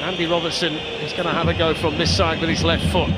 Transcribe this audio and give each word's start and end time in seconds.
Andy 0.00 0.24
Robertson 0.24 0.72
is 1.04 1.12
going 1.12 1.26
to 1.26 1.32
have 1.32 1.48
a 1.48 1.52
go 1.52 1.74
from 1.74 1.98
this 1.98 2.08
side 2.08 2.40
with 2.40 2.48
his 2.48 2.64
left 2.64 2.84
foot. 2.88 3.10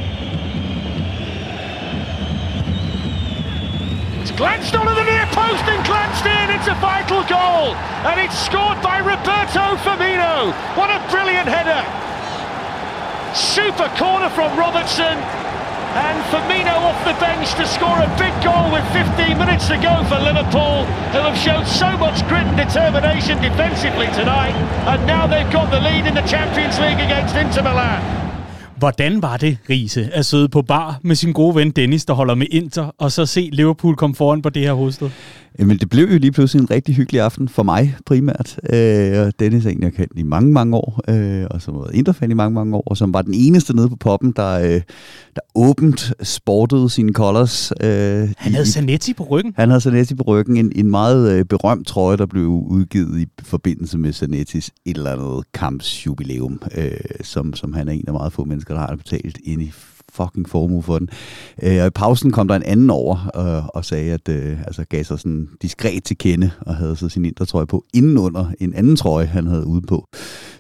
It's 4.21 4.33
glanced 4.33 4.75
onto 4.75 4.91
the 4.91 5.05
near 5.05 5.27
post 5.31 5.63
and 5.71 5.79
glanced 5.87 6.27
in. 6.27 6.51
It's 6.51 6.67
a 6.67 6.75
vital 6.83 7.23
goal. 7.31 7.79
And 8.11 8.19
it's 8.19 8.35
scored 8.35 8.83
by 8.83 8.99
Roberto 8.99 9.79
Firmino. 9.87 10.51
What 10.75 10.91
a 10.91 10.99
brilliant 11.09 11.47
header. 11.47 11.87
Super 13.33 13.87
corner 13.95 14.29
from 14.31 14.59
Robertson. 14.59 15.23
And 15.93 16.17
Firmino 16.33 16.73
off 16.89 17.05
the 17.05 17.13
bench 17.21 17.53
to 17.61 17.67
score 17.67 18.01
a 18.01 18.09
big 18.17 18.33
goal 18.41 18.73
with 18.73 18.85
15 18.97 19.37
minutes 19.37 19.69
to 19.69 19.77
go 19.77 20.03
for 20.09 20.17
Liverpool, 20.17 20.89
who 21.13 21.21
have 21.21 21.37
shown 21.37 21.67
so 21.67 21.93
much 21.99 22.27
grit 22.29 22.49
and 22.49 22.57
determination 22.57 23.37
defensively 23.43 24.07
tonight. 24.17 24.57
And 24.89 25.07
now 25.07 25.27
they've 25.27 25.51
got 25.53 25.71
the 25.71 25.81
lead 25.81 26.07
in 26.07 26.15
the 26.15 26.23
Champions 26.23 26.79
League 26.81 27.01
against 27.01 27.37
Inter 27.37 27.63
Milan. 27.63 28.22
Hvordan 28.83 29.23
var 29.23 29.37
det, 29.37 29.59
Riese, 29.71 30.09
at 30.13 30.27
sidde 30.27 30.49
på 30.49 30.63
bar 30.63 31.01
med 31.03 31.17
sin 31.17 31.33
gode 31.33 31.55
ven 31.55 31.71
Dennis, 31.71 32.05
der 32.05 32.15
holder 32.15 32.35
med 32.35 32.47
Inter, 32.51 32.95
og 32.99 33.13
så 33.13 33.27
se 33.27 33.49
Liverpool 33.53 33.97
komme 33.97 34.17
foran 34.17 34.43
på 34.43 34.51
det 34.51 34.63
her 34.63 34.73
hovedsted? 34.73 35.11
Jamen, 35.59 35.79
det 35.79 35.91
blev 35.91 36.05
jo 36.05 36.19
lige 36.19 36.33
pludselig 36.33 36.61
en 36.61 36.71
rigtig 36.71 36.95
hyggelig 36.95 37.21
aften 37.21 37.49
for 37.49 37.63
mig 37.63 37.97
primært. 38.07 38.59
Øh, 38.73 39.33
Dennis 39.39 39.67
er 39.67 39.71
en, 39.71 39.83
jeg 39.83 39.93
kendt 39.93 40.13
i 40.17 40.23
mange, 40.23 40.53
mange 40.53 40.77
år, 40.77 41.01
øh, 41.09 41.47
og 41.51 41.63
som 41.63 41.75
været 41.75 41.95
Interfan 41.95 42.31
i 42.31 42.35
mange, 42.35 42.55
mange 42.55 42.77
år, 42.77 42.83
og 42.87 42.97
som 42.97 43.15
var 43.15 43.23
den 43.23 43.35
eneste 43.35 43.77
nede 43.77 43.89
på 43.89 43.97
poppen, 43.97 44.33
der, 44.37 44.59
øh, 44.59 44.81
der 45.35 45.41
åbent 45.55 46.13
sportede 46.23 46.91
sine 46.91 47.13
colors. 47.13 47.73
Øh, 47.81 47.89
han 48.37 48.53
havde 48.53 48.73
Zanetti 48.73 49.15
på 49.15 49.25
ryggen. 49.25 49.55
Han 49.57 49.69
havde 49.69 49.81
Zanetti 49.81 50.15
på 50.15 50.23
ryggen. 50.23 50.57
En, 50.57 50.73
en 50.75 50.91
meget 50.91 51.33
øh, 51.33 51.45
berømt 51.45 51.87
trøje, 51.87 52.17
der 52.17 52.27
blev 52.27 52.47
udgivet 52.47 53.21
i 53.21 53.27
forbindelse 53.43 53.99
med 53.99 54.13
Zanettis 54.13 54.71
et 54.87 54.97
eller 54.97 55.13
andet 55.13 55.45
kampsjubilæum, 55.55 56.63
øh, 56.77 56.91
som, 57.21 57.55
som 57.55 57.73
han 57.73 57.89
er 57.89 57.93
en 57.93 58.05
af 58.07 58.13
meget 58.13 58.33
få 58.33 58.45
mennesker, 58.45 58.72
der 58.75 58.81
har 58.81 58.97
betalt 58.97 59.39
ind 59.45 59.63
i 59.63 59.73
fucking 60.13 60.49
formue 60.49 60.83
for 60.83 60.99
den. 60.99 61.09
Øh, 61.63 61.81
og 61.81 61.87
i 61.87 61.91
pausen 61.91 62.33
kom 62.33 62.49
der 62.49 62.55
en 62.55 62.63
anden 62.63 62.91
over 62.91 63.31
øh, 63.37 63.67
og 63.67 63.85
sagde, 63.85 64.13
at 64.13 64.29
øh, 64.29 64.61
altså 64.61 64.85
gav 64.85 65.05
sig 65.05 65.19
sådan 65.19 65.49
diskret 65.63 66.05
til 66.05 66.19
kende 66.19 66.51
og 66.61 66.77
havde 66.77 66.97
så 66.97 67.09
sin 67.09 67.25
intertrøje 67.25 67.67
på 67.67 67.85
indenunder 67.95 68.47
en 68.61 68.75
anden 68.75 68.97
trøje, 68.97 69.27
han 69.27 69.47
havde 69.47 69.67
ude 69.67 69.83
på. 69.83 70.09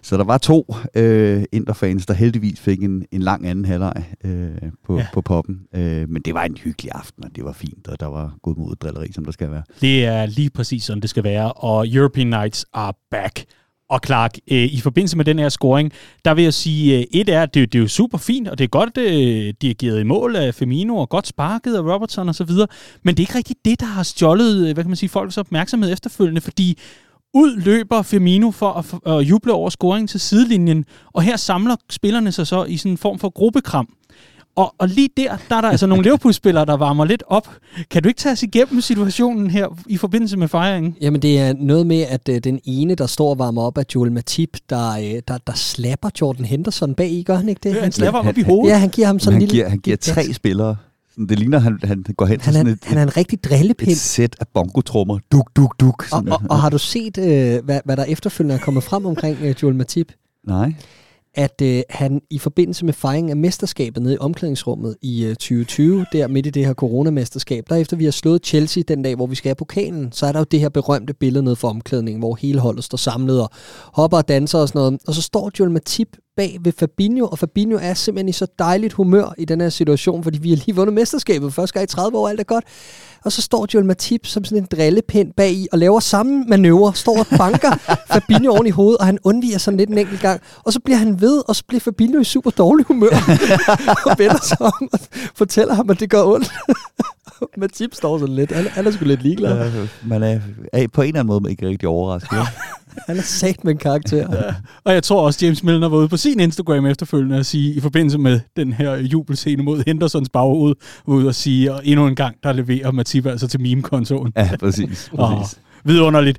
Så 0.03 0.17
der 0.17 0.25
var 0.25 0.39
to 0.39 0.75
øh, 0.95 1.45
interfans, 1.53 2.07
der 2.07 2.15
heldigvis 2.15 2.61
fik 2.61 2.83
en, 2.83 3.05
en 3.13 3.23
lang 3.23 3.47
anden 3.47 3.65
halvleg 3.65 4.05
øh, 4.25 4.51
på, 4.87 4.99
ja. 4.99 5.07
på 5.15 5.21
poppen. 5.21 5.61
Øh, 5.75 6.09
men 6.09 6.23
det 6.23 6.35
var 6.35 6.45
en 6.45 6.57
hyggelig 6.57 6.93
aften, 6.95 7.25
og 7.25 7.31
det 7.37 7.45
var 7.45 7.53
fint, 7.53 7.89
og 7.89 8.01
der 8.01 8.07
var 8.07 8.37
god 8.43 8.57
mod 8.57 8.75
drilleri, 8.77 9.13
som 9.13 9.25
der 9.25 9.33
skal 9.33 9.51
være. 9.51 9.63
Det 9.81 10.05
er 10.05 10.27
lige 10.27 10.51
præcis 10.51 10.85
sådan, 10.85 11.01
det 11.01 11.11
skal 11.11 11.25
være, 11.25 11.53
og 11.53 11.89
European 11.89 12.27
Nights 12.27 12.67
are 12.73 12.93
back. 13.11 13.45
Og 13.93 14.01
Clark, 14.07 14.39
øh, 14.51 14.65
i 14.65 14.81
forbindelse 14.81 15.17
med 15.17 15.25
den 15.25 15.39
her 15.39 15.49
scoring, 15.49 15.93
der 16.25 16.35
vil 16.35 16.45
jeg 16.45 16.55
sige, 16.55 16.99
øh, 16.99 17.05
et 17.11 17.29
er, 17.29 17.43
at 17.43 17.55
det, 17.55 17.73
det 17.73 17.79
er 17.79 17.83
jo 17.83 17.89
super 17.89 18.19
fint, 18.19 18.49
og 18.49 18.59
det 18.59 18.65
er 18.65 18.69
godt 18.69 18.99
øh, 18.99 19.55
dirigeret 19.63 20.01
i 20.01 20.03
mål 20.03 20.37
af 20.37 20.55
Femino, 20.55 20.97
og 20.97 21.09
godt 21.09 21.27
sparket 21.27 21.75
af 21.75 21.81
Robertson 21.81 22.29
og 22.29 22.35
så 22.35 22.45
videre, 22.45 22.67
men 23.03 23.15
det 23.15 23.23
er 23.23 23.23
ikke 23.23 23.39
rigtigt 23.39 23.65
det, 23.65 23.81
der 23.81 23.87
har 23.87 24.03
stjålet, 24.03 24.57
øh, 24.57 24.75
hvad 24.75 24.85
kan 24.85 24.91
man 24.91 24.97
sige, 24.97 25.09
folks 25.09 25.39
opmærksomhed 25.39 25.93
efterfølgende, 25.93 26.41
fordi 26.41 26.79
ud 27.35 27.61
løber 27.61 28.03
Firmino 28.03 28.51
for 28.51 28.73
at, 28.73 29.15
at 29.15 29.23
juble 29.23 29.53
over 29.53 29.71
scoringen 29.71 30.09
til 30.09 30.21
sidelinjen, 30.21 30.85
og 31.13 31.23
her 31.23 31.37
samler 31.37 31.77
spillerne 31.91 32.33
sig 32.33 32.47
så 32.47 32.65
i 32.65 32.77
sådan 32.77 32.93
en 32.93 32.99
form 32.99 33.19
for 33.19 33.31
gruppekram. 33.31 33.89
Og, 34.57 34.75
og 34.79 34.89
lige 34.89 35.09
der, 35.17 35.37
der 35.49 35.57
er 35.57 35.61
der 35.61 35.69
altså 35.69 35.87
nogle 35.87 36.03
Liverpool-spillere, 36.07 36.65
der 36.65 36.77
varmer 36.77 37.05
lidt 37.05 37.23
op. 37.27 37.49
Kan 37.91 38.03
du 38.03 38.09
ikke 38.09 38.19
tage 38.19 38.33
os 38.33 38.43
igennem 38.43 38.81
situationen 38.81 39.51
her 39.51 39.69
i 39.87 39.97
forbindelse 39.97 40.37
med 40.37 40.49
fejringen? 40.49 40.97
Jamen 41.01 41.23
det 41.23 41.39
er 41.39 41.55
noget 41.59 41.87
med, 41.87 42.01
at 42.01 42.29
øh, 42.29 42.39
den 42.39 42.61
ene, 42.65 42.95
der 42.95 43.07
står 43.07 43.31
og 43.31 43.39
varmer 43.39 43.63
op, 43.63 43.79
er 43.79 43.83
Joel 43.95 44.13
Matip, 44.13 44.57
der, 44.71 44.91
øh, 44.91 45.23
der, 45.29 45.39
der 45.47 45.53
slapper 45.55 46.11
Jordan 46.21 46.45
Henderson 46.45 46.95
bag 46.95 47.11
i, 47.11 47.23
gør 47.23 47.35
han 47.35 47.49
ikke 47.49 47.61
det? 47.63 47.75
Ja, 47.75 47.81
han 47.83 47.93
slapper 47.93 48.21
ham 48.21 48.29
op 48.29 48.39
i 48.39 48.43
hovedet. 48.43 48.73
Ja, 48.73 48.79
han 48.79 48.89
giver 48.89 49.07
ham 49.07 49.19
sådan 49.19 49.35
en 49.35 49.41
lille... 49.41 49.55
Giver, 49.55 49.69
han 49.69 49.79
giver 49.79 49.97
tre 49.97 50.33
spillere 50.33 50.77
det 51.29 51.39
ligner, 51.39 51.59
han, 51.59 51.79
han 51.85 52.05
går 52.17 52.27
hen 52.27 52.41
han 52.41 52.45
til 52.45 52.53
sådan 52.53 52.67
er, 52.67 52.73
et, 52.73 52.85
han 52.85 52.99
er 52.99 53.03
en 53.03 53.17
rigtig 53.17 53.45
drillepind. 53.45 53.91
Et 53.91 53.97
sæt 53.97 54.37
af 54.41 54.47
bongotrummer. 54.55 55.19
Duk, 55.33 55.51
duk, 55.57 55.81
duk. 55.81 56.05
Og, 56.13 56.25
og, 56.31 56.43
og, 56.51 56.61
har 56.61 56.71
du 56.71 56.79
set, 56.79 57.19
øh, 57.19 57.65
hvad, 57.65 57.81
hvad 57.85 57.97
der 57.97 58.05
efterfølgende 58.05 58.55
er 58.55 58.59
kommet 58.59 58.83
frem 58.83 59.07
omkring 59.07 59.39
øh, 59.43 59.55
Joel 59.63 59.75
Matip? 59.75 60.13
Nej 60.47 60.73
at 61.35 61.63
øh, 61.63 61.83
han 61.91 62.21
i 62.31 62.39
forbindelse 62.39 62.85
med 62.85 62.93
fejringen 62.93 63.31
af 63.31 63.37
mesterskabet 63.37 64.03
nede 64.03 64.15
i 64.15 64.19
omklædningsrummet 64.21 64.97
i 65.03 65.25
øh, 65.25 65.35
2020, 65.35 66.07
der 66.13 66.29
midt 66.29 66.47
i 66.47 66.51
det 66.51 66.67
her 66.67 66.75
coronamesterskab, 66.75 67.65
der 67.69 67.77
efter 67.77 67.97
vi 67.97 68.05
har 68.05 68.11
slået 68.11 68.47
Chelsea 68.47 68.83
den 68.89 69.03
dag, 69.03 69.15
hvor 69.15 69.27
vi 69.27 69.35
skal 69.35 69.49
have 69.49 69.55
pokalen, 69.55 70.13
så 70.13 70.27
er 70.27 70.33
der 70.33 70.39
jo 70.39 70.45
det 70.51 70.61
her 70.61 70.69
berømte 70.69 71.15
billede 71.15 71.45
nede 71.45 71.57
for 71.57 71.69
omklædningen, 71.69 72.21
hvor 72.21 72.35
hele 72.35 72.61
holdet 72.61 72.85
står 72.85 72.97
samlet 72.97 73.41
og 73.43 73.51
hopper 73.93 74.17
og 74.17 74.29
danser 74.29 74.59
og 74.59 74.69
sådan 74.69 74.79
noget. 74.79 75.01
Og 75.07 75.15
så 75.15 75.23
står 75.23 75.51
Joel 75.59 75.71
Matip 75.71 76.17
bag 76.37 76.59
ved 76.61 76.73
Fabinho, 76.79 77.27
og 77.27 77.39
Fabinho 77.39 77.79
er 77.83 77.95
simpelthen 77.95 78.29
i 78.29 78.33
så 78.33 78.47
dejligt 78.59 78.93
humør 78.93 79.35
i 79.39 79.45
den 79.45 79.61
her 79.61 79.69
situation, 79.69 80.23
fordi 80.23 80.39
vi 80.39 80.51
har 80.51 80.57
lige 80.57 80.77
vundet 80.77 80.95
mesterskabet 80.95 81.55
første 81.55 81.75
gang 81.75 81.85
i 81.85 81.87
30 81.87 82.19
år, 82.19 82.29
alt 82.29 82.41
er 82.41 82.45
godt. 82.45 82.65
Og 83.25 83.33
så 83.33 83.43
står 83.43 83.67
Joel 83.75 83.87
Matip 83.87 84.27
som 84.27 84.45
sådan 84.45 84.59
en 84.59 84.69
drillepind 84.71 85.33
bag 85.37 85.53
i 85.53 85.67
og 85.73 85.79
laver 85.79 86.01
samme 86.01 86.45
manøvre, 86.49 86.95
står 86.95 87.19
og 87.19 87.27
banker 87.39 87.71
Fabinho 88.13 88.53
oven 88.53 88.67
i 88.67 88.71
hovedet, 88.71 88.99
og 88.99 89.07
han 89.07 89.19
undviger 89.25 89.59
sådan 89.59 89.79
lidt 89.79 89.91
en 89.91 89.99
enkelt 89.99 90.21
gang. 90.21 90.41
Og 90.65 90.73
så 90.73 90.81
bliver 90.81 90.99
han 90.99 91.21
ved, 91.21 91.43
og 91.49 91.57
så 91.57 91.65
bliver 91.69 91.81
Fabinho 91.81 92.21
i 92.21 92.25
super 92.25 92.51
dårlig 92.51 92.87
humør, 92.87 93.11
og 94.11 94.19
vender 94.19 94.43
sig 94.43 94.63
om 94.63 94.89
og 94.93 94.99
fortæller 95.35 95.75
ham, 95.75 95.91
at 95.91 96.01
det 96.01 96.11
gør 96.11 96.23
ondt. 96.23 96.53
Matip 97.57 97.95
står 97.95 98.19
sådan 98.19 98.35
lidt. 98.35 98.53
Han, 98.53 98.67
han 98.67 98.87
er 98.87 98.91
sgu 98.91 99.05
lidt 99.05 99.23
ligeglad. 99.23 99.71
Ja, 99.73 99.87
man 100.05 100.23
er, 100.23 100.41
er 100.73 100.87
på 100.93 101.03
en 101.03 101.09
eller 101.09 101.21
anden 101.21 101.41
måde 101.43 101.51
ikke 101.51 101.69
rigtig 101.69 101.89
overrasket. 101.89 102.39
Han 103.07 103.17
er 103.17 103.23
sat 103.23 103.65
med 103.65 103.73
en 103.73 103.79
karakter. 103.79 104.17
Ja. 104.47 104.55
Og 104.85 104.95
jeg 104.95 105.03
tror 105.03 105.27
også, 105.27 105.47
James 105.47 105.63
Milner 105.63 105.89
var 105.89 105.97
ude 105.97 106.09
på 106.09 106.17
sin 106.17 106.41
Instagram 106.41 106.87
efterfølgende 106.87 107.37
at 107.37 107.47
sige, 107.47 107.75
i 107.75 107.81
forbindelse 107.81 108.19
med 108.19 108.41
den 108.57 108.73
her 108.73 108.97
jubelscene 108.97 109.63
mod 109.63 109.83
Hendersons 109.87 110.29
baghoved, 110.29 110.75
var 111.07 111.15
ude 111.15 111.29
og 111.29 111.35
sige, 111.35 111.75
og 111.75 111.81
endnu 111.85 112.07
en 112.07 112.15
gang, 112.15 112.37
der 112.43 112.53
leverer 112.53 112.91
Matip 112.91 113.27
altså 113.27 113.49
til 113.49 113.61
meme-kontoen. 113.61 114.33
Ja, 114.37 114.51
præcis. 114.61 115.11
præcis. 115.17 115.59
vidunderligt. 115.85 116.39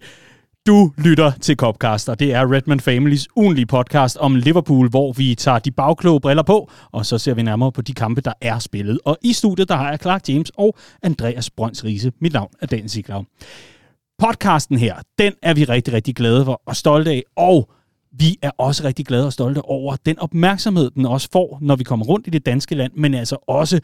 Du 0.68 0.92
lytter 0.98 1.32
til 1.42 1.56
Copcaster. 1.56 2.16
Det 2.16 2.34
er 2.34 2.52
Redman 2.52 2.80
Families 2.80 3.28
ugenlige 3.36 3.66
podcast 3.66 4.18
om 4.18 4.36
Liverpool, 4.36 4.90
hvor 4.90 5.14
vi 5.14 5.36
tager 5.36 5.60
de 5.60 5.72
bagkloge 5.72 6.22
briller 6.22 6.44
på, 6.44 6.72
og 6.92 7.06
så 7.06 7.18
ser 7.18 7.34
vi 7.34 7.44
nærmere 7.44 7.72
på 7.72 7.82
de 7.82 7.94
kampe, 7.94 8.22
der 8.22 8.34
er 8.42 8.60
spillet. 8.60 9.00
Og 9.06 9.18
i 9.22 9.34
studiet, 9.34 9.70
der 9.70 9.76
har 9.76 9.90
jeg 9.90 10.00
Clark 10.00 10.30
James 10.30 10.52
og 10.58 10.76
Andreas 11.02 11.50
Brøns 11.50 11.84
Riese. 11.84 12.12
Mit 12.20 12.34
navn 12.34 12.50
er 12.62 12.66
Dan 12.66 12.90
Siglaug. 12.90 13.26
Podcasten 14.20 14.78
her, 14.78 14.96
den 15.20 15.34
er 15.42 15.54
vi 15.54 15.64
rigtig, 15.64 15.94
rigtig 15.94 16.16
glade 16.16 16.46
for 16.46 16.62
og 16.66 16.76
stolte 16.76 17.12
af, 17.12 17.24
og 17.36 17.70
vi 18.12 18.38
er 18.42 18.52
også 18.58 18.84
rigtig 18.84 19.06
glade 19.06 19.26
og 19.26 19.34
stolte 19.34 19.62
over 19.62 19.96
den 20.06 20.20
opmærksomhed, 20.20 20.92
den 20.92 21.06
også 21.06 21.30
får, 21.32 21.58
når 21.62 21.76
vi 21.76 21.84
kommer 21.84 22.06
rundt 22.06 22.28
i 22.28 22.30
det 22.30 22.46
danske 22.46 22.76
land, 22.76 22.92
men 22.96 23.14
altså 23.14 23.38
også 23.48 23.80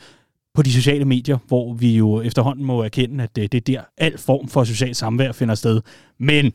på 0.56 0.62
de 0.62 0.74
sociale 0.74 1.06
medier, 1.06 1.38
hvor 1.48 1.74
vi 1.74 1.98
jo 1.98 2.22
efterhånden 2.22 2.66
må 2.66 2.84
erkende, 2.84 3.24
at 3.24 3.36
det, 3.36 3.52
det 3.52 3.58
er 3.58 3.62
der 3.62 3.82
al 3.98 4.18
form 4.18 4.48
for 4.48 4.64
socialt 4.64 4.98
samvær 4.98 5.32
finder 5.32 5.56
sted. 5.56 5.82
Men 6.20 6.52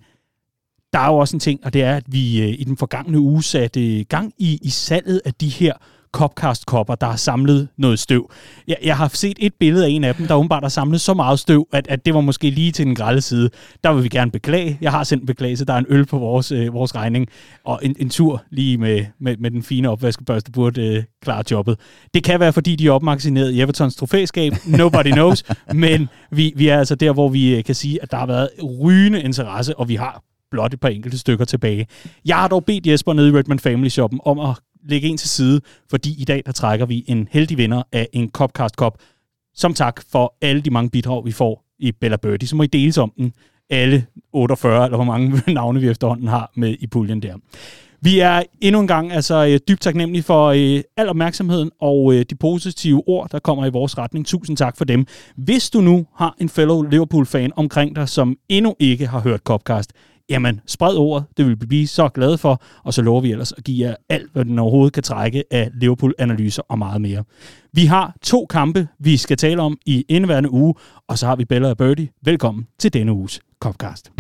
der 0.95 1.01
er 1.01 1.07
jo 1.07 1.19
også 1.19 1.37
en 1.37 1.41
ting, 1.41 1.61
og 1.65 1.73
det 1.73 1.83
er, 1.83 1.97
at 1.97 2.05
vi 2.07 2.43
øh, 2.43 2.49
i 2.49 2.65
den 2.65 2.77
forgangne 2.77 3.19
uge 3.19 3.43
satte 3.43 3.99
øh, 3.99 4.05
gang 4.09 4.33
i, 4.39 4.59
i 4.63 4.71
salget 4.71 5.21
af 5.25 5.35
de 5.35 5.49
her 5.49 5.73
Copcast-kopper, 6.15 6.95
der 6.95 7.07
har 7.07 7.17
samlet 7.17 7.69
noget 7.77 7.99
støv. 7.99 8.31
Jeg, 8.69 8.77
jeg 8.85 8.97
har 8.97 9.09
set 9.09 9.37
et 9.41 9.55
billede 9.61 9.85
af 9.85 9.91
en 9.91 10.05
af 10.05 10.15
dem, 10.15 10.27
der 10.27 10.35
åbenbart 10.35 10.63
har 10.63 10.69
samlet 10.69 11.01
så 11.01 11.15
meget 11.15 11.39
støv, 11.39 11.67
at, 11.73 11.87
at 11.89 12.07
det 12.07 12.15
var 12.15 12.21
måske 12.21 12.51
lige 12.51 12.73
til 12.73 12.87
den 12.87 12.95
grælde 12.95 13.21
side. 13.21 13.51
Der 13.85 13.93
vil 13.93 14.05
vi 14.05 14.09
gerne 14.09 14.31
beklage. 14.31 14.79
Jeg 14.81 14.91
har 14.91 15.05
sendt 15.05 15.23
en 15.23 15.27
beklagelse. 15.27 15.65
Der 15.65 15.73
er 15.73 15.79
en 15.79 15.87
øl 15.89 16.07
på 16.07 16.19
vores, 16.19 16.53
øh, 16.53 16.75
vores 16.75 16.95
regning, 16.95 17.27
og 17.65 17.81
en, 17.83 17.97
en 17.99 18.11
tur 18.11 18.43
lige 18.51 18.79
med, 18.79 19.05
med, 19.21 19.37
med 19.37 19.51
den 19.51 19.63
fine 19.63 19.91
opvaskebørste 19.91 20.53
burde 20.53 20.87
øh, 20.87 21.03
klare 21.23 21.45
jobbet. 21.51 21.79
Det 22.15 22.25
kan 22.25 22.41
være, 22.41 22.53
fordi 22.53 22.77
de 22.77 22.87
er 22.87 22.93
opmagasineret 22.93 23.53
i 23.53 23.61
Evertons 23.61 23.97
trofæskab. 23.97 24.53
Nobody 24.67 25.13
knows. 25.13 25.45
men 25.75 26.09
vi, 26.31 26.53
vi 26.57 26.69
er 26.69 26.79
altså 26.79 26.95
der, 26.95 27.13
hvor 27.13 27.29
vi 27.29 27.57
øh, 27.57 27.65
kan 27.65 27.75
sige, 27.75 28.03
at 28.03 28.11
der 28.11 28.17
har 28.17 28.27
været 28.27 28.49
rygende 28.81 29.23
interesse, 29.23 29.79
og 29.79 29.89
vi 29.89 29.95
har 29.95 30.23
blot 30.55 30.75
et 30.75 30.81
par 30.81 30.89
enkelte 30.89 31.19
stykker 31.19 31.45
tilbage. 31.45 31.87
Jeg 32.25 32.37
har 32.37 32.49
dog 32.49 32.65
bedt 32.65 32.87
Jesper 32.87 33.13
nede 33.13 33.29
i 33.29 33.33
Redman 33.33 33.59
Family 33.59 33.89
Shoppen 33.89 34.21
om 34.25 34.41
at 34.41 34.57
lægge 34.89 35.09
en 35.09 35.17
til 35.17 35.29
side, 35.29 35.61
fordi 35.91 36.21
i 36.21 36.25
dag 36.25 36.43
der 36.47 36.53
trækker 36.53 36.87
vi 36.87 37.05
en 37.07 37.29
heldig 37.31 37.59
vinder 37.59 37.83
af 37.93 38.09
en 38.13 38.31
Copcast 38.31 38.75
Cup. 38.75 38.99
Som 39.55 39.75
tak 39.75 40.03
for 40.13 40.35
alle 40.43 40.63
de 40.63 40.71
mange 40.71 40.91
bidrag, 40.91 41.25
vi 41.25 41.33
får 41.33 41.65
i 41.79 41.93
Bella 41.93 42.17
Birdie, 42.17 42.49
så 42.49 42.57
må 42.57 42.63
I 42.63 42.67
deles 42.67 42.99
om 42.99 43.13
den. 43.17 43.33
Alle 43.71 44.07
48, 44.33 44.85
eller 44.85 44.97
hvor 44.97 45.05
mange 45.05 45.43
navne 45.53 45.81
vi 45.81 45.89
efterhånden 45.89 46.29
har 46.29 46.53
med 46.57 46.77
i 46.81 46.87
puljen 46.87 47.23
der. 47.23 47.35
Vi 48.01 48.19
er 48.19 48.43
endnu 48.61 48.81
en 48.81 48.87
gang 48.87 49.13
altså 49.13 49.47
øh, 49.47 49.59
dybt 49.69 49.81
taknemmelige 49.81 50.23
for 50.23 50.47
øh, 50.47 50.83
al 50.97 51.09
opmærksomheden 51.09 51.71
og 51.81 52.15
øh, 52.15 52.25
de 52.31 52.35
positive 52.35 53.03
ord, 53.07 53.29
der 53.33 53.39
kommer 53.39 53.67
i 53.67 53.71
vores 53.71 53.99
retning. 53.99 54.27
Tusind 54.27 54.57
tak 54.57 54.77
for 54.77 54.85
dem. 54.85 55.07
Hvis 55.37 55.71
du 55.71 55.81
nu 55.81 56.07
har 56.17 56.35
en 56.39 56.49
fellow 56.49 56.83
Liverpool-fan 56.83 57.53
omkring 57.57 57.97
dig, 57.97 58.09
som 58.09 58.37
endnu 58.49 58.77
ikke 58.79 59.07
har 59.07 59.21
hørt 59.21 59.41
Copcast, 59.41 59.93
jamen 60.31 60.61
spred 60.67 60.97
ordet, 60.97 61.27
det 61.37 61.47
vil 61.47 61.61
vi 61.61 61.67
blive 61.67 61.87
så 61.87 62.09
glade 62.09 62.39
for, 62.39 62.63
og 62.85 62.95
så 62.95 63.03
lover 63.03 63.21
vi 63.21 63.33
ellers 63.33 63.53
at 63.53 63.65
give 63.65 63.89
jer 63.89 63.95
alt, 64.09 64.33
hvad 64.33 64.45
den 64.45 64.59
overhovedet 64.59 64.93
kan 64.93 65.03
trække 65.03 65.45
af 65.51 65.71
Liverpool-analyser 65.75 66.63
og 66.69 66.79
meget 66.79 67.01
mere. 67.01 67.25
Vi 67.73 67.87
har 67.87 68.17
to 68.23 68.47
kampe, 68.47 68.89
vi 68.99 69.17
skal 69.17 69.37
tale 69.37 69.63
om 69.63 69.79
i 69.87 70.05
indeværende 70.09 70.51
uge, 70.51 70.75
og 71.09 71.19
så 71.19 71.27
har 71.27 71.37
vi 71.37 71.45
Bella 71.45 71.71
og 71.71 71.77
Birdie. 71.77 72.09
Velkommen 72.25 72.67
til 72.79 72.93
denne 72.93 73.13
uges 73.13 73.41
Copcast. 73.61 74.11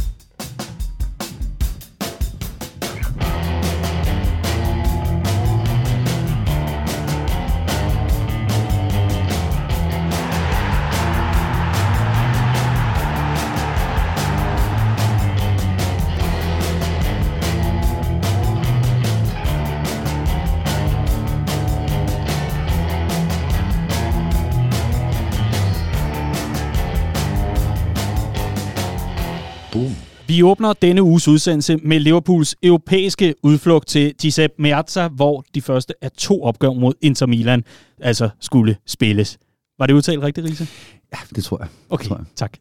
Vi 30.34 30.42
åbner 30.42 30.72
denne 30.72 31.02
uges 31.02 31.28
udsendelse 31.28 31.76
med 31.76 32.00
Liverpools 32.00 32.56
europæiske 32.62 33.34
udflugt 33.42 33.88
til 33.88 34.14
Giuseppe 34.14 34.62
Meazza, 34.62 35.08
hvor 35.08 35.44
de 35.54 35.62
første 35.62 35.94
af 36.02 36.10
to 36.10 36.42
opgør 36.42 36.72
mod 36.72 36.94
Inter 37.00 37.26
Milan 37.26 37.64
altså 38.00 38.28
skulle 38.40 38.76
spilles. 38.86 39.38
Var 39.78 39.86
det 39.86 39.94
udtalt 39.94 40.22
rigtigt, 40.22 40.46
Riese? 40.46 40.68
Ja, 41.12 41.18
det 41.36 41.44
tror 41.44 41.58
jeg. 41.60 41.68
Okay, 41.90 42.08
tror 42.08 42.16
jeg. 42.16 42.24
tak. 42.36 42.56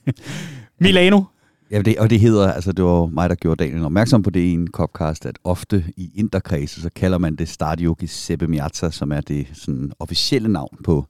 Milano. 0.80 1.22
Ja, 1.70 1.82
det, 1.82 1.98
og 1.98 2.10
det 2.10 2.20
hedder, 2.20 2.52
altså 2.52 2.72
det 2.72 2.84
var 2.84 3.06
mig, 3.06 3.28
der 3.28 3.34
gjorde 3.34 3.64
Daniel 3.64 3.84
opmærksom 3.84 4.22
på 4.22 4.30
det 4.30 4.40
i 4.40 4.52
en 4.52 4.68
Copcast, 4.68 5.26
at 5.26 5.38
ofte 5.44 5.84
i 5.96 6.10
interkredse, 6.14 6.82
så 6.82 6.90
kalder 6.96 7.18
man 7.18 7.36
det 7.36 7.48
Stadio 7.48 7.94
Giuseppe 7.98 8.46
Meazza, 8.46 8.90
som 8.90 9.12
er 9.12 9.20
det 9.20 9.46
sådan, 9.52 9.92
officielle 9.98 10.48
navn 10.48 10.78
på 10.84 11.06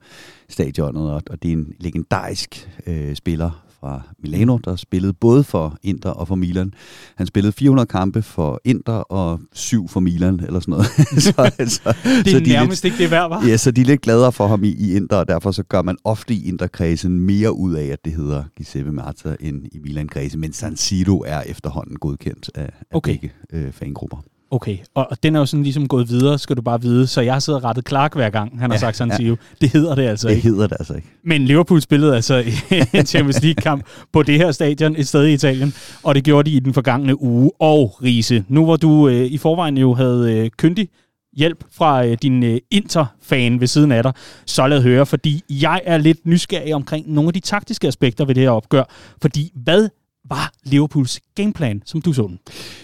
stadionet, 0.49 1.11
og, 1.11 1.23
og 1.31 1.43
det 1.43 1.49
er 1.49 1.53
en 1.53 1.75
legendarisk 1.81 2.71
øh, 2.87 3.17
spiller 3.17 3.66
fra 3.81 4.03
Milano, 4.19 4.59
der 4.65 4.77
spillede 4.77 5.13
både 5.13 5.45
for 5.45 5.79
Inter 5.83 6.11
og 6.11 6.29
for 6.29 6.35
Milan. 6.35 6.73
Han 7.17 7.27
spillede 7.27 7.53
400 7.53 7.87
kampe 7.87 8.23
for 8.23 8.61
Inter 8.65 8.93
og 8.93 9.41
syv 9.53 9.89
for 9.89 10.01
Milan, 10.01 10.41
eller 10.47 10.61
sådan 10.61 10.73
noget. 10.73 10.87
så, 11.25 11.33
så, 11.67 11.95
det 12.05 12.27
er 12.27 12.31
så 12.31 12.41
de 12.41 12.49
nærmest 12.49 12.83
lidt, 12.85 12.95
ikke 12.95 13.05
det 13.05 13.11
værd, 13.11 13.29
var? 13.29 13.47
Ja, 13.47 13.57
så 13.57 13.71
de 13.71 13.81
er 13.81 13.85
lidt 13.85 14.01
gladere 14.01 14.33
for 14.33 14.47
ham 14.47 14.65
i, 14.65 14.69
i 14.69 14.97
Inter, 14.97 15.17
og 15.17 15.29
derfor 15.29 15.51
så 15.51 15.63
gør 15.63 15.83
man 15.83 15.97
ofte 16.05 16.35
i 16.35 16.49
Inter-kredsen 16.49 17.21
mere 17.21 17.53
ud 17.53 17.75
af, 17.75 17.87
at 17.87 18.05
det 18.05 18.13
hedder 18.13 18.45
Giuseppe 18.57 18.93
Marta 18.93 19.37
end 19.41 19.67
i 19.73 19.79
Milan-kredsen, 19.79 20.41
men 20.41 20.53
San 20.53 20.77
Siro 20.77 21.25
er 21.27 21.41
efterhånden 21.41 21.97
godkendt 21.97 22.51
af, 22.55 22.63
af 22.63 22.97
okay. 22.97 23.13
begge 23.13 23.33
øh, 23.53 23.73
fangrupper. 23.73 24.23
Okay, 24.51 24.79
og 24.95 25.19
den 25.23 25.37
er 25.37 25.41
jo 25.41 25.47
sådan 25.47 25.63
ligesom 25.63 25.89
gået 25.89 26.09
videre, 26.09 26.39
skal 26.39 26.57
du 26.57 26.63
bare 26.63 26.83
vide. 26.83 27.07
Så 27.07 27.21
jeg 27.21 27.35
og 27.35 27.65
rettet 27.65 27.89
Clark 27.89 28.15
hver 28.15 28.31
gang, 28.31 28.61
han 28.61 28.71
ja, 28.71 28.75
har 28.75 28.81
sagt 28.81 28.97
San 28.97 29.13
Siro. 29.17 29.29
Ja. 29.29 29.37
Det 29.61 29.73
hedder 29.73 29.95
det 29.95 30.03
altså 30.03 30.29
det 30.29 30.35
ikke. 30.35 30.45
Det 30.45 30.53
hedder 30.53 30.67
det 30.67 30.77
altså 30.79 30.95
ikke. 30.95 31.09
Men 31.25 31.45
Liverpool 31.45 31.81
spillede 31.81 32.15
altså 32.15 32.45
en 32.93 33.07
Champions 33.07 33.43
League-kamp 33.43 33.85
på 34.13 34.23
det 34.23 34.39
her 34.39 34.53
stadion 34.53 34.97
et 34.97 35.09
sted 35.09 35.25
i 35.27 35.33
Italien, 35.33 35.75
og 36.03 36.15
det 36.15 36.25
gjorde 36.25 36.51
de 36.51 36.57
i 36.57 36.61
den 36.61 36.75
forgangne 36.75 37.23
uge. 37.23 37.51
Og 37.61 38.03
Riese, 38.03 38.45
nu 38.49 38.65
hvor 38.65 38.77
du 38.77 39.09
øh, 39.09 39.27
i 39.27 39.39
forvejen 39.39 39.79
jo 39.79 39.95
havde 39.95 40.33
øh, 40.33 40.51
kyndig 40.59 40.89
hjælp 41.37 41.65
fra 41.73 42.07
øh, 42.07 42.17
din 42.23 42.43
øh, 42.43 42.59
Inter-fan 42.71 43.61
ved 43.61 43.67
siden 43.67 43.93
af 43.93 44.03
dig, 44.03 44.13
så 44.47 44.67
lad 44.67 44.83
høre, 44.83 45.07
fordi 45.07 45.43
jeg 45.51 45.81
er 45.85 45.99
lidt 45.99 46.27
nysgerrig 46.27 46.75
omkring 46.75 47.13
nogle 47.13 47.29
af 47.29 47.33
de 47.33 47.41
taktiske 47.41 47.89
aspekter 47.89 48.25
ved 48.25 48.35
det 48.35 48.43
her 48.43 48.51
opgør. 48.51 48.85
Fordi 49.23 49.53
hvad 49.55 49.89
var 50.29 50.53
Liverpools 50.65 51.21
gameplan, 51.35 51.83
som 51.85 52.01
du 52.01 52.13
så 52.13 52.23
den? 52.23 52.39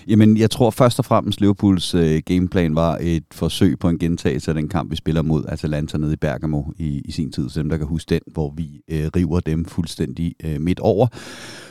Jamen, 0.08 0.36
jeg 0.36 0.50
tror 0.50 0.70
først 0.70 0.98
og 0.98 1.04
fremmest, 1.04 1.40
Liverpools 1.40 1.94
øh, 1.94 2.22
gameplan 2.26 2.74
var 2.74 2.98
et 3.00 3.24
forsøg 3.32 3.78
på 3.78 3.88
en 3.88 3.98
gentagelse 3.98 4.50
af 4.50 4.54
den 4.54 4.68
kamp, 4.68 4.90
vi 4.90 4.96
spiller 4.96 5.22
mod 5.22 5.44
Atalanta 5.48 5.98
nede 5.98 6.12
i 6.12 6.16
Bergamo 6.16 6.62
i, 6.78 7.02
i 7.04 7.12
sin 7.12 7.32
tid. 7.32 7.48
Så 7.48 7.60
dem, 7.60 7.68
der 7.68 7.76
kan 7.76 7.86
huske 7.86 8.08
den, 8.08 8.20
hvor 8.32 8.54
vi 8.56 8.80
øh, 8.88 9.10
river 9.16 9.40
dem 9.40 9.64
fuldstændig 9.64 10.34
øh, 10.44 10.60
midt 10.60 10.80
over. 10.80 11.06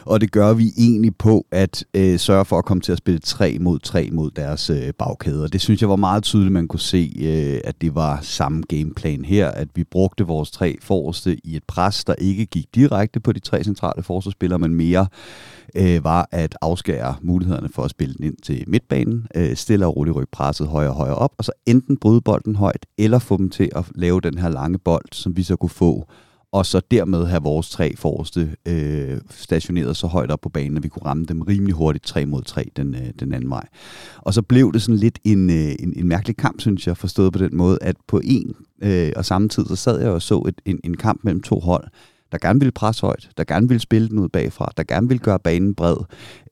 Og 0.06 0.21
det 0.21 0.31
gør 0.31 0.53
vi 0.53 0.71
egentlig 0.77 1.15
på 1.15 1.45
at 1.51 1.85
øh, 1.94 2.19
sørge 2.19 2.45
for 2.45 2.57
at 2.57 2.65
komme 2.65 2.81
til 2.81 2.91
at 2.91 2.97
spille 2.97 3.19
3 3.19 3.57
mod 3.59 3.79
3 3.79 4.09
mod 4.12 4.31
deres 4.31 4.69
øh, 4.69 4.94
bagkæder. 4.97 5.47
Det 5.47 5.62
synes 5.62 5.81
jeg 5.81 5.89
var 5.89 5.95
meget 5.95 6.23
tydeligt, 6.23 6.53
man 6.53 6.68
kunne 6.68 6.79
se, 6.79 7.13
øh, 7.19 7.62
at 7.63 7.81
det 7.81 7.95
var 7.95 8.19
samme 8.21 8.63
gameplan 8.69 9.25
her, 9.25 9.47
at 9.47 9.68
vi 9.75 9.83
brugte 9.83 10.23
vores 10.23 10.51
tre 10.51 10.77
forreste 10.81 11.38
i 11.44 11.56
et 11.56 11.63
pres, 11.63 12.03
der 12.03 12.15
ikke 12.18 12.45
gik 12.45 12.65
direkte 12.75 13.19
på 13.19 13.31
de 13.31 13.39
tre 13.39 13.63
centrale 13.63 14.03
forsvarsspillere, 14.03 14.59
men 14.59 14.75
mere 14.75 15.07
øh, 15.75 16.03
var 16.03 16.27
at 16.31 16.57
afskære 16.62 17.15
mulighederne 17.21 17.69
for 17.69 17.83
at 17.83 17.91
spille 17.91 18.15
den 18.15 18.25
ind 18.25 18.38
til 18.44 18.63
midtbanen, 18.68 19.27
øh, 19.35 19.56
stille 19.56 19.85
og 19.85 19.95
roligt 19.97 20.15
rykke 20.15 20.31
presset 20.31 20.68
højere 20.68 20.91
og 20.91 20.95
højere 20.95 21.15
op, 21.15 21.33
og 21.38 21.45
så 21.45 21.51
enten 21.65 21.97
bryde 21.97 22.21
bolden 22.21 22.56
højt, 22.56 22.85
eller 22.97 23.19
få 23.19 23.38
dem 23.38 23.50
til 23.50 23.69
at 23.75 23.85
lave 23.95 24.21
den 24.21 24.38
her 24.38 24.50
lange 24.50 24.77
bold, 24.77 25.06
som 25.12 25.38
vi 25.38 25.44
så 25.44 25.56
kunne 25.56 25.69
få, 25.69 26.07
og 26.51 26.65
så 26.65 26.81
dermed 26.91 27.25
have 27.25 27.44
vores 27.44 27.69
tre 27.69 27.95
forreste 27.95 28.56
øh, 28.68 29.18
stationeret 29.29 29.97
så 29.97 30.07
højt 30.07 30.31
op 30.31 30.41
på 30.41 30.50
banen, 30.50 30.77
at 30.77 30.83
vi 30.83 30.88
kunne 30.88 31.06
ramme 31.06 31.25
dem 31.25 31.41
rimelig 31.41 31.75
hurtigt 31.75 32.06
3 32.06 32.25
mod 32.25 32.41
3 32.41 32.71
den, 32.75 32.95
øh, 32.95 33.09
den 33.19 33.33
anden 33.33 33.50
vej. 33.50 33.68
Og 34.18 34.33
så 34.33 34.41
blev 34.41 34.73
det 34.73 34.81
sådan 34.81 35.00
lidt 35.00 35.19
en, 35.23 35.50
øh, 35.50 35.75
en, 35.79 35.94
en 35.95 36.07
mærkelig 36.07 36.38
kamp, 36.38 36.62
synes 36.62 36.88
jeg, 36.88 36.97
forstået 36.97 37.33
på 37.33 37.39
den 37.39 37.57
måde, 37.57 37.77
at 37.81 37.95
på 38.07 38.21
en 38.23 38.56
øh, 38.83 39.12
og 39.15 39.25
samme 39.25 39.50
tid, 39.50 39.65
så 39.65 39.75
sad 39.75 40.01
jeg 40.01 40.09
og 40.09 40.21
så 40.21 40.39
et, 40.39 40.62
en, 40.65 40.79
en 40.83 40.97
kamp 40.97 41.19
mellem 41.23 41.41
to 41.41 41.59
hold, 41.59 41.88
der 42.31 42.38
gerne 42.38 42.60
ville 42.60 42.72
presse 42.72 43.01
højt, 43.01 43.30
der 43.38 43.44
gerne 43.44 43.68
ville 43.68 43.81
spille 43.81 44.10
den 44.10 44.19
ud 44.19 44.30
bagfra, 44.30 44.72
der 44.78 44.83
gerne 44.83 45.07
ville 45.07 45.19
gøre 45.19 45.39
banen 45.39 45.75
bred, 45.75 45.98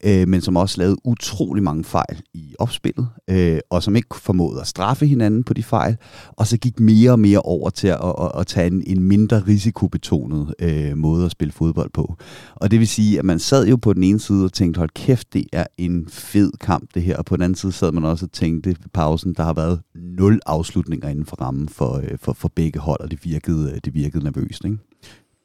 øh, 0.04 0.28
men 0.28 0.42
som 0.42 0.56
også 0.58 0.78
lavede 0.78 0.98
utrolig 1.04 1.64
mange 1.64 1.84
fejl 1.84 2.22
i 2.34 2.56
opspillet, 2.60 3.08
øh, 3.30 3.60
og 3.70 3.84
som 3.84 3.96
ikke 3.96 4.16
formåede 4.16 4.62
at 4.62 4.68
straffe 4.68 5.06
hinanden 5.06 5.44
på 5.44 5.54
de 5.54 5.64
fejl, 5.64 5.98
og 6.38 6.48
så 6.48 6.58
gik 6.58 6.80
mere 6.80 7.12
og 7.12 7.20
mere 7.20 7.40
over 7.40 7.70
til 7.70 7.88
at, 7.88 8.14
at, 8.20 8.31
at 8.40 8.48
tage 8.48 8.68
en, 8.68 8.84
en 8.88 9.04
mindre 9.04 9.40
risikobetonet 9.48 10.54
øh, 10.60 10.98
måde 10.98 11.26
at 11.26 11.31
spille 11.31 11.52
fodbold 11.52 11.90
på. 11.94 12.16
Og 12.56 12.72
det 12.72 12.80
vil 12.80 12.88
sige, 12.88 13.20
at 13.20 13.26
man 13.26 13.40
sad 13.40 13.68
jo 13.68 13.76
på 13.76 13.94
den 13.94 14.04
ene 14.04 14.20
side 14.20 14.46
og 14.46 14.54
tænkte, 14.54 14.78
hold 14.78 14.90
kæft, 14.96 15.34
det 15.34 15.46
er 15.54 15.66
en 15.78 16.08
fed 16.10 16.52
kamp 16.62 16.90
det 16.94 17.04
her, 17.04 17.18
og 17.18 17.26
på 17.26 17.36
den 17.36 17.44
anden 17.44 17.56
side 17.56 17.72
sad 17.72 17.92
man 17.92 18.06
også 18.06 18.26
og 18.26 18.31
tænkte 18.31 18.70
ved 18.70 18.76
pausen, 18.94 19.34
der 19.34 19.44
har 19.44 19.54
været 19.54 19.81
nul 19.96 20.40
afslutninger 20.46 21.10
inden 21.10 21.26
for 21.26 21.36
rammen 21.36 21.70
for, 21.70 21.98
øh, 21.98 22.18
for, 22.22 22.34
for 22.34 22.52
begge 22.56 22.80
hold, 22.80 23.02
og 23.02 23.12
det 23.12 23.20
virkede, 23.24 23.72
øh, 23.72 23.80
det 23.86 23.94
virkede 23.94 24.24
nervøst, 24.24 24.66
ikke? 24.66 24.78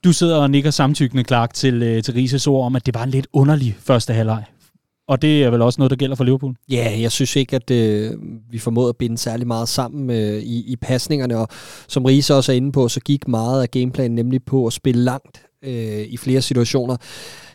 Du 0.05 0.13
sidder 0.13 0.37
og 0.37 0.51
nikker 0.51 0.71
samtykkende, 0.71 1.25
Clark, 1.25 1.55
til, 1.55 1.83
øh, 1.83 2.03
til 2.03 2.15
Rises 2.15 2.47
ord 2.47 2.67
om, 2.67 2.77
at 2.77 2.87
det 2.87 2.95
var 2.95 3.03
en 3.03 3.11
lidt 3.11 3.27
underlig 3.33 3.77
første 3.81 4.13
halvleg. 4.13 4.45
Og 5.09 5.23
det 5.23 5.45
er 5.45 5.51
vel 5.51 5.63
også 5.63 5.81
noget, 5.81 5.91
der 5.91 5.97
gælder 5.97 6.17
for 6.17 6.25
Liverpool? 6.25 6.55
Ja, 6.71 6.97
jeg 7.01 7.13
synes 7.13 7.37
ikke, 7.37 7.57
at 7.57 7.71
øh, 7.71 8.13
vi 8.51 8.59
formåede 8.59 8.89
at 8.89 8.97
binde 8.97 9.19
særlig 9.19 9.47
meget 9.47 9.69
sammen 9.69 10.11
øh, 10.11 10.43
i, 10.43 10.73
i 10.73 10.77
pasningerne, 10.77 11.37
og 11.37 11.49
som 11.89 12.05
Riese 12.05 12.35
også 12.35 12.53
er 12.53 12.57
inde 12.57 12.73
på, 12.73 12.89
så 12.89 13.01
gik 13.01 13.29
meget 13.29 13.63
af 13.63 13.71
gameplanen 13.71 14.15
nemlig 14.15 14.45
på 14.45 14.67
at 14.67 14.73
spille 14.73 15.03
langt 15.03 15.43
øh, 15.63 16.01
i 16.09 16.17
flere 16.17 16.43
situationer. 16.43 16.97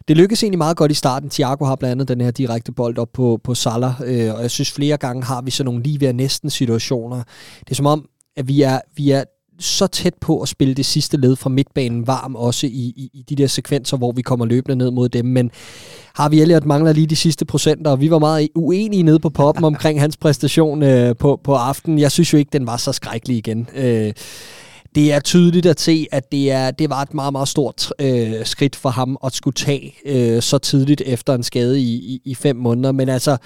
Det 0.08 0.18
lykkedes 0.18 0.44
egentlig 0.44 0.58
meget 0.58 0.78
godt 0.78 0.92
i 0.92 0.96
starten. 0.96 1.30
Thiago 1.30 1.66
har 1.66 1.76
blandt 1.76 1.92
andet 1.92 2.08
den 2.08 2.22
her 2.22 2.32
direkte 2.32 2.72
bold 2.72 2.98
op 2.98 3.10
på, 3.14 3.40
på 3.44 3.56
Salah, 3.56 3.94
øh, 4.06 4.34
og 4.34 4.42
jeg 4.42 4.52
synes 4.52 4.72
flere 4.72 4.98
gange 4.98 5.24
har 5.24 5.42
vi 5.42 5.52
sådan 5.52 5.66
nogle 5.66 5.84
lige 5.84 6.02
ved 6.02 6.14
næsten 6.14 6.50
situationer. 6.50 7.24
Det 7.60 7.72
er 7.72 7.76
som 7.76 7.86
om, 7.86 8.06
at 8.38 8.48
vi 8.48 8.62
er, 8.62 8.80
vi 8.96 9.12
er 9.12 9.24
så 9.60 9.88
tæt 9.88 10.14
på 10.22 10.42
at 10.42 10.50
spille 10.50 10.74
det 10.74 10.86
sidste 10.86 11.18
led 11.18 11.36
fra 11.36 11.50
midtbanen 11.50 12.08
varm, 12.08 12.36
også 12.36 12.68
i, 12.68 12.70
i, 12.70 13.10
i 13.14 13.26
de 13.30 13.36
der 13.36 13.48
sekvenser, 13.48 13.98
hvor 13.98 14.12
vi 14.12 14.22
kommer 14.22 14.46
løbende 14.46 14.76
ned 14.76 14.92
mod 14.92 15.10
dem. 15.10 15.26
Men 15.26 15.52
har 16.16 16.30
vi 16.30 16.42
Elliot 16.42 16.66
mangler 16.66 16.94
lige 16.94 17.08
de 17.08 17.16
sidste 17.16 17.46
procenter, 17.46 17.92
og 17.92 18.02
vi 18.02 18.12
var 18.12 18.20
meget 18.20 18.50
uenige 18.56 19.04
nede 19.04 19.20
på 19.20 19.30
poppen 19.30 19.64
omkring 19.74 20.00
hans 20.00 20.18
præstation 20.18 20.84
øh, 20.84 21.16
på, 21.16 21.40
på 21.44 21.54
aftenen. 21.54 22.00
Jeg 22.00 22.12
synes 22.12 22.34
jo 22.34 22.38
ikke, 22.38 22.50
den 22.54 22.68
var 22.68 22.78
så 22.78 22.92
skrækkelig 22.92 23.38
igen. 23.38 23.68
Øh, 23.76 24.14
det 24.96 25.14
er 25.14 25.20
tydeligt 25.20 25.66
at 25.66 25.80
se, 25.80 26.08
at 26.12 26.32
det, 26.32 26.52
er, 26.52 26.72
det 26.72 26.90
var 26.90 27.02
et 27.02 27.14
meget, 27.14 27.32
meget 27.32 27.48
stort 27.48 27.94
øh, 28.00 28.46
skridt 28.46 28.76
for 28.76 28.90
ham 28.90 29.18
at 29.26 29.34
skulle 29.34 29.54
tage 29.54 29.96
øh, 30.06 30.42
så 30.42 30.58
tidligt 30.58 31.02
efter 31.06 31.34
en 31.34 31.44
skade 31.44 31.82
i, 31.82 31.94
i, 31.94 32.22
i 32.26 32.36
fem 32.36 32.56
måneder. 32.56 32.92
Men 32.92 33.10
altså, 33.10 33.38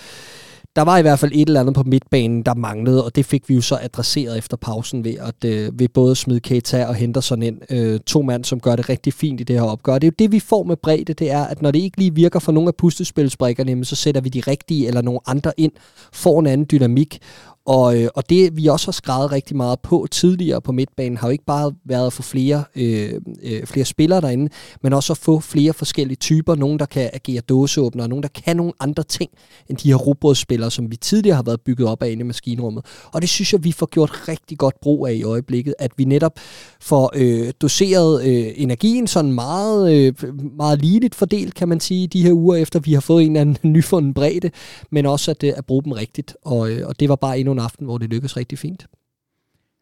der 0.75 0.81
var 0.81 0.97
i 0.97 1.01
hvert 1.01 1.19
fald 1.19 1.31
et 1.33 1.47
eller 1.47 1.59
andet 1.59 1.75
på 1.75 1.83
midtbanen, 1.83 2.43
der 2.43 2.53
manglede, 2.53 3.05
og 3.05 3.15
det 3.15 3.25
fik 3.25 3.49
vi 3.49 3.55
jo 3.55 3.61
så 3.61 3.77
adresseret 3.81 4.37
efter 4.37 4.57
pausen 4.57 5.03
ved 5.03 5.15
at 5.19 5.49
øh, 5.49 5.79
ved 5.79 5.87
både 5.87 6.15
smide 6.15 6.39
Keita 6.39 6.85
og 6.85 6.95
Henderson 6.95 7.43
ind. 7.43 7.57
Øh, 7.69 7.99
to 7.99 8.21
mand, 8.21 8.43
som 8.43 8.59
gør 8.59 8.75
det 8.75 8.89
rigtig 8.89 9.13
fint 9.13 9.41
i 9.41 9.43
det 9.43 9.55
her 9.55 9.63
opgør. 9.63 9.93
Det 9.93 10.03
er 10.03 10.11
jo 10.11 10.15
det, 10.19 10.31
vi 10.31 10.39
får 10.39 10.63
med 10.63 10.75
bredde, 10.77 11.13
det 11.13 11.31
er, 11.31 11.43
at 11.43 11.61
når 11.61 11.71
det 11.71 11.79
ikke 11.79 11.97
lige 11.97 12.15
virker 12.15 12.39
for 12.39 12.51
nogle 12.51 12.67
af 12.67 12.75
pustespilsbrikkerne, 12.75 13.85
så 13.85 13.95
sætter 13.95 14.21
vi 14.21 14.29
de 14.29 14.39
rigtige 14.39 14.87
eller 14.87 15.01
nogle 15.01 15.19
andre 15.25 15.51
ind, 15.57 15.71
får 16.13 16.39
en 16.39 16.47
anden 16.47 16.67
dynamik, 16.71 17.19
og, 17.65 18.01
øh, 18.01 18.09
og 18.15 18.29
det, 18.29 18.57
vi 18.57 18.67
også 18.67 18.87
har 18.87 18.91
skrevet 18.91 19.31
rigtig 19.31 19.57
meget 19.57 19.79
på 19.79 20.07
tidligere 20.11 20.61
på 20.61 20.71
midtbanen, 20.71 21.17
har 21.17 21.27
jo 21.27 21.31
ikke 21.31 21.45
bare 21.45 21.73
været 21.85 22.07
at 22.07 22.13
få 22.13 22.21
flere, 22.21 22.63
øh, 22.75 23.13
øh, 23.43 23.65
flere 23.65 23.85
spillere 23.85 24.21
derinde, 24.21 24.49
men 24.81 24.93
også 24.93 25.13
at 25.13 25.17
få 25.17 25.39
flere 25.39 25.73
forskellige 25.73 26.15
typer. 26.15 26.55
Nogen, 26.55 26.79
der 26.79 26.85
kan 26.85 27.09
agere 27.13 27.41
dåseåbner, 27.41 28.03
og 28.03 28.09
nogen, 28.09 28.23
der 28.23 28.29
kan 28.29 28.57
nogle 28.57 28.73
andre 28.79 29.03
ting, 29.03 29.31
end 29.69 29.77
de 29.77 29.89
her 29.89 29.95
robotspillere, 29.95 30.71
som 30.71 30.91
vi 30.91 30.95
tidligere 30.95 31.35
har 31.35 31.43
været 31.43 31.61
bygget 31.61 31.87
op 31.87 32.03
af 32.03 32.09
inde 32.09 32.21
i 32.21 32.23
maskinrummet. 32.23 32.85
Og 33.11 33.21
det 33.21 33.29
synes 33.29 33.53
jeg, 33.53 33.63
vi 33.63 33.71
får 33.71 33.85
gjort 33.85 34.27
rigtig 34.27 34.57
godt 34.57 34.79
brug 34.81 35.07
af 35.07 35.13
i 35.13 35.23
øjeblikket, 35.23 35.75
at 35.79 35.91
vi 35.97 36.05
netop 36.05 36.39
får 36.81 37.11
øh, 37.15 37.53
doseret 37.61 38.25
øh, 38.25 38.53
energien 38.55 39.07
sådan 39.07 39.31
meget, 39.31 39.93
øh, 39.93 40.13
meget 40.57 40.81
ligeligt 40.81 41.15
fordelt, 41.15 41.55
kan 41.55 41.69
man 41.69 41.79
sige, 41.79 42.07
de 42.07 42.23
her 42.23 42.33
uger 42.33 42.55
efter, 42.55 42.79
vi 42.79 42.93
har 42.93 43.01
fået 43.01 43.23
en 43.23 43.29
eller 43.31 43.41
anden 43.41 43.71
nyfunden 43.73 44.13
bredde, 44.13 44.51
men 44.91 45.05
også 45.05 45.31
at, 45.31 45.43
øh, 45.43 45.53
at 45.57 45.65
bruge 45.65 45.83
dem 45.83 45.91
rigtigt. 45.91 46.35
Og, 46.45 46.71
øh, 46.71 46.87
og 46.87 46.99
det 46.99 47.09
var 47.09 47.15
bare 47.15 47.39
endnu 47.39 47.52
en 47.53 47.59
aften, 47.59 47.85
hvor 47.85 47.97
det 47.97 48.09
lykkedes 48.09 48.37
rigtig 48.37 48.59
fint. 48.59 48.87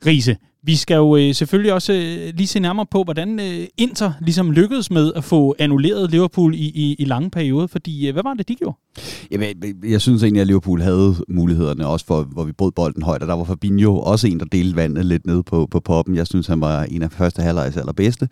Riese, 0.06 0.38
vi 0.64 0.76
skal 0.76 0.96
jo 0.96 1.16
øh, 1.16 1.36
selvfølgelig 1.36 1.74
også 1.74 1.94
øh, 1.94 2.34
lige 2.36 2.48
se 2.48 2.60
nærmere 2.60 2.86
på, 2.86 3.04
hvordan 3.04 3.40
øh, 3.40 3.68
Inter 3.78 4.14
ligesom 4.22 4.52
lykkedes 4.52 4.92
med 4.92 5.14
at 5.16 5.24
få 5.24 5.56
annulleret 5.60 6.12
Liverpool 6.12 6.56
i, 6.56 6.58
i, 6.58 6.96
i 7.00 7.06
lange 7.06 7.30
perioder, 7.30 7.68
fordi 7.68 8.08
øh, 8.08 8.14
hvad 8.14 8.24
var 8.24 8.34
det, 8.34 8.48
de 8.48 8.56
gjorde? 8.56 8.78
Jamen, 9.32 9.48
jeg 9.84 10.02
synes 10.02 10.24
egentlig, 10.24 10.42
at 10.42 10.48
Liverpool 10.48 10.82
havde 10.82 11.16
mulighederne 11.30 11.88
også 11.88 12.06
for, 12.06 12.24
hvor 12.24 12.44
vi 12.44 12.52
brød 12.52 12.72
bolden 12.72 13.04
højt, 13.04 13.22
og 13.22 13.28
der 13.28 13.34
var 13.34 13.44
Fabinho 13.44 14.00
også 14.00 14.28
en, 14.28 14.40
der 14.40 14.46
delte 14.46 14.76
vandet 14.76 15.06
lidt 15.06 15.26
ned 15.26 15.44
på, 15.44 15.68
på 15.72 15.80
poppen. 15.80 16.16
Jeg 16.16 16.28
synes, 16.28 16.48
han 16.48 16.62
var 16.62 16.84
en 16.84 17.02
af 17.02 17.12
første 17.12 17.42
halvlejs 17.42 17.78
allerbedste, 17.78 18.30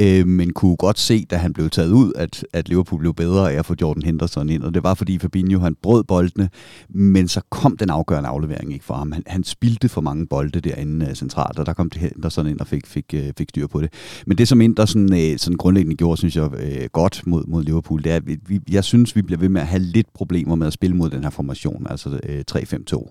øh, 0.00 0.26
men 0.26 0.52
kunne 0.52 0.76
godt 0.76 0.98
se, 0.98 1.26
da 1.30 1.36
han 1.36 1.52
blev 1.52 1.70
taget 1.70 1.92
ud, 1.92 2.12
at, 2.16 2.44
at 2.52 2.68
Liverpool 2.68 3.00
blev 3.00 3.14
bedre 3.14 3.52
af 3.52 3.58
at 3.58 3.66
få 3.66 3.74
Jordan 3.80 4.02
Henderson 4.02 4.48
ind, 4.48 4.62
og 4.62 4.74
det 4.74 4.82
var 4.82 4.94
fordi 4.94 5.18
Fabinho, 5.18 5.60
han 5.60 5.76
brød 5.82 6.04
boldene, 6.04 6.48
men 6.88 7.28
så 7.28 7.40
kom 7.50 7.76
den 7.76 7.90
afgørende 7.90 8.28
aflevering 8.28 8.72
ikke 8.72 8.84
for 8.84 8.94
ham. 8.94 9.12
Han, 9.12 9.22
han 9.26 9.44
spildte 9.44 9.88
for 9.88 10.00
mange 10.00 10.26
bolde 10.26 10.60
derinde 10.60 11.06
uh, 11.06 11.12
centralt, 11.14 11.58
og 11.58 11.66
der 11.66 11.72
kom 11.72 11.90
Henderson 11.96 12.46
ind 12.46 12.60
og 12.60 12.66
fik, 12.66 12.86
fik, 12.86 13.14
uh, 13.14 13.20
fik 13.38 13.48
styr 13.48 13.66
på 13.66 13.80
det. 13.80 13.92
Men 14.26 14.38
det, 14.38 14.48
som 14.48 14.60
Inter 14.60 14.84
sådan, 14.84 15.12
uh, 15.12 15.36
sådan 15.36 15.56
grundlæggende 15.56 15.96
gjorde, 15.96 16.16
synes 16.16 16.36
jeg, 16.36 16.44
uh, 16.44 16.84
godt 16.92 17.22
mod, 17.26 17.44
mod 17.48 17.64
Liverpool, 17.64 18.04
det 18.04 18.12
er, 18.12 18.16
at 18.16 18.22
vi, 18.26 18.60
jeg 18.70 18.84
synes, 18.84 19.16
vi 19.16 19.22
bliver 19.22 19.38
ved 19.38 19.48
med 19.48 19.60
at 19.60 19.66
have 19.66 19.82
lidt 19.82 19.99
problemer 20.14 20.54
med 20.54 20.66
at 20.66 20.72
spille 20.72 20.96
mod 20.96 21.10
den 21.10 21.22
her 21.22 21.30
formation, 21.30 21.86
altså 21.90 22.20
øh, 22.22 22.44
3-5-2, 22.52 23.10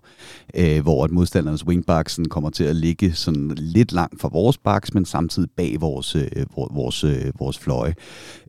øh, 0.55 0.81
hvor 0.81 1.03
at 1.03 1.12
modstandernes 1.12 1.65
wingbacks 1.65 2.19
kommer 2.29 2.50
til 2.50 2.63
at 2.63 2.75
ligge 2.75 3.13
sådan 3.13 3.51
lidt 3.55 3.91
langt 3.91 4.22
fra 4.22 4.29
vores 4.31 4.58
backs, 4.58 4.93
men 4.93 5.05
samtidig 5.05 5.50
bag 5.58 5.81
vores, 5.81 6.15
øh, 6.15 6.25
vores, 6.55 7.03
øh, 7.03 7.31
vores 7.39 7.58
øh, 7.58 7.63
fløje. 7.63 7.96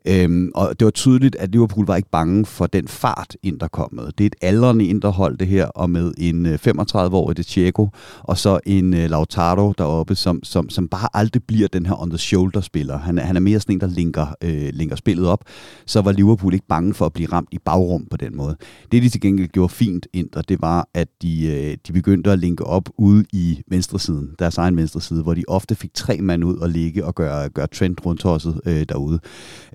Øhm, 0.08 0.50
og 0.54 0.80
det 0.80 0.84
var 0.84 0.90
tydeligt, 0.90 1.36
at 1.36 1.52
Liverpool 1.52 1.86
var 1.86 1.96
ikke 1.96 2.10
bange 2.10 2.46
for 2.46 2.66
den 2.66 2.88
fart, 2.88 3.36
Inter 3.42 3.68
kom 3.68 3.88
med. 3.92 4.04
Det 4.18 4.24
er 4.24 4.26
et 4.26 4.36
aldrende 4.40 4.84
Interhold, 4.84 5.38
det 5.38 5.46
her, 5.46 5.66
og 5.66 5.90
med 5.90 6.12
en 6.18 6.46
øh, 6.46 6.58
35-årig 6.68 7.36
De 7.36 7.42
Diego, 7.42 7.86
og 8.20 8.38
så 8.38 8.60
en 8.66 8.92
uh, 8.92 9.00
Lautaro 9.00 9.72
deroppe, 9.78 10.14
som, 10.14 10.44
som, 10.44 10.70
som 10.70 10.88
bare 10.88 11.08
aldrig 11.14 11.42
bliver 11.44 11.68
den 11.68 11.86
her 11.86 12.02
on-the-shoulder-spiller. 12.02 12.98
Han, 12.98 13.18
han 13.18 13.36
er 13.36 13.40
mere 13.40 13.60
sådan 13.60 13.74
en, 13.74 13.80
der 13.80 13.86
linker, 13.86 14.26
øh, 14.44 14.70
linker 14.72 14.96
spillet 14.96 15.26
op. 15.26 15.44
Så 15.86 16.00
var 16.00 16.12
Liverpool 16.12 16.54
ikke 16.54 16.66
bange 16.66 16.94
for 16.94 17.06
at 17.06 17.12
blive 17.12 17.28
ramt 17.32 17.48
i 17.52 17.58
bagrum 17.58 18.06
på 18.10 18.16
den 18.16 18.36
måde. 18.36 18.56
Det, 18.92 19.02
de 19.02 19.08
til 19.08 19.20
gengæld 19.20 19.48
gjorde 19.48 19.72
fint, 19.72 20.06
Inter, 20.12 20.42
det 20.42 20.62
var, 20.62 20.88
at 20.94 21.08
de, 21.22 21.46
øh, 21.46 21.76
de 21.86 21.92
begyndte 21.92 22.30
at 22.30 22.38
linke 22.38 22.64
op 22.64 22.88
ude 22.98 23.24
i 23.32 23.62
venstresiden, 23.68 24.30
deres 24.38 24.58
egen 24.58 24.76
venstreside, 24.76 25.22
hvor 25.22 25.34
de 25.34 25.42
ofte 25.48 25.74
fik 25.74 25.94
tre 25.94 26.18
mand 26.20 26.44
ud 26.44 26.56
og 26.56 26.68
ligge 26.68 27.04
og 27.04 27.14
gøre, 27.14 27.48
gøre 27.48 27.66
trend 27.66 28.06
rundt 28.06 28.20
tosset 28.20 28.60
øh, 28.66 28.84
derude. 28.88 29.18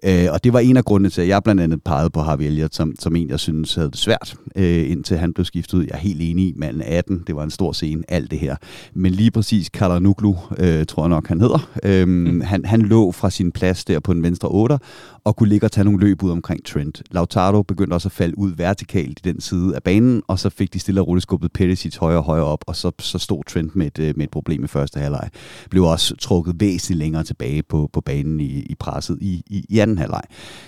Øh, 0.04 0.15
og 0.32 0.44
det 0.44 0.54
var 0.54 0.60
en 0.60 0.78
af 0.78 0.86
grundene 0.86 1.10
til, 1.10 1.22
at 1.22 1.28
jeg 1.28 1.44
blandt 1.44 1.62
andet 1.62 1.84
pegede 1.84 2.10
på 2.10 2.22
Harvey 2.22 2.46
Elliott, 2.46 2.76
som, 2.76 2.94
som 3.00 3.16
en, 3.16 3.30
jeg 3.30 3.40
synes 3.40 3.76
havde 3.76 3.90
det 3.90 3.98
svært, 3.98 4.36
øh, 4.56 4.92
indtil 4.92 5.18
han 5.18 5.34
blev 5.34 5.46
skiftet 5.46 5.74
ud. 5.74 5.84
Jeg 5.84 5.92
er 5.92 5.98
helt 5.98 6.22
enig 6.22 6.46
i, 6.48 6.54
manden 6.58 6.82
18, 6.82 7.24
det 7.28 7.36
var 7.36 7.44
en 7.44 7.52
stor 7.52 7.72
scene, 7.72 8.04
alt 8.08 8.32
det 8.32 8.40
her. 8.40 8.56
Men 8.94 9.12
lige 9.12 9.32
præcis 9.32 9.70
Kalanuglu, 9.70 10.36
øh, 10.58 10.86
tror 10.86 11.04
jeg 11.04 11.10
nok, 11.10 11.28
han 11.28 11.42
hedder, 11.42 11.70
øh, 11.84 12.08
mm. 12.08 12.42
han, 12.42 12.66
han 12.66 12.82
lå 12.82 13.12
fra 13.12 13.30
sin 13.30 13.52
plads 13.52 13.86
der 13.86 14.00
på 14.00 14.14
den 14.14 14.24
venstre 14.24 14.50
8, 14.50 14.78
og 15.26 15.36
kunne 15.36 15.50
ligge 15.50 15.68
og 15.68 15.72
tage 15.72 15.86
nogle 15.86 16.00
løb 16.00 16.24
ud 16.24 16.32
omkring 16.32 16.66
Trent. 16.66 17.04
Lautaro 17.12 17.62
begyndte 17.62 17.94
også 17.94 18.08
at 18.08 18.12
falde 18.12 18.38
ud 18.38 18.52
vertikalt 18.56 19.20
i 19.26 19.30
den 19.30 19.42
side 19.42 19.76
af 19.76 19.84
banen, 19.84 20.24
og 20.28 20.40
så 20.40 20.50
fik 20.50 20.74
de 20.74 20.80
stille 20.80 21.02
og 21.02 21.08
roligt 21.08 21.24
skubbet 21.24 21.52
Perisic 21.54 21.96
højere 21.96 22.20
og 22.20 22.24
højere 22.24 22.46
op, 22.46 22.64
og 22.68 22.76
så, 22.76 22.92
så 23.00 23.18
stod 23.18 23.44
Trent 23.44 23.76
med 23.76 23.88
et, 23.88 24.00
øh, 24.00 24.14
med 24.18 24.24
et 24.24 24.32
problem 24.32 24.64
i 24.64 24.68
første 24.68 25.00
halvleg. 25.00 25.30
Blev 25.70 25.84
også 25.84 26.16
trukket 26.16 26.56
væsentligt 26.60 27.00
længere 27.00 27.24
tilbage 27.24 27.64
på, 27.64 27.90
på 27.94 28.02
banen 28.02 28.40
i, 28.40 28.60
i 28.60 28.76
presset 28.80 29.18
i, 29.22 29.44
i, 29.48 29.66
i 29.70 29.80
anden 29.80 29.98
halvleg. 29.98 30.22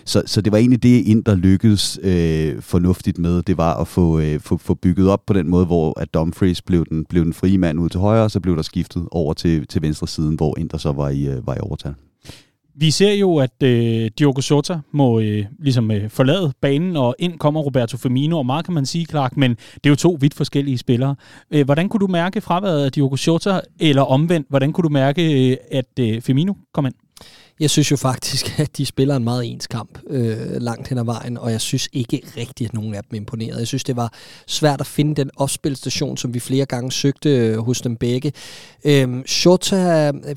Så, 0.05 0.23
så 0.25 0.41
det 0.41 0.51
var 0.51 0.57
egentlig 0.57 0.83
det, 0.83 1.05
Inter 1.05 1.35
lykkedes 1.35 1.99
øh, 2.03 2.61
fornuftigt 2.61 3.17
med, 3.17 3.41
det 3.41 3.57
var 3.57 3.81
at 3.81 3.87
få, 3.87 4.19
øh, 4.19 4.39
få, 4.39 4.57
få 4.57 4.73
bygget 4.73 5.09
op 5.09 5.25
på 5.25 5.33
den 5.33 5.49
måde, 5.49 5.65
hvor 5.65 5.99
at 5.99 6.13
Dumfries 6.13 6.61
blev 6.61 6.85
den, 6.85 7.05
blev 7.05 7.25
den 7.25 7.33
frie 7.33 7.57
mand 7.57 7.79
ud 7.79 7.89
til 7.89 7.99
højre, 7.99 8.23
og 8.23 8.31
så 8.31 8.39
blev 8.39 8.55
der 8.55 8.61
skiftet 8.61 9.07
over 9.11 9.33
til, 9.33 9.67
til 9.67 9.81
venstre 9.81 10.07
siden, 10.07 10.35
hvor 10.35 10.59
Inter 10.59 10.77
så 10.77 10.91
var 10.91 11.09
i, 11.09 11.27
øh, 11.27 11.47
var 11.47 11.55
i 11.55 11.59
overtal. 11.59 11.93
Vi 12.79 12.91
ser 12.91 13.13
jo, 13.13 13.38
at 13.38 13.63
øh, 13.63 14.12
Diogo 14.19 14.41
Jota 14.51 14.79
må 14.91 15.19
øh, 15.19 15.46
ligesom 15.60 15.91
øh, 15.91 16.10
forlade 16.10 16.53
banen, 16.62 16.98
og 16.98 17.15
ind 17.19 17.39
kommer 17.39 17.62
Roberto 17.62 17.98
Firmino, 17.98 18.38
og 18.38 18.46
meget 18.46 18.65
kan 18.65 18.74
man 18.74 18.86
sige, 18.86 19.05
Clark, 19.05 19.38
men 19.38 19.51
det 19.51 19.86
er 19.86 19.89
jo 19.89 19.96
to 19.96 20.17
vidt 20.22 20.34
forskellige 20.34 20.77
spillere. 20.77 21.15
Øh, 21.51 21.65
hvordan 21.65 21.89
kunne 21.89 22.00
du 22.00 22.07
mærke 22.07 22.41
fraværet 22.41 22.86
af 22.86 22.91
Diogo 22.91 23.17
Jota, 23.27 23.60
eller 23.79 24.01
omvendt, 24.01 24.48
hvordan 24.50 24.74
kunne 24.74 24.84
du 24.84 24.89
mærke, 24.89 25.51
øh, 25.51 25.57
at 25.72 26.00
øh, 26.00 26.22
Firmino 26.22 26.53
kom 26.74 26.86
ind? 26.86 27.06
Jeg 27.59 27.69
synes 27.69 27.91
jo 27.91 27.95
faktisk, 27.95 28.53
at 28.59 28.77
de 28.77 28.85
spiller 28.85 29.15
en 29.15 29.23
meget 29.23 29.45
ens 29.45 29.67
kamp 29.67 29.99
øh, 30.09 30.37
langt 30.61 30.87
hen 30.87 30.97
ad 30.97 31.03
vejen, 31.03 31.37
og 31.37 31.51
jeg 31.51 31.61
synes 31.61 31.89
ikke 31.93 32.21
rigtigt, 32.37 32.67
at 32.67 32.73
nogen 32.73 32.95
af 32.95 33.03
dem 33.03 33.15
imponerede. 33.15 33.59
Jeg 33.59 33.67
synes, 33.67 33.83
det 33.83 33.95
var 33.95 34.13
svært 34.47 34.81
at 34.81 34.87
finde 34.87 35.15
den 35.15 35.29
opspilstation, 35.35 36.17
som 36.17 36.33
vi 36.33 36.39
flere 36.39 36.65
gange 36.65 36.91
søgte 36.91 37.29
øh, 37.29 37.57
hos 37.57 37.81
dem 37.81 37.95
begge. 37.95 38.33
Øh, 38.85 39.25
Shota, 39.25 40.11
øh, 40.27 40.35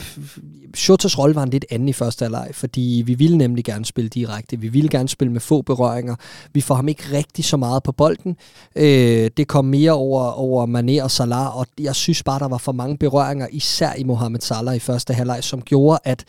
Shotas 0.75 1.19
rolle 1.19 1.35
var 1.35 1.43
en 1.43 1.51
lidt 1.51 1.65
anden 1.71 1.89
i 1.89 1.93
første 1.93 2.25
halvleg, 2.25 2.49
fordi 2.53 3.03
vi 3.07 3.15
ville 3.15 3.39
nemlig 3.39 3.65
gerne 3.65 3.85
spille 3.85 4.09
direkte. 4.09 4.61
Vi 4.61 4.69
ville 4.69 4.89
gerne 4.89 5.09
spille 5.09 5.33
med 5.33 5.41
få 5.41 5.63
berøringer. 5.63 6.17
Vi 6.53 6.61
får 6.61 6.75
ham 6.75 6.89
ikke 6.89 7.03
rigtig 7.13 7.45
så 7.45 7.57
meget 7.57 7.83
på 7.83 7.93
bolden. 7.93 8.37
Øh, 8.77 9.31
det 9.37 9.49
kom 9.49 9.65
mere 9.65 9.93
over, 9.93 10.31
over 10.31 10.67
Mané 10.67 11.03
og 11.03 11.11
Salah, 11.11 11.57
og 11.59 11.67
jeg 11.79 11.95
synes 11.95 12.23
bare, 12.23 12.39
der 12.39 12.49
var 12.49 12.59
for 12.59 12.73
mange 12.73 12.97
berøringer, 12.97 13.47
især 13.53 13.93
i 13.95 14.05
Mohamed 14.05 14.41
Salah 14.41 14.77
i 14.77 14.79
første 14.79 15.15
halvleg, 15.15 15.45
som 15.45 15.63
gjorde, 15.63 15.99
at 16.05 16.25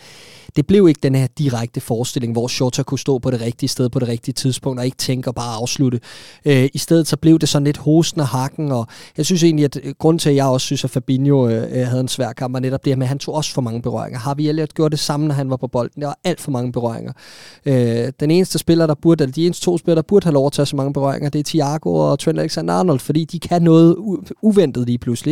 det 0.56 0.68
blev 0.68 0.88
ikke 0.88 1.00
den 1.04 1.16
her 1.16 1.28
direkte 1.38 1.82
forestilling, 1.82 2.34
hvor 2.34 2.48
Shota 2.48 2.84
kunne 2.84 3.00
stå 3.00 3.20
på 3.20 3.32
det 3.32 3.42
rigtige 3.42 3.70
sted 3.70 3.90
på 3.90 4.00
det 4.00 4.08
rigtige 4.08 4.34
tidspunkt, 4.34 4.80
og 4.80 4.86
ikke 4.86 4.98
tænke 4.98 5.30
og 5.30 5.36
bare 5.36 5.56
afslutte. 5.56 6.00
Øh, 6.46 6.70
I 6.74 6.78
stedet 6.78 7.08
så 7.08 7.18
blev 7.18 7.40
det 7.40 7.50
sådan 7.50 7.64
lidt 7.64 7.78
hosten 7.78 8.22
og 8.22 8.28
hakken, 8.28 8.72
og 8.72 8.88
jeg 9.18 9.26
synes 9.26 9.44
egentlig, 9.44 9.66
at 9.66 9.80
øh, 9.84 9.94
grund 10.00 10.20
til, 10.20 10.30
at 10.30 10.36
jeg 10.36 10.46
også 10.46 10.66
synes, 10.66 10.84
at 10.84 10.90
Fabinho 10.90 11.48
øh, 11.48 11.80
øh, 11.80 11.88
havde 11.88 12.02
en 12.02 12.08
svær 12.08 12.32
kamp, 12.34 12.54
var 12.54 12.60
netop 12.60 12.86
det 12.86 12.92
her 12.92 12.98
med, 12.98 13.06
at 13.06 13.10
han 13.10 13.20
tog 13.20 13.36
også 13.36 13.54
for 13.54 13.62
mange 13.62 13.82
berøringer. 13.82 14.20
Harvey 14.20 14.44
Elliott 14.44 14.74
gjorde 14.74 14.92
det 14.92 15.00
samme, 15.00 15.28
når 15.28 15.36
han 15.36 15.50
var 15.50 15.58
på 15.58 15.68
bolden. 15.68 16.02
Der 16.02 16.08
var 16.08 16.20
alt 16.24 16.42
for 16.42 16.52
mange 16.52 16.72
berøringer. 16.72 17.14
Øh, 17.66 18.12
den 18.20 18.32
eneste 18.32 18.60
spiller, 18.60 18.88
der 18.88 18.96
burde, 19.02 19.24
eller 19.24 19.34
de 19.34 19.46
eneste 19.46 19.66
to 19.66 19.78
spillere, 19.78 19.96
der 19.96 20.08
burde 20.08 20.24
have 20.24 20.34
lov 20.34 20.46
at 20.46 20.52
tage 20.52 20.66
så 20.66 20.76
mange 20.76 20.94
berøringer, 20.94 21.30
det 21.30 21.40
er 21.40 21.44
Thiago 21.44 21.96
og 21.96 22.20
Trent 22.20 22.40
Alexander-Arnold, 22.40 23.00
fordi 23.00 23.26
de 23.26 23.40
kan 23.40 23.62
noget 23.62 23.96
u- 23.96 24.32
uventet 24.42 24.86
lige 24.86 24.98
pludselig. 24.98 25.32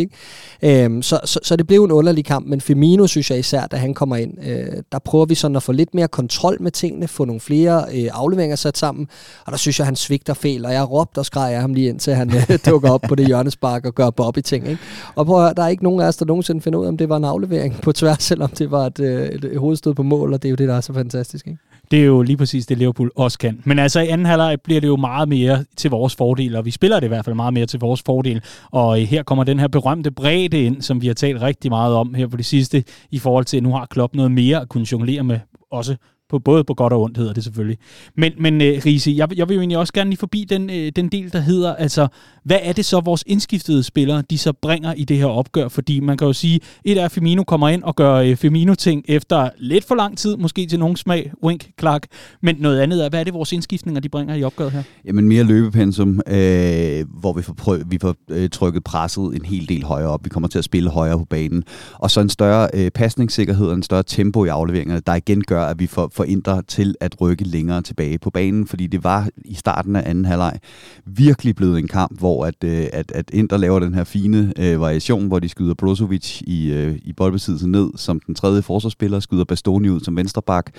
Ikke? 0.61 0.85
Øh, 0.85 1.03
så, 1.03 1.19
så, 1.25 1.39
så 1.43 1.55
det 1.55 1.67
blev 1.67 1.83
en 1.83 1.91
underlig 1.91 2.25
kamp, 2.25 2.47
men 2.47 2.61
Firmino 2.61 3.07
synes 3.07 3.31
jeg 3.31 3.39
især, 3.39 3.67
da 3.67 3.77
han 3.77 3.93
kommer 3.93 4.15
ind, 4.15 4.33
øh, 4.45 4.83
der 4.91 4.99
prøver 5.09 5.25
vi 5.25 5.35
sådan 5.35 5.55
at 5.55 5.63
få 5.63 5.71
lidt 5.71 5.95
mere 5.95 6.07
kontrol 6.07 6.57
med 6.59 6.71
tingene, 6.71 7.07
få 7.07 7.25
nogle 7.25 7.39
flere 7.39 7.85
øh, 7.93 8.09
afleveringer 8.13 8.55
sat 8.55 8.77
sammen, 8.77 9.07
og 9.45 9.51
der 9.51 9.57
synes 9.57 9.79
jeg, 9.79 9.87
han 9.87 9.95
svigter 9.95 10.33
fel, 10.33 10.65
og 10.65 10.73
jeg 10.73 10.91
råbte 10.91 11.19
og 11.19 11.25
skreg 11.25 11.53
af 11.53 11.61
ham 11.61 11.73
lige 11.73 11.89
indtil 11.89 12.13
han 12.13 12.35
øh, 12.35 12.59
dukker 12.65 12.91
op 12.91 13.01
på 13.01 13.15
det 13.15 13.27
hjørnespark 13.27 13.85
og 13.85 13.95
gør 13.95 14.09
Bobby 14.09 14.39
ting. 14.39 14.67
Ikke? 14.67 14.81
Og 15.15 15.25
prøv 15.25 15.35
at 15.37 15.43
høre, 15.43 15.53
der 15.53 15.63
er 15.63 15.67
ikke 15.67 15.83
nogen 15.83 16.01
af 16.01 16.07
os, 16.07 16.17
der 16.17 16.25
nogensinde 16.25 16.61
finder 16.61 16.79
ud 16.79 16.85
af, 16.85 16.89
om 16.89 16.97
det 16.97 17.09
var 17.09 17.17
en 17.17 17.23
aflevering 17.23 17.81
på 17.81 17.91
tværs, 17.91 18.23
selvom 18.29 18.49
det 18.49 18.71
var 18.71 18.85
et, 18.85 18.99
øh, 18.99 19.27
et 19.27 19.59
hovedstød 19.59 19.93
på 19.93 20.03
mål, 20.03 20.33
og 20.33 20.43
det 20.43 20.47
er 20.47 20.51
jo 20.51 20.55
det, 20.55 20.67
der 20.67 20.75
er 20.75 20.81
så 20.81 20.93
fantastisk. 20.93 21.47
Ikke? 21.47 21.59
Det 21.91 22.00
er 22.00 22.05
jo 22.05 22.22
lige 22.22 22.38
præcis 22.38 22.65
det, 22.65 22.77
Liverpool 22.77 23.12
også 23.15 23.38
kan. 23.38 23.62
Men 23.65 23.79
altså 23.79 24.00
i 24.00 24.08
anden 24.08 24.25
halvleg 24.25 24.58
bliver 24.63 24.81
det 24.81 24.88
jo 24.88 24.96
meget 24.96 25.29
mere 25.29 25.65
til 25.77 25.89
vores 25.89 26.15
fordel, 26.15 26.55
og 26.55 26.65
vi 26.65 26.72
spiller 26.72 27.00
det 27.00 27.08
i 27.08 27.08
hvert 27.08 27.25
fald 27.25 27.36
meget 27.36 27.53
mere 27.53 27.65
til 27.65 27.79
vores 27.79 28.01
fordel. 28.05 28.41
Og 28.72 29.01
øh, 29.01 29.08
her 29.08 29.24
kommer 29.24 29.43
den 29.43 29.60
her 29.60 29.67
berømte 29.67 30.12
bredde 30.12 30.63
ind, 30.63 30.81
som 30.81 31.01
vi 31.01 31.08
har 31.08 31.13
talt 31.13 31.41
rigtig 31.41 31.72
meget 31.72 31.96
om 31.96 32.13
her 32.13 32.27
på 32.27 32.38
det 32.38 32.46
sidste, 32.46 32.84
i 33.12 33.19
forhold 33.19 33.46
til, 33.46 33.58
at 33.58 33.63
nu 33.63 33.72
har 33.72 33.86
Klopp 33.86 34.15
noget 34.15 34.31
mere 34.31 34.62
at 34.62 34.69
kunne 34.69 34.88
jonglere 34.91 35.24
med 35.24 35.39
også 35.72 35.96
på, 36.29 36.39
både 36.39 36.63
på 36.63 36.74
godt 36.74 36.93
og 36.93 37.01
ondt 37.01 37.17
hedder 37.17 37.33
det 37.33 37.43
selvfølgelig. 37.43 37.77
Men, 38.17 38.33
men 38.39 38.62
øh, 38.62 38.77
uh, 38.77 38.86
Riese, 38.86 39.13
jeg, 39.17 39.38
jeg 39.38 39.50
vil 39.50 39.55
jo 39.55 39.62
egentlig 39.62 39.77
også 39.77 39.93
gerne 39.93 40.09
lige 40.09 40.17
forbi 40.17 40.45
den, 40.50 40.69
øh, 40.69 40.91
den 40.95 41.09
del, 41.09 41.33
der 41.33 41.39
hedder, 41.39 41.75
altså, 41.75 42.07
hvad 42.43 42.59
er 42.62 42.74
det 42.74 42.86
så, 42.86 43.00
vores 43.00 43.24
indskiftede 43.27 43.83
spillere, 43.83 44.24
de 44.29 44.38
så 44.38 44.53
bringer 44.53 44.93
i 44.93 45.03
det 45.03 45.17
her 45.17 45.25
opgør? 45.25 45.67
Fordi 45.67 46.00
man 46.00 46.17
kan 46.17 46.27
jo 46.27 46.33
sige, 46.33 46.59
et 46.83 46.98
er, 46.98 47.05
at 47.05 47.12
Firmino 47.12 47.43
kommer 47.43 47.69
ind 47.69 47.83
og 47.83 47.95
gør 47.95 48.21
uh, 48.21 48.36
Firmino-ting 48.36 49.05
efter 49.07 49.50
lidt 49.57 49.86
for 49.86 49.95
lang 49.95 50.17
tid, 50.17 50.38
måske 50.38 50.65
til 50.65 50.79
nogen 50.79 50.95
smag, 50.95 51.31
wink, 51.43 51.69
klak, 51.77 52.03
Men 52.41 52.55
noget 52.59 52.79
andet 52.79 53.05
er, 53.05 53.09
hvad 53.09 53.19
er 53.19 53.24
det, 53.24 53.33
vores 53.33 53.51
indskiftninger, 53.51 54.01
de 54.01 54.09
bringer 54.09 54.36
i 54.36 54.43
opgøret 54.43 54.71
her? 54.71 54.83
Jamen 55.05 55.27
mere 55.27 55.43
løbepensum, 55.43 56.21
øh, 56.27 57.05
hvor 57.19 57.33
vi 57.33 57.41
får, 57.41 57.53
prøv, 57.53 57.79
vi 57.88 57.98
får 58.01 58.15
øh, 58.29 58.50
trykket 58.50 58.83
presset 58.83 59.36
en 59.36 59.45
hel 59.45 59.69
del 59.69 59.83
højere 59.83 60.09
op. 60.09 60.24
Vi 60.24 60.29
kommer 60.29 60.50
til 60.50 60.57
at 60.57 60.63
spille 60.63 60.89
højere 60.89 61.17
på 61.17 61.25
banen. 61.25 61.63
Og 61.93 62.12
så 62.12 62.21
en 62.21 62.29
større 62.29 62.69
øh, 62.74 62.91
pasningssikkerhed 62.91 63.67
og 63.67 63.74
en 63.74 63.83
større 63.83 64.03
tempo 64.03 64.45
i 64.45 64.48
afleveringerne, 64.48 65.01
der 65.07 65.15
igen 65.15 65.41
gør, 65.41 65.65
at 65.65 65.79
vi 65.79 65.88
får 65.88 66.07
for 66.19 66.23
Inter 66.23 66.61
til 66.61 66.95
at 66.99 67.21
rykke 67.21 67.43
længere 67.43 67.81
tilbage 67.81 68.17
på 68.17 68.29
banen, 68.29 68.67
fordi 68.67 68.88
det 68.88 69.03
var 69.03 69.29
i 69.45 69.53
starten 69.53 69.95
af 69.95 70.09
anden 70.09 70.25
halvleg 70.25 70.59
virkelig 71.05 71.55
blevet 71.55 71.79
en 71.79 71.88
kamp, 71.88 72.19
hvor 72.19 72.45
at, 72.45 72.63
øh, 72.63 72.88
at, 72.93 73.11
at 73.11 73.29
Inter 73.33 73.57
laver 73.57 73.79
den 73.79 73.93
her 73.93 74.03
fine 74.03 74.53
øh, 74.57 74.81
variation, 74.81 75.27
hvor 75.27 75.39
de 75.39 75.49
skyder 75.49 75.73
Brozovic 75.73 76.41
i, 76.41 76.71
øh, 76.71 76.99
i 77.01 77.13
boldbesiddelsen 77.13 77.71
ned 77.71 77.89
som 77.95 78.19
den 78.19 78.35
tredje 78.35 78.61
forsvarsspiller, 78.61 79.19
skyder 79.19 79.43
Bastoni 79.43 79.89
ud 79.89 79.99
som 79.99 80.15
venstreback, 80.15 80.71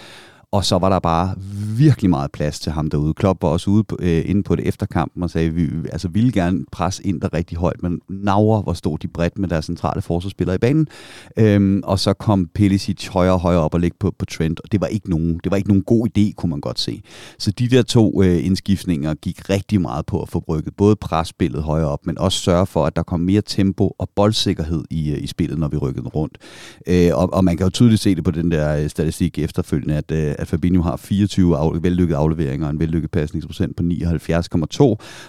og 0.52 0.64
så 0.64 0.78
var 0.78 0.88
der 0.88 0.98
bare 0.98 1.34
virkelig 1.76 2.10
meget 2.10 2.32
plads 2.32 2.60
til 2.60 2.72
ham 2.72 2.90
derude. 2.90 3.14
Klopp 3.14 3.42
var 3.42 3.48
også 3.48 3.70
ude 3.70 3.84
på, 3.84 3.96
øh, 4.00 4.22
inde 4.26 4.42
på 4.42 4.56
det 4.56 4.66
efterkampen 4.66 5.22
og 5.22 5.30
sagde, 5.30 5.48
at 5.48 5.56
vi 5.56 5.68
altså, 5.92 6.08
ville 6.08 6.32
gerne 6.32 6.64
presse 6.72 7.06
ind 7.06 7.20
der 7.20 7.34
rigtig 7.34 7.58
højt, 7.58 7.82
men 7.82 8.00
naver, 8.08 8.62
hvor 8.62 8.72
stod 8.72 8.98
de 8.98 9.08
bredt 9.08 9.38
med 9.38 9.48
deres 9.48 9.64
centrale 9.64 10.02
forsvarsspillere 10.02 10.54
i 10.54 10.58
banen. 10.58 10.88
Øhm, 11.36 11.80
og 11.84 11.98
så 11.98 12.12
kom 12.12 12.48
Pelicic 12.54 13.06
højere 13.06 13.32
og 13.32 13.40
højere 13.40 13.60
op 13.60 13.74
og 13.74 13.80
ligge 13.80 13.96
på, 14.00 14.14
på 14.18 14.24
Trent, 14.24 14.60
og 14.60 14.72
det 14.72 14.80
var, 14.80 14.86
ikke 14.86 15.10
nogen, 15.10 15.40
det 15.44 15.50
var 15.50 15.56
ikke 15.56 15.68
nogen 15.68 15.82
god 15.82 16.08
idé, 16.08 16.32
kunne 16.34 16.50
man 16.50 16.60
godt 16.60 16.80
se. 16.80 17.02
Så 17.38 17.50
de 17.50 17.68
der 17.68 17.82
to 17.82 18.22
øh, 18.22 18.46
indskiftninger 18.46 19.14
gik 19.14 19.50
rigtig 19.50 19.80
meget 19.80 20.06
på 20.06 20.22
at 20.22 20.28
få 20.28 20.40
brygget 20.40 20.76
både 20.76 20.96
presspillet 20.96 21.62
højere 21.62 21.88
op, 21.88 22.06
men 22.06 22.18
også 22.18 22.38
sørge 22.38 22.66
for, 22.66 22.86
at 22.86 22.96
der 22.96 23.02
kom 23.02 23.20
mere 23.20 23.42
tempo 23.46 23.94
og 23.98 24.08
boldsikkerhed 24.16 24.84
i, 24.90 25.10
øh, 25.10 25.22
i 25.22 25.26
spillet, 25.26 25.58
når 25.58 25.68
vi 25.68 25.76
rykkede 25.76 26.08
rundt. 26.08 26.38
Øh, 26.86 27.10
og, 27.14 27.34
og 27.34 27.44
man 27.44 27.56
kan 27.56 27.66
jo 27.66 27.70
tydeligt 27.70 28.00
se 28.00 28.14
det 28.14 28.24
på 28.24 28.30
den 28.30 28.50
der 28.50 28.76
øh, 28.76 28.90
statistik 28.90 29.38
efterfølgende, 29.38 29.96
at, 29.96 30.10
øh, 30.10 30.34
at 30.40 30.48
Fabinho 30.48 30.82
har 30.82 30.96
24 30.96 31.56
af, 31.56 31.82
vellykkede 31.82 32.18
afleveringer 32.18 32.66
og 32.66 32.72
en 32.72 32.80
vellykket 32.80 33.10
pasningsprocent 33.10 33.76
på 33.76 33.82
79,2, 33.82 34.82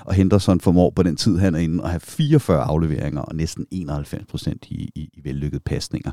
og 0.06 0.14
Henderson 0.14 0.60
formår 0.60 0.90
på 0.90 1.04
den 1.04 1.16
tid, 1.16 1.38
han 1.38 1.56
er 1.56 1.60
inde, 1.60 1.84
at 1.84 1.90
have 1.90 2.00
44 2.00 2.64
afleveringer 2.64 3.22
og 3.22 3.36
næsten 3.36 3.66
91 3.72 4.26
procent 4.30 4.66
i, 4.70 4.90
i, 4.96 5.10
i 5.14 5.20
vellykkede 5.24 5.62
pasninger. 5.66 6.12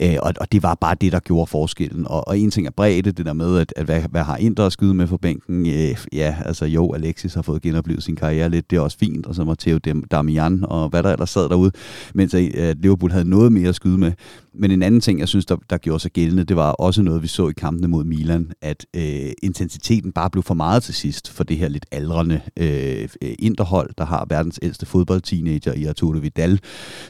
Øh, 0.00 0.16
og, 0.22 0.32
og 0.40 0.52
det 0.52 0.62
var 0.62 0.74
bare 0.74 0.96
det, 1.00 1.12
der 1.12 1.20
gjorde 1.20 1.46
forskellen. 1.46 2.06
Og, 2.06 2.28
og 2.28 2.38
en 2.38 2.50
ting 2.50 2.66
er 2.66 2.70
bredde, 2.70 3.12
det 3.12 3.26
der 3.26 3.32
med, 3.32 3.58
at, 3.58 3.72
at 3.76 3.84
hvad, 3.84 4.02
hvad 4.10 4.22
har 4.22 4.36
Indre 4.36 4.66
at 4.66 4.72
skyde 4.72 4.94
med 4.94 5.06
for 5.06 5.16
bænken? 5.16 5.66
Øh, 5.66 5.96
ja, 6.12 6.36
altså 6.44 6.66
jo, 6.66 6.92
Alexis 6.92 7.34
har 7.34 7.42
fået 7.42 7.62
genoplevet 7.62 8.02
sin 8.02 8.16
karriere 8.16 8.48
lidt, 8.48 8.70
det 8.70 8.76
er 8.76 8.80
også 8.80 8.98
fint, 8.98 9.26
og 9.26 9.34
så 9.34 9.44
Matteo 9.44 9.78
Damian 10.10 10.64
og 10.64 10.88
hvad 10.88 11.02
der 11.02 11.12
ellers 11.12 11.30
sad 11.30 11.48
derude, 11.48 11.70
mens 12.14 12.34
at 12.34 12.76
Liverpool 12.78 13.10
havde 13.10 13.30
noget 13.30 13.52
mere 13.52 13.68
at 13.68 13.74
skyde 13.74 13.98
med. 13.98 14.12
Men 14.56 14.70
en 14.70 14.82
anden 14.82 15.00
ting, 15.00 15.20
jeg 15.20 15.28
synes, 15.28 15.46
der, 15.46 15.56
der 15.70 15.78
gjorde 15.78 16.00
sig 16.00 16.10
gældende, 16.10 16.44
det 16.44 16.56
var 16.56 16.70
også 16.70 17.02
noget, 17.02 17.22
vi 17.22 17.28
så 17.28 17.48
i 17.48 17.52
kampene 17.52 17.88
mod 17.88 18.04
Milan, 18.04 18.52
at 18.62 18.86
øh, 18.96 19.32
intensiteten 19.42 20.12
bare 20.12 20.30
blev 20.30 20.42
for 20.42 20.54
meget 20.54 20.82
til 20.82 20.94
sidst 20.94 21.30
for 21.30 21.44
det 21.44 21.56
her 21.56 21.68
lidt 21.68 21.86
aldrende 21.92 22.40
øh, 22.56 23.08
interhold, 23.38 23.90
der 23.98 24.04
har 24.04 24.26
verdens 24.28 24.58
ældste 24.62 24.86
fodboldteenager 24.86 25.72
i 25.72 25.84
Arturo 25.84 26.18
Vidal, 26.18 26.60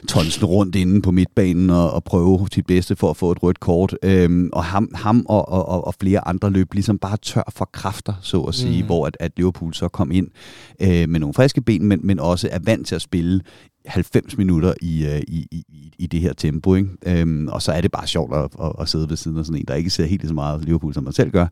tonsen 0.07 0.45
rundt 0.45 0.75
inde 0.75 1.01
på 1.01 1.11
midtbanen 1.11 1.69
og, 1.69 1.91
og 1.91 2.03
prøve 2.03 2.47
sit 2.53 2.65
bedste 2.65 2.95
for 2.95 3.09
at 3.09 3.17
få 3.17 3.31
et 3.31 3.43
rødt 3.43 3.59
kort. 3.59 3.97
Øh, 4.03 4.49
og 4.53 4.63
ham, 4.63 4.89
ham 4.93 5.25
og, 5.29 5.49
og, 5.49 5.87
og 5.87 5.95
flere 5.99 6.27
andre 6.27 6.49
løb 6.49 6.73
ligesom 6.73 6.97
bare 6.97 7.17
tør 7.17 7.51
for 7.55 7.69
kræfter, 7.73 8.13
så 8.21 8.41
at 8.41 8.55
sige, 8.55 8.81
mm. 8.81 8.85
hvor 8.85 9.07
at, 9.07 9.17
at 9.19 9.31
Liverpool 9.37 9.73
så 9.73 9.87
kom 9.87 10.11
ind 10.11 10.27
øh, 10.81 11.09
med 11.09 11.19
nogle 11.19 11.33
friske 11.33 11.61
ben, 11.61 11.85
men, 11.85 11.99
men 12.03 12.19
også 12.19 12.49
er 12.51 12.59
vant 12.65 12.87
til 12.87 12.95
at 12.95 13.01
spille 13.01 13.41
90 13.87 14.37
minutter 14.37 14.73
i, 14.81 15.05
øh, 15.05 15.21
i, 15.27 15.47
i, 15.51 15.63
i 15.99 16.07
det 16.07 16.21
her 16.21 16.33
tempo. 16.33 16.75
Ikke? 16.75 16.89
Øhm, 17.05 17.47
og 17.47 17.61
så 17.61 17.71
er 17.71 17.81
det 17.81 17.91
bare 17.91 18.07
sjovt 18.07 18.35
at, 18.35 18.49
at, 18.63 18.71
at 18.79 18.89
sidde 18.89 19.09
ved 19.09 19.17
siden 19.17 19.37
af 19.37 19.45
sådan 19.45 19.59
en, 19.59 19.65
der 19.67 19.75
ikke 19.75 19.89
ser 19.89 20.05
helt 20.05 20.27
så 20.27 20.33
meget 20.33 20.65
Liverpool, 20.65 20.93
som 20.93 21.03
man 21.03 21.13
selv 21.13 21.31
gør, 21.31 21.47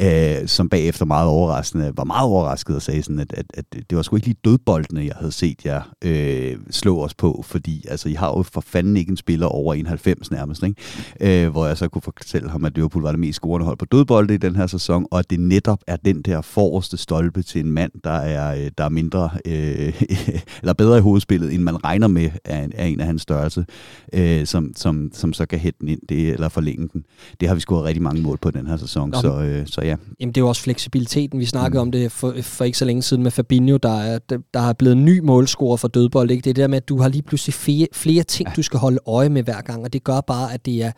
øh, 0.00 0.48
som 0.48 0.68
bagefter 0.68 1.04
meget 1.04 1.28
overraskende, 1.28 1.92
var 1.96 2.04
meget 2.04 2.28
overrasket 2.28 2.76
og 2.76 2.82
sagde 2.82 3.02
sådan, 3.02 3.18
at, 3.18 3.32
at, 3.32 3.46
at 3.54 3.64
det 3.72 3.96
var 3.96 4.02
sgu 4.02 4.16
ikke 4.16 4.26
lige 4.26 4.40
dødboldene, 4.44 5.04
jeg 5.04 5.14
havde 5.18 5.32
set 5.32 5.64
jer 5.64 5.82
øh, 6.04 6.56
slå 6.70 7.04
os 7.04 7.14
på, 7.14 7.44
fordi 7.46 7.84
altså, 7.88 8.08
I 8.08 8.12
har 8.12 8.28
jo 8.28 8.42
for 8.42 8.60
fanden 8.60 8.96
ikke 8.96 9.10
en 9.10 9.16
spiller 9.16 9.46
over 9.46 9.74
91 9.74 10.30
nærmest, 10.30 10.62
ikke? 10.62 11.44
Øh, 11.44 11.50
hvor 11.50 11.66
jeg 11.66 11.78
så 11.78 11.88
kunne 11.88 12.02
fortælle 12.02 12.50
ham, 12.50 12.64
at 12.64 12.74
Liverpool 12.74 13.02
var 13.02 13.10
det 13.10 13.20
mest 13.20 13.36
scorende 13.36 13.66
hold 13.66 13.78
på 13.78 13.84
dødbolde 13.84 14.34
i 14.34 14.36
den 14.36 14.56
her 14.56 14.66
sæson, 14.66 15.06
og 15.10 15.18
at 15.18 15.30
det 15.30 15.40
netop 15.40 15.78
er 15.86 15.96
den 15.96 16.22
der 16.22 16.40
forreste 16.40 16.96
stolpe 16.96 17.42
til 17.42 17.60
en 17.60 17.70
mand, 17.70 17.92
der 18.04 18.10
er, 18.10 18.64
øh, 18.64 18.70
der 18.78 18.84
er 18.84 18.88
mindre, 18.88 19.30
øh, 19.46 20.02
eller 20.62 20.72
bedre 20.72 20.98
i 20.98 21.00
hovedspillet, 21.00 21.54
end 21.54 21.63
man 21.64 21.84
regner 21.84 22.08
med 22.08 22.30
er 22.44 22.64
en, 22.64 22.72
er 22.74 22.86
en 22.86 23.00
af 23.00 23.06
hans 23.06 23.22
størrelse, 23.22 23.66
øh, 24.12 24.46
som, 24.46 24.72
som, 24.76 25.10
som 25.14 25.32
så 25.32 25.46
kan 25.46 25.58
hætte 25.58 25.78
den 25.80 25.88
ind 25.88 26.00
det, 26.08 26.28
eller 26.28 26.48
forlænge 26.48 26.88
den. 26.92 27.04
Det 27.40 27.48
har 27.48 27.54
vi 27.54 27.60
scoret 27.60 27.84
rigtig 27.84 28.02
mange 28.02 28.22
mål 28.22 28.38
på 28.38 28.50
den 28.50 28.66
her 28.66 28.76
sæson, 28.76 29.10
Nå, 29.10 29.20
så, 29.20 29.42
øh, 29.42 29.66
så 29.66 29.80
ja. 29.80 29.96
Jamen 30.20 30.32
det 30.32 30.40
er 30.40 30.42
jo 30.42 30.48
også 30.48 30.62
fleksibiliteten. 30.62 31.40
Vi 31.40 31.44
snakkede 31.44 31.82
mm. 31.82 31.88
om 31.88 31.92
det 31.92 32.12
for, 32.12 32.34
for 32.42 32.64
ikke 32.64 32.78
så 32.78 32.84
længe 32.84 33.02
siden 33.02 33.22
med 33.22 33.30
Fabinho, 33.30 33.76
der 33.76 34.00
er, 34.00 34.18
der 34.54 34.60
er 34.60 34.72
blevet 34.72 34.96
ny 34.96 35.20
målscorer 35.20 35.76
for 35.76 35.88
dødbold. 35.88 36.30
Ikke? 36.30 36.42
Det 36.44 36.50
er 36.50 36.54
det 36.54 36.62
der 36.62 36.68
med, 36.68 36.76
at 36.76 36.88
du 36.88 37.00
har 37.00 37.08
lige 37.08 37.22
pludselig 37.22 37.54
flere, 37.54 37.86
flere 37.92 38.22
ting, 38.22 38.48
ja. 38.48 38.52
du 38.56 38.62
skal 38.62 38.78
holde 38.78 38.98
øje 39.06 39.28
med 39.28 39.42
hver 39.42 39.60
gang, 39.60 39.84
og 39.84 39.92
det 39.92 40.04
gør 40.04 40.20
bare, 40.20 40.54
at 40.54 40.66
det 40.66 40.82
er 40.82 40.92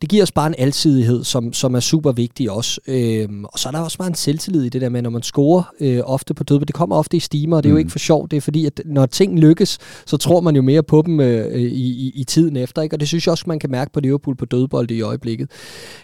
det 0.00 0.10
giver 0.10 0.22
os 0.22 0.32
bare 0.32 0.46
en 0.46 0.54
alsidighed, 0.58 1.24
som, 1.24 1.52
som 1.52 1.74
er 1.74 1.80
super 1.80 2.12
vigtig 2.12 2.50
også. 2.50 2.80
Øhm, 2.88 3.44
og 3.44 3.58
så 3.58 3.68
er 3.68 3.72
der 3.72 3.80
også 3.80 3.98
bare 3.98 4.08
en 4.08 4.14
selvtillid 4.14 4.62
i 4.62 4.68
det 4.68 4.80
der 4.80 4.88
med, 4.88 5.02
når 5.02 5.10
man 5.10 5.22
scorer 5.22 5.72
øh, 5.80 6.00
ofte 6.04 6.34
på 6.34 6.44
dødbold. 6.44 6.66
Det 6.66 6.74
kommer 6.74 6.96
ofte 6.96 7.16
i 7.16 7.20
stimer, 7.20 7.56
og 7.56 7.62
det 7.62 7.68
er 7.68 7.72
mm. 7.72 7.76
jo 7.76 7.78
ikke 7.78 7.90
for 7.90 7.98
sjovt. 7.98 8.30
Det 8.30 8.36
er 8.36 8.40
fordi, 8.40 8.66
at 8.66 8.80
når 8.84 9.06
ting 9.06 9.38
lykkes, 9.38 9.78
så 10.06 10.16
tror 10.16 10.40
man 10.40 10.56
jo 10.56 10.62
mere 10.62 10.82
på 10.82 11.02
dem 11.06 11.20
øh, 11.20 11.60
i, 11.60 12.06
i, 12.06 12.12
i 12.14 12.24
tiden 12.24 12.56
efter. 12.56 12.82
Ikke? 12.82 12.96
Og 12.96 13.00
det 13.00 13.08
synes 13.08 13.26
jeg 13.26 13.30
også, 13.30 13.44
man 13.46 13.58
kan 13.58 13.70
mærke 13.70 13.92
på 13.92 14.00
Liverpool 14.00 14.36
på 14.36 14.44
dødbold 14.44 14.90
i 14.90 15.00
øjeblikket. 15.00 15.50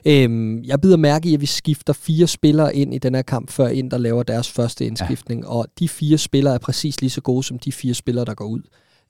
Øhm, 0.05 0.63
jeg 0.65 0.81
bider 0.81 0.97
mærke 0.97 1.29
i, 1.29 1.35
at 1.35 1.41
vi 1.41 1.47
skifter 1.47 1.93
fire 1.93 2.27
spillere 2.27 2.77
ind 2.77 2.95
i 2.95 2.99
den 2.99 3.15
her 3.15 3.23
kamp, 3.23 3.51
før 3.51 3.69
ind 3.69 3.91
der 3.91 3.99
laver 3.99 4.23
deres 4.23 4.51
første 4.51 4.87
indskiftning. 4.87 5.43
Ja. 5.43 5.49
Og 5.49 5.67
de 5.79 5.89
fire 5.89 6.19
spillere 6.19 6.55
er 6.55 6.59
præcis 6.59 7.01
lige 7.01 7.11
så 7.11 7.21
gode 7.21 7.43
som 7.43 7.59
de 7.59 7.73
fire 7.73 7.95
spillere, 7.95 8.25
der 8.25 8.35
går 8.35 8.47
ud. 8.47 8.61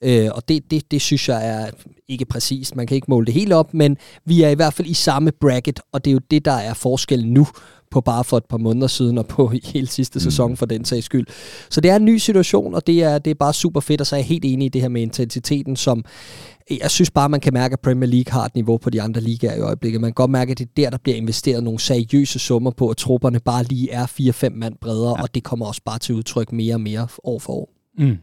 Øh, 0.05 0.29
og 0.35 0.49
det, 0.49 0.71
det, 0.71 0.91
det 0.91 1.01
synes 1.01 1.29
jeg 1.29 1.49
er 1.49 1.71
ikke 2.09 2.25
præcist. 2.25 2.77
Man 2.77 2.87
kan 2.87 2.95
ikke 2.95 3.07
måle 3.09 3.27
det 3.27 3.35
helt 3.35 3.53
op, 3.53 3.75
men 3.75 3.97
vi 4.25 4.43
er 4.43 4.49
i 4.49 4.55
hvert 4.55 4.75
fald 4.75 4.89
i 4.89 4.95
samme 4.95 5.33
bracket, 5.41 5.81
og 5.93 6.05
det 6.05 6.11
er 6.11 6.13
jo 6.13 6.21
det, 6.31 6.45
der 6.45 6.53
er 6.53 6.75
forskellen 6.75 7.33
nu 7.33 7.47
på 7.91 8.01
bare 8.01 8.25
for 8.25 8.37
et 8.37 8.45
par 8.45 8.59
måneder 8.59 8.87
siden 8.87 9.19
og 9.19 9.27
på 9.27 9.53
hele 9.73 9.87
sidste 9.87 10.17
mm. 10.17 10.21
sæson 10.21 10.57
for 10.57 10.67
den 10.67 10.85
sags 10.85 11.07
skyld. 11.07 11.27
Så 11.71 11.81
det 11.81 11.91
er 11.91 11.97
en 11.97 12.05
ny 12.05 12.17
situation, 12.17 12.75
og 12.75 12.87
det 12.87 13.03
er, 13.03 13.19
det 13.19 13.31
er 13.31 13.35
bare 13.35 13.55
super 13.55 13.81
fedt, 13.81 14.01
og 14.01 14.07
så 14.07 14.17
er 14.17 14.19
jeg 14.19 14.27
helt 14.27 14.45
enig 14.45 14.67
i 14.67 14.69
det 14.69 14.81
her 14.81 14.89
med 14.89 15.03
intensiteten, 15.03 15.77
som 15.77 16.05
jeg 16.71 16.91
synes 16.91 17.11
bare, 17.11 17.29
man 17.29 17.41
kan 17.41 17.53
mærke, 17.53 17.73
at 17.73 17.81
Premier 17.81 18.11
League 18.11 18.33
har 18.33 18.45
et 18.45 18.55
niveau 18.55 18.79
på 18.79 18.91
de 18.91 19.03
andre 19.03 19.21
ligaer 19.21 19.57
i 19.57 19.61
øjeblikket. 19.61 20.01
Man 20.01 20.09
kan 20.11 20.15
godt 20.15 20.31
mærke, 20.31 20.51
at 20.51 20.59
det 20.59 20.67
er 20.67 20.71
der, 20.77 20.91
der 20.91 20.99
bliver 20.99 21.17
investeret 21.17 21.65
nogle 21.65 21.81
seriøse 21.81 22.39
summer 22.39 22.71
på, 22.71 22.89
at 22.89 22.97
trupperne 22.97 23.41
bare 23.41 23.65
lige 23.65 23.91
er 23.91 24.07
4-5 24.07 24.49
mand 24.49 24.75
bredere, 24.81 25.15
ja. 25.19 25.23
og 25.23 25.35
det 25.35 25.45
kommer 25.45 25.67
også 25.67 25.81
bare 25.85 25.99
til 25.99 26.15
udtryk 26.15 26.53
mere 26.53 26.75
og 26.75 26.81
mere 26.81 27.09
år 27.25 27.39
for 27.39 27.53
år. 27.53 27.71
Mm. 27.99 28.17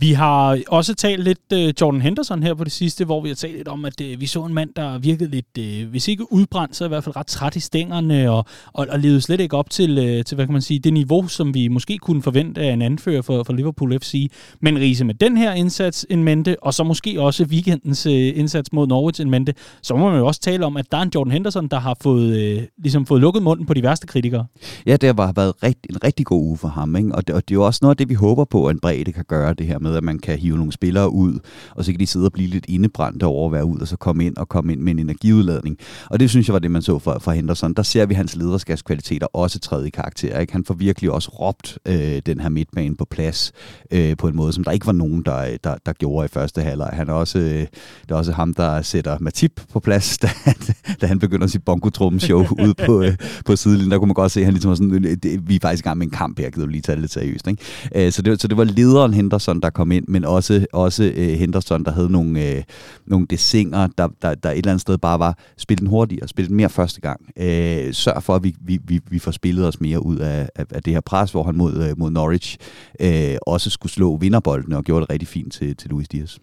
Vi 0.00 0.12
har 0.12 0.58
også 0.68 0.94
talt 0.94 1.24
lidt 1.24 1.52
uh, 1.52 1.80
Jordan 1.80 2.00
Henderson 2.00 2.42
her 2.42 2.54
på 2.54 2.64
det 2.64 2.72
sidste, 2.72 3.04
hvor 3.04 3.20
vi 3.20 3.28
har 3.28 3.34
talt 3.34 3.56
lidt 3.56 3.68
om, 3.68 3.84
at 3.84 4.00
uh, 4.00 4.20
vi 4.20 4.26
så 4.26 4.44
en 4.44 4.54
mand, 4.54 4.70
der 4.76 4.98
virkede 4.98 5.30
lidt, 5.30 5.82
uh, 5.84 5.90
hvis 5.90 6.08
ikke 6.08 6.32
udbrændt, 6.32 6.76
så 6.76 6.84
i 6.84 6.88
hvert 6.88 7.04
fald 7.04 7.16
ret 7.16 7.26
træt 7.26 7.56
i 7.56 7.60
stængerne, 7.60 8.30
og, 8.30 8.44
og, 8.72 8.86
og 8.90 8.98
levede 8.98 9.20
slet 9.20 9.40
ikke 9.40 9.56
op 9.56 9.70
til, 9.70 9.98
uh, 9.98 10.24
til, 10.24 10.34
hvad 10.34 10.46
kan 10.46 10.52
man 10.52 10.62
sige, 10.62 10.80
det 10.80 10.92
niveau, 10.92 11.28
som 11.28 11.54
vi 11.54 11.68
måske 11.68 11.98
kunne 11.98 12.22
forvente 12.22 12.60
af 12.60 12.72
en 12.72 12.82
anfører 12.82 13.22
for, 13.22 13.42
for 13.42 13.52
Liverpool 13.52 13.98
FC. 14.00 14.30
Men 14.60 14.78
Riese, 14.78 15.04
med 15.04 15.14
den 15.14 15.36
her 15.36 15.52
indsats 15.52 16.06
en 16.10 16.24
mente, 16.24 16.56
og 16.62 16.74
så 16.74 16.84
måske 16.84 17.20
også 17.20 17.44
weekendens 17.44 18.06
uh, 18.06 18.12
indsats 18.12 18.72
mod 18.72 18.86
Norwich 18.86 19.20
en 19.20 19.30
mente, 19.30 19.54
så 19.82 19.96
må 19.96 20.10
man 20.10 20.18
jo 20.18 20.26
også 20.26 20.40
tale 20.40 20.66
om, 20.66 20.76
at 20.76 20.92
der 20.92 20.98
er 20.98 21.02
en 21.02 21.10
Jordan 21.14 21.32
Henderson, 21.32 21.68
der 21.68 21.80
har 21.80 21.96
fået, 22.00 22.56
uh, 22.58 22.62
ligesom 22.78 23.06
fået 23.06 23.20
lukket 23.20 23.42
munden 23.42 23.66
på 23.66 23.74
de 23.74 23.82
værste 23.82 24.06
kritikere. 24.06 24.46
Ja, 24.86 24.96
det 24.96 25.16
har 25.16 25.32
været 25.32 25.52
rigt, 25.62 25.86
en 25.90 26.04
rigtig 26.04 26.26
god 26.26 26.42
uge 26.42 26.56
for 26.56 26.68
ham, 26.68 26.96
ikke? 26.96 27.14
Og, 27.14 27.26
det, 27.26 27.34
og 27.34 27.48
det 27.48 27.54
er 27.54 27.58
jo 27.58 27.66
også 27.66 27.78
noget 27.82 27.92
af 27.92 27.96
det, 27.96 28.08
vi 28.08 28.14
håber 28.14 28.44
på, 28.44 28.66
at 28.66 28.74
en 28.74 28.80
bredde 28.80 29.12
kan 29.12 29.24
gøre 29.28 29.54
det 29.54 29.66
her 29.66 29.78
med, 29.78 29.87
at 29.96 30.04
man 30.04 30.18
kan 30.18 30.38
hive 30.38 30.56
nogle 30.56 30.72
spillere 30.72 31.12
ud, 31.12 31.38
og 31.74 31.84
så 31.84 31.92
kan 31.92 32.00
de 32.00 32.06
sidde 32.06 32.26
og 32.26 32.32
blive 32.32 32.48
lidt 32.48 32.64
indebrændte 32.68 33.24
over 33.24 33.46
at 33.46 33.52
være 33.52 33.64
ud, 33.64 33.80
og 33.80 33.88
så 33.88 33.96
komme 33.96 34.26
ind 34.26 34.36
og 34.36 34.48
komme 34.48 34.72
ind 34.72 34.80
med 34.80 34.92
en 34.92 34.98
energiudladning. 34.98 35.78
Og 36.10 36.20
det 36.20 36.30
synes 36.30 36.48
jeg 36.48 36.52
var 36.52 36.58
det, 36.58 36.70
man 36.70 36.82
så 36.82 36.98
for, 36.98 37.18
for 37.20 37.32
Henderson. 37.32 37.74
Der 37.74 37.82
ser 37.82 38.06
vi 38.06 38.14
hans 38.14 38.36
lederskabskvaliteter 38.36 39.26
også 39.26 39.58
tredje 39.58 39.90
karakter. 39.90 40.40
Ikke? 40.40 40.52
Han 40.52 40.64
får 40.64 40.74
virkelig 40.74 41.10
også 41.10 41.30
råbt 41.30 41.78
øh, 41.86 42.22
den 42.26 42.40
her 42.40 42.48
midtbane 42.48 42.96
på 42.96 43.04
plads 43.04 43.52
øh, 43.90 44.16
på 44.16 44.28
en 44.28 44.36
måde, 44.36 44.52
som 44.52 44.64
der 44.64 44.70
ikke 44.70 44.86
var 44.86 44.92
nogen, 44.92 45.22
der, 45.22 45.56
der, 45.64 45.74
der 45.86 45.92
gjorde 45.92 46.24
i 46.24 46.28
første 46.28 46.62
halvleg. 46.62 46.90
Han 46.92 47.08
er 47.08 47.12
også, 47.12 47.38
øh, 47.38 47.66
det 48.02 48.10
er 48.10 48.14
også 48.14 48.32
ham, 48.32 48.54
der 48.54 48.82
sætter 48.82 49.18
Matip 49.20 49.60
på 49.72 49.80
plads, 49.80 50.18
da 50.22 50.26
han, 50.26 50.54
da 51.00 51.06
han 51.06 51.18
begynder 51.18 51.46
sit 51.46 51.64
bongo 51.64 51.90
show 52.18 52.46
ude 52.64 52.74
på, 52.86 53.02
øh, 53.02 53.16
på 53.46 53.56
sidelinjen. 53.56 53.90
Der 53.90 53.98
kunne 53.98 54.06
man 54.06 54.14
godt 54.14 54.32
se, 54.32 54.40
at 54.40 54.44
han 54.44 54.54
ligesom 54.54 54.68
var 54.68 54.74
sådan, 54.74 55.04
øh, 55.04 55.48
vi 55.48 55.54
er 55.54 55.60
faktisk 55.62 55.84
i 55.84 55.88
gang 55.88 55.98
med 55.98 56.06
en 56.06 56.10
kamp 56.10 56.38
her, 56.38 56.50
gider 56.50 56.66
du 56.66 56.70
lige 56.70 56.82
tage 56.82 56.96
det 56.96 57.00
lidt 57.00 57.12
seriøst. 57.12 57.46
Ikke? 57.46 57.62
Øh, 57.94 58.12
så, 58.12 58.22
det, 58.22 58.40
så 58.40 58.48
det 58.48 58.56
var 58.56 58.64
lederen 58.64 59.14
Henderson, 59.14 59.60
der 59.60 59.70
kom 59.78 59.92
ind, 59.92 60.04
men 60.08 60.24
også, 60.24 60.66
også 60.72 61.12
øh, 61.16 61.28
Henderson, 61.28 61.84
der 61.84 61.90
havde 61.92 62.12
nogle, 62.12 62.50
øh, 62.50 62.62
nogle 63.06 63.26
desinger, 63.30 63.86
der, 63.98 64.08
der, 64.22 64.34
der 64.34 64.50
et 64.50 64.58
eller 64.58 64.70
andet 64.70 64.80
sted 64.80 64.98
bare 64.98 65.18
var, 65.18 65.38
spil 65.56 65.78
den 65.78 65.86
hurtigere, 65.86 66.28
spil 66.28 66.48
den 66.48 66.56
mere 66.56 66.68
første 66.68 67.00
gang. 67.00 67.20
Øh, 67.36 67.92
sørg 67.94 68.22
for, 68.22 68.34
at 68.34 68.44
vi, 68.44 68.54
vi, 68.60 68.78
vi, 68.84 69.00
vi 69.10 69.18
får 69.18 69.30
spillet 69.30 69.66
os 69.66 69.80
mere 69.80 70.04
ud 70.06 70.16
af, 70.16 70.48
af, 70.56 70.64
af 70.70 70.82
det 70.82 70.92
her 70.92 71.00
pres, 71.00 71.30
hvor 71.30 71.42
han 71.42 71.56
mod, 71.56 71.74
øh, 71.74 71.98
mod 71.98 72.10
Norwich 72.10 72.56
øh, 73.00 73.36
også 73.46 73.70
skulle 73.70 73.92
slå 73.92 74.16
vinderboldene 74.16 74.76
og 74.76 74.84
gjorde 74.84 75.00
det 75.00 75.10
rigtig 75.10 75.28
fint 75.28 75.52
til, 75.52 75.76
til 75.76 75.90
Luis 75.90 76.08
Dias. 76.08 76.38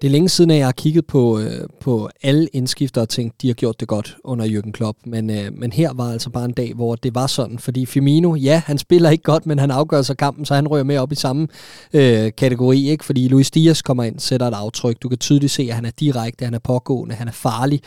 Det 0.00 0.06
er 0.06 0.10
længe 0.10 0.28
siden, 0.28 0.50
at 0.50 0.56
jeg 0.56 0.66
har 0.66 0.72
kigget 0.72 1.06
på, 1.06 1.38
øh, 1.38 1.66
på 1.80 2.08
alle 2.22 2.46
indskifter 2.52 3.00
og 3.00 3.08
tænkt, 3.08 3.42
de 3.42 3.46
har 3.46 3.54
gjort 3.54 3.80
det 3.80 3.88
godt 3.88 4.16
under 4.24 4.46
Jürgen 4.46 4.70
Klopp. 4.70 4.98
Men, 5.06 5.30
øh, 5.30 5.58
men 5.58 5.72
her 5.72 5.92
var 5.94 6.12
altså 6.12 6.30
bare 6.30 6.44
en 6.44 6.52
dag, 6.52 6.72
hvor 6.74 6.94
det 6.94 7.14
var 7.14 7.26
sådan. 7.26 7.58
Fordi 7.58 7.86
Firmino, 7.86 8.34
ja, 8.34 8.62
han 8.66 8.78
spiller 8.78 9.10
ikke 9.10 9.24
godt, 9.24 9.46
men 9.46 9.58
han 9.58 9.70
afgør 9.70 10.02
sig 10.02 10.16
kampen, 10.16 10.44
så 10.44 10.54
han 10.54 10.68
rører 10.68 10.84
med 10.84 10.98
op 10.98 11.12
i 11.12 11.14
samme 11.14 11.48
øh, 11.92 12.32
kategori. 12.36 12.88
ikke 12.88 13.04
Fordi 13.04 13.28
Luis 13.28 13.50
Dias 13.50 13.82
kommer 13.82 14.04
ind, 14.04 14.18
sætter 14.18 14.46
et 14.46 14.54
aftryk. 14.54 14.96
Du 15.02 15.08
kan 15.08 15.18
tydeligt 15.18 15.52
se, 15.52 15.62
at 15.62 15.74
han 15.74 15.84
er 15.84 15.90
direkte, 15.90 16.44
han 16.44 16.54
er 16.54 16.58
pågående, 16.58 17.14
han 17.14 17.28
er 17.28 17.32
farlig, 17.32 17.80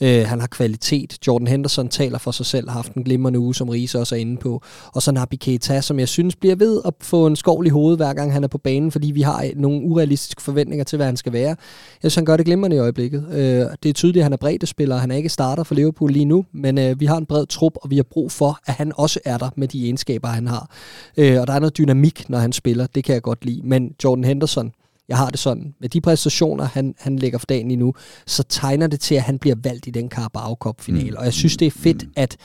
øh, 0.00 0.26
han 0.26 0.40
har 0.40 0.46
kvalitet. 0.46 1.26
Jordan 1.26 1.46
Henderson 1.46 1.88
taler 1.88 2.18
for 2.18 2.30
sig 2.30 2.46
selv, 2.46 2.68
har 2.68 2.76
haft 2.76 2.92
en 2.92 3.04
glimrende 3.04 3.38
uge, 3.38 3.54
som 3.54 3.68
Riese 3.68 3.98
også 3.98 4.14
er 4.14 4.20
inde 4.20 4.36
på. 4.36 4.62
Og 4.94 5.02
så 5.02 5.12
Nabi 5.12 5.36
Keita, 5.36 5.80
som 5.80 5.98
jeg 5.98 6.08
synes 6.08 6.36
bliver 6.36 6.56
ved 6.56 6.80
at 6.84 6.94
få 7.00 7.26
en 7.26 7.36
skovl 7.36 7.66
i 7.66 7.70
hovedet, 7.70 7.98
hver 7.98 8.12
gang 8.12 8.32
han 8.32 8.44
er 8.44 8.48
på 8.48 8.58
banen, 8.58 8.90
fordi 8.90 9.10
vi 9.10 9.22
har 9.22 9.50
nogle 9.56 9.82
urealistiske 9.82 10.42
forventninger 10.42 10.84
til, 10.84 10.96
hvad 10.96 11.06
han 11.06 11.16
skal 11.16 11.32
være. 11.32 11.56
Jeg 12.02 12.10
synes, 12.10 12.14
han 12.14 12.24
gør 12.24 12.36
det 12.36 12.46
glimrende 12.46 12.76
i 12.76 12.78
øjeblikket. 12.78 13.26
Øh, 13.30 13.66
det 13.82 13.88
er 13.88 13.92
tydeligt, 13.92 14.22
at 14.22 14.24
han 14.24 14.32
er 14.32 14.36
breddespiller, 14.36 14.96
han 14.96 15.10
er 15.10 15.16
ikke 15.16 15.28
starter 15.28 15.62
for 15.62 15.74
Liverpool 15.74 16.10
lige 16.10 16.24
nu, 16.24 16.44
men 16.52 16.78
øh, 16.78 17.00
vi 17.00 17.06
har 17.06 17.16
en 17.16 17.26
bred 17.26 17.46
trup, 17.46 17.72
og 17.82 17.90
vi 17.90 17.96
har 17.96 18.02
brug 18.02 18.32
for, 18.32 18.58
at 18.66 18.74
han 18.74 18.92
også 18.96 19.20
er 19.24 19.38
der 19.38 19.50
med 19.56 19.68
de 19.68 19.84
egenskaber, 19.84 20.28
han 20.28 20.46
har. 20.46 20.70
Øh, 21.16 21.40
og 21.40 21.46
der 21.46 21.52
er 21.52 21.58
noget 21.58 21.78
dynamik, 21.78 22.28
når 22.28 22.38
han 22.38 22.52
spiller, 22.52 22.86
det 22.86 23.04
kan 23.04 23.14
jeg 23.14 23.22
godt 23.22 23.44
lide. 23.44 23.60
Men 23.64 23.94
Jordan 24.04 24.24
Henderson, 24.24 24.72
jeg 25.08 25.16
har 25.16 25.30
det 25.30 25.38
sådan, 25.38 25.74
med 25.80 25.88
de 25.88 26.00
præstationer, 26.00 26.64
han, 26.64 26.94
han 26.98 27.16
lægger 27.16 27.38
for 27.38 27.46
dagen 27.46 27.68
lige 27.68 27.78
nu, 27.78 27.94
så 28.26 28.42
tegner 28.42 28.86
det 28.86 29.00
til, 29.00 29.14
at 29.14 29.22
han 29.22 29.38
bliver 29.38 29.56
valgt 29.62 29.86
i 29.86 29.90
den 29.90 30.10
Carabao 30.10 30.54
Cup-finale. 30.54 31.10
Mm. 31.10 31.16
Og 31.16 31.24
jeg 31.24 31.32
synes, 31.32 31.56
det 31.56 31.66
er 31.66 31.70
fedt, 31.70 32.02
mm. 32.02 32.12
at 32.16 32.36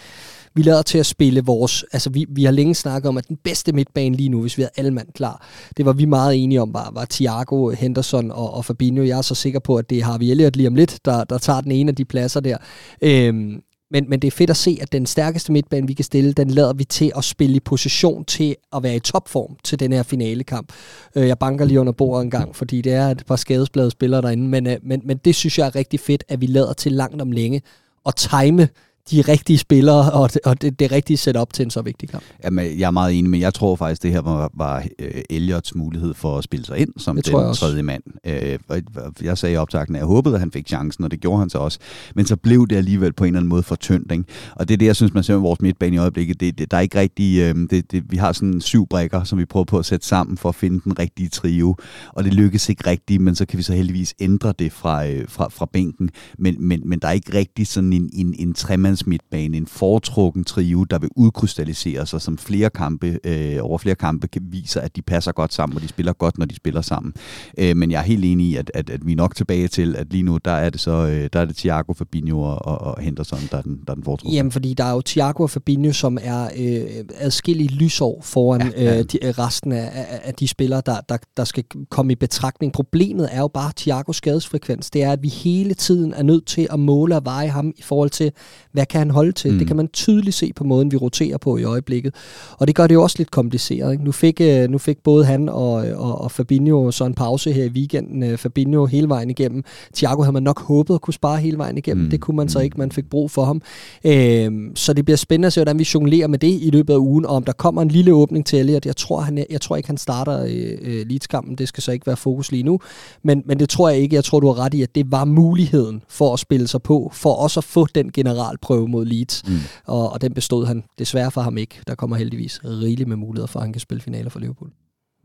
vi 0.55 0.61
lader 0.61 0.81
til 0.81 0.97
at 0.97 1.05
spille 1.05 1.41
vores... 1.41 1.85
Altså, 1.93 2.09
vi, 2.09 2.25
vi 2.29 2.43
har 2.43 2.51
længe 2.51 2.75
snakket 2.75 3.09
om, 3.09 3.17
at 3.17 3.27
den 3.27 3.37
bedste 3.43 3.73
midtbane 3.73 4.15
lige 4.15 4.29
nu, 4.29 4.41
hvis 4.41 4.57
vi 4.57 4.61
havde 4.61 4.73
alle 4.77 4.91
mand 4.91 5.07
klar, 5.15 5.47
det 5.77 5.85
var 5.85 5.93
vi 5.93 6.05
meget 6.05 6.43
enige 6.43 6.61
om, 6.61 6.73
var, 6.73 6.91
var 6.93 7.05
Thiago, 7.09 7.69
Henderson 7.69 8.31
og, 8.31 8.53
og 8.53 8.65
Fabinho. 8.65 9.03
Jeg 9.03 9.17
er 9.17 9.21
så 9.21 9.35
sikker 9.35 9.59
på, 9.59 9.75
at 9.75 9.89
det 9.89 10.03
har 10.03 10.17
vi 10.17 10.31
Elliot 10.31 10.55
lige 10.55 10.67
om 10.67 10.75
lidt, 10.75 10.99
der, 11.05 11.23
der 11.23 11.37
tager 11.37 11.61
den 11.61 11.71
ene 11.71 11.89
af 11.89 11.95
de 11.95 12.05
pladser 12.05 12.39
der. 12.39 12.57
Øhm, 13.01 13.61
Men, 13.91 14.09
men 14.09 14.19
det 14.19 14.27
er 14.27 14.31
fedt 14.31 14.49
at 14.49 14.57
se, 14.57 14.77
at 14.81 14.91
den 14.91 15.05
stærkeste 15.05 15.51
midtbane, 15.51 15.87
vi 15.87 15.93
kan 15.93 16.05
stille, 16.05 16.33
den 16.33 16.49
lader 16.49 16.73
vi 16.73 16.83
til 16.83 17.11
at 17.17 17.23
spille 17.23 17.55
i 17.55 17.59
position 17.59 18.25
til 18.25 18.55
at 18.75 18.83
være 18.83 18.95
i 18.95 18.99
topform 18.99 19.55
til 19.63 19.79
den 19.79 19.93
her 19.93 20.03
finalekamp. 20.03 20.73
Øh, 21.15 21.27
jeg 21.27 21.39
banker 21.39 21.65
lige 21.65 21.79
under 21.79 21.93
bordet 21.93 22.23
en 22.23 22.31
gang, 22.31 22.55
fordi 22.55 22.81
det 22.81 22.93
er 22.93 23.07
et 23.07 23.25
par 23.27 23.35
skadesblade 23.35 23.91
spillere 23.91 24.21
derinde, 24.21 24.47
men, 24.47 24.67
øh, 24.67 24.77
men, 24.83 25.01
men 25.03 25.17
det 25.17 25.35
synes 25.35 25.59
jeg 25.59 25.67
er 25.67 25.75
rigtig 25.75 25.99
fedt, 25.99 26.23
at 26.29 26.41
vi 26.41 26.45
lader 26.45 26.73
til 26.73 26.91
langt 26.91 27.21
om 27.21 27.31
længe 27.31 27.61
at 28.05 28.15
time 28.15 28.67
de 29.11 29.21
rigtige 29.21 29.57
spillere 29.57 30.11
og 30.11 30.33
det, 30.33 30.41
og 30.45 30.61
det, 30.61 30.79
det 30.79 30.91
rigtige 30.91 31.17
setup 31.17 31.53
til 31.53 31.63
en 31.63 31.69
så 31.69 31.81
vigtig 31.81 32.09
kamp. 32.09 32.23
Jamen, 32.43 32.79
jeg 32.79 32.87
er 32.87 32.91
meget 32.91 33.19
enig, 33.19 33.31
men 33.31 33.41
jeg 33.41 33.53
tror 33.53 33.75
faktisk, 33.75 34.03
det 34.03 34.11
her 34.11 34.21
var, 34.21 34.51
var 34.53 34.85
uh, 35.03 35.07
Elliots 35.29 35.75
mulighed 35.75 36.13
for 36.13 36.37
at 36.37 36.43
spille 36.43 36.65
sig 36.65 36.77
ind 36.77 36.89
som 36.97 37.15
det 37.15 37.25
den 37.25 37.53
tredje 37.53 37.83
mand. 37.83 38.03
Uh, 38.27 39.25
jeg 39.25 39.37
sagde 39.37 39.53
i 39.53 39.57
optakten, 39.57 39.95
at 39.95 39.99
jeg 39.99 40.07
håbede, 40.07 40.35
at 40.35 40.39
han 40.39 40.51
fik 40.51 40.67
chancen, 40.67 41.03
og 41.03 41.11
det 41.11 41.19
gjorde 41.19 41.39
han 41.39 41.49
så 41.49 41.57
også. 41.57 41.79
Men 42.15 42.25
så 42.25 42.35
blev 42.35 42.67
det 42.67 42.75
alligevel 42.75 43.13
på 43.13 43.23
en 43.23 43.27
eller 43.27 43.39
anden 43.39 43.49
måde 43.49 43.63
for 43.63 43.75
tyndt. 43.75 44.11
Ikke? 44.11 44.23
Og 44.55 44.67
det 44.67 44.73
er 44.73 44.77
det, 44.77 44.85
jeg 44.85 44.95
synes, 44.95 45.13
man 45.13 45.23
ser 45.23 45.33
med 45.33 45.41
vores 45.41 45.61
midtbane 45.61 45.95
i 45.95 45.99
øjeblikket. 45.99 46.39
Det, 46.39 46.57
det, 46.57 46.71
der 46.71 46.77
er 46.77 46.81
ikke 46.81 46.99
rigtig, 46.99 47.55
uh, 47.55 47.61
det, 47.69 47.91
det, 47.91 48.03
vi 48.09 48.17
har 48.17 48.31
sådan 48.31 48.61
syv 48.61 48.87
brækker, 48.87 49.23
som 49.23 49.39
vi 49.39 49.45
prøver 49.45 49.65
på 49.65 49.79
at 49.79 49.85
sætte 49.85 50.07
sammen 50.07 50.37
for 50.37 50.49
at 50.49 50.55
finde 50.55 50.81
den 50.83 50.99
rigtige 50.99 51.29
trio. 51.29 51.75
Og 52.09 52.23
det 52.23 52.33
lykkes 52.33 52.69
ikke 52.69 52.89
rigtigt, 52.89 53.21
men 53.21 53.35
så 53.35 53.45
kan 53.45 53.57
vi 53.57 53.63
så 53.63 53.73
heldigvis 53.73 54.13
ændre 54.19 54.53
det 54.59 54.71
fra, 54.71 55.07
uh, 55.07 55.11
fra, 55.27 55.49
fra 55.49 55.67
bænken. 55.73 56.09
Men, 56.37 56.55
men, 56.59 56.81
men 56.85 56.99
der 56.99 57.07
er 57.07 57.11
ikke 57.11 57.33
rigtig 57.33 57.67
sådan 57.67 57.93
en, 57.93 58.09
en, 58.13 58.35
en 58.39 58.53
tremands 58.53 58.94
midtbane, 59.05 59.57
en 59.57 59.67
foretrukken 59.67 60.43
trio, 60.43 60.83
der 60.83 60.99
vil 60.99 61.09
udkrystallisere 61.15 62.05
sig, 62.05 62.21
som 62.21 62.37
flere 62.37 62.69
kampe, 62.69 63.19
øh, 63.23 63.57
over 63.61 63.77
flere 63.77 63.95
kampe 63.95 64.27
kan 64.27 64.41
viser, 64.45 64.81
at 64.81 64.95
de 64.95 65.01
passer 65.01 65.31
godt 65.31 65.53
sammen, 65.53 65.75
og 65.75 65.81
de 65.81 65.87
spiller 65.87 66.13
godt, 66.13 66.37
når 66.37 66.45
de 66.45 66.55
spiller 66.55 66.81
sammen. 66.81 67.13
Øh, 67.57 67.77
men 67.77 67.91
jeg 67.91 67.99
er 67.99 68.03
helt 68.03 68.25
enig 68.25 68.47
i, 68.47 68.55
at, 68.55 68.71
at, 68.73 68.89
at 68.89 69.05
vi 69.05 69.11
er 69.11 69.15
nok 69.15 69.35
tilbage 69.35 69.67
til, 69.67 69.95
at 69.95 70.11
lige 70.11 70.23
nu, 70.23 70.37
der 70.45 70.51
er 70.51 70.69
det 70.69 70.81
så, 70.81 70.91
øh, 70.91 71.29
der 71.33 71.39
er 71.39 71.45
det 71.45 71.55
Thiago, 71.55 71.93
Fabinho 71.93 72.41
og, 72.41 72.81
og 72.81 73.01
Henderson, 73.01 73.39
der 73.51 73.57
er 73.57 73.61
den, 73.61 73.79
der 73.87 73.91
er 73.91 73.95
den 73.95 74.03
foretrukne. 74.03 74.35
Jamen, 74.35 74.51
fordi 74.51 74.73
der 74.73 74.83
er 74.83 74.91
jo 74.91 75.01
Thiago 75.01 75.43
og 75.43 75.49
Fabinho, 75.49 75.91
som 75.91 76.17
er 76.21 76.49
øh, 76.57 77.05
adskillige 77.17 77.69
lysår 77.69 78.21
foran 78.21 78.71
ja, 78.77 78.83
ja. 78.83 78.99
Øh, 78.99 79.03
de, 79.03 79.31
resten 79.31 79.71
af, 79.71 79.89
af, 79.93 80.21
af 80.23 80.33
de 80.33 80.47
spillere, 80.47 80.81
der, 80.85 81.01
der, 81.09 81.17
der 81.37 81.43
skal 81.43 81.63
komme 81.89 82.11
i 82.11 82.15
betragtning. 82.15 82.73
Problemet 82.73 83.29
er 83.31 83.39
jo 83.39 83.47
bare 83.47 83.71
Thiagos 83.77 84.15
skadesfrekvens. 84.15 84.89
Det 84.89 85.03
er, 85.03 85.11
at 85.11 85.23
vi 85.23 85.27
hele 85.27 85.73
tiden 85.73 86.13
er 86.13 86.23
nødt 86.23 86.45
til 86.45 86.67
at 86.71 86.79
måle 86.79 87.15
og 87.15 87.25
veje 87.25 87.47
ham 87.47 87.73
i 87.77 87.81
forhold 87.81 88.09
til, 88.09 88.31
hvad 88.71 88.84
kan 88.85 88.99
han 88.99 89.11
holde 89.11 89.31
til? 89.31 89.51
Mm. 89.51 89.57
Det 89.57 89.67
kan 89.67 89.75
man 89.75 89.87
tydeligt 89.87 90.35
se 90.35 90.53
på 90.55 90.63
måden, 90.63 90.91
vi 90.91 90.97
roterer 90.97 91.37
på 91.37 91.57
i 91.57 91.63
øjeblikket. 91.63 92.15
Og 92.57 92.67
det 92.67 92.75
gør 92.75 92.87
det 92.87 92.95
jo 92.95 93.03
også 93.03 93.15
lidt 93.17 93.31
kompliceret. 93.31 93.91
Ikke? 93.91 94.03
Nu, 94.03 94.11
fik, 94.11 94.41
øh, 94.41 94.69
nu 94.69 94.77
fik 94.77 94.97
både 95.03 95.25
han 95.25 95.49
og, 95.49 95.73
og, 95.73 96.21
og 96.21 96.31
Fabinho 96.31 96.91
så 96.91 97.05
en 97.05 97.13
pause 97.13 97.51
her 97.51 97.63
i 97.63 97.69
weekenden. 97.69 98.23
Øh, 98.23 98.37
Fabinho 98.37 98.85
hele 98.85 99.09
vejen 99.09 99.29
igennem. 99.29 99.63
Thiago 99.95 100.21
havde 100.21 100.33
man 100.33 100.43
nok 100.43 100.61
håbet 100.61 100.93
at 100.93 101.01
kunne 101.01 101.13
spare 101.13 101.37
hele 101.37 101.57
vejen 101.57 101.77
igennem. 101.77 102.03
Mm. 102.03 102.09
Det 102.09 102.19
kunne 102.19 102.37
man 102.37 102.49
så 102.49 102.59
ikke. 102.59 102.77
Man 102.77 102.91
fik 102.91 103.09
brug 103.09 103.31
for 103.31 103.45
ham. 103.45 103.61
Øhm, 104.05 104.75
så 104.75 104.93
det 104.93 105.05
bliver 105.05 105.17
spændende 105.17 105.45
at 105.45 105.53
se, 105.53 105.59
hvordan 105.59 105.79
vi 105.79 105.87
jonglerer 105.93 106.27
med 106.27 106.39
det 106.39 106.57
i 106.61 106.69
løbet 106.69 106.93
af 106.93 106.97
ugen, 106.97 107.25
og 107.25 107.35
om 107.35 107.43
der 107.43 107.53
kommer 107.53 107.81
en 107.81 107.87
lille 107.87 108.13
åbning 108.13 108.45
til 108.45 108.59
Elliot. 108.59 108.85
Jeg 108.85 108.95
tror, 108.95 109.21
han, 109.21 109.45
jeg 109.49 109.61
tror 109.61 109.75
ikke, 109.75 109.89
han 109.89 109.97
starter 109.97 110.43
øh, 110.43 110.77
øh, 110.81 111.05
Leeds-kampen. 111.07 111.55
Det 111.55 111.67
skal 111.67 111.83
så 111.83 111.91
ikke 111.91 112.07
være 112.07 112.17
fokus 112.17 112.51
lige 112.51 112.63
nu. 112.63 112.79
Men, 113.23 113.43
men 113.45 113.59
det 113.59 113.69
tror 113.69 113.89
jeg 113.89 113.99
ikke. 113.99 114.15
Jeg 114.15 114.23
tror, 114.23 114.39
du 114.39 114.47
har 114.47 114.59
ret 114.59 114.73
i, 114.73 114.81
at 114.81 114.95
det 114.95 115.11
var 115.11 115.25
muligheden 115.25 116.03
for 116.09 116.33
at 116.33 116.39
spille 116.39 116.67
sig 116.67 116.81
på, 116.81 117.11
for 117.13 117.33
også 117.33 117.59
at 117.59 117.63
få 117.63 117.87
den 117.95 118.11
generalprøve 118.11 118.74
mod 118.77 119.05
Leeds. 119.05 119.43
Mm. 119.47 119.53
Og, 119.85 120.11
og 120.11 120.21
den 120.21 120.33
bestod 120.33 120.65
han 120.65 120.83
desværre 120.99 121.31
for 121.31 121.41
ham 121.41 121.57
ikke. 121.57 121.81
Der 121.87 121.95
kommer 121.95 122.15
heldigvis 122.15 122.59
rigeligt 122.65 123.09
med 123.09 123.17
muligheder 123.17 123.47
for, 123.47 123.59
at 123.59 123.63
han 123.63 123.73
kan 123.73 123.79
spille 123.79 124.01
finaler 124.01 124.29
for 124.29 124.39
Liverpool. 124.39 124.71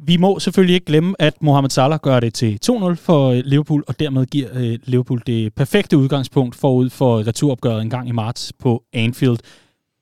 Vi 0.02 0.16
må 0.16 0.38
selvfølgelig 0.38 0.74
ikke 0.74 0.86
glemme, 0.86 1.14
at 1.18 1.42
Mohamed 1.42 1.70
Salah 1.70 1.98
gør 2.02 2.20
det 2.20 2.34
til 2.34 2.58
2-0 2.66 2.94
for 2.94 3.30
øh, 3.30 3.42
Liverpool, 3.44 3.84
og 3.88 4.00
dermed 4.00 4.26
giver 4.26 4.48
øh, 4.52 4.78
Liverpool 4.84 5.22
det 5.26 5.54
perfekte 5.54 5.98
udgangspunkt 5.98 6.56
forud 6.56 6.90
for 6.90 7.26
returopgøret 7.26 7.82
en 7.82 7.90
gang 7.90 8.08
i 8.08 8.12
marts 8.12 8.52
på 8.52 8.84
Anfield. 8.92 9.38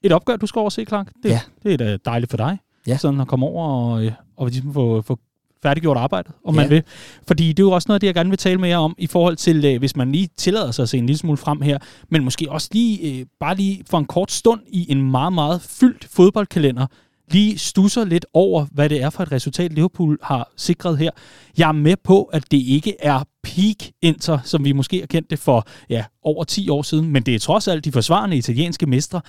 Et 0.02 0.12
opgør, 0.12 0.36
du 0.36 0.46
skal 0.46 0.60
overse, 0.60 0.84
Clark. 0.84 1.12
Det, 1.22 1.28
ja. 1.28 1.40
det 1.62 1.72
er 1.72 1.76
da 1.76 1.96
dejligt 2.04 2.30
for 2.30 2.36
dig. 2.36 2.58
Ja. 2.86 2.96
Sådan 2.96 3.20
at 3.20 3.28
komme 3.28 3.46
over 3.46 3.68
og, 3.68 4.04
øh, 4.04 4.12
og 4.36 4.46
ligesom 4.46 4.74
få, 4.74 5.02
få 5.02 5.18
færdiggjort 5.62 5.96
arbejdet, 5.96 6.32
om 6.44 6.54
ja. 6.54 6.60
man 6.60 6.70
vil. 6.70 6.82
Fordi 7.26 7.48
det 7.48 7.62
er 7.62 7.66
jo 7.66 7.70
også 7.70 7.86
noget 7.88 7.96
af 7.96 8.00
det, 8.00 8.06
jeg 8.06 8.14
gerne 8.14 8.30
vil 8.30 8.38
tale 8.38 8.60
med 8.60 8.68
jer 8.68 8.78
om, 8.78 8.94
i 8.98 9.06
forhold 9.06 9.36
til, 9.36 9.64
øh, 9.64 9.78
hvis 9.78 9.96
man 9.96 10.12
lige 10.12 10.28
tillader 10.36 10.70
sig 10.70 10.82
at 10.82 10.88
se 10.88 10.98
en 10.98 11.06
lille 11.06 11.18
smule 11.18 11.36
frem 11.36 11.60
her, 11.60 11.78
men 12.08 12.24
måske 12.24 12.50
også 12.50 12.68
lige, 12.72 13.20
øh, 13.20 13.26
bare 13.40 13.54
lige 13.54 13.84
for 13.90 13.98
en 13.98 14.04
kort 14.04 14.32
stund 14.32 14.60
i 14.68 14.92
en 14.92 15.10
meget, 15.10 15.32
meget 15.32 15.62
fyldt 15.62 16.08
fodboldkalender, 16.10 16.86
lige 17.30 17.58
stusser 17.58 18.04
lidt 18.04 18.26
over, 18.32 18.66
hvad 18.72 18.88
det 18.88 19.02
er 19.02 19.10
for 19.10 19.22
et 19.22 19.32
resultat, 19.32 19.72
Liverpool 19.72 20.18
har 20.22 20.52
sikret 20.56 20.98
her. 20.98 21.10
Jeg 21.58 21.68
er 21.68 21.72
med 21.72 21.96
på, 22.04 22.22
at 22.22 22.44
det 22.50 22.58
ikke 22.58 22.96
er 22.98 23.22
peak 23.48 23.90
Inter, 24.02 24.38
som 24.44 24.64
vi 24.64 24.72
måske 24.72 24.98
har 25.00 25.06
kendt 25.06 25.30
det 25.30 25.38
for 25.38 25.66
ja, 25.90 26.04
over 26.22 26.44
10 26.44 26.68
år 26.68 26.82
siden, 26.82 27.10
men 27.10 27.22
det 27.22 27.34
er 27.34 27.38
trods 27.38 27.68
alt 27.68 27.84
de 27.84 27.92
forsvarende 27.92 28.36
italienske 28.36 28.86
mestre. 28.86 29.20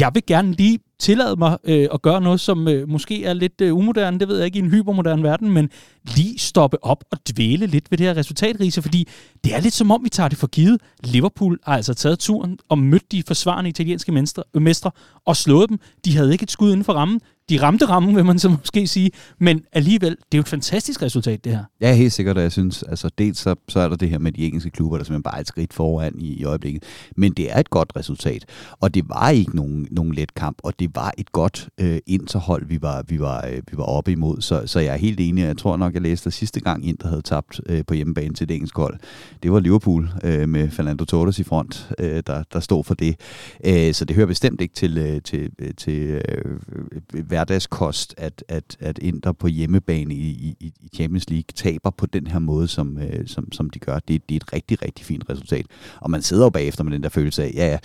Jeg 0.00 0.10
vil 0.14 0.22
gerne 0.26 0.52
lige 0.52 0.78
tillade 1.00 1.36
mig 1.36 1.58
øh, 1.64 1.88
at 1.94 2.02
gøre 2.02 2.20
noget, 2.20 2.40
som 2.40 2.68
øh, 2.68 2.88
måske 2.88 3.24
er 3.24 3.32
lidt 3.32 3.60
øh, 3.60 3.76
umoderne, 3.76 4.18
det 4.18 4.28
ved 4.28 4.36
jeg 4.36 4.46
ikke, 4.46 4.58
i 4.58 4.62
en 4.62 4.70
hypermoderne 4.70 5.22
verden, 5.22 5.52
men 5.52 5.70
lige 6.16 6.38
stoppe 6.38 6.84
op 6.84 7.04
og 7.10 7.18
dvæle 7.32 7.66
lidt 7.66 7.90
ved 7.90 7.98
det 7.98 8.06
her 8.06 8.16
resultatrise, 8.16 8.82
fordi 8.82 9.08
det 9.44 9.54
er 9.54 9.60
lidt 9.60 9.74
som 9.74 9.90
om, 9.90 10.04
vi 10.04 10.08
tager 10.08 10.28
det 10.28 10.38
for 10.38 10.46
givet. 10.46 10.80
Liverpool 11.04 11.58
har 11.64 11.76
altså 11.76 11.94
taget 11.94 12.18
turen 12.18 12.58
og 12.68 12.78
mødt 12.78 13.12
de 13.12 13.22
forsvarende 13.26 13.70
italienske 13.70 14.12
mestre, 14.12 14.42
mestre 14.54 14.90
og 15.26 15.36
slået 15.36 15.68
dem. 15.68 15.78
De 16.04 16.16
havde 16.16 16.32
ikke 16.32 16.42
et 16.42 16.50
skud 16.50 16.70
inden 16.70 16.84
for 16.84 16.92
rammen. 16.92 17.20
De 17.48 17.62
ramte 17.62 17.86
rammen, 17.86 18.16
vil 18.16 18.24
man 18.24 18.38
så 18.38 18.48
måske 18.48 18.86
sige, 18.86 19.10
men 19.38 19.62
alligevel, 19.72 20.10
det 20.10 20.34
er 20.34 20.38
jo 20.38 20.40
et 20.40 20.48
fantastisk 20.48 21.02
resultat, 21.02 21.44
det 21.44 21.52
her. 21.52 21.64
Ja, 21.80 21.94
helt 21.94 22.12
sikkert, 22.12 22.36
og 22.36 22.42
jeg 22.42 22.52
synes, 22.52 22.82
altså 22.82 23.10
dels 23.18 23.38
så, 23.38 23.54
så 23.68 23.80
er 23.80 23.88
der 23.88 23.96
det 23.96 24.10
her 24.10 24.18
med 24.18 24.32
de 24.32 24.46
engelske 24.46 24.70
klubber, 24.70 24.96
der 24.96 25.04
simpelthen 25.04 25.22
bare 25.22 25.36
er 25.36 25.40
et 25.40 25.48
skridt 25.48 25.72
foran 25.72 26.14
i, 26.18 26.26
i 26.26 26.44
øjeblikket, 26.44 26.82
men 27.16 27.32
det 27.32 27.52
er 27.52 27.60
et 27.60 27.70
godt 27.70 27.92
resultat, 27.96 28.44
og 28.80 28.94
det 28.94 29.08
var 29.08 29.30
ikke 29.30 29.56
nogen, 29.56 29.88
nogen 29.90 30.14
let 30.14 30.34
kamp, 30.34 30.58
og 30.62 30.78
det 30.78 30.90
var 30.94 31.12
et 31.18 31.32
godt 31.32 31.68
øh, 31.80 31.98
interhold, 32.06 32.66
vi 32.66 32.82
var, 32.82 33.04
vi, 33.08 33.20
var, 33.20 33.46
øh, 33.46 33.62
vi 33.70 33.76
var 33.76 33.84
oppe 33.84 34.12
imod, 34.12 34.40
så, 34.40 34.62
så 34.66 34.80
jeg 34.80 34.92
er 34.92 34.98
helt 34.98 35.20
enig, 35.20 35.42
jeg 35.44 35.58
tror 35.58 35.76
nok, 35.76 35.94
jeg 35.94 36.02
læste, 36.02 36.26
at 36.26 36.32
sidste 36.32 36.60
gang 36.60 36.88
Inter 36.88 37.08
havde 37.08 37.22
tabt 37.22 37.60
øh, 37.66 37.84
på 37.86 37.94
hjemmebane 37.94 38.34
til 38.34 38.48
det 38.48 38.54
engelske 38.54 38.80
hold, 38.80 38.98
det 39.42 39.52
var 39.52 39.60
Liverpool 39.60 40.10
øh, 40.24 40.48
med 40.48 40.70
Fernando 40.70 41.04
Torres 41.04 41.38
i 41.38 41.42
front, 41.42 41.90
øh, 41.98 42.22
der, 42.26 42.42
der 42.52 42.60
stod 42.60 42.84
for 42.84 42.94
det, 42.94 43.20
øh, 43.64 43.94
så 43.94 44.04
det 44.04 44.16
hører 44.16 44.26
bestemt 44.26 44.60
ikke 44.60 44.74
til, 44.74 44.98
øh, 44.98 45.22
til, 45.22 45.50
øh, 45.58 45.70
til 45.76 46.22
øh, 46.28 47.30
hverdagskost, 47.38 48.14
at, 48.16 48.44
at, 48.48 48.76
at 48.80 48.98
Inter 48.98 49.32
på 49.32 49.46
hjemmebane 49.46 50.14
i, 50.14 50.56
i, 50.60 50.72
i 50.80 50.88
Champions 50.94 51.30
League 51.30 51.52
taber 51.54 51.90
på 51.90 52.06
den 52.06 52.26
her 52.26 52.38
måde, 52.38 52.68
som, 52.68 52.98
øh, 52.98 53.26
som, 53.26 53.52
som 53.52 53.70
de 53.70 53.78
gør. 53.78 53.98
Det, 53.98 54.28
det 54.28 54.34
er 54.34 54.36
et 54.36 54.52
rigtig, 54.52 54.82
rigtig 54.82 55.06
fint 55.06 55.30
resultat. 55.30 55.66
Og 56.00 56.10
man 56.10 56.22
sidder 56.22 56.44
jo 56.44 56.50
bagefter 56.50 56.84
med 56.84 56.92
den 56.92 57.02
der 57.02 57.08
følelse 57.08 57.44
af, 57.44 57.52
ja, 57.54 57.66
ja, 57.66 57.78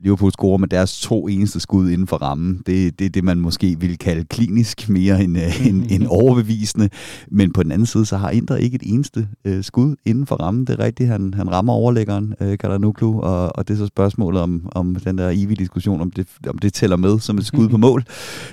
Liverpool 0.00 0.32
scorer 0.32 0.58
med 0.58 0.68
deres 0.68 1.00
to 1.00 1.28
eneste 1.28 1.60
skud 1.60 1.90
inden 1.90 2.06
for 2.06 2.16
rammen. 2.16 2.62
Det, 2.66 2.98
det 2.98 3.04
er 3.04 3.08
det, 3.08 3.24
man 3.24 3.40
måske 3.40 3.76
vil 3.80 3.98
kalde 3.98 4.24
klinisk 4.24 4.88
mere 4.88 5.24
end, 5.24 5.36
uh, 5.36 5.66
end, 5.66 5.84
end 5.90 6.06
overbevisende. 6.08 6.88
Men 7.30 7.52
på 7.52 7.62
den 7.62 7.72
anden 7.72 7.86
side, 7.86 8.06
så 8.06 8.16
har 8.16 8.30
Inter 8.30 8.56
ikke 8.56 8.74
et 8.74 8.82
eneste 8.84 9.28
uh, 9.48 9.62
skud 9.62 9.96
inden 10.04 10.26
for 10.26 10.36
rammen. 10.36 10.64
Det 10.64 10.80
er 10.80 10.84
rigtigt, 10.84 11.08
han, 11.08 11.34
han 11.34 11.52
rammer 11.52 11.72
overlæggeren, 11.72 12.34
uh, 12.40 12.54
Kalanuklu, 12.60 13.20
og, 13.20 13.56
og 13.56 13.68
det 13.68 13.74
er 13.74 13.78
så 13.78 13.86
spørgsmålet 13.86 14.42
om, 14.42 14.68
om 14.72 14.94
den 14.94 15.18
der 15.18 15.28
evige 15.28 15.56
diskussion, 15.56 16.00
om 16.00 16.10
det, 16.10 16.28
om 16.48 16.58
det 16.58 16.72
tæller 16.72 16.96
med 16.96 17.18
som 17.18 17.38
et 17.38 17.46
skud 17.46 17.68
på 17.68 17.76
mål. 17.76 18.04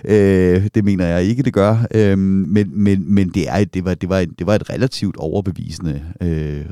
Uh, 0.03 0.11
det 0.75 0.83
mener 0.83 1.05
jeg 1.05 1.23
ikke, 1.23 1.43
det 1.43 1.53
gør. 1.53 1.85
Uh, 1.95 2.17
men 2.19 2.69
men, 2.73 3.13
men 3.13 3.29
det, 3.29 3.49
er, 3.49 3.63
det, 3.63 3.85
var, 3.85 3.93
det, 3.93 4.09
var 4.09 4.19
et, 4.19 4.29
det 4.39 4.47
var 4.47 4.55
et 4.55 4.69
relativt 4.69 5.15
overbevisende 5.17 6.01
uh, 6.21 6.27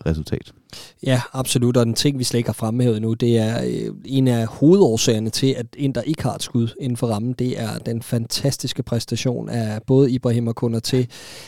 resultat. 0.06 0.54
Ja, 1.04 1.22
absolut. 1.34 1.78
Og 1.78 1.86
den 1.86 1.94
ting, 1.94 2.20
vi 2.20 2.24
slet 2.24 2.38
ikke 2.38 2.48
har 2.48 2.54
fremhævet 2.54 3.02
nu, 3.02 3.14
det 3.14 3.38
er 3.38 3.64
øh, 3.64 3.96
en 4.06 4.28
af 4.28 4.48
hovedårsagerne 4.48 5.30
til, 5.30 5.56
at 5.58 5.66
Inter 5.78 6.02
ikke 6.02 6.24
har 6.24 6.34
et 6.36 6.44
skud 6.44 6.68
inden 6.80 6.98
for 6.98 7.08
rammen. 7.08 7.34
Det 7.34 7.60
er 7.60 7.78
den 7.78 8.02
fantastiske 8.02 8.84
præstation 8.84 9.50
af 9.50 9.80
både 9.88 10.12
Ibrahim 10.12 10.48
og 10.48 10.64
Konaté, 10.64 11.06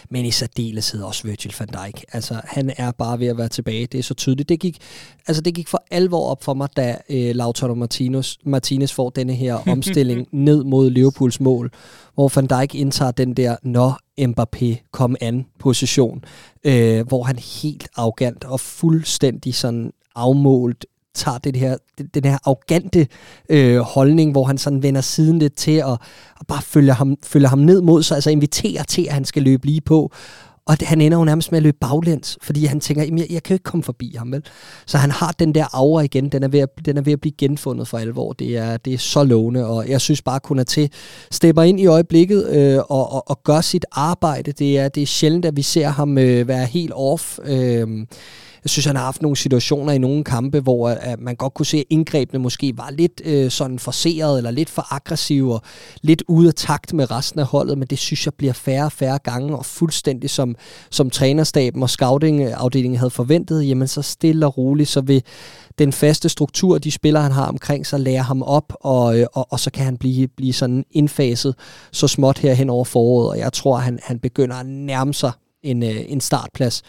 men 0.09 0.25
i 0.25 0.31
særdeleshed 0.31 1.01
også 1.01 1.27
Virgil 1.27 1.53
van 1.59 1.67
Dijk. 1.67 2.05
Altså, 2.13 2.41
han 2.43 2.73
er 2.77 2.91
bare 2.91 3.19
ved 3.19 3.27
at 3.27 3.37
være 3.37 3.49
tilbage. 3.49 3.85
Det 3.85 3.97
er 3.97 4.03
så 4.03 4.13
tydeligt. 4.13 4.49
Det 4.49 4.59
gik, 4.59 4.77
altså, 5.27 5.41
det 5.41 5.53
gik 5.53 5.67
for 5.67 5.83
alvor 5.91 6.27
op 6.29 6.43
for 6.43 6.53
mig, 6.53 6.69
da 6.77 6.97
øh, 7.09 7.35
Lautaro 7.35 7.73
Martinez, 7.73 8.35
Martinez 8.45 8.91
får 8.91 9.09
denne 9.09 9.33
her 9.33 9.69
omstilling 9.69 10.27
ned 10.47 10.63
mod 10.63 10.89
Liverpools 10.89 11.39
mål, 11.39 11.71
hvor 12.13 12.31
Van 12.35 12.47
Dijk 12.47 12.75
indtager 12.75 13.11
den 13.11 13.33
der, 13.33 13.55
når 13.63 13.99
Mbappé 14.21 14.89
kom 14.91 15.15
an 15.21 15.45
position, 15.59 16.23
øh, 16.63 17.07
hvor 17.07 17.23
han 17.23 17.39
helt 17.39 17.87
arrogant 17.95 18.43
og 18.43 18.59
fuldstændig 18.59 19.55
sådan 19.55 19.91
afmålt 20.15 20.85
tager 21.15 21.37
det 21.37 21.55
her, 21.55 21.77
den 22.13 22.23
her 22.25 22.37
arrogante 22.45 23.07
øh, 23.49 23.79
holdning, 23.79 24.31
hvor 24.31 24.43
han 24.43 24.57
sådan 24.57 24.83
vender 24.83 25.01
siden 25.01 25.39
lidt 25.39 25.55
til 25.55 25.83
og, 25.83 25.97
og 26.39 26.47
bare 26.47 26.61
følger 26.61 26.93
ham, 26.93 27.17
følger 27.23 27.47
ham 27.47 27.59
ned 27.59 27.81
mod 27.81 28.03
sig, 28.03 28.15
altså 28.15 28.29
inviterer 28.29 28.83
til, 28.83 29.05
at 29.07 29.13
han 29.13 29.25
skal 29.25 29.43
løbe 29.43 29.65
lige 29.65 29.81
på. 29.81 30.11
Og 30.67 30.79
det, 30.79 30.87
han 30.87 31.01
ender 31.01 31.17
jo 31.17 31.23
nærmest 31.23 31.51
med 31.51 31.57
at 31.57 31.63
løbe 31.63 31.77
baglæns, 31.81 32.37
fordi 32.41 32.65
han 32.65 32.79
tænker, 32.79 33.03
jeg, 33.03 33.31
jeg 33.31 33.43
kan 33.43 33.53
jo 33.53 33.55
ikke 33.55 33.63
komme 33.63 33.83
forbi 33.83 34.15
ham, 34.17 34.31
vel? 34.31 34.43
Så 34.85 34.97
han 34.97 35.11
har 35.11 35.31
den 35.31 35.55
der 35.55 35.65
aura 35.75 36.01
igen, 36.01 36.29
den 36.29 36.43
er 36.43 36.47
ved 36.47 36.59
at, 36.59 36.69
den 36.85 36.97
er 36.97 37.01
ved 37.01 37.13
at 37.13 37.21
blive 37.21 37.33
genfundet 37.37 37.87
for 37.87 37.97
alvor. 37.97 38.33
Det 38.33 38.57
er, 38.57 38.77
det 38.77 38.93
er 38.93 38.97
så 38.97 39.23
lovende, 39.23 39.67
og 39.67 39.89
jeg 39.89 40.01
synes 40.01 40.21
bare 40.21 40.39
kun 40.39 40.59
at 40.59 40.67
til 40.67 40.91
stepper 41.31 41.63
ind 41.63 41.79
i 41.79 41.85
øjeblikket 41.85 42.49
øh, 42.49 42.77
og, 42.77 43.13
og, 43.13 43.29
og 43.29 43.43
gør 43.43 43.61
sit 43.61 43.85
arbejde. 43.91 44.51
Det 44.51 44.77
er, 44.79 44.89
det 44.89 45.03
er 45.03 45.07
sjældent, 45.07 45.45
at 45.45 45.57
vi 45.57 45.61
ser 45.61 45.87
ham 45.87 46.17
øh, 46.17 46.47
være 46.47 46.65
helt 46.65 46.93
off. 46.95 47.39
Øh, 47.45 47.87
jeg 48.63 48.69
synes, 48.69 48.85
han 48.85 48.95
har 48.95 49.03
haft 49.03 49.21
nogle 49.21 49.37
situationer 49.37 49.93
i 49.93 49.97
nogle 49.97 50.23
kampe, 50.23 50.59
hvor 50.59 50.89
øh, 50.89 50.95
at 50.99 51.19
man 51.19 51.35
godt 51.35 51.53
kunne 51.53 51.65
se, 51.65 51.77
at 51.77 51.83
indgrebene 51.89 52.39
måske 52.39 52.73
var 52.77 52.91
lidt 52.91 53.21
øh, 53.25 53.51
sådan 53.51 53.79
forseret, 53.79 54.37
eller 54.37 54.51
lidt 54.51 54.69
for 54.69 54.93
aggressive, 54.93 55.53
og 55.53 55.61
lidt 56.01 56.23
ude 56.27 56.47
af 56.47 56.53
takt 56.53 56.93
med 56.93 57.11
resten 57.11 57.39
af 57.39 57.45
holdet, 57.45 57.77
men 57.77 57.87
det 57.87 57.99
synes 57.99 58.25
jeg 58.25 58.33
bliver 58.33 58.53
færre 58.53 58.85
og 58.85 58.91
færre 58.91 59.19
gange, 59.23 59.57
og 59.57 59.65
fuldstændig 59.65 60.29
som, 60.29 60.55
som 60.89 61.09
trænerstaben 61.09 61.83
og 61.83 61.89
scouting-afdelingen 61.89 62.97
havde 62.97 63.09
forventet, 63.09 63.67
jamen 63.67 63.87
så 63.87 64.01
stille 64.01 64.45
og 64.45 64.57
roligt, 64.57 64.89
så 64.89 65.01
vil 65.01 65.23
den 65.79 65.93
faste 65.93 66.29
struktur, 66.29 66.77
de 66.77 66.91
spiller, 66.91 67.19
han 67.19 67.31
har 67.31 67.45
omkring 67.45 67.87
sig, 67.87 67.99
lære 67.99 68.23
ham 68.23 68.41
op, 68.41 68.73
og, 68.79 69.19
øh, 69.19 69.25
og, 69.33 69.47
og 69.51 69.59
så 69.59 69.71
kan 69.71 69.85
han 69.85 69.97
blive, 69.97 70.27
blive 70.27 70.53
sådan 70.53 70.85
indfaset 70.91 71.55
så 71.91 72.07
småt 72.07 72.37
her 72.37 72.53
hen 72.53 72.69
over 72.69 72.85
foråret, 72.85 73.29
og 73.29 73.37
jeg 73.37 73.53
tror, 73.53 73.77
han, 73.77 73.99
han 74.03 74.19
begynder 74.19 74.55
at 74.55 74.65
nærme 74.65 75.13
sig 75.13 75.31
en, 75.63 75.83
øh, 75.83 75.95
en 76.07 76.21
startplads 76.21 76.83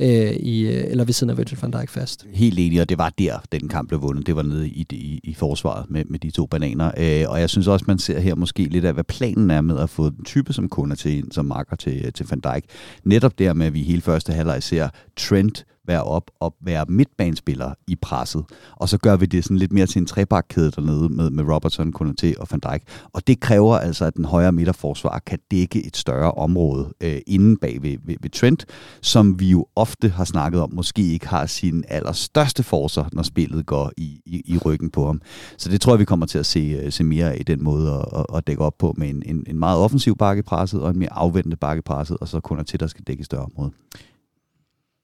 øh, 0.00 0.32
i, 0.32 0.60
øh, 0.60 0.84
eller 0.90 1.04
ved 1.04 1.12
siden 1.12 1.30
af 1.30 1.38
Virgil 1.38 1.58
van 1.62 1.70
Dijk 1.70 1.88
fast. 1.88 2.26
Helt 2.32 2.58
enig, 2.58 2.80
og 2.80 2.88
det 2.88 2.98
var 2.98 3.12
der, 3.18 3.38
den 3.52 3.68
kamp 3.68 3.88
blev 3.88 4.02
vundet. 4.02 4.26
Det 4.26 4.36
var 4.36 4.42
nede 4.42 4.68
i, 4.68 4.86
i, 4.90 5.20
i 5.24 5.34
forsvaret 5.34 5.90
med, 5.90 6.04
med 6.04 6.18
de 6.18 6.30
to 6.30 6.46
bananer. 6.46 6.90
Øh, 6.96 7.30
og 7.30 7.40
jeg 7.40 7.50
synes 7.50 7.66
også, 7.66 7.84
man 7.88 7.98
ser 7.98 8.20
her 8.20 8.34
måske 8.34 8.64
lidt 8.64 8.84
af, 8.84 8.94
hvad 8.94 9.04
planen 9.04 9.50
er 9.50 9.60
med 9.60 9.78
at 9.78 9.90
få 9.90 10.10
den 10.10 10.24
type 10.24 10.52
som 10.52 10.68
kunder 10.68 10.96
til, 10.96 11.24
som 11.30 11.44
marker 11.44 11.76
til, 11.76 12.02
øh, 12.04 12.12
til 12.12 12.26
Van 12.30 12.40
Dijk. 12.40 12.64
Netop 13.04 13.38
der 13.38 13.52
med, 13.52 13.66
at 13.66 13.74
vi 13.74 13.82
hele 13.82 14.02
første 14.02 14.32
halvleg 14.32 14.62
ser 14.62 14.88
Trent 15.16 15.64
være 15.88 16.02
op 16.02 16.30
og 16.40 16.54
være 16.60 16.84
midtbanespiller 16.88 17.74
i 17.86 17.96
presset. 17.96 18.44
Og 18.76 18.88
så 18.88 18.98
gør 18.98 19.16
vi 19.16 19.26
det 19.26 19.44
sådan 19.44 19.56
lidt 19.56 19.72
mere 19.72 19.86
til 19.86 20.00
en 20.00 20.06
trebakkæde 20.06 20.70
dernede 20.70 21.08
med, 21.08 21.30
med 21.30 21.44
Robertson, 21.44 21.92
Konaté 22.00 22.40
og 22.40 22.48
Van 22.50 22.60
Dijk. 22.60 22.82
Og 23.12 23.26
det 23.26 23.40
kræver 23.40 23.78
altså, 23.78 24.04
at 24.04 24.16
den 24.16 24.24
højre 24.24 24.52
midterforsvar 24.52 25.22
kan 25.26 25.38
dække 25.50 25.86
et 25.86 25.96
større 25.96 26.32
område 26.32 26.92
øh, 27.00 27.18
inden 27.26 27.56
bag 27.56 27.82
ved, 27.82 27.96
ved, 28.04 28.16
ved 28.20 28.30
Trent, 28.30 28.66
som 29.02 29.40
vi 29.40 29.50
jo 29.50 29.66
ofte 29.76 30.08
har 30.08 30.24
snakket 30.24 30.60
om, 30.60 30.74
måske 30.74 31.12
ikke 31.12 31.28
har 31.28 31.46
sin 31.46 31.84
allerstørste 31.88 32.62
forser, 32.62 33.04
når 33.12 33.22
spillet 33.22 33.66
går 33.66 33.92
i, 33.96 34.20
i, 34.26 34.42
i 34.44 34.58
ryggen 34.58 34.90
på 34.90 35.06
ham. 35.06 35.20
Så 35.56 35.70
det 35.70 35.80
tror 35.80 35.92
jeg, 35.92 35.98
vi 35.98 36.04
kommer 36.04 36.26
til 36.26 36.38
at 36.38 36.46
se, 36.46 36.80
øh, 36.82 36.92
se 36.92 37.04
mere 37.04 37.38
i 37.38 37.42
den 37.42 37.64
måde 37.64 37.92
at, 37.92 38.20
at, 38.20 38.36
at 38.36 38.46
dække 38.46 38.62
op 38.62 38.78
på 38.78 38.94
med 38.96 39.08
en, 39.08 39.22
en, 39.26 39.44
en 39.46 39.58
meget 39.58 39.78
offensiv 39.78 40.16
bakke 40.16 40.42
presset 40.42 40.80
og 40.80 40.90
en 40.90 40.98
mere 40.98 41.12
afvendende 41.12 41.56
bakke 41.56 41.82
presset, 41.82 42.16
og 42.20 42.28
så 42.28 42.40
kun 42.40 42.64
til, 42.64 42.80
der 42.80 42.86
skal 42.86 43.04
dække 43.04 43.20
et 43.20 43.26
større 43.26 43.44
område. 43.44 43.70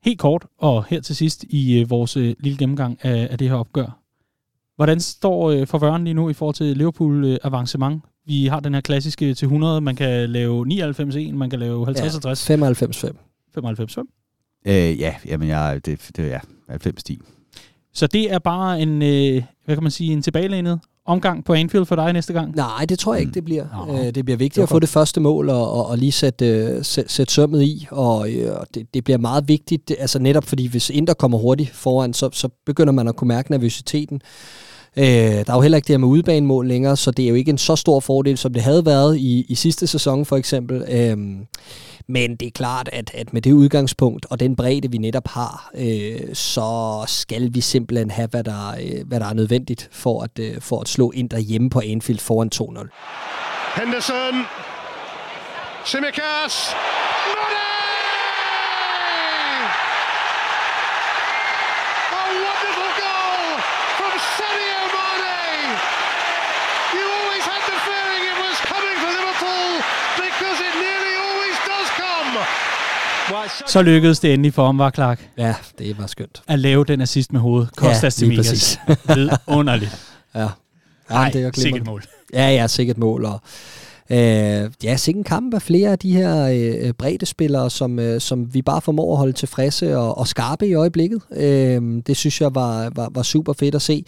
Helt 0.04 0.18
kort, 0.18 0.46
og 0.58 0.84
her 0.84 1.00
til 1.00 1.16
sidst 1.16 1.44
i 1.48 1.80
øh, 1.80 1.90
vores 1.90 2.16
øh, 2.16 2.34
lille 2.40 2.58
gennemgang 2.58 2.98
af, 3.02 3.28
af 3.30 3.38
det 3.38 3.48
her 3.48 3.56
opgør. 3.56 4.00
Hvordan 4.76 5.00
står 5.00 5.50
øh, 5.50 5.66
forvøren 5.66 6.04
lige 6.04 6.14
nu 6.14 6.30
i 6.30 6.32
forhold 6.32 6.54
til 6.54 6.76
Liverpool 6.76 7.24
øh, 7.24 7.38
avancement? 7.44 8.02
Vi 8.26 8.46
har 8.46 8.60
den 8.60 8.74
her 8.74 8.80
klassiske 8.80 9.34
til 9.34 9.46
100, 9.46 9.80
man 9.80 9.96
kan 9.96 10.30
lave 10.30 10.66
99-1, 10.92 11.32
man 11.32 11.50
kan 11.50 11.58
lave 11.58 11.86
50-60. 11.88 12.50
Ja, 12.50 12.72
95-5. 12.72 13.16
95-5? 13.58 14.62
Øh, 14.66 15.00
ja, 15.00 15.14
jamen 15.26 15.48
jeg, 15.48 15.80
det, 15.86 16.10
det 16.16 16.32
er 16.32 16.40
ja, 16.68 16.76
90-10. 16.76 17.16
Så 17.92 18.06
det 18.06 18.32
er 18.32 18.38
bare 18.38 18.80
en, 18.80 19.02
øh, 19.02 19.42
hvad 19.64 19.76
kan 19.76 19.82
man 19.82 19.92
sige, 19.92 20.12
en 20.12 20.22
tilbagelænet 20.22 20.80
omgang 21.06 21.44
på 21.44 21.54
Anfield 21.54 21.86
for 21.86 21.96
dig 21.96 22.12
næste 22.12 22.32
gang? 22.32 22.56
Nej, 22.56 22.84
det 22.88 22.98
tror 22.98 23.14
jeg 23.14 23.20
ikke, 23.20 23.34
det 23.34 23.44
bliver. 23.44 23.64
Mm. 23.88 24.12
det 24.12 24.24
bliver 24.24 24.36
vigtigt 24.36 24.62
at 24.62 24.68
få 24.68 24.78
det 24.78 24.88
første 24.88 25.20
mål 25.20 25.48
og, 25.48 25.72
og, 25.72 25.86
og 25.86 25.98
lige 25.98 26.12
sætte, 26.12 26.74
uh, 26.78 26.84
sæt, 26.84 27.10
sæt 27.10 27.30
sømmet 27.30 27.62
i, 27.62 27.86
og 27.90 28.20
uh, 28.20 28.64
det, 28.74 28.94
det 28.94 29.04
bliver 29.04 29.18
meget 29.18 29.48
vigtigt, 29.48 29.92
altså 29.98 30.18
netop 30.18 30.44
fordi 30.44 30.66
hvis 30.66 30.90
Inter 30.90 31.14
kommer 31.14 31.38
hurtigt 31.38 31.70
foran, 31.70 32.14
så, 32.14 32.28
så 32.32 32.48
begynder 32.66 32.92
man 32.92 33.08
at 33.08 33.16
kunne 33.16 33.28
mærke 33.28 33.50
nervøsiteten. 33.50 34.20
Uh, 34.96 35.02
der 35.02 35.44
er 35.48 35.54
jo 35.54 35.60
heller 35.60 35.76
ikke 35.76 35.86
det 35.86 35.92
her 35.92 35.98
med 35.98 36.08
udebanemål 36.08 36.68
længere, 36.68 36.96
så 36.96 37.10
det 37.10 37.24
er 37.24 37.28
jo 37.28 37.34
ikke 37.34 37.50
en 37.50 37.58
så 37.58 37.76
stor 37.76 38.00
fordel, 38.00 38.38
som 38.38 38.52
det 38.52 38.62
havde 38.62 38.86
været 38.86 39.16
i, 39.16 39.46
i 39.48 39.54
sidste 39.54 39.86
sæson 39.86 40.24
for 40.24 40.36
eksempel. 40.36 40.82
Uh, 40.82 41.36
men 42.08 42.36
det 42.36 42.46
er 42.46 42.50
klart, 42.50 42.88
at, 42.92 43.10
at 43.14 43.32
med 43.32 43.42
det 43.42 43.52
udgangspunkt 43.52 44.26
og 44.30 44.40
den 44.40 44.56
bredde, 44.56 44.90
vi 44.90 44.98
netop 44.98 45.28
har, 45.28 45.70
øh, 45.74 46.34
så 46.34 47.04
skal 47.06 47.54
vi 47.54 47.60
simpelthen 47.60 48.10
have, 48.10 48.28
hvad 48.28 48.44
der, 48.44 48.68
øh, 48.70 49.06
hvad 49.08 49.20
der 49.20 49.26
er 49.26 49.34
nødvendigt 49.34 49.88
for 49.92 50.22
at, 50.22 50.38
øh, 50.38 50.60
for 50.60 50.80
at 50.80 50.88
slå 50.88 51.10
ind 51.10 51.30
derhjemme 51.30 51.70
på 51.70 51.80
Anfield 51.80 52.18
foran 52.18 52.50
2-0. 52.54 52.90
Henderson. 53.80 54.34
Simikas. 55.84 56.54
Mane! 57.34 57.68
A 62.20 62.22
wonderful 62.44 62.90
goal 63.04 63.44
from 63.98 64.12
Sadio 64.36 64.80
Mane! 64.96 65.76
You 66.96 67.04
always 67.18 67.44
had 67.52 67.62
the 67.72 67.78
feeling 67.88 68.22
it 68.32 68.38
was 68.46 68.56
coming 68.72 68.96
for 69.02 69.10
Liverpool 69.18 69.70
because 70.24 70.58
it 70.68 70.74
nearly 70.84 71.14
always 71.26 71.56
does 71.70 71.88
come. 72.02 72.32
Så 73.66 73.82
lykkedes 73.82 74.20
det 74.20 74.34
endelig 74.34 74.54
for 74.54 74.66
ham, 74.66 74.78
var 74.78 74.90
Clark. 74.90 75.30
Ja, 75.38 75.54
det 75.78 75.98
var 75.98 76.06
skønt. 76.06 76.42
At 76.48 76.58
lave 76.58 76.84
den 76.84 77.00
assist 77.00 77.32
med 77.32 77.40
hovedet. 77.40 77.76
Kostas 77.76 78.02
ja, 78.02 78.26
til 78.26 78.28
Mikas. 78.28 78.78
Vidunderligt. 79.16 80.14
Ja. 80.34 80.48
Nej, 81.10 81.30
det 81.30 81.42
er 81.42 81.50
sikkert 81.54 81.86
mål. 81.86 82.02
Ja, 82.32 82.50
ja, 82.50 82.66
sikkert 82.66 82.98
mål. 82.98 83.24
Og, 83.24 83.40
øh, 84.10 84.70
ja, 84.84 84.96
sikkert 84.96 85.26
kamp 85.26 85.54
af 85.54 85.62
flere 85.62 85.90
af 85.90 85.98
de 85.98 86.12
her 86.12 86.46
øh, 86.46 86.92
bredde 86.92 87.26
spillere, 87.26 87.70
som, 87.70 87.98
øh, 87.98 88.20
som 88.20 88.54
vi 88.54 88.62
bare 88.62 88.80
formår 88.80 89.12
at 89.12 89.18
holde 89.18 89.32
tilfredse 89.32 89.96
og, 89.98 90.18
og 90.18 90.28
skarpe 90.28 90.66
i 90.66 90.74
øjeblikket. 90.74 91.22
Øh, 91.36 91.82
det 92.06 92.16
synes 92.16 92.40
jeg 92.40 92.54
var, 92.54 92.92
var, 92.94 93.10
var 93.14 93.22
super 93.22 93.52
fedt 93.52 93.74
at 93.74 93.82
se. 93.82 94.04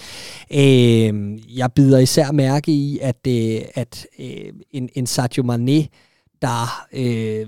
Øh, 0.55 1.39
jeg 1.59 1.73
bider 1.73 1.99
især 1.99 2.33
mærke 2.33 2.73
i, 2.73 2.99
at, 3.03 3.27
øh, 3.29 3.61
at 3.75 4.07
øh, 4.19 4.53
en, 4.73 4.89
en 4.95 5.07
Sadio 5.07 5.43
Mane 5.43 5.87
der 6.42 6.85
øh, 6.92 7.46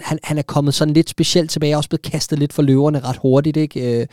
han, 0.00 0.18
han 0.22 0.38
er 0.38 0.42
kommet 0.42 0.74
sådan 0.74 0.94
lidt 0.94 1.10
specielt 1.10 1.50
tilbage, 1.50 1.76
også 1.76 1.88
blevet 1.88 2.02
kastet 2.02 2.38
lidt 2.38 2.52
for 2.52 2.62
løverne 2.62 3.00
ret 3.00 3.16
hurtigt, 3.22 3.56
ikke? 3.56 4.00
Øh, 4.00 4.06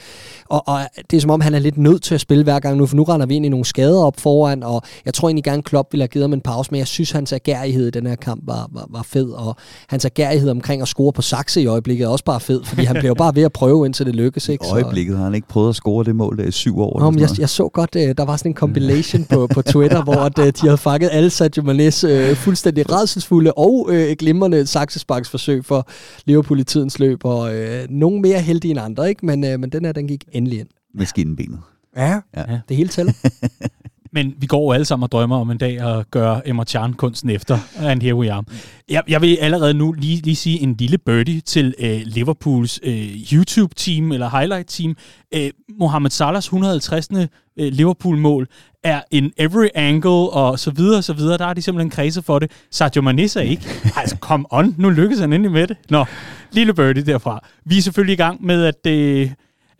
og, 0.49 0.67
og 0.67 0.79
det 1.11 1.17
er 1.17 1.21
som 1.21 1.29
om, 1.29 1.41
han 1.41 1.53
er 1.53 1.59
lidt 1.59 1.77
nødt 1.77 2.03
til 2.03 2.15
at 2.15 2.21
spille 2.21 2.43
hver 2.43 2.59
gang 2.59 2.77
nu, 2.77 2.85
for 2.85 2.95
nu 2.95 3.03
render 3.03 3.25
vi 3.25 3.35
ind 3.35 3.45
i 3.45 3.49
nogle 3.49 3.65
skader 3.65 4.03
op 4.03 4.19
foran, 4.19 4.63
og 4.63 4.81
jeg 5.05 5.13
tror 5.13 5.27
egentlig 5.27 5.43
gerne, 5.43 5.63
Klopp 5.63 5.93
ville 5.93 6.01
have 6.01 6.07
givet 6.07 6.23
ham 6.23 6.33
en 6.33 6.41
pause, 6.41 6.71
men 6.71 6.79
jeg 6.79 6.87
synes, 6.87 7.11
hans 7.11 7.33
agerighed 7.33 7.87
i 7.87 7.91
den 7.91 8.07
her 8.07 8.15
kamp 8.15 8.41
var, 8.47 8.69
var, 8.71 8.87
var 8.89 9.03
fed, 9.03 9.29
og 9.29 9.55
hans 9.87 10.05
agerighed 10.05 10.49
omkring 10.49 10.81
at 10.81 10.87
score 10.87 11.13
på 11.13 11.21
Saxe 11.21 11.61
i 11.61 11.65
øjeblikket 11.65 12.05
er 12.05 12.09
også 12.09 12.25
bare 12.25 12.39
fed, 12.39 12.63
fordi 12.63 12.83
han 12.83 12.95
bliver 12.99 13.13
bare 13.13 13.35
ved 13.35 13.43
at 13.43 13.53
prøve, 13.53 13.85
indtil 13.85 14.05
det 14.05 14.15
lykkes, 14.15 14.49
ikke? 14.53 14.65
I 14.67 14.71
øjeblikket 14.71 15.17
har 15.17 15.23
han 15.23 15.35
ikke 15.35 15.47
prøvet 15.47 15.69
at 15.69 15.75
score 15.75 16.03
det 16.03 16.15
mål 16.15 16.37
der 16.37 16.43
i 16.43 16.51
syv 16.51 16.79
år. 16.79 16.99
Nå, 16.99 17.19
jeg, 17.19 17.29
jeg 17.39 17.49
så 17.49 17.69
godt, 17.73 17.95
øh, 17.95 18.15
der 18.17 18.25
var 18.25 18.37
sådan 18.37 18.51
en 18.51 18.55
compilation 18.55 19.23
på, 19.23 19.47
på 19.53 19.61
Twitter, 19.61 20.03
hvor 20.03 20.15
at, 20.15 20.37
de 20.37 20.51
havde 20.61 20.77
fanget 20.77 21.09
alle 21.11 21.29
Sadio 21.29 21.63
Mané's 21.63 22.07
øh, 22.07 22.35
fuldstændig 22.35 22.91
redselsfulde 22.91 23.53
og 23.53 23.90
øh, 23.91 24.15
glimrende 24.19 24.65
saksesparks 24.65 25.29
forsøg 25.29 25.65
for 25.65 25.87
Liverpool 26.25 26.59
i 26.59 26.63
tidens 26.63 26.99
løb, 26.99 27.25
og 27.25 27.55
øh, 27.55 27.87
nogen 27.89 28.21
mere 28.21 28.39
heldige 28.39 28.71
end 28.71 28.79
andre, 28.79 29.09
ikke? 29.09 29.25
Men, 29.25 29.43
øh, 29.43 29.59
men 29.59 29.69
den 29.69 29.85
her, 29.85 29.91
den 29.91 30.07
gik 30.07 30.23
endelig 30.31 30.59
ind. 30.59 30.67
Med 30.93 31.05
skinnebenet. 31.05 31.59
Ja, 31.95 32.19
ja. 32.35 32.59
det 32.69 32.77
hele 32.77 32.89
tæller. 32.89 33.13
Men 34.13 34.33
vi 34.37 34.47
går 34.47 34.63
jo 34.63 34.71
alle 34.71 34.85
sammen 34.85 35.03
og 35.03 35.11
drømmer 35.11 35.39
om 35.39 35.51
en 35.51 35.57
dag 35.57 35.79
at 35.79 36.11
gøre 36.11 36.47
Emma 36.47 36.63
Chan 36.63 36.93
kunsten 36.93 37.29
efter, 37.29 37.57
and 37.79 38.01
here 38.01 38.15
we 38.15 38.31
are. 38.31 38.43
Jeg, 38.89 39.03
jeg 39.07 39.21
vil 39.21 39.37
allerede 39.41 39.73
nu 39.73 39.91
lige, 39.91 40.21
lige 40.21 40.35
sige 40.35 40.59
en 40.59 40.75
lille 40.79 40.97
birdie 40.97 41.41
til 41.41 41.73
øh, 41.79 42.01
Liverpools 42.05 42.79
øh, 42.83 43.09
YouTube-team, 43.33 44.11
eller 44.11 44.29
highlight-team. 44.29 44.95
Øh, 45.33 45.49
Mohamed 45.79 46.09
Salahs 46.09 46.45
150. 46.45 47.09
Øh, 47.11 47.27
Liverpool-mål 47.57 48.47
er 48.83 49.01
en 49.11 49.31
every 49.37 49.67
angle, 49.75 50.29
og 50.29 50.59
så 50.59 50.71
videre, 50.71 51.01
så 51.01 51.13
videre. 51.13 51.37
Der 51.37 51.45
er 51.45 51.53
de 51.53 51.61
simpelthen 51.61 51.89
kredse 51.89 52.21
for 52.21 52.39
det. 52.39 52.51
Sadio 52.71 53.01
Mane 53.01 53.21
er 53.21 53.41
ikke. 53.41 53.63
Altså, 53.97 54.17
come 54.19 54.45
on, 54.51 54.75
nu 54.77 54.89
lykkes 54.89 55.19
han 55.19 55.33
endelig 55.33 55.51
med 55.51 55.67
det. 55.67 55.77
Nå, 55.89 56.05
lille 56.51 56.73
birdie 56.73 57.05
derfra. 57.05 57.45
Vi 57.65 57.77
er 57.77 57.81
selvfølgelig 57.81 58.13
i 58.13 58.17
gang 58.17 58.45
med 58.45 58.63
at... 58.65 58.87
Øh, 58.87 59.31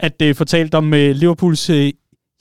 at 0.01 0.21
øh, 0.21 0.35
fortalt 0.35 0.75
om 0.75 0.93
øh, 0.93 1.15
Liverpools 1.15 1.69
øh, 1.69 1.91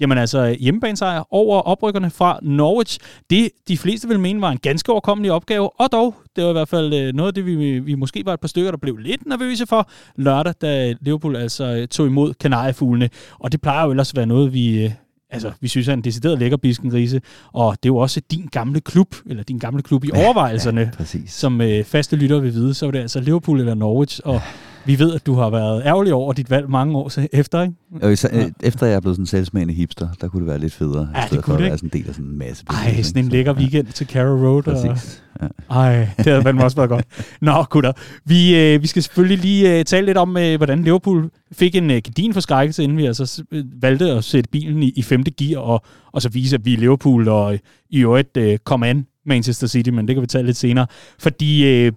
Jamen 0.00 0.18
altså 0.18 0.56
hjemmebanesejr 0.60 1.22
over 1.30 1.60
oprykkerne 1.60 2.10
fra 2.10 2.38
Norwich. 2.42 2.98
Det 3.30 3.50
de 3.68 3.78
fleste 3.78 4.08
vil 4.08 4.20
mene 4.20 4.40
var 4.40 4.50
en 4.50 4.58
ganske 4.58 4.92
overkommelig 4.92 5.32
opgave, 5.32 5.80
og 5.80 5.92
dog, 5.92 6.14
det 6.36 6.44
var 6.44 6.50
i 6.50 6.52
hvert 6.52 6.68
fald 6.68 6.94
øh, 6.94 7.14
noget 7.14 7.28
af 7.28 7.34
det, 7.34 7.46
vi, 7.46 7.78
vi 7.78 7.94
måske 7.94 8.22
var 8.24 8.34
et 8.34 8.40
par 8.40 8.48
stykker, 8.48 8.70
der 8.70 8.78
blev 8.78 8.96
lidt 8.96 9.26
nervøse 9.26 9.66
for 9.66 9.90
lørdag, 10.16 10.54
da 10.62 10.94
Liverpool 11.00 11.36
altså 11.36 11.64
øh, 11.64 11.88
tog 11.88 12.06
imod 12.06 12.34
kanariefuglene. 12.34 13.10
Og 13.38 13.52
det 13.52 13.60
plejer 13.60 13.84
jo 13.84 13.90
ellers 13.90 14.10
at 14.10 14.16
være 14.16 14.26
noget, 14.26 14.52
vi, 14.52 14.84
øh, 14.84 14.90
altså, 15.30 15.52
vi 15.60 15.68
synes 15.68 15.88
er 15.88 15.92
en 15.92 16.04
decideret 16.04 16.38
lækker 16.38 16.56
biskengrise, 16.56 17.20
og 17.52 17.72
det 17.72 17.88
er 17.88 17.92
jo 17.92 17.96
også 17.96 18.20
din 18.30 18.48
gamle 18.52 18.80
klub, 18.80 19.14
eller 19.26 19.42
din 19.42 19.58
gamle 19.58 19.82
klub 19.82 20.04
i 20.04 20.10
overvejelserne, 20.14 20.92
ja, 20.98 21.04
som 21.26 21.60
øh, 21.60 21.84
faste 21.84 22.16
lytter 22.16 22.40
vil 22.40 22.52
vide, 22.54 22.74
så 22.74 22.86
er 22.86 22.90
det 22.90 22.98
altså 22.98 23.20
Liverpool 23.20 23.60
eller 23.60 23.74
Norwich, 23.74 24.20
og 24.24 24.40
vi 24.84 24.98
ved, 24.98 25.14
at 25.14 25.26
du 25.26 25.34
har 25.34 25.50
været 25.50 25.82
ærgerlig 25.84 26.14
over 26.14 26.32
dit 26.32 26.50
valg 26.50 26.70
mange 26.70 26.96
år 26.96 27.12
efter, 27.32 27.62
ikke? 27.62 27.74
Og 28.02 28.18
så, 28.18 28.28
ja. 28.32 28.48
Efter 28.62 28.86
jeg 28.86 28.96
er 28.96 29.00
blevet 29.00 29.16
sådan 29.16 29.26
salgsmand 29.26 29.70
i 29.70 29.74
hipster, 29.74 30.08
der 30.20 30.28
kunne 30.28 30.40
det 30.40 30.46
være 30.46 30.58
lidt 30.58 30.72
federe. 30.72 31.08
Ja, 31.14 31.22
det 31.30 31.42
kunne 31.42 31.56
det, 31.56 31.60
ikke. 31.60 31.70
være 31.70 31.78
sådan 31.78 31.90
en 31.92 32.00
del 32.00 32.08
af 32.08 32.14
sådan 32.14 32.30
en 32.30 32.38
masse. 32.38 32.64
Ej, 32.70 33.02
sådan 33.02 33.24
en 33.24 33.30
lækker 33.30 33.52
weekend 33.52 33.86
ja. 33.86 33.92
til 33.92 34.06
Carrow 34.06 34.46
Road. 34.46 34.62
Præcis. 34.62 35.22
Og... 35.34 35.48
Ja. 35.70 35.74
Ej, 35.74 36.08
det 36.16 36.26
havde 36.26 36.42
fandme 36.42 36.64
også 36.64 36.76
været 36.76 36.88
godt. 36.88 37.04
Nå, 37.40 37.62
gutter. 37.70 37.92
Vi, 38.24 38.56
øh, 38.56 38.82
vi 38.82 38.86
skal 38.86 39.02
selvfølgelig 39.02 39.38
lige 39.38 39.78
øh, 39.78 39.84
tale 39.84 40.06
lidt 40.06 40.18
om, 40.18 40.36
øh, 40.36 40.56
hvordan 40.56 40.82
Liverpool 40.82 41.30
fik 41.52 41.74
en 41.74 41.90
øh, 41.90 42.00
gedin 42.04 42.34
forskrækkelse, 42.34 42.84
inden 42.84 42.98
vi 42.98 43.06
altså 43.06 43.44
øh, 43.52 43.64
valgte 43.82 44.10
at 44.10 44.24
sætte 44.24 44.50
bilen 44.50 44.82
i, 44.82 44.92
i 44.96 45.02
femte 45.02 45.30
gear, 45.30 45.60
og, 45.60 45.84
og 46.12 46.22
så 46.22 46.28
vise, 46.28 46.56
at 46.56 46.64
vi 46.64 46.74
er 46.74 46.78
Liverpool, 46.78 47.28
og 47.28 47.52
øh, 47.52 47.58
i 47.90 47.98
øvrigt 47.98 48.36
øh, 48.36 48.58
komme 48.64 48.88
an 48.88 49.06
Manchester 49.26 49.66
City, 49.66 49.90
men 49.90 50.08
det 50.08 50.16
kan 50.16 50.22
vi 50.22 50.26
tale 50.26 50.46
lidt 50.46 50.56
senere. 50.56 50.86
Fordi... 51.18 51.66
Øh, 51.66 51.92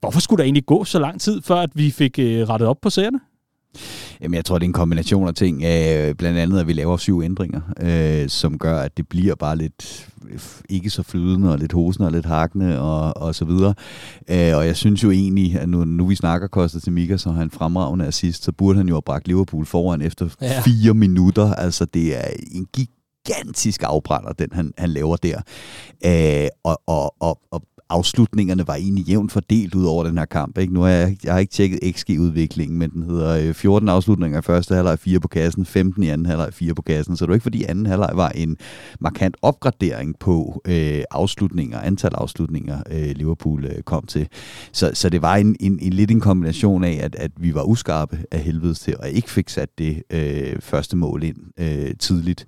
Hvorfor 0.00 0.20
skulle 0.20 0.38
der 0.38 0.44
egentlig 0.44 0.66
gå 0.66 0.84
så 0.84 0.98
lang 0.98 1.20
tid, 1.20 1.42
før 1.42 1.56
at 1.56 1.70
vi 1.74 1.90
fik 1.90 2.18
øh, 2.18 2.48
rettet 2.48 2.68
op 2.68 2.80
på 2.82 2.90
sagerne? 2.90 3.20
Jamen, 4.20 4.34
jeg 4.34 4.44
tror, 4.44 4.58
det 4.58 4.64
er 4.64 4.68
en 4.68 4.72
kombination 4.72 5.28
af 5.28 5.34
ting. 5.34 5.56
Øh, 5.64 6.14
blandt 6.14 6.38
andet, 6.38 6.60
at 6.60 6.66
vi 6.66 6.72
laver 6.72 6.96
syv 6.96 7.22
ændringer, 7.22 7.60
øh, 7.80 8.28
som 8.28 8.58
gør, 8.58 8.78
at 8.78 8.96
det 8.96 9.08
bliver 9.08 9.34
bare 9.34 9.56
lidt 9.56 10.08
ikke 10.68 10.90
så 10.90 11.02
flydende, 11.02 11.52
og 11.52 11.58
lidt 11.58 11.72
hosende 11.72 12.08
og 12.08 12.12
lidt 12.12 12.26
hakkende, 12.26 12.80
og, 12.80 13.16
og 13.16 13.34
så 13.34 13.44
videre. 13.44 13.74
Øh, 14.30 14.56
og 14.56 14.66
jeg 14.66 14.76
synes 14.76 15.02
jo 15.02 15.10
egentlig, 15.10 15.58
at 15.58 15.68
nu, 15.68 15.84
nu 15.84 16.06
vi 16.06 16.14
snakker 16.14 16.48
Costa 16.48 16.80
til 16.80 16.92
Mika, 16.92 17.16
så 17.16 17.30
har 17.30 17.38
han 17.38 17.50
fremragende 17.50 18.06
assist, 18.06 18.44
så 18.44 18.52
burde 18.52 18.78
han 18.78 18.88
jo 18.88 18.94
have 18.94 19.02
bragt 19.02 19.28
Liverpool 19.28 19.66
foran 19.66 20.02
efter 20.02 20.28
ja. 20.40 20.60
fire 20.60 20.94
minutter. 20.94 21.54
Altså, 21.54 21.84
det 21.84 22.16
er 22.16 22.28
en 22.52 22.66
gigantisk 22.74 23.82
afbrænder, 23.84 24.32
den 24.32 24.48
han, 24.52 24.72
han 24.78 24.90
laver 24.90 25.16
der. 25.16 25.40
Øh, 26.04 26.48
og, 26.64 26.80
og, 26.86 27.14
og, 27.20 27.40
og 27.50 27.62
afslutningerne 27.90 28.66
var 28.66 28.74
egentlig 28.74 29.04
jævnt 29.04 29.32
fordelt 29.32 29.74
ud 29.74 29.84
over 29.84 30.04
den 30.04 30.18
her 30.18 30.24
kamp. 30.24 30.58
Ikke? 30.58 30.74
Nu 30.74 30.80
har 30.80 30.88
jeg, 30.88 31.16
jeg 31.24 31.32
har 31.32 31.40
ikke 31.40 31.52
tjekket 31.52 31.80
XG-udviklingen, 31.96 32.78
men 32.78 32.90
den 32.90 33.02
hedder 33.02 33.48
øh, 33.48 33.54
14 33.54 33.88
afslutninger 33.88 34.38
i 34.38 34.42
første 34.42 34.74
halvleg, 34.74 34.98
4 34.98 35.20
på 35.20 35.28
kassen, 35.28 35.66
15 35.66 36.02
i 36.02 36.08
anden 36.08 36.26
halvleg, 36.26 36.54
4 36.54 36.74
på 36.74 36.82
kassen. 36.82 37.16
Så 37.16 37.24
det 37.24 37.28
var 37.28 37.34
ikke 37.34 37.42
fordi 37.42 37.64
anden 37.64 37.86
halvleg 37.86 38.10
var 38.14 38.28
en 38.28 38.56
markant 39.00 39.36
opgradering 39.42 40.18
på 40.18 40.62
øh, 40.68 41.02
afslutninger, 41.10 41.80
antal 41.80 42.14
afslutninger, 42.14 42.82
øh, 42.90 43.10
Liverpool 43.16 43.64
øh, 43.64 43.82
kom 43.82 44.06
til. 44.06 44.28
Så, 44.72 44.90
så 44.94 45.08
det 45.08 45.22
var 45.22 45.36
en, 45.36 45.56
en, 45.60 45.78
en 45.82 45.92
lidt 45.92 46.10
en 46.10 46.20
kombination 46.20 46.84
af, 46.84 47.00
at, 47.02 47.14
at 47.14 47.30
vi 47.36 47.54
var 47.54 47.62
uskarpe 47.62 48.18
af 48.30 48.40
helvedes 48.40 48.80
til, 48.80 48.96
og 48.98 49.10
ikke 49.10 49.30
fik 49.30 49.48
sat 49.48 49.68
det 49.78 50.02
øh, 50.10 50.60
første 50.60 50.96
mål 50.96 51.22
ind 51.22 51.36
øh, 51.58 51.94
tidligt. 51.98 52.46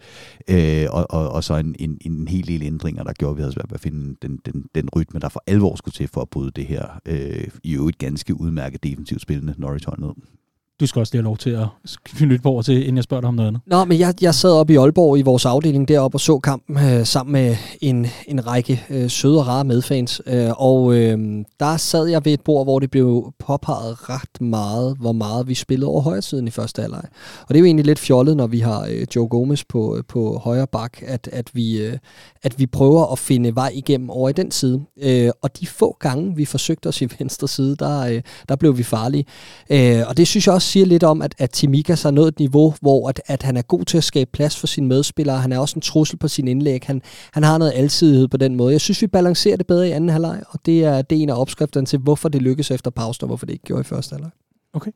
Øh, 0.48 0.86
og, 0.90 1.06
og, 1.10 1.28
og 1.28 1.44
så 1.44 1.54
en, 1.54 1.74
en, 1.78 1.98
en 2.00 2.28
hel 2.28 2.46
del 2.46 2.62
ændringer, 2.62 3.02
der 3.02 3.12
gjorde, 3.12 3.30
at 3.30 3.36
vi 3.36 3.42
havde 3.42 3.52
svært 3.52 3.70
ved 3.70 3.74
at 3.74 3.80
finde 3.80 4.16
den, 4.22 4.38
den, 4.46 4.64
den 4.74 4.88
rytme, 4.96 5.20
der 5.20 5.27
for 5.28 5.42
alvor 5.46 5.76
skulle 5.76 5.92
til 5.92 6.08
for 6.08 6.20
at 6.20 6.30
bryde 6.30 6.50
det 6.50 6.66
her 6.66 7.00
øh, 7.06 7.48
i 7.64 7.74
øvrigt 7.74 7.98
ganske 7.98 8.40
udmærket 8.40 8.82
defensivt 8.82 9.22
spillende 9.22 9.54
Norwich-hold 9.58 10.00
ned. 10.00 10.37
Du 10.80 10.86
skal 10.86 11.00
også 11.00 11.14
lige 11.14 11.22
have 11.22 11.24
lov 11.24 11.36
til 11.36 11.50
at 11.50 11.66
knytte 12.04 12.42
på 12.42 12.48
over 12.48 12.62
til, 12.62 12.80
inden 12.80 12.96
jeg 12.96 13.04
spørger 13.04 13.20
dig 13.20 13.28
om 13.28 13.34
noget 13.34 13.48
andet. 13.48 13.62
Nå, 13.66 13.84
men 13.84 13.98
jeg, 13.98 14.14
jeg 14.20 14.34
sad 14.34 14.50
oppe 14.50 14.72
i 14.72 14.76
Aalborg 14.76 15.18
i 15.18 15.22
vores 15.22 15.46
afdeling 15.46 15.88
deroppe 15.88 16.16
og 16.16 16.20
så 16.20 16.38
kampen 16.38 16.76
øh, 16.76 17.06
sammen 17.06 17.32
med 17.32 17.56
en, 17.80 18.06
en 18.26 18.46
række 18.46 18.84
øh, 18.90 19.10
søde 19.10 19.38
og 19.38 19.46
rare 19.46 19.64
medfans. 19.64 20.22
Øh, 20.26 20.50
og 20.56 20.94
øh, 20.94 21.18
der 21.60 21.76
sad 21.76 22.06
jeg 22.06 22.24
ved 22.24 22.32
et 22.32 22.40
bord, 22.40 22.66
hvor 22.66 22.78
det 22.78 22.90
blev 22.90 23.32
påpeget 23.38 24.10
ret 24.10 24.40
meget, 24.40 24.96
hvor 25.00 25.12
meget 25.12 25.48
vi 25.48 25.54
spillede 25.54 25.90
over 25.90 26.00
højre 26.00 26.22
siden 26.22 26.48
i 26.48 26.50
første 26.50 26.82
halvleg. 26.82 27.04
Og 27.42 27.48
det 27.48 27.54
er 27.54 27.58
jo 27.58 27.64
egentlig 27.64 27.86
lidt 27.86 27.98
fjollet, 27.98 28.36
når 28.36 28.46
vi 28.46 28.60
har 28.60 28.86
øh, 28.90 29.06
Joe 29.16 29.28
Gomez 29.28 29.62
på, 29.68 29.96
øh, 29.96 30.02
på 30.08 30.40
højre 30.44 30.66
bak, 30.66 30.98
at, 31.02 31.28
at, 31.32 31.50
vi, 31.52 31.78
øh, 31.80 31.98
at 32.42 32.58
vi 32.58 32.66
prøver 32.66 33.12
at 33.12 33.18
finde 33.18 33.54
vej 33.54 33.70
igennem 33.74 34.10
over 34.10 34.28
i 34.28 34.32
den 34.32 34.50
side. 34.50 34.80
Øh, 35.02 35.30
og 35.42 35.60
de 35.60 35.66
få 35.66 35.96
gange, 36.00 36.36
vi 36.36 36.44
forsøgte 36.44 36.86
os 36.86 37.02
i 37.02 37.08
venstre 37.18 37.48
side, 37.48 37.76
der, 37.76 38.00
øh, 38.00 38.22
der 38.48 38.56
blev 38.56 38.78
vi 38.78 38.82
farlige. 38.82 39.24
Øh, 39.70 40.02
og 40.08 40.16
det 40.16 40.28
synes 40.28 40.46
jeg 40.46 40.54
også 40.54 40.67
siger 40.68 40.86
lidt 40.86 41.02
om, 41.02 41.22
at, 41.22 41.34
at 41.38 41.50
Timikas 41.50 42.02
har 42.02 42.10
nået 42.10 42.28
et 42.28 42.38
niveau, 42.38 42.74
hvor 42.80 43.08
at, 43.08 43.20
at 43.26 43.42
han 43.42 43.56
er 43.56 43.62
god 43.62 43.84
til 43.84 43.98
at 43.98 44.04
skabe 44.04 44.30
plads 44.32 44.56
for 44.56 44.66
sine 44.66 44.86
medspillere. 44.86 45.38
Han 45.38 45.52
er 45.52 45.58
også 45.58 45.76
en 45.76 45.82
trussel 45.82 46.18
på 46.18 46.28
sin 46.28 46.48
indlæg. 46.48 46.82
Han, 46.86 47.02
han 47.32 47.42
har 47.42 47.58
noget 47.58 47.72
alsidighed 47.76 48.28
på 48.28 48.36
den 48.36 48.56
måde. 48.56 48.72
Jeg 48.72 48.80
synes, 48.80 49.02
vi 49.02 49.06
balancerer 49.06 49.56
det 49.56 49.66
bedre 49.66 49.88
i 49.88 49.90
anden 49.90 50.10
halvleg, 50.10 50.42
og 50.50 50.60
det 50.66 50.84
er, 50.84 51.02
det 51.02 51.18
er 51.18 51.22
en 51.22 51.30
af 51.30 51.40
opskrifterne 51.40 51.86
til, 51.86 51.98
hvorfor 51.98 52.28
det 52.28 52.42
lykkes 52.42 52.70
efter 52.70 52.90
pausen, 52.90 53.24
og 53.24 53.26
hvorfor 53.26 53.46
det 53.46 53.52
ikke 53.52 53.64
gjorde 53.64 53.80
i 53.80 53.84
første 53.84 54.12
halvleg. 54.12 54.30
Okay 54.72 54.90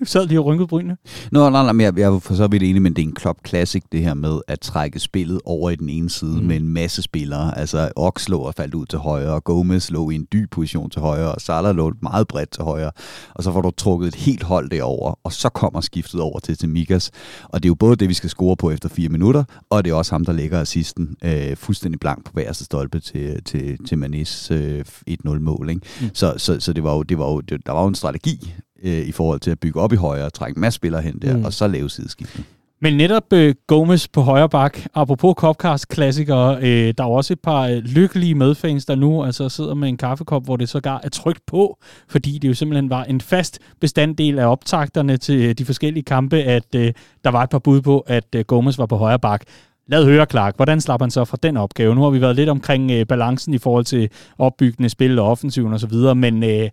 du 0.00 0.04
sad 0.04 0.26
lige 0.26 0.40
og 0.40 0.46
rynkede 0.46 0.66
brynene. 0.68 0.96
Nå, 1.32 1.50
nej, 1.50 1.62
nej, 1.62 1.72
men 1.72 1.80
jeg, 1.80 1.98
jeg 1.98 2.14
er 2.14 2.18
for 2.18 2.34
så 2.34 2.46
vidt 2.46 2.62
enig, 2.62 2.82
men 2.82 2.94
det 2.94 3.02
er 3.02 3.06
en 3.06 3.14
Klopp 3.14 3.38
Classic, 3.48 3.82
det 3.92 4.00
her 4.00 4.14
med 4.14 4.40
at 4.48 4.60
trække 4.60 4.98
spillet 4.98 5.40
over 5.44 5.70
i 5.70 5.76
den 5.76 5.88
ene 5.88 6.10
side 6.10 6.40
mm. 6.40 6.46
med 6.46 6.56
en 6.56 6.68
masse 6.68 7.02
spillere. 7.02 7.58
Altså, 7.58 7.90
Ox 7.96 8.28
lå 8.28 8.38
og 8.38 8.54
faldt 8.56 8.74
ud 8.74 8.86
til 8.86 8.98
højre, 8.98 9.32
og 9.32 9.44
Gomez 9.44 9.90
lå 9.90 10.10
i 10.10 10.14
en 10.14 10.26
dyb 10.32 10.50
position 10.50 10.90
til 10.90 11.00
højre, 11.02 11.34
og 11.34 11.40
Salah 11.40 11.76
lå 11.76 11.92
meget 12.02 12.28
bredt 12.28 12.50
til 12.50 12.64
højre. 12.64 12.90
Og 13.34 13.44
så 13.44 13.52
får 13.52 13.60
du 13.60 13.70
trukket 13.70 14.08
et 14.08 14.14
helt 14.14 14.42
hold 14.42 14.70
derover, 14.70 15.18
og 15.24 15.32
så 15.32 15.48
kommer 15.48 15.80
skiftet 15.80 16.20
over 16.20 16.38
til 16.38 16.58
Timikas. 16.58 17.10
Og 17.44 17.62
det 17.62 17.66
er 17.66 17.70
jo 17.70 17.74
både 17.74 17.96
det, 17.96 18.08
vi 18.08 18.14
skal 18.14 18.30
score 18.30 18.56
på 18.56 18.70
efter 18.70 18.88
fire 18.88 19.08
minutter, 19.08 19.44
og 19.70 19.84
det 19.84 19.90
er 19.90 19.94
også 19.94 20.14
ham, 20.14 20.24
der 20.24 20.32
lægger 20.32 20.60
assisten 20.60 21.16
øh, 21.24 21.56
fuldstændig 21.56 22.00
blank 22.00 22.24
på 22.24 22.32
værste 22.34 22.64
stolpe 22.64 23.00
til, 23.00 23.44
til, 23.44 23.78
til 23.86 23.98
Manis 23.98 24.50
øh, 24.50 24.84
1-0-mål. 25.10 25.68
Ikke? 25.70 25.80
Mm. 26.00 26.08
Så, 26.14 26.34
så, 26.36 26.60
så 26.60 26.72
det 26.72 26.84
var 26.84 26.94
jo, 26.94 27.02
det 27.02 27.18
var 27.18 27.30
jo, 27.30 27.40
det, 27.40 27.66
der 27.66 27.72
var 27.72 27.82
jo 27.82 27.88
en 27.88 27.94
strategi 27.94 28.54
øh, 28.84 29.06
i 29.06 29.12
forhold 29.12 29.40
til 29.40 29.50
at 29.50 29.60
bygge 29.60 29.80
op 29.80 29.92
i 29.92 29.96
højre, 29.96 30.24
og 30.24 30.32
trække 30.32 30.56
en 30.56 30.60
masse 30.60 30.76
spillere 30.76 31.02
hen 31.02 31.18
der, 31.22 31.36
mm. 31.36 31.44
og 31.44 31.52
så 31.52 31.68
lave 31.68 31.90
sideskiftet. 31.90 32.44
Men 32.82 32.96
netop 32.96 33.32
øh, 33.32 33.54
Gomes 33.66 34.08
på 34.08 34.20
højre 34.22 34.48
bak, 34.48 34.78
apropos 34.94 35.34
Copcast 35.34 35.88
klassikere, 35.88 36.56
øh, 36.62 36.94
der 36.98 37.04
er 37.04 37.08
også 37.08 37.32
et 37.32 37.40
par 37.40 37.62
øh, 37.62 37.76
lykkelige 37.76 38.34
medfans, 38.34 38.86
der 38.86 38.94
nu 38.94 39.24
altså 39.24 39.48
sidder 39.48 39.74
med 39.74 39.88
en 39.88 39.96
kaffekop, 39.96 40.44
hvor 40.44 40.56
det 40.56 40.68
sågar 40.68 41.00
er 41.04 41.08
trygt 41.08 41.46
på, 41.46 41.78
fordi 42.08 42.38
det 42.38 42.48
jo 42.48 42.54
simpelthen 42.54 42.90
var 42.90 43.04
en 43.04 43.20
fast 43.20 43.58
bestanddel 43.80 44.38
af 44.38 44.46
optakterne 44.46 45.16
til 45.16 45.40
øh, 45.40 45.54
de 45.54 45.64
forskellige 45.64 46.04
kampe, 46.04 46.36
at 46.36 46.74
øh, 46.74 46.92
der 47.24 47.30
var 47.30 47.42
et 47.42 47.50
par 47.50 47.58
bud 47.58 47.80
på, 47.80 48.00
at 48.00 48.34
øh, 48.34 48.44
Gomes 48.44 48.78
var 48.78 48.86
på 48.86 48.96
højre 48.96 49.18
bak. 49.18 49.42
Lad 49.88 50.04
høre, 50.04 50.26
Clark, 50.30 50.56
hvordan 50.56 50.80
slapper 50.80 51.04
han 51.04 51.10
så 51.10 51.24
fra 51.24 51.38
den 51.42 51.56
opgave? 51.56 51.94
Nu 51.94 52.02
har 52.02 52.10
vi 52.10 52.20
været 52.20 52.36
lidt 52.36 52.48
omkring 52.48 52.90
øh, 52.90 53.06
balancen 53.06 53.54
i 53.54 53.58
forhold 53.58 53.84
til 53.84 54.08
opbyggende 54.38 54.88
spil 54.88 55.18
og 55.18 55.30
offensiven 55.30 55.72
osv., 55.72 55.94
men 56.16 56.42
øh, 56.42 56.68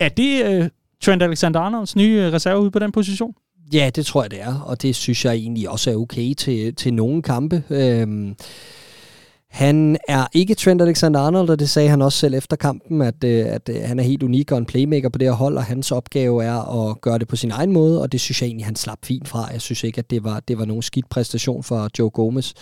er 0.00 0.08
det 0.08 0.44
øh, 0.44 0.68
Trent 1.02 1.22
Alexander-Arnolds 1.22 1.96
nye 1.96 2.22
øh, 2.26 2.32
reserve 2.32 2.60
ude 2.60 2.70
på 2.70 2.78
den 2.78 2.92
position? 2.92 3.34
Ja, 3.72 3.90
det 3.94 4.06
tror 4.06 4.22
jeg, 4.22 4.30
det 4.30 4.42
er, 4.42 4.60
og 4.60 4.82
det 4.82 4.96
synes 4.96 5.24
jeg 5.24 5.34
egentlig 5.34 5.68
også 5.68 5.90
er 5.90 5.96
okay 5.96 6.34
til, 6.34 6.74
til 6.74 6.94
nogle 6.94 7.22
kampe. 7.22 7.62
Øhm, 7.70 8.36
han 9.50 9.96
er 10.08 10.26
ikke 10.32 10.54
Trent 10.54 10.82
Alexander-Arnold, 10.82 11.50
og 11.50 11.58
det 11.58 11.70
sagde 11.70 11.88
han 11.88 12.02
også 12.02 12.18
selv 12.18 12.34
efter 12.34 12.56
kampen, 12.56 13.02
at, 13.02 13.24
øh, 13.24 13.46
at, 13.46 13.68
øh, 13.68 13.76
han 13.84 13.98
er 13.98 14.02
helt 14.02 14.22
unik 14.22 14.52
og 14.52 14.58
en 14.58 14.64
playmaker 14.64 15.08
på 15.08 15.18
det 15.18 15.28
her 15.28 15.32
hold, 15.32 15.56
og 15.56 15.64
hans 15.64 15.92
opgave 15.92 16.44
er 16.44 16.88
at 16.90 17.00
gøre 17.00 17.18
det 17.18 17.28
på 17.28 17.36
sin 17.36 17.50
egen 17.50 17.72
måde, 17.72 18.02
og 18.02 18.12
det 18.12 18.20
synes 18.20 18.42
jeg 18.42 18.46
egentlig, 18.46 18.66
han 18.66 18.76
slap 18.76 18.98
fint 19.04 19.28
fra. 19.28 19.48
Jeg 19.52 19.60
synes 19.60 19.84
ikke, 19.84 19.98
at 19.98 20.10
det 20.10 20.24
var, 20.24 20.40
det 20.48 20.58
var 20.58 20.64
nogen 20.64 20.82
skidt 20.82 21.08
præstation 21.10 21.62
for 21.62 21.88
Joe 21.98 22.10
Gomez. 22.10 22.52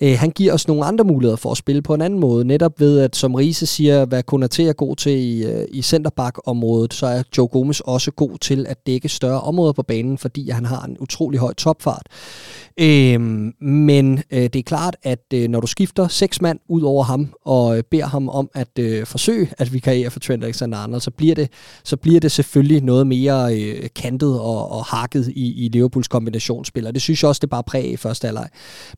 Øh, 0.00 0.16
han 0.18 0.30
giver 0.30 0.52
os 0.52 0.68
nogle 0.68 0.84
andre 0.84 1.04
muligheder 1.04 1.36
for 1.36 1.50
at 1.50 1.56
spille 1.56 1.82
på 1.82 1.94
en 1.94 2.02
anden 2.02 2.20
måde, 2.20 2.44
netop 2.44 2.80
ved, 2.80 3.00
at 3.00 3.16
som 3.16 3.34
Riese 3.34 3.66
siger, 3.66 4.04
hvad 4.04 4.22
Konaté 4.32 4.62
er 4.62 4.72
god 4.72 4.96
til 4.96 5.12
i, 5.12 5.44
øh, 5.44 5.66
i 5.70 5.82
centerback-området, 5.82 6.94
så 6.94 7.06
er 7.06 7.22
Joe 7.38 7.48
Gomez 7.48 7.80
også 7.80 8.10
god 8.10 8.38
til 8.38 8.66
at 8.68 8.86
dække 8.86 9.08
større 9.08 9.40
områder 9.40 9.72
på 9.72 9.82
banen, 9.82 10.18
fordi 10.18 10.50
han 10.50 10.64
har 10.64 10.84
en 10.84 10.96
utrolig 11.00 11.40
høj 11.40 11.54
topfart. 11.54 12.06
Øh, 12.80 13.20
men 13.60 14.22
øh, 14.30 14.42
det 14.42 14.56
er 14.56 14.62
klart, 14.62 14.96
at 15.02 15.24
øh, 15.34 15.48
når 15.48 15.60
du 15.60 15.66
skifter 15.66 16.08
seks 16.26 16.40
mand 16.42 16.58
ud 16.68 16.82
over 16.82 17.04
ham, 17.04 17.34
og 17.44 17.76
øh, 17.78 17.82
beder 17.90 18.06
ham 18.06 18.28
om 18.28 18.50
at 18.54 18.78
øh, 18.78 19.06
forsøge 19.06 19.50
at 19.58 19.72
vikariere 19.72 20.10
for 20.10 20.20
Trent 20.20 20.44
Alexander-Arnold, 20.44 21.00
så 21.00 21.10
bliver 21.10 21.34
det, 21.34 21.48
så 21.84 21.96
bliver 21.96 22.20
det 22.20 22.32
selvfølgelig 22.32 22.82
noget 22.82 23.06
mere 23.06 23.58
øh, 23.58 23.88
kantet 23.94 24.40
og, 24.40 24.72
og 24.72 24.84
hakket 24.84 25.28
i, 25.28 25.64
i 25.64 25.68
Liverpools 25.68 26.08
kombinationsspil, 26.08 26.86
og 26.86 26.94
det 26.94 27.02
synes 27.02 27.22
jeg 27.22 27.28
også, 27.28 27.40
det 27.40 27.50
bare 27.50 27.62
præg 27.62 27.92
i 27.92 27.96
første 27.96 28.26
halvleg. 28.26 28.48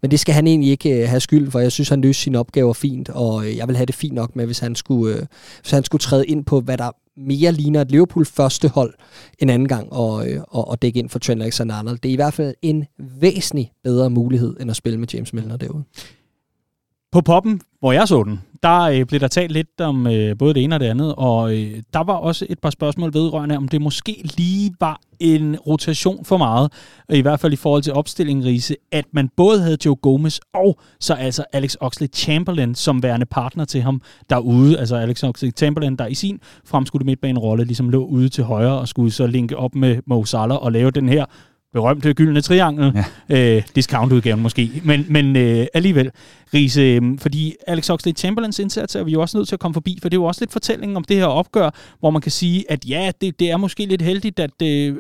Men 0.03 0.11
det 0.11 0.21
skal 0.21 0.35
han 0.35 0.47
egentlig 0.47 0.71
ikke 0.71 1.03
øh, 1.03 1.09
have 1.09 1.21
skyld 1.21 1.51
for. 1.51 1.59
Jeg 1.59 1.73
synes, 1.73 1.88
han 1.88 2.01
løste 2.01 2.23
sine 2.23 2.38
opgaver 2.38 2.73
fint, 2.73 3.09
og 3.09 3.47
øh, 3.47 3.57
jeg 3.57 3.69
vil 3.69 3.77
have 3.77 3.87
det 3.87 3.95
fint 3.95 4.14
nok 4.14 4.37
med, 4.37 4.47
hvis 4.47 4.59
han 4.59 4.75
skulle, 4.75 5.17
øh, 5.17 5.23
hvis 5.61 5.71
han 5.71 5.85
skulle 5.85 6.01
træde 6.01 6.27
ind 6.27 6.45
på, 6.45 6.61
hvad 6.61 6.79
der 6.79 6.91
mere 7.17 7.53
ligner 7.53 7.81
et 7.81 7.91
Liverpool 7.91 8.27
første 8.27 8.69
hold 8.69 8.95
en 9.38 9.51
anden 9.51 9.69
gang 9.69 9.93
og, 9.93 10.29
øh, 10.29 10.41
og, 10.49 10.69
og 10.69 10.83
dække 10.83 10.99
ind 10.99 11.09
for 11.09 11.19
Trent 11.19 11.43
Alexander-Arnold. 11.43 11.99
Det 12.03 12.09
er 12.09 12.12
i 12.12 12.17
hvert 12.17 12.35
fald 12.35 12.55
en 12.62 12.85
væsentlig 12.99 13.73
bedre 13.85 14.11
mulighed, 14.11 14.57
end 14.61 14.71
at 14.71 14.77
spille 14.77 14.99
med 14.99 15.09
James 15.09 15.33
Milner 15.33 15.57
derude. 15.57 15.85
På 17.12 17.21
poppen, 17.21 17.61
hvor 17.81 17.92
jeg 17.92 18.09
så 18.09 18.23
den, 18.23 18.40
der 18.62 18.81
øh, 18.81 19.07
blev 19.07 19.21
der 19.21 19.29
talt 19.29 19.53
lidt 19.53 19.81
om 19.81 20.07
øh, 20.07 20.38
både 20.38 20.55
det 20.55 20.64
ene 20.64 20.77
og 20.77 20.81
det 20.81 20.87
andet, 20.87 21.14
og 21.14 21.55
øh, 21.57 21.83
der 21.92 22.05
var 22.05 22.12
også 22.12 22.47
et 22.49 22.59
par 22.59 22.71
spørgsmål 22.71 23.14
vedrørende, 23.14 23.57
om 23.57 23.68
det 23.68 23.83
måske 23.83 24.31
lige 24.37 24.75
var 24.81 25.01
en 25.21 25.57
rotation 25.57 26.25
for 26.25 26.37
meget, 26.37 26.73
øh, 27.11 27.18
i 27.18 27.21
hvert 27.21 27.40
fald 27.40 27.53
i 27.53 27.57
forhold 27.57 27.83
til 27.83 27.92
opstillingen, 27.92 28.44
Riese, 28.44 28.77
at 28.92 29.05
man 29.12 29.29
både 29.37 29.62
havde 29.62 29.77
Joe 29.85 29.97
Gomez 29.97 30.38
og 30.55 30.79
så 31.01 31.14
altså 31.14 31.44
Alex 31.53 31.77
Oxlade-Chamberlain 31.83 32.75
som 32.75 33.03
værende 33.03 33.27
partner 33.27 33.64
til 33.64 33.83
ham 33.83 34.01
derude. 34.31 34.79
Altså 34.79 34.97
Alex 34.97 35.25
Oxlade-Chamberlain, 35.25 35.97
der 35.97 36.07
i 36.07 36.14
sin 36.14 36.40
fremskudte 36.64 37.07
midtbanerolle 37.07 37.64
ligesom 37.64 37.90
lå 37.90 38.05
ude 38.05 38.29
til 38.29 38.44
højre 38.44 38.79
og 38.79 38.88
skulle 38.88 39.11
så 39.11 39.27
linke 39.27 39.57
op 39.57 39.75
med 39.75 39.99
Mo 40.07 40.25
Salah 40.25 40.57
og 40.57 40.73
lave 40.73 40.90
den 40.90 41.09
her 41.09 41.25
berømte 41.73 42.15
gyldne 42.15 42.41
triangel, 42.41 43.05
ja. 43.31 43.57
øh, 43.57 43.63
discount-udgaven 43.75 44.43
måske, 44.43 44.83
men, 44.85 45.07
men 45.09 45.37
øh, 45.37 45.67
alligevel, 45.75 46.11
Riese, 46.55 46.81
øh, 46.81 47.19
fordi 47.19 47.55
Alex 47.67 47.91
Oxlade-Chamberlains 47.91 48.59
indsats 48.61 48.95
er 48.95 49.05
vi 49.05 49.13
jo 49.13 49.21
også 49.21 49.37
nødt 49.37 49.49
til 49.49 49.57
at 49.57 49.61
komme 49.61 49.75
forbi, 49.75 49.99
for 50.03 50.09
det 50.09 50.17
er 50.17 50.21
jo 50.21 50.25
også 50.25 50.41
lidt 50.41 50.53
fortællingen 50.53 50.97
om 50.97 51.05
det 51.05 51.17
her 51.17 51.27
opgør, 51.27 51.71
hvor 52.01 52.11
man 52.11 52.23
kan 52.23 52.33
sige, 52.33 52.64
at 52.69 52.89
ja, 52.89 53.11
det, 53.21 53.41
det 53.41 53.51
er 53.51 53.57
måske 53.57 53.87
lidt 53.87 54.03
heldigt, 54.03 54.41
at 54.41 54.62
øh, 54.62 54.97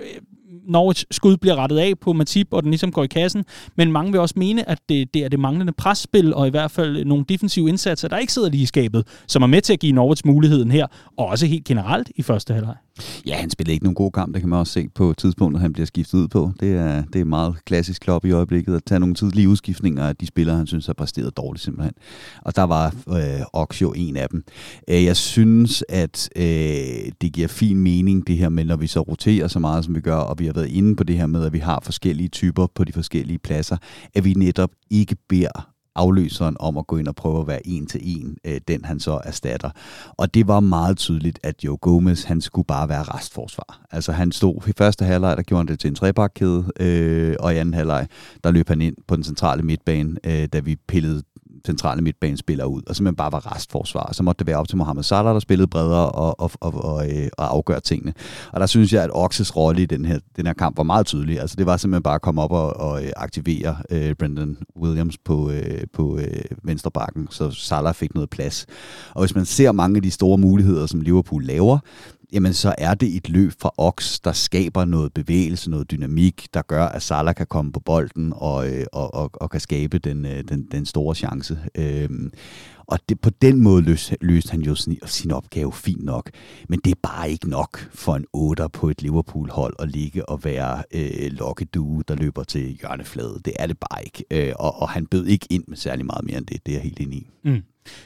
Norwich 0.68 1.04
skud 1.10 1.36
bliver 1.36 1.56
rettet 1.56 1.78
af 1.78 1.92
på 2.00 2.12
Matip, 2.12 2.48
og 2.50 2.62
den 2.62 2.70
ligesom 2.70 2.92
går 2.92 3.04
i 3.04 3.06
kassen, 3.06 3.44
men 3.76 3.92
mange 3.92 4.12
vil 4.12 4.20
også 4.20 4.34
mene, 4.36 4.68
at 4.68 4.78
det, 4.88 5.14
det 5.14 5.24
er 5.24 5.28
det 5.28 5.40
manglende 5.40 5.72
presspil, 5.72 6.34
og 6.34 6.46
i 6.46 6.50
hvert 6.50 6.70
fald 6.70 7.04
nogle 7.04 7.24
defensive 7.28 7.68
indsatser, 7.68 8.08
der 8.08 8.18
ikke 8.18 8.32
sidder 8.32 8.50
lige 8.50 8.62
i 8.62 8.66
skabet, 8.66 9.06
som 9.26 9.42
er 9.42 9.46
med 9.46 9.60
til 9.60 9.72
at 9.72 9.80
give 9.80 9.92
Norwich 9.92 10.22
muligheden 10.26 10.70
her, 10.70 10.86
og 11.16 11.26
også 11.26 11.46
helt 11.46 11.64
generelt 11.64 12.10
i 12.16 12.22
første 12.22 12.54
halvleg. 12.54 12.74
Ja, 13.26 13.36
han 13.36 13.50
spillede 13.50 13.72
ikke 13.72 13.84
nogen 13.84 13.94
god 13.94 14.12
kamp, 14.12 14.34
det 14.34 14.42
kan 14.42 14.48
man 14.48 14.58
også 14.58 14.72
se 14.72 14.88
på 14.94 15.14
tidspunktet, 15.18 15.60
han 15.60 15.72
bliver 15.72 15.86
skiftet 15.86 16.18
ud 16.18 16.28
på. 16.28 16.52
Det 16.60 16.72
er, 16.72 17.02
det 17.12 17.20
er 17.20 17.24
meget 17.24 17.64
klassisk 17.64 18.02
klop 18.02 18.24
i 18.24 18.30
øjeblikket, 18.30 18.76
at 18.76 18.84
tage 18.84 19.00
nogle 19.00 19.14
tidlige 19.14 19.48
udskiftninger 19.48 20.08
af 20.08 20.16
de 20.16 20.26
spillere, 20.26 20.56
han 20.56 20.66
synes 20.66 20.86
har 20.86 20.94
præsteret 20.94 21.36
dårligt 21.36 21.64
simpelthen. 21.64 21.94
Og 22.42 22.56
der 22.56 22.62
var 22.62 22.94
øh, 23.08 23.40
Ox 23.52 23.82
jo 23.82 23.92
en 23.96 24.16
af 24.16 24.28
dem. 24.28 24.44
Øh, 24.90 25.04
jeg 25.04 25.16
synes, 25.16 25.84
at 25.88 26.28
øh, 26.36 26.42
det 27.20 27.32
giver 27.32 27.48
fin 27.48 27.76
mening, 27.76 28.26
det 28.26 28.36
her 28.36 28.48
med, 28.48 28.64
når 28.64 28.76
vi 28.76 28.86
så 28.86 29.00
roterer 29.00 29.48
så 29.48 29.58
meget, 29.58 29.84
som 29.84 29.94
vi 29.94 30.00
gør, 30.00 30.16
og 30.16 30.38
vi 30.38 30.46
har 30.46 30.52
været 30.52 30.68
inde 30.68 30.96
på 30.96 31.04
det 31.04 31.16
her 31.16 31.26
med, 31.26 31.44
at 31.44 31.52
vi 31.52 31.58
har 31.58 31.80
forskellige 31.82 32.28
typer 32.28 32.66
på 32.74 32.84
de 32.84 32.92
forskellige 32.92 33.38
pladser, 33.38 33.76
at 34.14 34.24
vi 34.24 34.34
netop 34.34 34.70
ikke 34.90 35.16
beder 35.28 35.77
afløseren 35.98 36.56
om 36.60 36.78
at 36.78 36.86
gå 36.86 36.96
ind 36.96 37.08
og 37.08 37.14
prøve 37.16 37.40
at 37.40 37.46
være 37.46 37.66
en 37.66 37.86
til 37.86 38.00
en, 38.04 38.36
øh, 38.44 38.60
den 38.68 38.84
han 38.84 39.00
så 39.00 39.20
erstatter. 39.24 39.70
Og 40.16 40.34
det 40.34 40.48
var 40.48 40.60
meget 40.60 40.96
tydeligt, 40.96 41.38
at 41.42 41.64
Joe 41.64 41.76
Gomez, 41.76 42.24
han 42.24 42.40
skulle 42.40 42.66
bare 42.66 42.88
være 42.88 43.02
restforsvar. 43.02 43.80
Altså 43.90 44.12
han 44.12 44.32
stod 44.32 44.68
i 44.68 44.72
første 44.78 45.04
halvleg, 45.04 45.36
der 45.36 45.42
gjorde 45.42 45.60
han 45.60 45.66
det 45.68 45.80
til 45.80 45.88
en 45.88 45.94
trebakkæde, 45.94 46.64
øh, 46.80 47.36
og 47.40 47.54
i 47.54 47.56
anden 47.56 47.74
halvleg, 47.74 48.06
der 48.44 48.50
løb 48.50 48.68
han 48.68 48.82
ind 48.82 48.96
på 49.08 49.16
den 49.16 49.24
centrale 49.24 49.62
midtbane, 49.62 50.16
øh, 50.26 50.48
da 50.52 50.58
vi 50.60 50.76
pillede 50.88 51.22
centrale 51.66 52.02
midtbanespillere 52.02 52.68
ud, 52.68 52.82
og 52.86 52.96
simpelthen 52.96 53.16
bare 53.16 53.32
var 53.32 53.54
restforsvar. 53.54 54.10
Så 54.12 54.22
måtte 54.22 54.38
det 54.38 54.46
være 54.46 54.56
op 54.56 54.68
til 54.68 54.76
Mohamed 54.76 55.02
Salah, 55.02 55.34
der 55.34 55.40
spillede 55.40 55.68
bredere 55.68 56.10
og, 56.10 56.40
og, 56.40 56.50
og, 56.60 56.84
og, 56.84 57.10
øh, 57.10 57.28
og 57.38 57.54
afgøre 57.54 57.80
tingene. 57.80 58.14
Og 58.52 58.60
der 58.60 58.66
synes 58.66 58.92
jeg, 58.92 59.04
at 59.04 59.10
Oxes 59.12 59.56
rolle 59.56 59.82
i 59.82 59.86
den 59.86 60.04
her, 60.04 60.18
den 60.36 60.46
her 60.46 60.52
kamp 60.52 60.76
var 60.76 60.82
meget 60.82 61.06
tydelig. 61.06 61.40
Altså 61.40 61.56
det 61.56 61.66
var 61.66 61.76
simpelthen 61.76 62.02
bare 62.02 62.14
at 62.14 62.22
komme 62.22 62.42
op 62.42 62.52
og, 62.52 62.76
og 62.76 63.04
øh, 63.04 63.10
aktivere 63.16 63.76
øh, 63.90 64.14
Brendan 64.14 64.56
Williams 64.76 65.18
på, 65.18 65.50
øh, 65.50 65.80
på 65.92 66.18
øh, 66.18 66.44
venstrebakken, 66.62 67.28
så 67.30 67.50
Salah 67.50 67.94
fik 67.94 68.14
noget 68.14 68.30
plads. 68.30 68.66
Og 69.14 69.22
hvis 69.22 69.34
man 69.34 69.44
ser 69.44 69.72
mange 69.72 69.96
af 69.96 70.02
de 70.02 70.10
store 70.10 70.38
muligheder, 70.38 70.86
som 70.86 71.00
Liverpool 71.00 71.44
laver, 71.44 71.78
jamen 72.32 72.52
så 72.52 72.74
er 72.78 72.94
det 72.94 73.16
et 73.16 73.28
løb 73.28 73.52
fra 73.60 73.70
Ox, 73.76 74.20
der 74.20 74.32
skaber 74.32 74.84
noget 74.84 75.14
bevægelse, 75.14 75.70
noget 75.70 75.90
dynamik, 75.90 76.48
der 76.54 76.62
gør, 76.62 76.84
at 76.86 77.02
Salah 77.02 77.34
kan 77.34 77.46
komme 77.46 77.72
på 77.72 77.80
bolden 77.80 78.32
og, 78.36 78.70
øh, 78.70 78.86
og, 78.92 79.14
og, 79.14 79.30
og 79.34 79.50
kan 79.50 79.60
skabe 79.60 79.98
den, 79.98 80.26
øh, 80.26 80.44
den, 80.48 80.68
den 80.72 80.86
store 80.86 81.14
chance. 81.14 81.58
Øhm, 81.74 82.32
og 82.86 82.98
det, 83.08 83.20
på 83.20 83.30
den 83.30 83.60
måde 83.60 83.82
løste, 83.82 84.16
løste 84.20 84.50
han 84.50 84.60
jo 84.60 84.74
sin, 84.74 84.98
sin 85.06 85.30
opgave 85.30 85.72
fint 85.72 86.04
nok. 86.04 86.30
Men 86.68 86.80
det 86.84 86.90
er 86.90 87.00
bare 87.02 87.30
ikke 87.30 87.50
nok 87.50 87.88
for 87.94 88.16
en 88.16 88.24
8 88.32 88.68
på 88.72 88.88
et 88.88 89.02
Liverpool-hold 89.02 89.74
at 89.78 89.88
ligge 89.88 90.28
og 90.28 90.44
være 90.44 90.82
øh, 90.94 91.30
lokkedue, 91.32 92.02
der 92.08 92.14
løber 92.14 92.44
til 92.44 92.78
hjørnefladet. 92.80 93.44
Det 93.44 93.52
er 93.56 93.66
det 93.66 93.78
bare 93.78 94.04
ikke. 94.04 94.24
Øh, 94.30 94.52
og, 94.58 94.82
og 94.82 94.88
han 94.88 95.06
bød 95.06 95.26
ikke 95.26 95.46
ind 95.50 95.64
med 95.68 95.76
særlig 95.76 96.06
meget 96.06 96.24
mere 96.24 96.38
end 96.38 96.46
det. 96.46 96.66
Det 96.66 96.72
er 96.72 96.76
jeg 96.76 96.82
helt 96.82 97.00
enig 97.00 97.18
i. 97.18 97.26
Mm. 97.44 97.62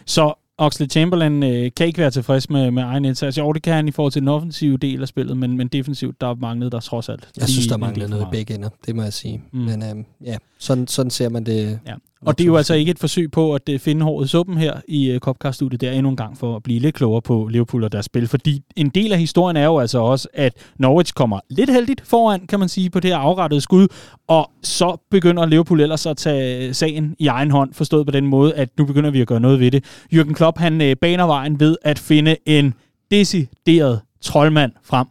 Så 0.06 0.34
Oxley 0.58 0.88
Chamberlain 0.88 1.42
øh, 1.42 1.70
kan 1.76 1.86
ikke 1.86 1.98
være 1.98 2.10
tilfreds 2.10 2.50
med, 2.50 2.70
med 2.70 2.82
egen 2.82 3.04
indsats. 3.04 3.38
Jo, 3.38 3.52
det 3.52 3.62
kan 3.62 3.74
han 3.74 3.88
i 3.88 3.90
forhold 3.90 4.12
til 4.12 4.20
den 4.20 4.28
offensive 4.28 4.76
del 4.76 5.02
af 5.02 5.08
spillet, 5.08 5.36
men, 5.36 5.56
men 5.56 5.68
defensivt, 5.68 6.20
der 6.20 6.34
manglede 6.34 6.70
der 6.70 6.80
trods 6.80 7.08
alt. 7.08 7.28
Jeg 7.36 7.48
synes, 7.48 7.66
der 7.66 7.76
manglede 7.76 8.10
noget 8.10 8.22
i 8.22 8.28
begge 8.30 8.54
ender, 8.54 8.68
det 8.86 8.96
må 8.96 9.02
jeg 9.02 9.12
sige. 9.12 9.42
Mm. 9.52 9.58
Men 9.58 9.82
øh, 9.82 10.04
ja, 10.24 10.36
sådan, 10.58 10.86
sådan 10.86 11.10
ser 11.10 11.28
man 11.28 11.46
det. 11.46 11.80
Ja. 11.86 11.94
Og 12.26 12.38
det 12.38 12.44
er 12.44 12.48
jo 12.48 12.56
altså 12.56 12.74
ikke 12.74 12.90
et 12.90 12.98
forsøg 12.98 13.30
på 13.30 13.54
at 13.54 13.68
øh, 13.68 13.78
finde 13.78 14.04
håret 14.04 14.24
i 14.24 14.28
suppen 14.28 14.56
her 14.56 14.80
i 14.88 15.14
uh, 15.14 15.18
Copcast-studiet 15.18 15.80
der 15.80 15.92
endnu 15.92 16.10
en 16.10 16.16
gang 16.16 16.38
for 16.38 16.56
at 16.56 16.62
blive 16.62 16.78
lidt 16.80 16.94
klogere 16.94 17.22
på 17.22 17.48
Liverpool 17.50 17.84
og 17.84 17.92
deres 17.92 18.04
spil. 18.06 18.28
Fordi 18.28 18.62
en 18.76 18.88
del 18.88 19.12
af 19.12 19.18
historien 19.18 19.56
er 19.56 19.64
jo 19.64 19.78
altså 19.78 19.98
også, 19.98 20.28
at 20.34 20.52
Norwich 20.78 21.14
kommer 21.14 21.40
lidt 21.50 21.70
heldigt 21.70 22.00
foran, 22.04 22.46
kan 22.46 22.58
man 22.58 22.68
sige, 22.68 22.90
på 22.90 23.00
det 23.00 23.10
her 23.10 23.18
afrettede 23.18 23.60
skud. 23.60 23.88
Og 24.28 24.50
så 24.62 24.96
begynder 25.10 25.46
Liverpool 25.46 25.80
ellers 25.80 26.06
at 26.06 26.16
tage 26.16 26.74
sagen 26.74 27.16
i 27.18 27.26
egen 27.26 27.50
hånd, 27.50 27.74
forstået 27.74 28.06
på 28.06 28.12
den 28.12 28.26
måde, 28.26 28.54
at 28.54 28.68
nu 28.78 28.84
begynder 28.84 29.10
vi 29.10 29.20
at 29.20 29.26
gøre 29.26 29.40
noget 29.40 29.60
ved 29.60 29.70
det. 29.70 29.84
Jürgen 30.14 30.32
Klopp, 30.32 30.58
han 30.58 30.96
baner 31.00 31.26
vejen 31.26 31.60
ved 31.60 31.76
at 31.82 31.98
finde 31.98 32.36
en 32.46 32.74
decideret 33.10 34.00
troldmand 34.20 34.72
frem 34.84 35.06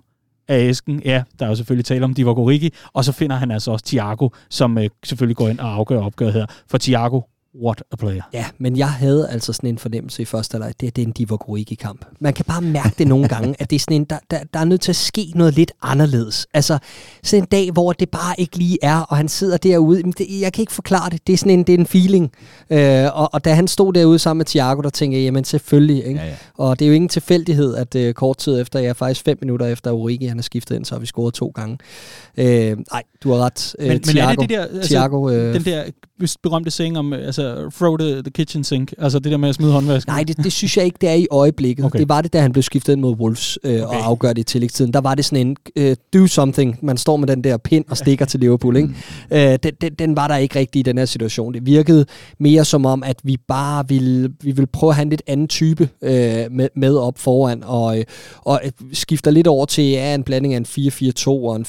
af 0.48 0.70
æsken. 0.70 1.02
Ja, 1.06 1.24
der 1.40 1.46
er 1.46 1.50
jo 1.50 1.56
selvfølgelig 1.56 1.86
tale 1.86 2.06
om 2.06 2.14
Divock 2.14 2.38
Origi, 2.38 2.74
og 2.94 3.06
så 3.06 3.12
finder 3.12 3.36
han 3.36 3.52
altså 3.52 3.72
også 3.72 3.86
Thiago, 3.86 4.30
som 4.50 4.78
øh, 4.78 4.90
selvfølgelig 5.04 5.38
går 5.38 5.50
ind 5.50 5.60
og 5.60 5.74
afgør 5.74 6.02
opgøret 6.02 6.34
her. 6.34 6.46
For 6.68 6.78
Thiago, 6.78 7.22
what 7.56 7.84
a 7.92 7.96
player. 7.96 8.22
Ja, 8.34 8.46
men 8.58 8.78
jeg 8.78 8.92
havde 8.92 9.30
altså 9.30 9.54
sådan 9.54 9.70
en 9.70 9.78
fornemmelse 9.78 10.22
i 10.22 10.26
første 10.26 10.54
halvleg, 10.54 10.74
det, 10.82 10.96
det 10.96 11.02
er 11.02 11.06
en 11.06 11.12
Divock 11.12 11.50
Origi-kamp. 11.50 12.06
Man 12.20 12.34
kan 12.34 12.46
bare 12.46 12.62
mærke 12.62 12.96
det 12.98 13.08
nogle 13.08 13.28
gange, 13.28 13.56
at 13.60 13.70
det 13.70 13.76
er 13.76 13.80
sådan 13.80 13.96
en, 13.96 14.04
der, 14.04 14.20
der, 14.32 14.40
der 14.54 14.60
er 14.60 14.66
nødt 14.66 14.82
til 14.82 14.92
at 14.92 14.96
ske 14.96 15.32
noget 15.36 15.54
lidt 15.54 15.72
anderledes. 15.82 16.48
Altså, 16.54 16.78
sådan 17.24 17.44
en 17.44 17.48
dag, 17.48 17.72
hvor 17.72 17.94
det 17.94 18.10
bare 18.10 18.36
ikke 18.38 18.58
lige 18.58 18.78
er, 18.82 19.00
og 19.00 19.18
han 19.18 19.28
sidder 19.28 19.58
derude, 19.58 20.04
det, 20.04 20.42
jeg 20.42 20.54
kan 20.54 20.62
ikke 20.62 20.74
forklare 20.74 21.10
det, 21.10 21.28
det 21.28 21.34
er 21.34 21.38
sådan 21.38 21.60
en, 21.60 21.64
det 21.64 21.76
er 21.76 21.78
en 21.78 21.86
feeling. 21.86 22.32
Øh, 22.70 23.06
og, 23.14 23.34
og 23.34 23.46
da 23.46 23.54
han 23.54 23.68
stod 23.68 23.94
derude 23.94 24.20
sammen 24.20 24.40
med 24.40 24.46
Thiago, 24.46 24.82
der 24.82 24.90
tænkte 24.90 25.18
jeg, 25.18 25.24
jamen 25.24 25.44
selvfølgelig, 25.44 26.06
ikke? 26.06 26.20
Ja, 26.20 26.28
ja. 26.28 26.36
og 26.58 26.80
det 26.80 26.86
er 26.86 26.90
jo 26.90 26.96
ingen 26.96 27.10
tilfældighed, 27.10 27.76
at 27.76 27.96
uh, 27.96 28.12
kort 28.12 28.38
tid 28.38 28.62
efter, 28.62 28.80
ja 28.80 28.92
faktisk 28.92 29.26
fem 29.26 29.38
minutter 29.42 29.66
efter 29.66 29.92
Origi, 29.92 30.26
han 30.26 30.38
har 30.38 30.44
skiftet 30.44 30.76
ind, 30.76 30.86
så 30.86 30.96
har 30.96 31.00
vi 31.00 31.06
scoret 31.06 31.34
to 31.34 31.52
gange. 31.56 31.78
Øh, 32.38 32.78
nej, 32.92 33.04
du 33.24 33.32
har 33.32 33.38
ret. 33.38 33.76
Men, 33.80 34.02
Thiago, 34.02 34.12
men 34.14 34.18
er 34.18 34.30
det 34.30 34.40
det 34.40 34.50
der, 34.50 34.62
altså, 34.62 34.90
Thiago, 34.90 35.30
øh, 35.30 35.54
den 35.54 35.66
der 35.66 35.84
berømte 36.44 36.72
saying 36.72 36.98
om, 36.98 37.14
altså, 37.14 37.72
throw 37.78 37.98
the, 37.98 38.22
the 38.22 38.32
kitchen 38.32 38.64
sink, 38.64 38.94
altså 38.98 39.20
det 39.20 39.32
der 39.32 39.38
med 39.38 39.50
at 39.50 39.56
smide 39.56 39.72
håndvasken? 39.72 40.12
Nej, 40.12 40.24
det, 40.24 40.38
det 40.38 40.52
synes 40.52 40.78
jeg 40.78 40.86
ikke, 40.86 40.98
det 41.02 41.10
er 41.10 41.14
i 41.14 41.28
øjeblikket. 41.32 41.86
Okay. 41.86 42.00
Det 42.00 42.10
var 42.10 42.22
det, 42.22 42.34
da 42.34 42.42
han 42.42 42.52
blev 42.52 42.64
skiftet 42.64 42.94
ind 42.94 43.02
mod 43.02 43.16
Wolves 43.16 43.60
øh, 43.64 43.74
okay. 43.74 43.84
og 43.84 44.06
afgør 44.06 44.34
det 44.34 44.42
i 44.42 44.44
tillægstiden. 44.44 44.94
Der 44.94 45.02
var 45.02 45.16
det 45.16 45.26
sådan 45.26 45.48
en, 45.48 45.58
uh, 45.80 45.94
do 46.14 46.28
something, 46.28 46.80
man 46.82 46.98
står 46.98 47.18
med 47.18 47.28
den 47.28 47.44
der 47.44 47.58
pind 47.58 47.86
og 47.90 47.98
stikker 47.98 48.26
til 48.26 48.40
Liverpool. 48.40 48.76
Ikke? 48.76 48.88
Mm. 48.88 48.96
Uh, 49.32 49.38
den, 49.38 49.72
den, 49.82 49.94
den 50.00 50.16
var 50.16 50.28
der 50.28 50.36
ikke 50.36 50.60
rigtig 50.60 50.80
i 50.80 50.84
den 50.84 50.98
her 50.98 51.06
situation. 51.06 51.54
Det 51.54 51.66
virkede 51.66 52.06
mere 52.40 52.66
som 52.66 52.86
om, 52.86 53.04
at 53.04 53.20
vi 53.24 53.38
bare 53.48 53.88
ville, 53.88 54.30
vi 54.42 54.52
ville 54.52 54.68
prøve 54.68 54.90
at 54.90 54.96
have 54.96 55.04
en 55.04 55.10
lidt 55.10 55.24
anden 55.28 55.48
type 55.48 55.90
uh, 56.02 56.10
med, 56.10 56.68
med 56.76 56.96
op 56.98 57.18
foran, 57.18 57.64
og, 57.64 57.98
og 58.38 58.62
skifter 58.94 59.32
lidt 59.32 59.48
over 59.48 59.66
til 59.66 59.84
ja, 59.84 60.16
en 60.16 60.24
blanding 60.24 60.54
af 60.54 60.58
en 60.58 60.66
4-4-2 60.66 61.28
og 61.28 61.56
en 61.56 61.66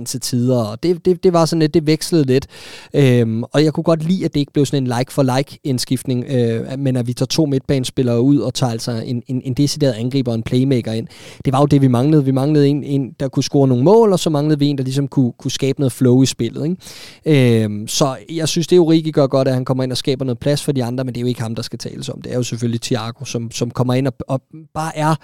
4-2-3-1 0.00 0.04
til 0.04 0.20
tider, 0.20 0.49
og 0.56 0.82
det, 0.82 1.04
det, 1.04 1.24
det 1.24 1.32
var 1.32 1.44
sådan 1.44 1.60
lidt, 1.60 1.74
det 1.74 1.86
vekslede 1.86 2.24
lidt. 2.24 2.46
Øhm, 2.94 3.42
og 3.42 3.64
jeg 3.64 3.72
kunne 3.72 3.84
godt 3.84 4.02
lide, 4.02 4.24
at 4.24 4.34
det 4.34 4.40
ikke 4.40 4.52
blev 4.52 4.66
sådan 4.66 4.82
en 4.82 4.86
like-for-like 4.98 5.58
indskiftning, 5.64 6.24
øh, 6.28 6.78
men 6.78 6.96
at 6.96 7.06
vi 7.06 7.12
tager 7.12 7.26
to 7.26 7.46
midtbanespillere 7.46 8.20
ud 8.20 8.38
og 8.38 8.54
tager 8.54 8.72
altså 8.72 8.92
en, 8.92 9.22
en, 9.26 9.42
en 9.44 9.54
decideret 9.54 9.92
angriber 9.92 10.32
og 10.32 10.34
en 10.34 10.42
playmaker 10.42 10.92
ind. 10.92 11.06
Det 11.44 11.52
var 11.52 11.60
jo 11.60 11.66
det, 11.66 11.82
vi 11.82 11.88
manglede. 11.88 12.24
Vi 12.24 12.30
manglede 12.30 12.68
en, 12.68 12.84
en 12.84 13.12
der 13.20 13.28
kunne 13.28 13.44
score 13.44 13.68
nogle 13.68 13.84
mål, 13.84 14.12
og 14.12 14.18
så 14.18 14.30
manglede 14.30 14.58
vi 14.58 14.66
en, 14.66 14.78
der 14.78 14.84
ligesom 14.84 15.08
kunne, 15.08 15.32
kunne 15.38 15.50
skabe 15.50 15.80
noget 15.80 15.92
flow 15.92 16.22
i 16.22 16.26
spillet. 16.26 16.76
Ikke? 17.24 17.62
Øhm, 17.64 17.88
så 17.88 18.16
jeg 18.30 18.48
synes, 18.48 18.66
det 18.66 18.72
er 18.72 18.76
jo 18.76 18.90
rigtig 18.90 19.14
gør 19.14 19.26
godt, 19.26 19.48
at 19.48 19.54
han 19.54 19.64
kommer 19.64 19.84
ind 19.84 19.92
og 19.92 19.98
skaber 19.98 20.24
noget 20.24 20.38
plads 20.38 20.62
for 20.62 20.72
de 20.72 20.84
andre, 20.84 21.04
men 21.04 21.14
det 21.14 21.20
er 21.20 21.22
jo 21.22 21.26
ikke 21.26 21.42
ham, 21.42 21.54
der 21.54 21.62
skal 21.62 21.78
tales 21.78 22.08
om. 22.08 22.22
Det 22.22 22.32
er 22.32 22.36
jo 22.36 22.42
selvfølgelig 22.42 22.80
Thiago, 22.80 23.24
som, 23.24 23.50
som 23.50 23.70
kommer 23.70 23.94
ind 23.94 24.06
og, 24.06 24.14
og 24.28 24.42
bare 24.74 24.96
er 24.96 25.14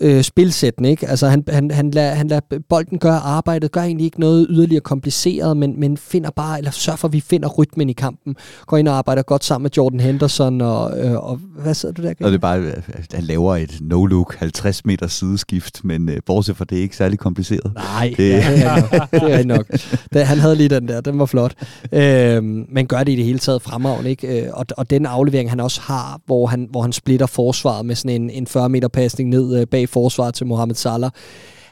øh, 0.00 0.22
spilsættende. 0.22 0.90
Ikke? 0.90 1.08
Altså, 1.08 1.28
han, 1.28 1.44
han, 1.48 1.70
han, 1.70 1.90
lader, 1.90 2.14
han 2.14 2.28
lader 2.28 2.40
bolden 2.68 2.98
gøre 2.98 3.18
arbejdet, 3.18 3.72
gør 3.72 3.80
egentlig 3.80 4.04
ikke 4.04 4.20
noget 4.20 4.46
yderligere 4.50 4.80
kompliceret, 4.80 5.56
men, 5.56 5.80
men 5.80 5.96
finder 5.96 6.30
bare, 6.30 6.58
eller 6.58 6.70
sørger 6.70 6.96
for, 6.96 7.08
at 7.08 7.12
vi 7.12 7.20
finder 7.20 7.48
rytmen 7.48 7.90
i 7.90 7.92
kampen. 7.92 8.36
Går 8.66 8.76
ind 8.76 8.88
og 8.88 8.94
arbejder 8.94 9.22
godt 9.22 9.44
sammen 9.44 9.62
med 9.62 9.70
Jordan 9.76 10.00
Henderson, 10.00 10.60
og, 10.60 10.98
øh, 11.00 11.16
og 11.16 11.36
hvad 11.36 11.74
sidder 11.74 11.94
du 11.94 12.02
der? 12.02 12.08
Og 12.08 12.30
det 12.30 12.34
er 12.34 12.38
bare, 12.38 12.72
han 13.14 13.24
laver 13.24 13.56
et 13.56 13.80
no-look 13.80 14.36
50 14.38 14.84
meter 14.84 15.06
sideskift, 15.06 15.84
men 15.84 16.08
øh, 16.08 16.16
bortset 16.26 16.56
fra 16.56 16.64
det 16.64 16.78
er 16.78 16.82
ikke 16.82 16.96
særlig 16.96 17.18
kompliceret. 17.18 17.72
Nej, 17.74 18.14
det, 18.16 18.30
ja, 18.30 18.82
det 19.12 19.34
er 19.34 19.44
nok. 19.44 19.66
Det, 20.12 20.26
han 20.26 20.38
havde 20.38 20.56
lige 20.56 20.68
den 20.68 20.88
der, 20.88 21.00
den 21.00 21.18
var 21.18 21.26
flot. 21.26 21.54
Øh, 21.92 22.42
men 22.44 22.86
gør 22.86 22.98
det 22.98 23.12
i 23.12 23.16
det 23.16 23.24
hele 23.24 23.38
taget 23.38 23.62
fremragende, 23.62 24.10
ikke? 24.10 24.42
Øh, 24.42 24.48
og, 24.52 24.66
og 24.76 24.90
den 24.90 25.06
aflevering, 25.06 25.50
han 25.50 25.60
også 25.60 25.80
har, 25.80 26.20
hvor 26.26 26.46
han, 26.46 26.68
hvor 26.70 26.82
han 26.82 26.92
splitter 26.92 27.26
forsvaret 27.26 27.86
med 27.86 27.94
sådan 27.94 28.22
en, 28.22 28.30
en 28.30 28.46
40 28.46 28.68
meter 28.68 28.88
pasning 28.88 29.30
ned 29.30 29.60
øh, 29.60 29.66
bag 29.66 29.87
forsvar 29.88 30.30
til 30.30 30.46
Mohamed 30.46 30.74
Salah. 30.74 31.10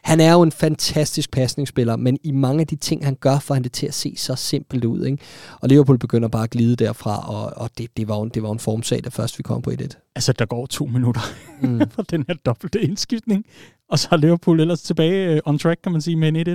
Han 0.06 0.20
er 0.20 0.32
jo 0.32 0.42
en 0.42 0.52
fantastisk 0.52 1.30
pasningsspiller, 1.30 1.96
men 1.96 2.18
i 2.22 2.30
mange 2.30 2.60
af 2.60 2.66
de 2.66 2.76
ting, 2.76 3.04
han 3.04 3.14
gør, 3.14 3.38
får 3.38 3.54
han 3.54 3.62
det 3.64 3.72
til 3.72 3.86
at 3.86 3.94
se 3.94 4.14
så 4.16 4.34
simpelt 4.34 4.84
ud. 4.84 5.04
Ikke? 5.04 5.18
Og 5.60 5.68
Liverpool 5.68 5.98
begynder 5.98 6.28
bare 6.28 6.42
at 6.42 6.50
glide 6.50 6.76
derfra, 6.76 7.34
og, 7.34 7.62
og 7.62 7.70
det, 7.78 7.96
det, 7.96 8.08
var 8.08 8.22
en, 8.22 8.28
det 8.28 8.42
var 8.42 8.52
en 8.52 8.58
formsag, 8.58 9.04
da 9.04 9.08
først 9.08 9.38
vi 9.38 9.42
kom 9.42 9.62
på 9.62 9.70
1-1. 9.70 10.12
Altså, 10.14 10.32
der 10.32 10.46
går 10.46 10.66
to 10.66 10.86
minutter 10.86 11.20
mm. 11.62 11.80
for 11.94 12.02
den 12.02 12.24
her 12.28 12.34
dobbelte 12.34 12.80
indskiftning, 12.80 13.44
og 13.90 13.98
så 13.98 14.08
er 14.12 14.16
Liverpool 14.16 14.60
ellers 14.60 14.82
tilbage 14.82 15.34
øh, 15.34 15.40
on 15.44 15.58
track, 15.58 15.80
kan 15.82 15.92
man 15.92 16.00
sige, 16.00 16.16
med 16.16 16.28
en 16.28 16.48
1-1 16.48 16.54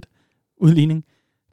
udligning. 0.61 1.03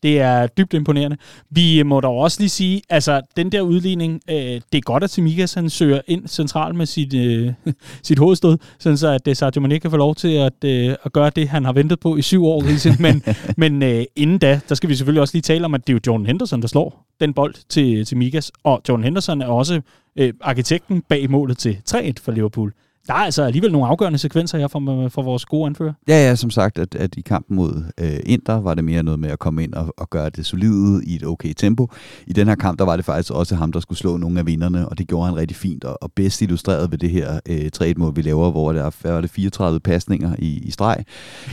Det 0.03 0.21
er 0.21 0.47
dybt 0.47 0.75
imponerende. 0.75 1.17
Vi 1.51 1.83
må 1.83 2.01
dog 2.01 2.17
også 2.17 2.41
lige 2.41 2.49
sige, 2.49 2.83
altså 2.91 3.21
den 3.37 3.53
der 3.53 3.61
udligning, 3.61 4.21
øh, 4.31 4.37
det 4.37 4.75
er 4.75 4.81
godt, 4.81 5.05
at 5.05 5.11
Timikas 5.11 5.55
han 5.55 5.71
søger 5.71 6.01
ind 6.07 6.29
centralt 6.29 6.77
med 6.77 6.87
sit, 6.87 7.15
øh, 7.15 7.53
sit 8.03 8.19
hovedstød, 8.19 8.59
sådan 8.79 8.99
så 8.99 9.09
at 9.09 9.29
øh, 9.29 9.37
Sadio 9.37 9.61
Mane 9.61 9.81
kan 9.81 9.91
få 9.91 9.97
lov 9.97 10.15
til 10.15 10.35
at, 10.35 10.65
øh, 10.65 10.95
at 11.05 11.13
gøre 11.13 11.31
det, 11.31 11.49
han 11.49 11.65
har 11.65 11.73
ventet 11.73 12.01
på 12.01 12.17
i 12.17 12.23
syv 12.23 12.45
år. 12.45 12.63
men 13.03 13.23
men 13.63 13.83
øh, 13.83 14.05
inden 14.17 14.39
da, 14.39 14.61
der 14.69 14.75
skal 14.75 14.89
vi 14.89 14.95
selvfølgelig 14.95 15.21
også 15.21 15.35
lige 15.35 15.43
tale 15.43 15.65
om, 15.65 15.75
at 15.75 15.87
det 15.87 15.93
er 15.93 15.95
jo 15.95 16.01
Jordan 16.07 16.27
Henderson, 16.27 16.63
der 16.63 16.69
slår 16.69 17.07
den 17.21 17.35
bold 17.35 17.55
til, 17.69 18.05
til 18.05 18.17
Mikas, 18.17 18.53
og 18.65 18.83
Jordan 18.89 19.05
Henderson 19.05 19.43
er 19.43 19.47
også 19.47 19.81
øh, 20.17 20.33
arkitekten 20.41 21.03
bag 21.09 21.31
målet 21.31 21.59
til 21.59 21.79
3-1 21.91 22.13
for 22.23 22.33
Liverpool. 22.33 22.73
Der 23.09 23.15
er 23.15 23.19
altså 23.19 23.43
alligevel 23.43 23.73
nogle 23.73 23.87
afgørende 23.87 24.19
sekvenser 24.19 24.59
her 24.59 24.69
for, 24.69 25.09
for 25.09 25.23
vores 25.23 25.45
gode 25.45 25.67
anfører. 25.67 25.93
Ja, 26.09 26.29
ja, 26.29 26.35
som 26.35 26.51
sagt, 26.51 26.79
at, 26.79 26.95
at 26.95 27.17
i 27.17 27.21
kampen 27.21 27.57
mod 27.57 27.83
øh, 28.01 28.17
Inter 28.27 28.61
var 28.61 28.75
det 28.75 28.85
mere 28.85 29.03
noget 29.03 29.21
med 29.21 29.31
at 29.31 29.39
komme 29.39 29.65
ind 29.65 29.75
og, 29.75 29.95
og 29.97 30.11
gøre 30.11 30.31
det 30.31 30.47
solide 30.47 31.05
i 31.05 31.15
et 31.15 31.25
okay 31.27 31.53
tempo. 31.57 31.89
I 32.27 32.33
den 32.33 32.49
her 32.49 32.55
kamp, 32.55 32.79
der 32.79 32.85
var 32.85 32.97
det 32.97 33.05
faktisk 33.05 33.33
også 33.33 33.55
ham, 33.55 33.73
der 33.73 33.81
skulle 33.81 33.99
slå 33.99 34.17
nogle 34.17 34.39
af 34.39 34.47
vinderne, 34.47 34.89
og 34.89 34.99
det 34.99 35.09
gjorde 35.09 35.27
han 35.27 35.37
rigtig 35.37 35.57
fint, 35.57 35.85
og, 35.85 36.03
og 36.03 36.13
bedst 36.13 36.43
illustreret 36.43 36.91
ved 36.91 36.99
det 36.99 37.11
her 37.11 37.41
øh, 37.49 37.71
3-1-mål, 37.77 38.17
vi 38.17 38.23
laver, 38.23 38.51
hvor 38.51 38.73
der 38.73 38.85
er, 38.85 39.11
er 39.11 39.21
det 39.21 39.31
34 39.31 39.81
pasninger 39.81 40.35
i, 40.39 40.59
i 40.59 40.71
streg. 40.71 41.05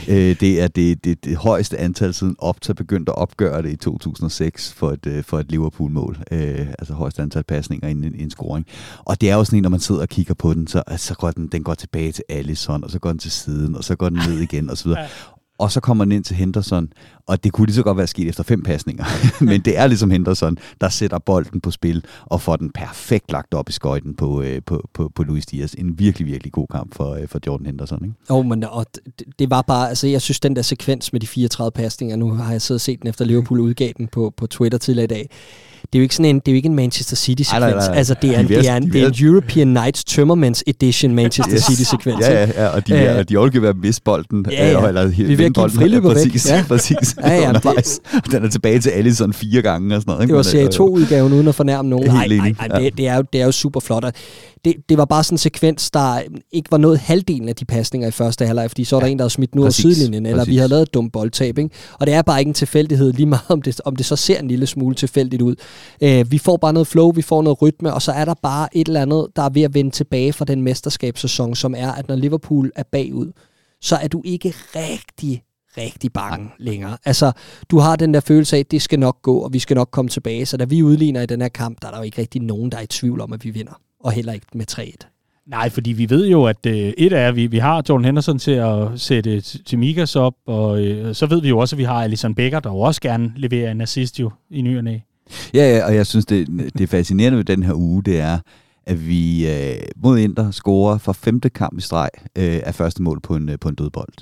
Øh, 0.08 0.40
det 0.40 0.62
er 0.62 0.68
det, 0.68 1.04
det, 1.04 1.24
det 1.24 1.36
højeste 1.36 1.78
antal 1.78 2.14
siden 2.14 2.36
Opta 2.38 2.72
begyndte 2.72 3.12
at 3.12 3.18
opgøre 3.18 3.62
det 3.62 3.70
i 3.70 3.76
2006 3.76 4.72
for 4.72 4.90
et, 4.90 5.06
øh, 5.06 5.24
for 5.24 5.38
et 5.38 5.50
Liverpool-mål. 5.50 6.18
Øh, 6.30 6.66
altså 6.78 6.94
højeste 6.94 7.22
antal 7.22 7.42
pasninger 7.42 7.88
i 7.88 7.90
en, 7.90 8.14
en 8.18 8.30
scoring. 8.30 8.66
Og 9.04 9.20
det 9.20 9.30
er 9.30 9.34
jo 9.34 9.44
sådan 9.44 9.56
en, 9.56 9.62
når 9.62 9.70
man 9.70 9.80
sidder 9.80 10.00
og 10.00 10.08
kigger 10.08 10.34
på 10.34 10.54
den, 10.54 10.66
så, 10.66 10.82
så 10.96 11.14
går 11.14 11.30
den, 11.30 11.45
den 11.48 11.62
går 11.62 11.74
tilbage 11.74 12.12
til 12.12 12.24
Allison, 12.28 12.84
og 12.84 12.90
så 12.90 12.98
går 12.98 13.10
den 13.10 13.18
til 13.18 13.30
siden, 13.30 13.74
og 13.76 13.84
så 13.84 13.96
går 13.96 14.08
den 14.08 14.18
ned 14.28 14.40
igen, 14.40 14.70
og 14.70 14.78
så 14.78 14.84
videre. 14.84 15.06
Og 15.58 15.72
så 15.72 15.80
kommer 15.80 16.04
den 16.04 16.12
ind 16.12 16.24
til 16.24 16.36
Henderson, 16.36 16.88
og 17.26 17.44
det 17.44 17.52
kunne 17.52 17.66
lige 17.66 17.74
så 17.74 17.82
godt 17.82 17.96
være 17.96 18.06
sket 18.06 18.28
efter 18.28 18.42
fem 18.42 18.62
pasninger. 18.62 19.04
Men 19.50 19.60
det 19.60 19.78
er 19.78 19.86
ligesom 19.86 20.10
Henderson, 20.10 20.58
der 20.80 20.88
sætter 20.88 21.18
bolden 21.18 21.60
på 21.60 21.70
spil 21.70 22.04
og 22.24 22.40
får 22.40 22.56
den 22.56 22.70
perfekt 22.70 23.32
lagt 23.32 23.54
op 23.54 23.68
i 23.68 23.72
skøjten 23.72 24.16
på, 24.16 24.42
øh, 24.42 24.62
på, 24.66 24.88
på, 24.94 25.10
på 25.14 25.22
Luis 25.22 25.46
Diaz. 25.46 25.72
En 25.78 25.98
virkelig, 25.98 26.26
virkelig 26.26 26.52
god 26.52 26.66
kamp 26.70 26.94
for, 26.94 27.14
øh, 27.14 27.28
for 27.28 27.40
Jordan 27.46 27.66
Henderson. 27.66 28.04
Ikke? 28.04 28.14
Oh, 28.28 28.46
men 28.46 28.64
og 28.64 28.86
det, 28.94 29.24
det 29.38 29.50
var 29.50 29.62
bare, 29.62 29.88
altså 29.88 30.06
jeg 30.06 30.22
synes 30.22 30.40
den 30.40 30.56
der 30.56 30.62
sekvens 30.62 31.12
med 31.12 31.20
de 31.20 31.26
34 31.26 31.70
pasninger, 31.70 32.16
nu 32.16 32.34
har 32.34 32.52
jeg 32.52 32.62
siddet 32.62 32.76
og 32.76 32.80
set 32.80 33.00
den 33.00 33.08
efter 33.08 33.24
Liverpool 33.24 33.60
udgav 33.60 33.92
den 33.96 34.08
på, 34.08 34.32
på 34.36 34.46
Twitter 34.46 34.78
tidligere 34.78 35.04
i 35.04 35.06
dag 35.06 35.30
det 35.92 35.98
er 35.98 35.98
jo 35.98 36.02
ikke 36.02 36.14
sådan 36.14 36.30
en, 36.30 36.38
det 36.38 36.48
er 36.48 36.52
jo 36.52 36.56
ikke 36.56 36.68
en 36.68 36.74
Manchester 36.74 37.16
City-sekvens. 37.16 37.88
Altså, 37.88 38.14
det 38.22 38.36
er, 38.36 38.40
en, 38.40 38.48
det 38.48 38.68
er, 38.68 38.76
en, 38.76 38.92
det 38.92 39.02
er 39.02 39.06
en 39.06 39.14
European 39.20 39.68
Nights 39.68 40.04
Tømmermans 40.04 40.64
Edition 40.66 41.14
Manchester 41.14 41.54
yes. 41.54 41.62
City-sekvens. 41.62 42.20
Ja, 42.20 42.32
ja, 42.32 42.64
ja, 42.64 42.68
og 42.68 42.86
de, 42.86 42.94
er, 42.94 43.22
de 43.22 43.34
er 43.34 43.60
ved 43.60 43.68
at 43.68 43.76
miste 43.76 44.02
bolden. 44.04 44.46
Ja, 44.50 44.70
ja. 44.70 44.86
Eller, 44.88 45.06
vi 45.06 45.32
er 45.32 45.36
ved 45.36 45.44
at 45.44 45.54
give 45.54 45.70
friløber 45.70 46.08
væk. 46.08 46.16
Præcis, 46.16 46.50
ja. 46.50 46.64
præcis. 46.68 47.16
Ja, 47.22 47.34
ja, 47.34 47.52
det, 47.52 48.00
den 48.30 48.44
er 48.44 48.48
tilbage 48.48 48.80
til 48.80 48.90
Allison 48.90 49.32
fire 49.32 49.62
gange 49.62 49.96
og 49.96 50.00
sådan 50.02 50.10
noget. 50.10 50.22
Ikke? 50.22 50.30
Det 50.30 50.36
var 50.36 50.42
serie 50.42 50.68
2-udgaven 50.68 51.32
uden 51.32 51.48
at 51.48 51.54
fornærme 51.54 51.88
nogen. 51.88 52.08
Nej, 52.08 52.26
nej, 52.26 52.54
nej, 52.68 52.78
det, 52.78 52.96
det, 52.98 53.08
er 53.08 53.16
jo, 53.16 53.24
det 53.32 53.40
er 53.40 53.44
jo 53.44 53.52
super 53.52 53.80
flot 53.80 54.04
det, 54.66 54.88
det 54.88 54.98
var 54.98 55.04
bare 55.04 55.24
sådan 55.24 55.34
en 55.34 55.38
sekvens, 55.38 55.90
der 55.90 56.22
ikke 56.52 56.70
var 56.70 56.78
noget 56.78 56.98
halvdelen 56.98 57.48
af 57.48 57.56
de 57.56 57.64
pasninger 57.64 58.08
i 58.08 58.10
første 58.10 58.46
halvleg, 58.46 58.70
fordi 58.70 58.84
så 58.84 58.96
var 58.96 59.00
der 59.00 59.06
en, 59.06 59.18
der 59.18 59.22
havde 59.22 59.30
smidt 59.30 59.54
nu 59.54 59.64
af 59.64 59.72
sidelinjen, 59.72 60.26
eller 60.26 60.38
præcis. 60.38 60.50
vi 60.50 60.56
havde 60.56 60.68
lavet 60.68 60.82
et 60.82 60.94
dumt 60.94 61.12
boldtab. 61.12 61.58
Ikke? 61.58 61.70
Og 61.92 62.06
det 62.06 62.14
er 62.14 62.22
bare 62.22 62.38
ikke 62.38 62.48
en 62.48 62.54
tilfældighed, 62.54 63.12
lige 63.12 63.26
meget 63.26 63.50
om 63.50 63.62
det, 63.62 63.80
om 63.84 63.96
det 63.96 64.06
så 64.06 64.16
ser 64.16 64.38
en 64.38 64.48
lille 64.48 64.66
smule 64.66 64.94
tilfældigt 64.94 65.42
ud. 65.42 65.54
Øh, 66.02 66.30
vi 66.30 66.38
får 66.38 66.56
bare 66.56 66.72
noget 66.72 66.86
flow, 66.86 67.12
vi 67.12 67.22
får 67.22 67.42
noget 67.42 67.62
rytme, 67.62 67.94
og 67.94 68.02
så 68.02 68.12
er 68.12 68.24
der 68.24 68.34
bare 68.42 68.76
et 68.76 68.88
eller 68.88 69.02
andet, 69.02 69.26
der 69.36 69.42
er 69.42 69.48
ved 69.48 69.62
at 69.62 69.74
vende 69.74 69.90
tilbage 69.90 70.32
fra 70.32 70.44
den 70.44 70.62
mesterskabssæson, 70.62 71.54
som 71.54 71.74
er, 71.78 71.92
at 71.92 72.08
når 72.08 72.16
Liverpool 72.16 72.72
er 72.76 72.82
bagud, 72.92 73.32
så 73.80 73.96
er 73.96 74.08
du 74.08 74.22
ikke 74.24 74.54
rigtig 74.76 75.42
rigtig 75.78 76.12
bange 76.12 76.50
længere. 76.58 76.96
Altså, 77.04 77.32
du 77.70 77.78
har 77.78 77.96
den 77.96 78.14
der 78.14 78.20
følelse 78.20 78.56
af, 78.56 78.60
at 78.60 78.70
det 78.70 78.82
skal 78.82 78.98
nok 78.98 79.22
gå, 79.22 79.38
og 79.38 79.52
vi 79.52 79.58
skal 79.58 79.74
nok 79.74 79.88
komme 79.90 80.08
tilbage. 80.08 80.46
Så 80.46 80.56
da 80.56 80.64
vi 80.64 80.82
udligner 80.82 81.20
i 81.20 81.26
den 81.26 81.40
her 81.40 81.48
kamp, 81.48 81.82
der 81.82 81.88
er 81.88 81.92
der 81.92 81.98
jo 81.98 82.04
ikke 82.04 82.20
rigtig 82.20 82.42
nogen, 82.42 82.72
der 82.72 82.78
er 82.78 82.82
i 82.82 82.86
tvivl 82.86 83.20
om, 83.20 83.32
at 83.32 83.44
vi 83.44 83.50
vinder 83.50 83.80
og 84.06 84.12
heller 84.12 84.32
ikke 84.32 84.46
med 84.54 84.66
3-1. 84.70 85.12
Nej, 85.46 85.70
fordi 85.70 85.92
vi 85.92 86.10
ved 86.10 86.26
jo, 86.26 86.44
at 86.44 86.66
øh, 86.66 86.74
et 86.74 87.12
er, 87.12 87.28
at 87.28 87.36
vi, 87.36 87.46
vi 87.46 87.58
har 87.58 87.82
Jordan 87.88 88.04
Henderson 88.04 88.38
til 88.38 88.50
at 88.50 88.88
sætte 88.96 89.42
Mikas 89.72 90.16
op, 90.16 90.34
og 90.46 90.84
øh, 90.84 91.14
så 91.14 91.26
ved 91.26 91.40
vi 91.40 91.48
jo 91.48 91.58
også, 91.58 91.76
at 91.76 91.78
vi 91.78 91.84
har 91.84 92.02
Alison 92.02 92.34
Becker, 92.34 92.60
der 92.60 92.70
jo 92.70 92.78
også 92.78 93.00
gerne 93.00 93.32
leverer 93.36 93.70
en 93.70 93.80
assist 93.80 94.20
jo 94.20 94.30
i 94.50 94.62
ny 94.62 94.78
og 94.78 94.84
næ. 94.84 94.98
Ja, 95.54 95.76
ja, 95.76 95.86
og 95.86 95.94
jeg 95.94 96.06
synes, 96.06 96.26
det, 96.26 96.70
det 96.78 96.88
fascinerende 96.88 97.38
ved 97.38 97.44
den 97.44 97.62
her 97.62 97.74
uge, 97.74 98.02
det 98.02 98.20
er, 98.20 98.38
at 98.86 99.08
vi 99.08 99.50
øh, 99.50 99.78
mod 99.96 100.18
Inter 100.18 100.50
scorer 100.50 100.98
for 100.98 101.12
femte 101.12 101.50
kamp 101.50 101.78
i 101.78 101.80
streg 101.80 102.10
øh, 102.38 102.60
af 102.64 102.74
første 102.74 103.02
mål 103.02 103.20
på 103.20 103.36
en, 103.36 103.50
på 103.60 103.68
en 103.68 103.74
dødbold. 103.74 104.14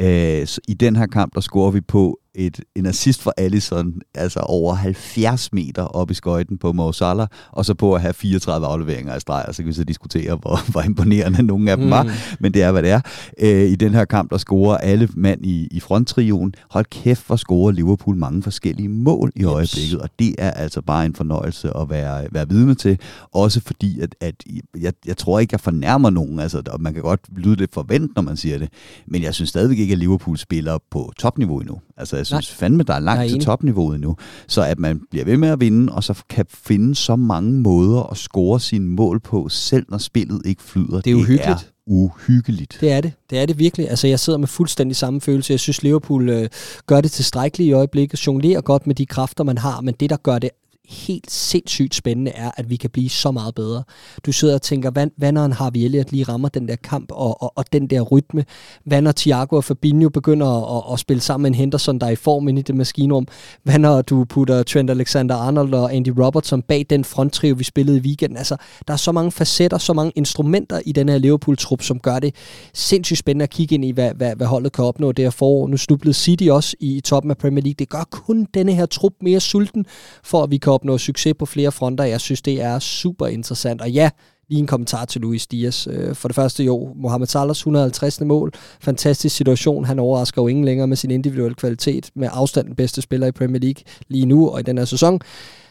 Øh, 0.00 0.46
I 0.68 0.74
den 0.74 0.96
her 0.96 1.06
kamp, 1.06 1.34
der 1.34 1.40
scorer 1.40 1.70
vi 1.70 1.80
på 1.80 2.18
et, 2.36 2.60
en 2.74 2.86
assist 2.86 3.22
fra 3.22 3.32
Allison, 3.36 3.92
altså 4.14 4.40
over 4.40 4.74
70 4.74 5.52
meter 5.52 5.82
op 5.82 6.10
i 6.10 6.14
skøjten 6.14 6.58
på 6.58 6.72
Mo 6.72 6.92
Salah, 6.92 7.26
og 7.52 7.64
så 7.64 7.74
på 7.74 7.94
at 7.94 8.00
have 8.00 8.14
34 8.14 8.66
afleveringer 8.66 9.12
af 9.12 9.20
streg, 9.20 9.44
og 9.48 9.54
så 9.54 9.62
kan 9.62 9.68
vi 9.68 9.72
så 9.72 9.84
diskutere, 9.84 10.36
hvor, 10.36 10.70
hvor 10.70 10.82
imponerende 10.82 11.42
nogle 11.42 11.70
af 11.70 11.76
dem 11.76 11.86
mm. 11.86 11.90
var, 11.90 12.12
men 12.40 12.54
det 12.54 12.62
er, 12.62 12.72
hvad 12.72 12.82
det 12.82 12.90
er. 12.90 13.00
Øh, 13.40 13.70
I 13.70 13.74
den 13.74 13.94
her 13.94 14.04
kamp, 14.04 14.30
der 14.30 14.38
scorer 14.38 14.76
alle 14.76 15.08
mand 15.14 15.46
i, 15.46 15.68
i 15.70 15.80
fronttrioen. 15.80 16.54
Hold 16.70 16.84
kæft, 16.84 17.26
hvor 17.26 17.36
scorer 17.36 17.72
Liverpool 17.72 18.16
mange 18.16 18.42
forskellige 18.42 18.88
mål 18.88 19.32
i 19.36 19.40
yes. 19.40 19.46
øjeblikket, 19.46 19.98
og 19.98 20.08
det 20.18 20.34
er 20.38 20.50
altså 20.50 20.82
bare 20.82 21.06
en 21.06 21.14
fornøjelse 21.14 21.76
at 21.76 21.90
være, 21.90 22.26
være 22.32 22.48
vidne 22.48 22.74
til, 22.74 22.98
også 23.32 23.60
fordi, 23.60 24.00
at, 24.00 24.14
at 24.20 24.34
jeg, 24.80 24.92
jeg 25.06 25.16
tror 25.16 25.38
ikke, 25.38 25.52
jeg 25.52 25.60
fornærmer 25.60 26.10
nogen, 26.10 26.40
altså, 26.40 26.62
og 26.66 26.82
man 26.82 26.94
kan 26.94 27.02
godt 27.02 27.20
lyde 27.36 27.56
lidt 27.56 27.74
forvent, 27.74 28.12
når 28.14 28.22
man 28.22 28.36
siger 28.36 28.58
det, 28.58 28.68
men 29.06 29.22
jeg 29.22 29.34
synes 29.34 29.50
stadigvæk 29.50 29.78
ikke, 29.78 29.92
at 29.92 29.98
Liverpool 29.98 30.38
spiller 30.38 30.78
på 30.90 31.12
topniveau 31.18 31.60
endnu. 31.60 31.80
Altså, 31.96 32.16
jeg 32.34 32.42
synes 32.42 32.60
Nej. 32.60 32.66
fandme, 32.66 32.82
der 32.82 32.94
er 32.94 32.98
langt 33.00 33.18
Nej, 33.18 33.28
til 33.28 33.40
topniveauet 33.40 34.00
nu. 34.00 34.16
Så 34.46 34.62
at 34.62 34.78
man 34.78 35.00
bliver 35.10 35.24
ved 35.24 35.36
med 35.36 35.48
at 35.48 35.60
vinde, 35.60 35.92
og 35.92 36.04
så 36.04 36.22
kan 36.28 36.46
finde 36.48 36.94
så 36.94 37.16
mange 37.16 37.52
måder 37.52 38.02
at 38.10 38.16
score 38.16 38.60
sine 38.60 38.88
mål 38.88 39.20
på, 39.20 39.48
selv 39.48 39.86
når 39.88 39.98
spillet 39.98 40.42
ikke 40.46 40.62
flyder. 40.62 41.00
Det 41.00 41.10
er 41.10 41.14
uhyggeligt. 41.14 41.44
Det 41.44 41.50
er 41.50 41.92
uhyggeligt. 41.92 42.78
Det 42.80 42.92
er 42.92 43.00
det. 43.00 43.12
Det 43.30 43.38
er 43.38 43.46
det 43.46 43.58
virkelig. 43.58 43.90
Altså, 43.90 44.06
jeg 44.06 44.20
sidder 44.20 44.38
med 44.38 44.48
fuldstændig 44.48 44.96
samme 44.96 45.20
følelse. 45.20 45.52
Jeg 45.52 45.60
synes, 45.60 45.82
Liverpool 45.82 46.28
øh, 46.28 46.48
gør 46.86 47.00
det 47.00 47.12
tilstrækkeligt 47.12 47.68
i 47.68 47.72
øjeblikket, 47.72 48.26
jonglerer 48.26 48.60
godt 48.60 48.86
med 48.86 48.94
de 48.94 49.06
kræfter, 49.06 49.44
man 49.44 49.58
har, 49.58 49.80
men 49.80 49.94
det, 50.00 50.10
der 50.10 50.16
gør 50.16 50.38
det 50.38 50.50
helt 50.88 51.30
sindssygt 51.30 51.94
spændende 51.94 52.30
er, 52.30 52.50
at 52.56 52.70
vi 52.70 52.76
kan 52.76 52.90
blive 52.90 53.08
så 53.08 53.30
meget 53.30 53.54
bedre. 53.54 53.82
Du 54.26 54.32
sidder 54.32 54.54
og 54.54 54.62
tænker, 54.62 54.90
hvad, 54.90 55.06
hvad 55.16 55.32
når 55.32 55.48
har 55.48 55.70
vi 55.70 55.84
Elliot 55.84 56.12
lige 56.12 56.24
rammer 56.24 56.48
den 56.48 56.68
der 56.68 56.76
kamp 56.76 57.12
og, 57.12 57.42
og, 57.42 57.52
og 57.56 57.64
den 57.72 57.86
der 57.86 58.00
rytme? 58.00 58.44
Hvad 58.84 59.02
når 59.02 59.12
Thiago 59.12 59.56
og 59.56 59.64
Fabinho 59.64 60.08
begynder 60.08 60.76
at, 60.76 60.92
at 60.92 60.98
spille 60.98 61.20
sammen 61.20 61.42
med 61.42 61.50
en 61.50 61.54
Henderson, 61.54 61.98
der 61.98 62.06
er 62.06 62.10
i 62.10 62.16
form 62.16 62.48
ind 62.48 62.58
i 62.58 62.62
det 62.62 62.74
maskinrum? 62.74 63.26
Hvad 63.62 63.78
når 63.78 64.02
du 64.02 64.24
putter 64.24 64.62
Trent 64.62 64.90
Alexander-Arnold 64.90 65.74
og 65.74 65.94
Andy 65.94 66.12
Robertson 66.18 66.62
bag 66.62 66.86
den 66.90 67.04
fronttrio, 67.04 67.54
vi 67.54 67.64
spillede 67.64 67.98
i 67.98 68.00
weekenden? 68.00 68.36
Altså, 68.36 68.56
der 68.88 68.92
er 68.92 68.98
så 68.98 69.12
mange 69.12 69.32
facetter, 69.32 69.78
så 69.78 69.92
mange 69.92 70.12
instrumenter 70.14 70.80
i 70.86 70.92
den 70.92 71.08
her 71.08 71.18
Liverpool-trup, 71.18 71.82
som 71.82 71.98
gør 72.00 72.18
det 72.18 72.34
sindssygt 72.74 73.18
spændende 73.18 73.42
at 73.42 73.50
kigge 73.50 73.74
ind 73.74 73.84
i, 73.84 73.90
hvad, 73.90 74.14
hvad, 74.14 74.36
hvad 74.36 74.46
holdet 74.46 74.72
kan 74.72 74.84
opnå 74.84 75.12
det 75.12 75.24
her 75.24 75.30
forår. 75.30 75.68
Nu 75.68 75.76
snublede 75.76 76.14
City 76.14 76.48
også 76.50 76.76
i, 76.80 76.96
i 76.96 77.00
toppen 77.00 77.30
af 77.30 77.38
Premier 77.38 77.62
League. 77.62 77.76
Det 77.78 77.88
gør 77.88 78.04
kun 78.10 78.46
denne 78.54 78.74
her 78.74 78.86
trup 78.86 79.12
mere 79.20 79.40
sulten, 79.40 79.86
for 80.24 80.42
at 80.42 80.50
vi 80.50 80.56
kan 80.56 80.72
opnå 80.76 80.98
succes 80.98 81.34
på 81.38 81.46
flere 81.46 81.72
fronter. 81.72 82.04
Jeg 82.04 82.20
synes, 82.20 82.42
det 82.42 82.62
er 82.62 82.78
super 82.78 83.26
interessant. 83.26 83.80
Og 83.80 83.90
ja, 83.90 84.10
lige 84.48 84.58
en 84.58 84.66
kommentar 84.66 85.04
til 85.04 85.20
Luis 85.20 85.46
Dias. 85.46 85.88
Øh, 85.90 86.14
for 86.14 86.28
det 86.28 86.34
første 86.34 86.64
jo, 86.64 86.92
Mohamed 86.96 87.26
Salahs 87.26 87.58
150. 87.58 88.20
mål. 88.20 88.52
Fantastisk 88.80 89.36
situation. 89.36 89.84
Han 89.84 89.98
overrasker 89.98 90.42
jo 90.42 90.48
ingen 90.48 90.64
længere 90.64 90.86
med 90.86 90.96
sin 90.96 91.10
individuelle 91.10 91.54
kvalitet. 91.54 92.10
Med 92.14 92.28
afstand 92.32 92.66
den 92.66 92.74
bedste 92.74 93.02
spiller 93.02 93.26
i 93.26 93.32
Premier 93.32 93.60
League 93.60 93.82
lige 94.08 94.26
nu 94.26 94.48
og 94.48 94.60
i 94.60 94.62
den 94.62 94.78
her 94.78 94.84
sæson. 94.84 95.20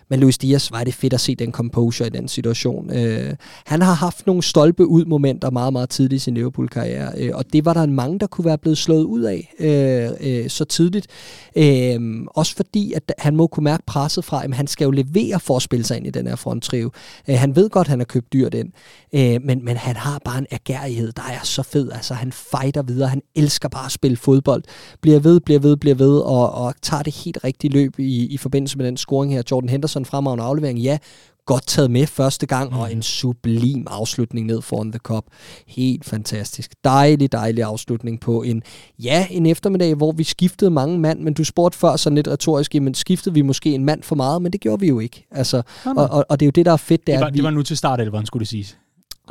Men 0.09 0.19
Luis 0.19 0.37
Diaz, 0.37 0.71
var 0.71 0.83
det 0.83 0.93
fedt 0.93 1.13
at 1.13 1.21
se 1.21 1.35
den 1.35 1.51
composure 1.51 2.07
i 2.07 2.11
den 2.11 2.27
situation. 2.27 2.93
Øh, 2.93 3.35
han 3.65 3.81
har 3.81 3.93
haft 3.93 4.27
nogle 4.27 4.43
stolpe 4.43 4.85
ud 4.85 5.05
momenter 5.05 5.49
meget, 5.49 5.73
meget 5.73 5.89
tidligt 5.89 6.21
i 6.21 6.23
sin 6.23 6.33
Liverpool-karriere, 6.33 7.11
øh, 7.17 7.31
og 7.33 7.53
det 7.53 7.65
var 7.65 7.73
der 7.73 7.83
en 7.83 7.93
mange, 7.93 8.19
der 8.19 8.27
kunne 8.27 8.45
være 8.45 8.57
blevet 8.57 8.77
slået 8.77 9.03
ud 9.03 9.21
af 9.21 9.53
øh, 9.59 10.09
øh, 10.19 10.49
så 10.49 10.65
tidligt. 10.65 11.07
Øh, 11.55 12.25
også 12.27 12.55
fordi, 12.55 12.93
at 12.93 13.13
han 13.17 13.35
må 13.35 13.47
kunne 13.47 13.63
mærke 13.63 13.83
presset 13.87 14.25
fra, 14.25 14.43
at 14.43 14.55
han 14.55 14.67
skal 14.67 14.85
jo 14.85 14.91
levere 14.91 15.39
for 15.39 15.55
at 15.55 15.61
spille 15.61 15.85
sig 15.85 15.97
ind 15.97 16.07
i 16.07 16.09
den 16.09 16.27
her 16.27 16.35
fronttrio. 16.35 16.91
Øh, 17.29 17.35
han 17.39 17.55
ved 17.55 17.69
godt, 17.69 17.85
at 17.85 17.89
han 17.89 17.99
har 17.99 18.05
købt 18.05 18.33
dyrt 18.33 18.53
ind, 18.53 18.71
øh, 19.13 19.41
men, 19.43 19.65
men 19.65 19.77
han 19.77 19.95
har 19.95 20.19
bare 20.25 20.37
en 20.37 20.47
agerighed, 20.51 21.11
der 21.11 21.23
er 21.23 21.43
så 21.43 21.63
fed. 21.63 21.91
Altså, 21.91 22.13
han 22.13 22.31
fighter 22.31 22.81
videre, 22.81 23.09
han 23.09 23.21
elsker 23.35 23.69
bare 23.69 23.85
at 23.85 23.91
spille 23.91 24.17
fodbold. 24.17 24.63
Bliver 25.01 25.19
ved, 25.19 25.39
bliver 25.39 25.59
ved, 25.59 25.77
bliver 25.77 25.95
ved, 25.95 26.17
og, 26.17 26.51
og 26.51 26.73
tager 26.81 27.03
det 27.03 27.15
helt 27.15 27.37
rigtige 27.43 27.71
løb 27.71 27.99
i, 27.99 28.25
i 28.25 28.37
forbindelse 28.37 28.77
med 28.77 28.85
den 28.85 28.97
scoring 28.97 29.33
her. 29.33 29.43
Jordan 29.51 29.69
Henderson 29.69 29.94
en 29.99 30.05
fremragende 30.05 30.43
aflevering, 30.43 30.79
ja, 30.79 30.97
godt 31.45 31.67
taget 31.67 31.91
med 31.91 32.07
første 32.07 32.45
gang, 32.45 32.71
mm. 32.71 32.77
og 32.77 32.91
en 32.91 33.01
sublim 33.01 33.87
afslutning 33.89 34.47
ned 34.47 34.61
foran 34.61 34.91
The 34.91 34.99
Cup. 34.99 35.25
Helt 35.67 36.05
fantastisk. 36.05 36.71
Dejlig, 36.83 37.31
dejlig 37.31 37.63
afslutning 37.63 38.19
på 38.19 38.43
en, 38.43 38.63
ja, 38.99 39.27
en 39.31 39.45
eftermiddag, 39.45 39.95
hvor 39.95 40.11
vi 40.11 40.23
skiftede 40.23 40.71
mange 40.71 40.99
mand, 40.99 41.19
men 41.19 41.33
du 41.33 41.43
spurgte 41.43 41.77
før 41.77 41.95
sådan 41.95 42.15
lidt 42.15 42.27
retorisk, 42.27 42.73
men 42.73 42.93
skiftede 42.93 43.33
vi 43.33 43.41
måske 43.41 43.73
en 43.73 43.85
mand 43.85 44.03
for 44.03 44.15
meget, 44.15 44.41
men 44.41 44.51
det 44.51 44.61
gjorde 44.61 44.79
vi 44.79 44.87
jo 44.87 44.99
ikke. 44.99 45.27
Altså, 45.31 45.61
og, 45.85 45.95
og, 45.95 46.25
og, 46.29 46.39
det 46.39 46.45
er 46.45 46.47
jo 46.47 46.51
det, 46.51 46.65
der 46.65 46.71
er 46.71 46.77
fedt. 46.77 47.07
Det, 47.07 47.13
er, 47.13 47.17
det, 47.17 47.25
var, 47.25 47.31
vi, 47.31 47.37
det 47.37 47.43
var 47.43 47.49
nu 47.49 47.63
til 47.63 47.77
start, 47.77 47.99
eller 47.99 48.09
hvordan 48.09 48.25
skulle 48.25 48.41
det 48.41 48.47
siges? 48.47 48.77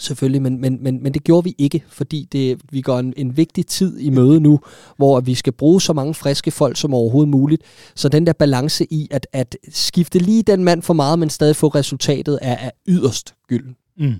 Selvfølgelig, 0.00 0.42
men, 0.42 0.60
men, 0.60 0.78
men, 0.82 1.02
men 1.02 1.14
det 1.14 1.24
gjorde 1.24 1.44
vi 1.44 1.54
ikke, 1.58 1.82
fordi 1.88 2.28
det, 2.32 2.60
vi 2.70 2.80
går 2.80 2.98
en, 2.98 3.14
en 3.16 3.36
vigtig 3.36 3.66
tid 3.66 3.98
i 3.98 4.10
møde 4.10 4.40
nu, 4.40 4.60
hvor 4.96 5.20
vi 5.20 5.34
skal 5.34 5.52
bruge 5.52 5.80
så 5.80 5.92
mange 5.92 6.14
friske 6.14 6.50
folk 6.50 6.76
som 6.76 6.94
overhovedet 6.94 7.30
muligt. 7.30 7.62
Så 7.94 8.08
den 8.08 8.26
der 8.26 8.32
balance 8.32 8.86
i 8.92 9.08
at, 9.10 9.26
at 9.32 9.56
skifte 9.68 10.18
lige 10.18 10.42
den 10.42 10.64
mand 10.64 10.82
for 10.82 10.94
meget, 10.94 11.18
men 11.18 11.30
stadig 11.30 11.56
få 11.56 11.68
resultatet, 11.68 12.38
er, 12.42 12.52
er 12.54 12.70
yderst 12.88 13.34
gylden. 13.48 13.76
Mm. 13.98 14.14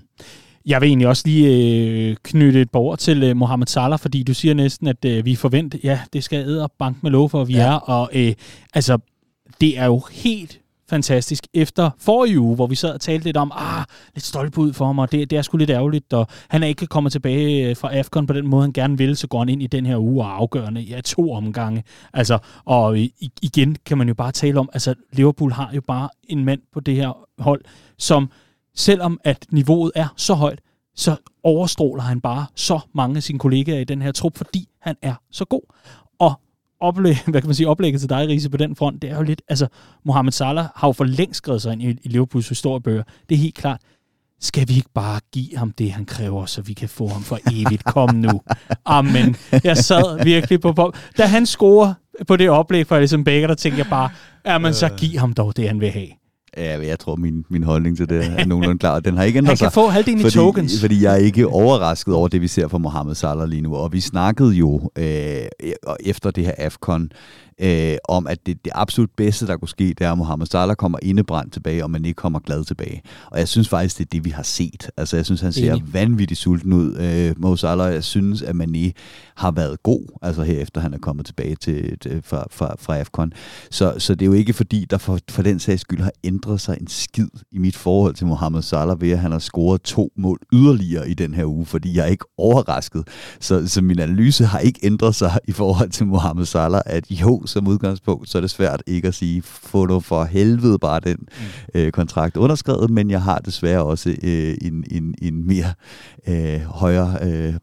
Jeg 0.65 0.81
vil 0.81 0.87
egentlig 0.87 1.07
også 1.07 1.23
lige 1.25 1.47
øh, 2.09 2.15
knytte 2.23 2.61
et 2.61 2.71
bord 2.71 2.97
til 2.97 3.23
øh, 3.23 3.37
Mohamed 3.37 3.67
Salah, 3.67 3.99
fordi 3.99 4.23
du 4.23 4.33
siger 4.33 4.53
næsten, 4.53 4.87
at 4.87 5.05
øh, 5.05 5.25
vi 5.25 5.35
forventer, 5.35 5.79
ja, 5.83 5.99
det 6.13 6.23
skal 6.23 6.47
æde 6.47 6.67
bank 6.79 7.03
med 7.03 7.11
lov 7.11 7.29
for, 7.29 7.41
at 7.41 7.47
vi 7.47 7.53
ja. 7.53 7.65
er. 7.65 7.73
Og 7.73 8.09
øh, 8.13 8.33
altså, 8.73 8.97
det 9.61 9.77
er 9.77 9.85
jo 9.85 10.01
helt 10.11 10.59
fantastisk. 10.89 11.47
Efter 11.53 11.89
forrige 11.99 12.39
uge, 12.39 12.55
hvor 12.55 12.67
vi 12.67 12.75
sad 12.75 12.93
og 12.93 13.01
talte 13.01 13.25
lidt 13.25 13.37
om, 13.37 13.51
ah, 13.55 13.85
lidt 14.15 14.25
stolpe 14.25 14.61
ud 14.61 14.73
for 14.73 14.85
ham, 14.85 14.99
og 14.99 15.11
det, 15.11 15.29
det 15.29 15.37
er 15.37 15.41
sgu 15.41 15.57
lidt 15.57 15.69
ærgerligt, 15.69 16.13
og 16.13 16.27
han 16.47 16.63
er 16.63 16.67
ikke 16.67 16.87
kommet 16.87 17.11
tilbage 17.11 17.69
øh, 17.69 17.75
fra 17.75 17.95
AFCON 17.95 18.27
på 18.27 18.33
den 18.33 18.47
måde, 18.47 18.61
han 18.61 18.73
gerne 18.73 18.97
vil, 18.97 19.17
så 19.17 19.27
går 19.27 19.39
han 19.39 19.49
ind 19.49 19.63
i 19.63 19.67
den 19.67 19.85
her 19.85 19.97
uge 19.97 20.23
og 20.23 20.37
afgørende 20.37 20.83
i 20.83 20.89
ja, 20.89 21.01
to 21.01 21.31
omgange. 21.31 21.83
Altså, 22.13 22.37
og 22.65 22.99
øh, 22.99 23.07
igen 23.41 23.75
kan 23.85 23.97
man 23.97 24.07
jo 24.07 24.13
bare 24.13 24.31
tale 24.31 24.59
om, 24.59 24.69
altså 24.73 24.93
Liverpool 25.13 25.51
har 25.51 25.71
jo 25.73 25.81
bare 25.81 26.09
en 26.23 26.45
mand 26.45 26.61
på 26.73 26.79
det 26.79 26.95
her 26.95 27.27
hold, 27.39 27.61
som 27.97 28.29
selvom 28.75 29.19
at 29.23 29.45
niveauet 29.51 29.91
er 29.95 30.07
så 30.17 30.33
højt, 30.33 30.59
så 30.95 31.15
overstråler 31.43 32.03
han 32.03 32.21
bare 32.21 32.45
så 32.55 32.79
mange 32.93 33.17
af 33.17 33.23
sine 33.23 33.39
kollegaer 33.39 33.79
i 33.79 33.83
den 33.83 34.01
her 34.01 34.11
trup, 34.11 34.37
fordi 34.37 34.69
han 34.81 34.95
er 35.01 35.13
så 35.31 35.45
god. 35.45 35.61
Oplæg, 36.81 37.17
hvad 37.27 37.41
kan 37.41 37.47
man 37.47 37.55
sige, 37.55 37.67
oplægget 37.67 38.01
til 38.01 38.09
dig, 38.09 38.27
Riese, 38.27 38.49
på 38.49 38.57
den 38.57 38.75
front, 38.75 39.01
det 39.01 39.09
er 39.09 39.15
jo 39.15 39.21
lidt, 39.21 39.41
altså, 39.47 39.67
Mohamed 40.05 40.31
Salah 40.31 40.65
har 40.75 40.87
jo 40.87 40.91
for 40.91 41.03
længst 41.03 41.37
skrevet 41.37 41.61
sig 41.61 41.73
ind 41.73 41.81
i, 41.81 41.89
i 41.89 42.07
Liverpools 42.07 42.49
historiebøger. 42.49 43.03
Det 43.29 43.35
er 43.35 43.39
helt 43.39 43.55
klart. 43.55 43.81
Skal 44.41 44.67
vi 44.67 44.75
ikke 44.75 44.89
bare 44.93 45.19
give 45.33 45.57
ham 45.57 45.71
det, 45.71 45.91
han 45.91 46.05
kræver, 46.05 46.45
så 46.45 46.61
vi 46.61 46.73
kan 46.73 46.89
få 46.89 47.07
ham 47.07 47.21
for 47.21 47.39
evigt? 47.51 47.83
Kom 47.83 48.15
nu. 48.15 48.41
Amen. 48.85 49.35
Jeg 49.63 49.77
sad 49.77 50.23
virkelig 50.23 50.61
på, 50.61 50.73
på. 50.73 50.93
Da 51.17 51.25
han 51.25 51.45
scorer 51.45 51.93
på 52.27 52.35
det 52.35 52.49
oplæg 52.49 52.87
for 52.87 52.95
Alisson 52.95 53.23
Baker, 53.23 53.47
der 53.47 53.55
tænkte 53.55 53.79
jeg 53.79 53.89
bare, 53.89 54.09
ja, 54.45 54.57
men 54.57 54.73
så 54.73 54.89
giv 54.97 55.19
ham 55.19 55.33
dog 55.33 55.57
det, 55.57 55.67
han 55.67 55.79
vil 55.79 55.91
have. 55.91 56.07
Ja, 56.57 56.87
jeg 56.87 56.99
tror, 56.99 57.15
min, 57.15 57.45
min 57.49 57.63
holdning 57.63 57.97
til 57.97 58.09
det 58.09 58.25
er 58.25 58.45
nogenlunde 58.45 58.79
klar. 58.79 58.99
Den 58.99 59.17
har 59.17 59.23
ikke 59.23 59.37
ændret 59.37 59.57
sig. 59.57 59.65
Han 59.65 59.71
kan 59.71 59.73
få 59.73 59.87
halvdelen 59.87 60.19
fordi, 60.19 60.33
i 60.33 60.37
tokens. 60.37 60.81
Fordi 60.81 61.03
jeg 61.03 61.13
er 61.13 61.17
ikke 61.17 61.47
overrasket 61.47 62.13
over 62.13 62.27
det, 62.27 62.41
vi 62.41 62.47
ser 62.47 62.67
fra 62.67 62.77
Mohamed 62.77 63.15
Salah 63.15 63.49
lige 63.49 63.61
nu. 63.61 63.75
Og 63.75 63.93
vi 63.93 63.99
snakkede 63.99 64.51
jo 64.53 64.91
øh, 64.97 65.45
efter 65.99 66.31
det 66.31 66.45
her 66.45 66.53
AFCON 66.57 67.09
øh, 67.61 67.97
om, 68.09 68.27
at 68.27 68.45
det, 68.45 68.65
det 68.65 68.71
absolut 68.75 69.09
bedste, 69.17 69.47
der 69.47 69.57
kunne 69.57 69.69
ske, 69.69 69.87
det 69.87 70.01
er, 70.01 70.11
at 70.11 70.17
Mohamed 70.17 70.45
Salah 70.45 70.75
kommer 70.75 70.99
indebrændt 71.01 71.53
tilbage, 71.53 71.83
og 71.83 71.91
man 71.91 72.05
ikke 72.05 72.17
kommer 72.17 72.39
glad 72.39 72.63
tilbage. 72.63 73.01
Og 73.31 73.39
jeg 73.39 73.47
synes 73.47 73.69
faktisk, 73.69 73.97
det 73.97 74.05
er 74.05 74.09
det, 74.11 74.25
vi 74.25 74.29
har 74.29 74.43
set. 74.43 74.89
Altså, 74.97 75.15
jeg 75.15 75.25
synes, 75.25 75.41
han 75.41 75.53
ser 75.53 75.73
Enig. 75.73 75.93
vanvittigt 75.93 76.39
sulten 76.39 76.73
ud. 76.73 76.95
Øh, 76.95 77.33
Mo 77.37 77.55
Salah, 77.55 77.93
jeg 77.93 78.03
synes, 78.03 78.41
at 78.41 78.55
Mané 78.55 78.91
har 79.35 79.51
været 79.51 79.83
god, 79.83 80.17
altså 80.21 80.43
herefter 80.43 80.81
han 80.81 80.93
er 80.93 80.97
kommet 80.97 81.25
tilbage 81.25 81.55
til, 81.55 81.99
til, 81.99 82.21
fra, 82.23 82.45
fra, 82.51 82.75
fra 82.79 82.97
AFCON. 82.97 83.33
Så, 83.71 83.93
så 83.97 84.15
det 84.15 84.21
er 84.21 84.25
jo 84.25 84.33
ikke 84.33 84.53
fordi, 84.53 84.85
der 84.89 84.97
for, 84.97 85.19
for 85.29 85.41
den 85.41 85.59
sags 85.59 85.81
skyld 85.81 86.01
har 86.01 86.11
ændret 86.23 86.61
sig 86.61 86.77
en 86.81 86.87
skid 86.87 87.27
i 87.51 87.57
mit 87.57 87.75
forhold 87.75 88.13
til 88.13 88.27
Mohamed 88.27 88.61
Salah, 88.61 89.01
ved 89.01 89.11
at 89.11 89.19
han 89.19 89.31
har 89.31 89.39
scoret 89.39 89.81
to 89.81 90.11
mål 90.17 90.39
yderligere 90.53 91.09
i 91.09 91.13
den 91.13 91.33
her 91.33 91.45
uge, 91.45 91.65
fordi 91.65 91.97
jeg 91.97 92.03
er 92.03 92.09
ikke 92.09 92.25
overrasket. 92.37 93.07
Så, 93.39 93.67
så 93.67 93.81
min 93.81 93.99
analyse 93.99 94.45
har 94.45 94.59
ikke 94.59 94.79
ændret 94.83 95.15
sig 95.15 95.39
i 95.47 95.51
forhold 95.51 95.89
til 95.89 96.05
Mohamed 96.05 96.45
Salah, 96.45 96.81
at 96.85 97.11
jo, 97.11 97.44
som 97.47 97.67
udgangspunkt, 97.67 98.29
så 98.29 98.37
er 98.37 98.41
det 98.41 98.49
svært 98.49 98.83
ikke 98.87 99.07
at 99.07 99.13
sige, 99.13 99.41
få 99.41 99.85
du 99.85 99.99
for 99.99 100.23
helvede 100.23 100.79
bare 100.79 100.99
den 100.99 101.17
mm. 101.19 101.79
øh, 101.79 101.91
kontrakt 101.91 102.37
underskrevet, 102.37 102.89
men 102.89 103.11
jeg 103.11 103.21
har 103.21 103.39
desværre 103.39 103.83
også 103.83 104.09
øh, 104.23 104.57
en, 104.61 104.83
en, 104.91 105.15
en 105.21 105.47
mere 105.47 105.73
øh, 106.27 106.61
højere, 106.61 107.17
øh, 107.21 107.53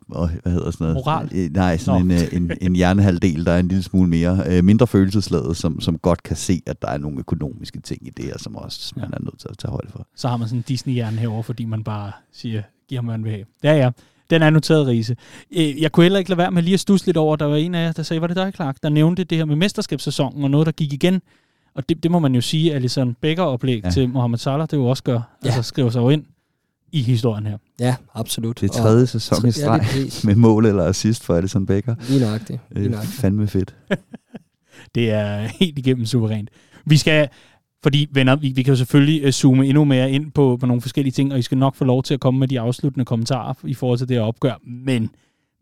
hvad 0.42 0.52
hedder 0.52 0.70
sådan 0.70 0.84
noget? 0.84 0.94
Moral? 0.94 1.28
Øh, 1.34 1.50
nej, 1.50 1.76
sådan 1.76 2.02
en, 2.02 2.10
øh, 2.10 2.28
en, 2.32 2.50
en 2.60 2.76
hjernehalvdel, 2.76 3.46
der 3.46 3.52
er 3.52 3.58
en 3.58 3.68
lille 3.68 3.82
smule 3.82 4.08
mere, 4.08 4.42
øh, 4.46 4.64
mindre 4.64 4.86
følelsesladet, 4.86 5.56
som, 5.56 5.80
som 5.80 5.98
godt 5.98 6.22
kan 6.22 6.36
se, 6.36 6.62
at 6.66 6.82
der 6.82 6.88
er 6.88 6.98
nogle 6.98 7.18
økonomiske 7.18 7.80
ting 7.80 8.06
i 8.06 8.10
det 8.10 8.24
her, 8.24 8.38
som 8.38 8.56
også 8.56 8.92
ja. 8.96 9.00
man 9.00 9.10
er 9.12 9.24
nødt 9.24 9.38
til 9.38 9.48
at 9.50 9.58
tage 9.58 9.70
højde 9.70 9.88
for. 9.90 10.06
Så 10.16 10.28
har 10.28 10.36
man 10.36 10.48
sådan 10.48 10.58
en 10.58 10.64
Disney-hjerne 10.68 11.18
herover, 11.18 11.42
fordi 11.42 11.64
man 11.64 11.84
bare 11.84 12.12
siger, 12.32 12.62
giv 12.88 12.96
ham, 12.96 13.04
hvad 13.04 13.18
man 13.18 13.24
vil 13.24 13.32
have. 13.32 13.44
Ja, 13.62 13.76
ja. 13.76 13.90
Den 14.32 14.42
er 14.42 14.50
noteret, 14.50 14.86
Riese. 14.86 15.16
Øh, 15.50 15.82
jeg 15.82 15.92
kunne 15.92 16.04
heller 16.04 16.18
ikke 16.18 16.30
lade 16.30 16.38
være 16.38 16.50
med 16.50 16.62
lige 16.62 16.74
at 16.74 16.80
stusse 16.80 17.06
lidt 17.06 17.16
over, 17.16 17.36
der 17.36 17.44
var 17.44 17.56
en 17.56 17.74
af 17.74 17.86
jer, 17.86 17.92
der 17.92 18.02
sagde, 18.02 18.20
var 18.20 18.26
det 18.26 18.36
dig, 18.36 18.52
Clark, 18.54 18.76
der 18.82 18.88
nævnte 18.88 19.24
det 19.24 19.38
her 19.38 19.44
med 19.44 19.56
mesterskabssæsonen, 19.56 20.44
og 20.44 20.50
noget, 20.50 20.66
der 20.66 20.72
gik 20.72 20.92
igen. 20.92 21.22
Og 21.74 21.88
det, 21.88 22.02
det 22.02 22.10
må 22.10 22.18
man 22.18 22.34
jo 22.34 22.40
sige, 22.40 22.70
at 22.70 22.76
Alisson 22.76 23.16
Becker 23.20 23.42
oplæg 23.42 23.84
ja. 23.84 23.90
til 23.90 24.08
Mohamed 24.08 24.38
Salah, 24.38 24.66
det 24.70 24.76
jo 24.76 24.86
også 24.86 25.02
gør. 25.02 25.12
Ja. 25.12 25.46
Altså 25.46 25.62
skriver 25.62 25.90
sig 25.90 26.00
jo 26.00 26.10
ind 26.10 26.24
i 26.92 27.02
historien 27.02 27.46
her. 27.46 27.58
Ja, 27.80 27.96
absolut. 28.14 28.60
Det 28.60 28.70
er 28.70 28.72
tredje 28.72 29.06
sæson 29.06 29.48
i 29.48 29.52
streg 29.52 29.84
ja, 29.96 30.04
med 30.24 30.34
mål 30.34 30.66
eller 30.66 30.84
assist 30.84 31.24
for 31.24 31.34
Alisson 31.34 31.66
Becker. 31.66 31.94
Lige 32.08 32.20
nøjagtigt. 32.20 32.60
Lige 32.70 32.88
nøjagtigt. 32.88 33.20
Fandme 33.20 33.48
fedt. 33.48 33.74
det 34.94 35.10
er 35.10 35.36
helt 35.38 35.78
igennem 35.78 36.06
suverænt. 36.06 36.50
Vi 36.86 36.96
skal 36.96 37.28
fordi, 37.82 38.08
venner, 38.12 38.36
vi, 38.36 38.48
vi 38.48 38.62
kan 38.62 38.72
jo 38.72 38.76
selvfølgelig 38.76 39.22
øh, 39.22 39.32
zoome 39.32 39.66
endnu 39.66 39.84
mere 39.84 40.10
ind 40.10 40.32
på, 40.32 40.56
på 40.60 40.66
nogle 40.66 40.82
forskellige 40.82 41.12
ting, 41.12 41.32
og 41.32 41.38
I 41.38 41.42
skal 41.42 41.58
nok 41.58 41.74
få 41.74 41.84
lov 41.84 42.02
til 42.02 42.14
at 42.14 42.20
komme 42.20 42.40
med 42.40 42.48
de 42.48 42.60
afsluttende 42.60 43.04
kommentarer 43.04 43.54
i 43.64 43.74
forhold 43.74 43.98
til 43.98 44.08
det 44.08 44.16
her 44.16 44.22
opgør. 44.22 44.54
Men 44.66 45.10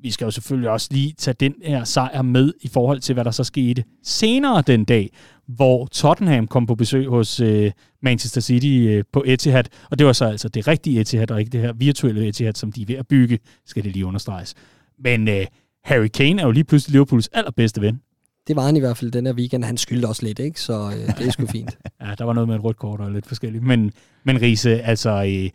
vi 0.03 0.11
skal 0.11 0.25
jo 0.25 0.31
selvfølgelig 0.31 0.71
også 0.71 0.89
lige 0.91 1.13
tage 1.13 1.35
den 1.41 1.55
her 1.65 1.85
sejr 1.85 2.23
med 2.23 2.53
i 2.61 2.69
forhold 2.69 3.01
til, 3.01 3.13
hvad 3.13 3.25
der 3.25 3.31
så 3.31 3.45
skete 3.45 3.85
senere 4.03 4.63
den 4.67 4.85
dag, 4.85 5.11
hvor 5.47 5.87
Tottenham 5.87 6.47
kom 6.47 6.67
på 6.67 6.75
besøg 6.75 7.09
hos 7.09 7.41
øh, 7.41 7.73
Manchester 8.03 8.41
City 8.41 8.87
øh, 8.89 9.05
på 9.13 9.25
Etihad. 9.27 9.65
Og 9.91 9.99
det 9.99 10.07
var 10.07 10.13
så 10.13 10.25
altså 10.25 10.49
det 10.49 10.69
rigtige 10.69 11.01
Etihad, 11.01 11.31
og 11.31 11.41
ikke 11.41 11.51
det 11.51 11.61
her 11.61 11.73
virtuelle 11.73 12.29
Etihad, 12.29 12.55
som 12.55 12.73
de 12.73 12.83
er 12.83 12.87
ved 12.87 12.95
at 12.95 13.09
bygge, 13.09 13.39
skal 13.67 13.85
det 13.85 13.93
lige 13.93 14.07
understreges. 14.07 14.55
Men 14.99 15.29
øh, 15.29 15.47
Harry 15.85 16.09
Kane 16.09 16.43
er 16.43 16.47
jo 16.47 16.53
lige 16.53 16.65
pludselig 16.65 16.93
Liverpools 16.93 17.29
allerbedste 17.29 17.81
ven. 17.81 18.01
Det 18.49 18.57
var 18.57 18.63
han 18.63 18.77
i 18.77 18.81
hvert 18.81 18.97
fald 18.97 19.11
den 19.11 19.27
her 19.27 19.33
weekend. 19.33 19.65
Han 19.65 19.77
skyldte 19.77 20.07
også 20.07 20.23
lidt, 20.23 20.39
ikke? 20.39 20.61
så 20.61 20.73
øh, 20.73 21.19
det 21.19 21.27
er 21.27 21.31
sgu 21.31 21.47
fint. 21.59 21.79
ja, 22.01 22.15
der 22.19 22.25
var 22.25 22.33
noget 22.33 22.49
med 22.49 22.57
et 22.57 22.65
rødt 22.65 22.77
kort 22.77 23.01
og 23.01 23.11
lidt 23.11 23.27
forskelligt. 23.27 23.65
Men, 23.65 23.93
men 24.25 24.43
Riese, 24.43 24.83
altså... 24.83 25.25
Øh, 25.25 25.51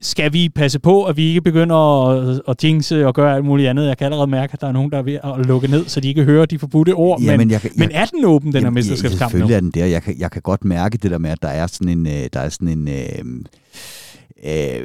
skal 0.00 0.32
vi 0.32 0.48
passe 0.48 0.78
på, 0.78 1.04
at 1.04 1.16
vi 1.16 1.28
ikke 1.28 1.40
begynder 1.40 2.06
at, 2.08 2.40
at 2.48 2.64
jinxe 2.64 3.06
og 3.06 3.14
gøre 3.14 3.34
alt 3.34 3.44
muligt 3.44 3.68
andet? 3.68 3.86
Jeg 3.86 3.98
kan 3.98 4.04
allerede 4.04 4.26
mærke, 4.26 4.52
at 4.52 4.60
der 4.60 4.66
er 4.66 4.72
nogen, 4.72 4.90
der 4.90 4.98
er 4.98 5.02
ved 5.02 5.18
at 5.24 5.46
lukke 5.46 5.68
ned, 5.68 5.84
så 5.86 6.00
de 6.00 6.08
ikke 6.08 6.24
hører 6.24 6.46
de 6.46 6.58
forbudte 6.58 6.94
ord. 6.94 7.20
Ja, 7.20 7.30
men, 7.30 7.38
men, 7.38 7.50
jeg, 7.50 7.64
jeg, 7.64 7.72
men 7.76 7.90
er 7.92 8.04
den 8.04 8.24
åben, 8.24 8.52
den 8.52 8.62
her 8.62 8.70
mesterskabskamp 8.70 9.32
nu? 9.32 9.38
Selvfølgelig 9.38 9.54
er 9.54 9.60
den 9.60 9.70
der. 9.70 9.86
Jeg 9.86 10.02
kan, 10.02 10.18
jeg 10.18 10.30
kan 10.30 10.42
godt 10.42 10.64
mærke 10.64 10.98
det 10.98 11.10
der 11.10 11.18
med, 11.18 11.30
at 11.30 11.42
der 11.42 11.48
er 11.48 11.66
sådan 11.66 11.98
en... 11.98 12.06
Øh, 12.06 12.28
der 12.32 12.40
er 12.40 12.48
sådan 12.48 12.68
en 12.68 12.88
øh, 12.88 13.24
øh, 14.44 14.82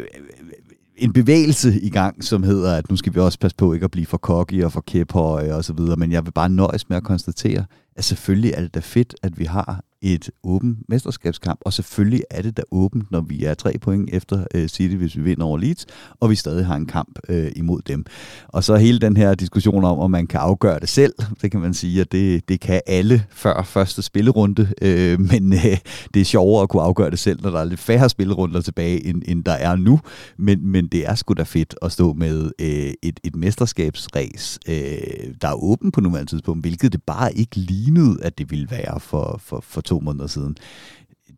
en 1.01 1.13
bevægelse 1.13 1.79
i 1.81 1.89
gang, 1.89 2.23
som 2.23 2.43
hedder, 2.43 2.75
at 2.75 2.89
nu 2.89 2.95
skal 2.95 3.15
vi 3.15 3.19
også 3.19 3.39
passe 3.39 3.57
på 3.57 3.73
ikke 3.73 3.83
at 3.83 3.91
blive 3.91 4.05
for 4.05 4.17
cocky 4.17 4.63
og 4.63 4.71
for 4.71 4.81
kæphøje 4.81 5.55
og 5.55 5.63
så 5.63 5.73
videre, 5.73 5.95
men 5.95 6.11
jeg 6.11 6.25
vil 6.25 6.31
bare 6.31 6.49
nøjes 6.49 6.89
med 6.89 6.97
at 6.97 7.03
konstatere, 7.03 7.65
at 7.95 8.03
selvfølgelig 8.03 8.51
er 8.51 8.61
det 8.61 8.73
da 8.73 8.79
fedt, 8.79 9.15
at 9.23 9.39
vi 9.39 9.45
har 9.45 9.83
et 10.01 10.29
åbent 10.43 10.77
mesterskabskamp, 10.89 11.59
og 11.65 11.73
selvfølgelig 11.73 12.23
er 12.31 12.41
det 12.41 12.57
da 12.57 12.61
åbent, 12.71 13.11
når 13.11 13.21
vi 13.21 13.43
er 13.43 13.53
tre 13.53 13.77
point 13.81 14.09
efter 14.13 14.45
øh, 14.55 14.67
City, 14.67 14.95
hvis 14.95 15.17
vi 15.17 15.21
vinder 15.21 15.45
over 15.45 15.57
Leeds, 15.57 15.85
og 16.19 16.29
vi 16.29 16.35
stadig 16.35 16.65
har 16.65 16.75
en 16.75 16.85
kamp 16.85 17.19
øh, 17.29 17.51
imod 17.55 17.81
dem. 17.81 18.05
Og 18.47 18.63
så 18.63 18.75
hele 18.75 18.99
den 18.99 19.17
her 19.17 19.35
diskussion 19.35 19.83
om, 19.83 19.99
om 19.99 20.11
man 20.11 20.27
kan 20.27 20.39
afgøre 20.39 20.79
det 20.79 20.89
selv, 20.89 21.13
det 21.41 21.51
kan 21.51 21.59
man 21.59 21.73
sige, 21.73 22.01
at 22.01 22.11
det, 22.11 22.49
det 22.49 22.59
kan 22.59 22.81
alle 22.87 23.23
før 23.31 23.63
første 23.63 24.01
spillerunde, 24.01 24.73
øh, 24.81 25.19
men 25.19 25.53
øh, 25.53 25.77
det 26.13 26.19
er 26.19 26.25
sjovere 26.25 26.63
at 26.63 26.69
kunne 26.69 26.83
afgøre 26.83 27.09
det 27.09 27.19
selv, 27.19 27.41
når 27.41 27.49
der 27.49 27.59
er 27.59 27.65
lidt 27.65 27.79
færre 27.79 28.09
spillerunder 28.09 28.61
tilbage, 28.61 29.05
end, 29.05 29.21
end 29.25 29.43
der 29.43 29.51
er 29.51 29.75
nu, 29.75 29.99
men, 30.37 30.67
men 30.67 30.87
det 30.87 31.07
er 31.07 31.15
sgu 31.15 31.33
da 31.33 31.43
fedt 31.43 31.75
at 31.81 31.91
stå 31.91 32.13
med 32.13 32.51
øh, 32.61 32.93
et, 33.03 33.19
et 33.23 33.35
mesterskabsræs, 33.35 34.59
øh, 34.67 34.73
der 35.41 35.47
er 35.47 35.63
åben 35.63 35.91
på 35.91 36.01
nuværende 36.01 36.31
tidspunkt, 36.31 36.63
hvilket 36.63 36.93
det 36.93 37.03
bare 37.03 37.33
ikke 37.33 37.55
lignede, 37.55 38.17
at 38.21 38.37
det 38.37 38.51
ville 38.51 38.67
være 38.71 38.99
for, 38.99 39.39
for, 39.43 39.63
for 39.67 39.81
to 39.91 39.99
måneder 39.99 40.27
siden. 40.27 40.55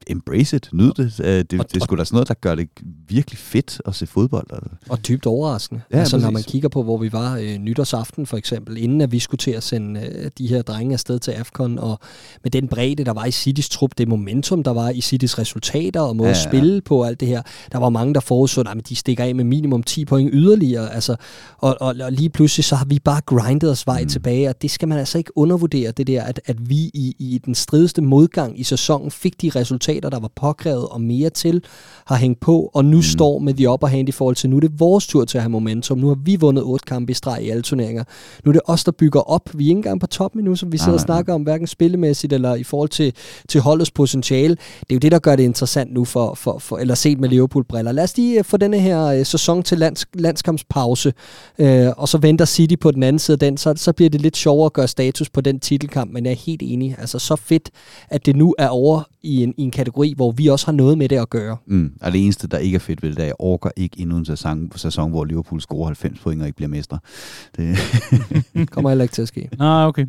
Embrace 0.07 0.55
it, 0.55 0.69
nyd 0.73 0.91
det. 0.93 1.19
Øh, 1.19 1.27
det, 1.27 1.51
det, 1.51 1.73
det 1.73 1.81
er 1.81 1.85
sgu 1.85 1.95
da 1.95 2.03
sådan 2.03 2.15
noget, 2.15 2.27
der 2.27 2.33
gør 2.33 2.55
det 2.55 2.69
virkelig 3.07 3.37
fedt 3.37 3.81
at 3.85 3.95
se 3.95 4.07
fodbold. 4.07 4.47
Altså. 4.53 4.69
Og 4.89 5.07
dybt 5.07 5.25
overraskende. 5.25 5.81
Ja, 5.91 5.97
altså 5.99 6.15
præcis. 6.15 6.23
når 6.23 6.31
man 6.31 6.43
kigger 6.43 6.69
på, 6.69 6.83
hvor 6.83 6.97
vi 6.97 7.11
var 7.11 7.37
øh, 7.37 7.57
nytårsaften 7.57 8.25
for 8.25 8.37
eksempel, 8.37 8.77
inden 8.77 9.01
at 9.01 9.11
vi 9.11 9.19
skulle 9.19 9.39
til 9.39 9.51
at 9.51 9.63
sende 9.63 9.99
øh, 9.99 10.31
de 10.37 10.47
her 10.47 10.61
drenge 10.61 10.93
afsted 10.93 11.19
til 11.19 11.31
AFCON, 11.31 11.79
og 11.79 11.99
med 12.43 12.51
den 12.51 12.67
bredde, 12.67 13.03
der 13.03 13.13
var 13.13 13.25
i 13.25 13.31
Citys 13.31 13.69
trup, 13.69 13.91
det 13.97 14.07
momentum, 14.07 14.63
der 14.63 14.71
var 14.71 14.89
i 14.89 15.01
Citys 15.01 15.39
resultater 15.39 16.01
og 16.01 16.15
måde 16.15 16.29
ja, 16.29 16.35
ja. 16.35 16.39
at 16.39 16.49
spille 16.49 16.81
på 16.81 17.03
alt 17.03 17.19
det 17.19 17.27
her, 17.27 17.41
der 17.71 17.77
var 17.77 17.89
mange, 17.89 18.13
der 18.13 18.19
forudså, 18.19 18.61
at 18.61 18.89
de 18.89 18.95
stikker 18.95 19.23
af 19.23 19.35
med 19.35 19.43
minimum 19.43 19.83
10 19.83 20.05
point 20.05 20.29
yderligere. 20.33 20.93
Altså, 20.93 21.15
og, 21.57 21.77
og, 21.79 21.95
og 22.01 22.11
lige 22.11 22.29
pludselig 22.29 22.65
så 22.65 22.75
har 22.75 22.85
vi 22.85 22.99
bare 22.99 23.21
grindet 23.25 23.71
os 23.71 23.87
vej 23.87 24.01
mm. 24.01 24.09
tilbage, 24.09 24.49
og 24.49 24.61
det 24.61 24.71
skal 24.71 24.87
man 24.87 24.97
altså 24.97 25.17
ikke 25.17 25.37
undervurdere, 25.37 25.91
det 25.91 26.07
der, 26.07 26.23
at, 26.23 26.41
at 26.45 26.69
vi 26.69 26.75
i, 26.75 27.15
i 27.19 27.41
den 27.45 27.55
strideste 27.55 28.01
modgang 28.01 28.59
i 28.59 28.63
sæsonen 28.63 29.11
fik 29.11 29.41
de 29.41 29.49
resultater, 29.49 29.92
der 30.01 30.19
var 30.19 30.31
påkrævet 30.35 30.87
og 30.87 31.01
mere 31.01 31.29
til, 31.29 31.63
har 32.05 32.15
hængt 32.15 32.39
på, 32.39 32.71
og 32.73 32.85
nu 32.85 32.97
mm. 32.97 33.03
står 33.03 33.39
med 33.39 33.53
de 33.53 33.69
upper 33.69 33.87
hand 33.87 34.09
i 34.09 34.11
forhold 34.11 34.35
til, 34.35 34.49
nu 34.49 34.55
er 34.55 34.59
det 34.59 34.79
vores 34.79 35.07
tur 35.07 35.25
til 35.25 35.37
at 35.37 35.41
have 35.41 35.51
momentum. 35.51 35.97
Nu 35.97 36.07
har 36.07 36.17
vi 36.25 36.35
vundet 36.35 36.63
otte 36.63 36.85
kampe 36.85 37.11
i 37.11 37.13
streg 37.13 37.43
i 37.43 37.49
alle 37.49 37.61
turneringer. 37.61 38.03
Nu 38.45 38.49
er 38.49 38.53
det 38.53 38.61
os, 38.65 38.83
der 38.83 38.91
bygger 38.91 39.19
op. 39.19 39.49
Vi 39.53 39.63
er 39.63 39.67
ikke 39.67 39.77
engang 39.77 39.99
på 39.99 40.07
top 40.07 40.35
endnu, 40.35 40.55
som 40.55 40.71
vi 40.71 40.77
sidder 40.77 40.91
ah, 40.91 40.95
og 40.95 41.01
snakker 41.01 41.33
om, 41.33 41.41
hverken 41.41 41.67
spillemæssigt 41.67 42.33
eller 42.33 42.55
i 42.55 42.63
forhold 42.63 42.89
til, 42.89 43.13
til 43.49 43.61
holdets 43.61 43.91
potentiale. 43.91 44.55
Det 44.55 44.89
er 44.89 44.95
jo 44.95 44.99
det, 44.99 45.11
der 45.11 45.19
gør 45.19 45.35
det 45.35 45.43
interessant 45.43 45.93
nu, 45.93 46.05
for, 46.05 46.33
for, 46.33 46.59
for 46.59 46.77
eller 46.77 46.95
set 46.95 47.19
med 47.19 47.29
Liverpool-briller. 47.29 47.91
Lad 47.91 48.03
os 48.03 48.17
lige 48.17 48.39
øh, 48.39 48.45
få 48.45 48.57
denne 48.57 48.79
her 48.79 49.19
uh, 49.19 49.25
sæson 49.25 49.63
til 49.63 49.77
lands, 49.77 50.05
landskampspause, 50.13 51.13
uh, 51.59 51.67
og 51.97 52.09
så 52.09 52.17
venter 52.17 52.45
City 52.45 52.75
på 52.81 52.91
den 52.91 53.03
anden 53.03 53.19
side 53.19 53.35
af 53.35 53.39
den, 53.39 53.57
så, 53.57 53.73
så 53.77 53.93
bliver 53.93 54.09
det 54.09 54.21
lidt 54.21 54.37
sjovere 54.37 54.65
at 54.65 54.73
gøre 54.73 54.87
status 54.87 55.29
på 55.29 55.41
den 55.41 55.59
titelkamp, 55.59 56.11
men 56.11 56.25
jeg 56.25 56.31
er 56.31 56.35
helt 56.35 56.61
enig. 56.65 56.95
Altså 56.99 57.19
så 57.19 57.35
fedt, 57.35 57.69
at 58.09 58.25
det 58.25 58.35
nu 58.35 58.55
er 58.57 58.67
over 58.67 59.03
i 59.23 59.43
en, 59.43 59.53
i 59.57 59.61
en 59.61 59.71
kategori, 59.83 60.13
hvor 60.15 60.31
vi 60.31 60.47
også 60.47 60.65
har 60.65 60.73
noget 60.73 60.97
med 60.97 61.09
det 61.09 61.17
at 61.17 61.29
gøre. 61.29 61.57
Mm. 61.65 61.93
Og 62.01 62.11
det 62.11 62.23
eneste, 62.23 62.47
der 62.47 62.57
ikke 62.57 62.75
er 62.75 62.79
fedt 62.79 63.03
ved 63.03 63.09
det, 63.09 63.17
er, 63.19 63.21
at 63.21 63.27
jeg 63.27 63.35
orker 63.39 63.69
ikke 63.75 63.99
endnu 63.99 64.17
en 64.17 64.25
sæson, 64.25 64.71
sæson 64.75 65.09
hvor 65.09 65.25
Liverpool 65.25 65.61
scorer 65.61 65.85
90 65.85 66.19
point 66.19 66.41
og 66.41 66.47
ikke 66.47 66.55
bliver 66.55 66.69
mestre. 66.69 66.99
Det... 67.57 67.77
kommer 68.71 68.89
heller 68.89 69.03
ikke 69.03 69.13
til 69.13 69.21
at 69.21 69.27
ske. 69.27 69.49
Nej, 69.57 69.85
okay. 69.85 70.05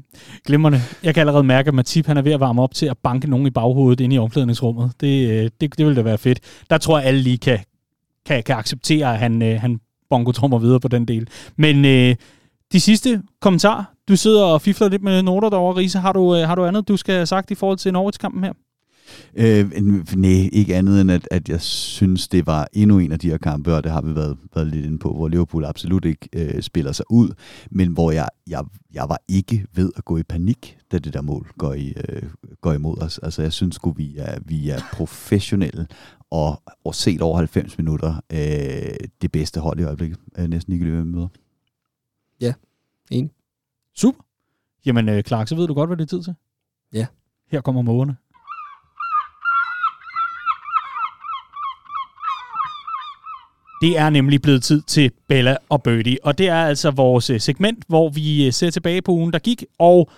Glimrende. 0.47 0.81
Jeg 1.03 1.14
kan 1.14 1.20
allerede 1.20 1.45
mærke, 1.45 1.68
at 1.68 1.75
Matip 1.75 2.07
han 2.07 2.16
er 2.16 2.22
ved 2.22 2.33
at 2.33 2.41
varme 2.41 2.62
op 2.62 2.75
til 2.75 2.87
at 2.87 2.99
banke 2.99 3.31
nogen 3.31 3.47
i 3.47 3.51
baghovedet 3.51 4.05
inde 4.05 4.16
i 4.16 4.18
omklædningsrummet. 4.18 4.93
Det, 5.01 5.31
øh, 5.31 5.51
det, 5.61 5.79
det 5.79 5.87
vil 5.87 5.97
da 5.97 6.03
være 6.03 6.18
fedt. 6.18 6.41
Der 6.70 6.79
tror 6.79 6.99
jeg, 6.99 7.07
alle 7.07 7.20
lige 7.20 7.39
kan, 7.39 7.59
kan, 8.27 8.43
kan 8.43 8.57
acceptere, 8.57 9.12
at 9.12 9.18
han, 9.18 9.43
øh, 9.43 9.61
han 9.61 9.81
bongo 10.11 10.57
videre 10.57 10.81
på 10.81 10.89
den 10.89 11.05
del. 11.09 11.29
Men 11.57 11.85
øh, 11.85 12.16
de 12.72 12.81
sidste 12.81 13.22
kommentar. 13.41 13.95
Du 14.09 14.16
sidder 14.16 14.45
og 14.45 14.62
fifler 14.62 14.89
lidt 14.89 15.03
med 15.03 15.22
noter 15.22 15.51
derovre, 15.51 15.77
Riese. 15.77 15.99
Har 15.99 16.12
du, 16.12 16.37
øh, 16.37 16.49
har 16.49 16.55
du 16.55 16.64
andet, 16.64 16.89
du 16.89 16.97
skal 16.97 17.14
have 17.14 17.27
sagt 17.27 17.51
i 17.51 17.55
forhold 17.55 17.79
til 17.79 17.93
Norwich-kampen 17.93 18.45
her? 18.45 18.53
Øh, 19.36 19.70
nej, 20.16 20.48
ikke 20.52 20.76
andet 20.76 21.00
end, 21.00 21.11
at, 21.11 21.28
at 21.30 21.48
jeg 21.48 21.61
synes, 21.61 22.28
det 22.28 22.46
var 22.46 22.68
endnu 22.72 22.98
en 22.98 23.12
af 23.12 23.18
de 23.18 23.30
her 23.30 23.38
kampe, 23.38 23.74
og 23.74 23.84
det 23.84 23.92
har 23.92 24.02
vi 24.02 24.14
været, 24.14 24.36
været 24.55 24.66
lidt 24.66 24.86
inde 24.86 24.98
på, 24.98 25.12
hvor 25.12 25.28
Liverpool 25.28 25.64
absolut 25.64 26.05
ikke 26.05 26.28
øh, 26.32 26.62
spiller 26.62 26.92
sig 26.92 27.05
ud, 27.11 27.28
men 27.70 27.92
hvor 27.92 28.11
jeg, 28.11 28.28
jeg, 28.46 28.64
jeg 28.92 29.09
var 29.09 29.18
ikke 29.28 29.66
ved 29.74 29.90
at 29.96 30.05
gå 30.05 30.16
i 30.16 30.22
panik, 30.22 30.78
da 30.92 30.98
det 30.98 31.14
der 31.14 31.22
mål 31.22 31.52
går, 31.59 31.72
i, 31.72 31.94
øh, 32.09 32.22
går 32.61 32.72
imod 32.72 32.98
os. 32.98 33.18
Altså, 33.18 33.42
jeg 33.42 33.52
synes 33.52 33.78
at 33.86 33.92
vi 33.96 34.16
er, 34.18 34.38
vi 34.44 34.70
er 34.70 34.78
professionelle, 34.92 35.86
og, 36.30 36.62
og 36.84 36.94
set 36.94 37.20
over 37.20 37.36
90 37.36 37.78
minutter 37.78 38.14
øh, 38.32 39.09
det 39.22 39.32
bedste 39.32 39.61
hold 39.61 39.80
i 39.80 39.82
øjeblikket. 39.82 40.18
Øh, 40.38 40.48
næsten 40.48 40.72
ikke 40.72 40.84
løbet 40.84 41.07
med. 41.07 41.26
Ja, 42.40 42.55
enig. 43.11 43.30
Super. 43.94 44.22
Jamen, 44.86 45.09
øh, 45.09 45.22
Clark, 45.22 45.48
så 45.48 45.57
ved 45.57 45.66
du 45.66 45.74
godt, 45.74 45.88
hvad 45.88 45.96
det 45.96 46.02
er 46.02 46.07
tid 46.07 46.22
til. 46.22 46.34
Ja. 46.92 47.07
Her 47.50 47.61
kommer 47.61 47.82
mågerne. 47.82 48.16
Det 53.85 53.99
er 53.99 54.11
nemlig 54.11 54.43
blevet 54.43 54.62
tid 54.62 54.82
til 54.82 55.11
Bella 55.28 55.57
og 55.68 55.82
Birdie, 55.82 56.18
og 56.22 56.39
det 56.39 56.49
er 56.49 56.64
altså 56.64 56.91
vores 56.91 57.30
øh, 57.30 57.41
segment, 57.41 57.85
hvor 57.89 58.09
vi 58.09 58.47
øh, 58.47 58.53
ser 58.53 58.70
tilbage 58.70 59.03
på 59.03 59.12
ugen, 59.12 59.32
der 59.32 59.39
gik, 59.39 59.64
og 59.78 60.11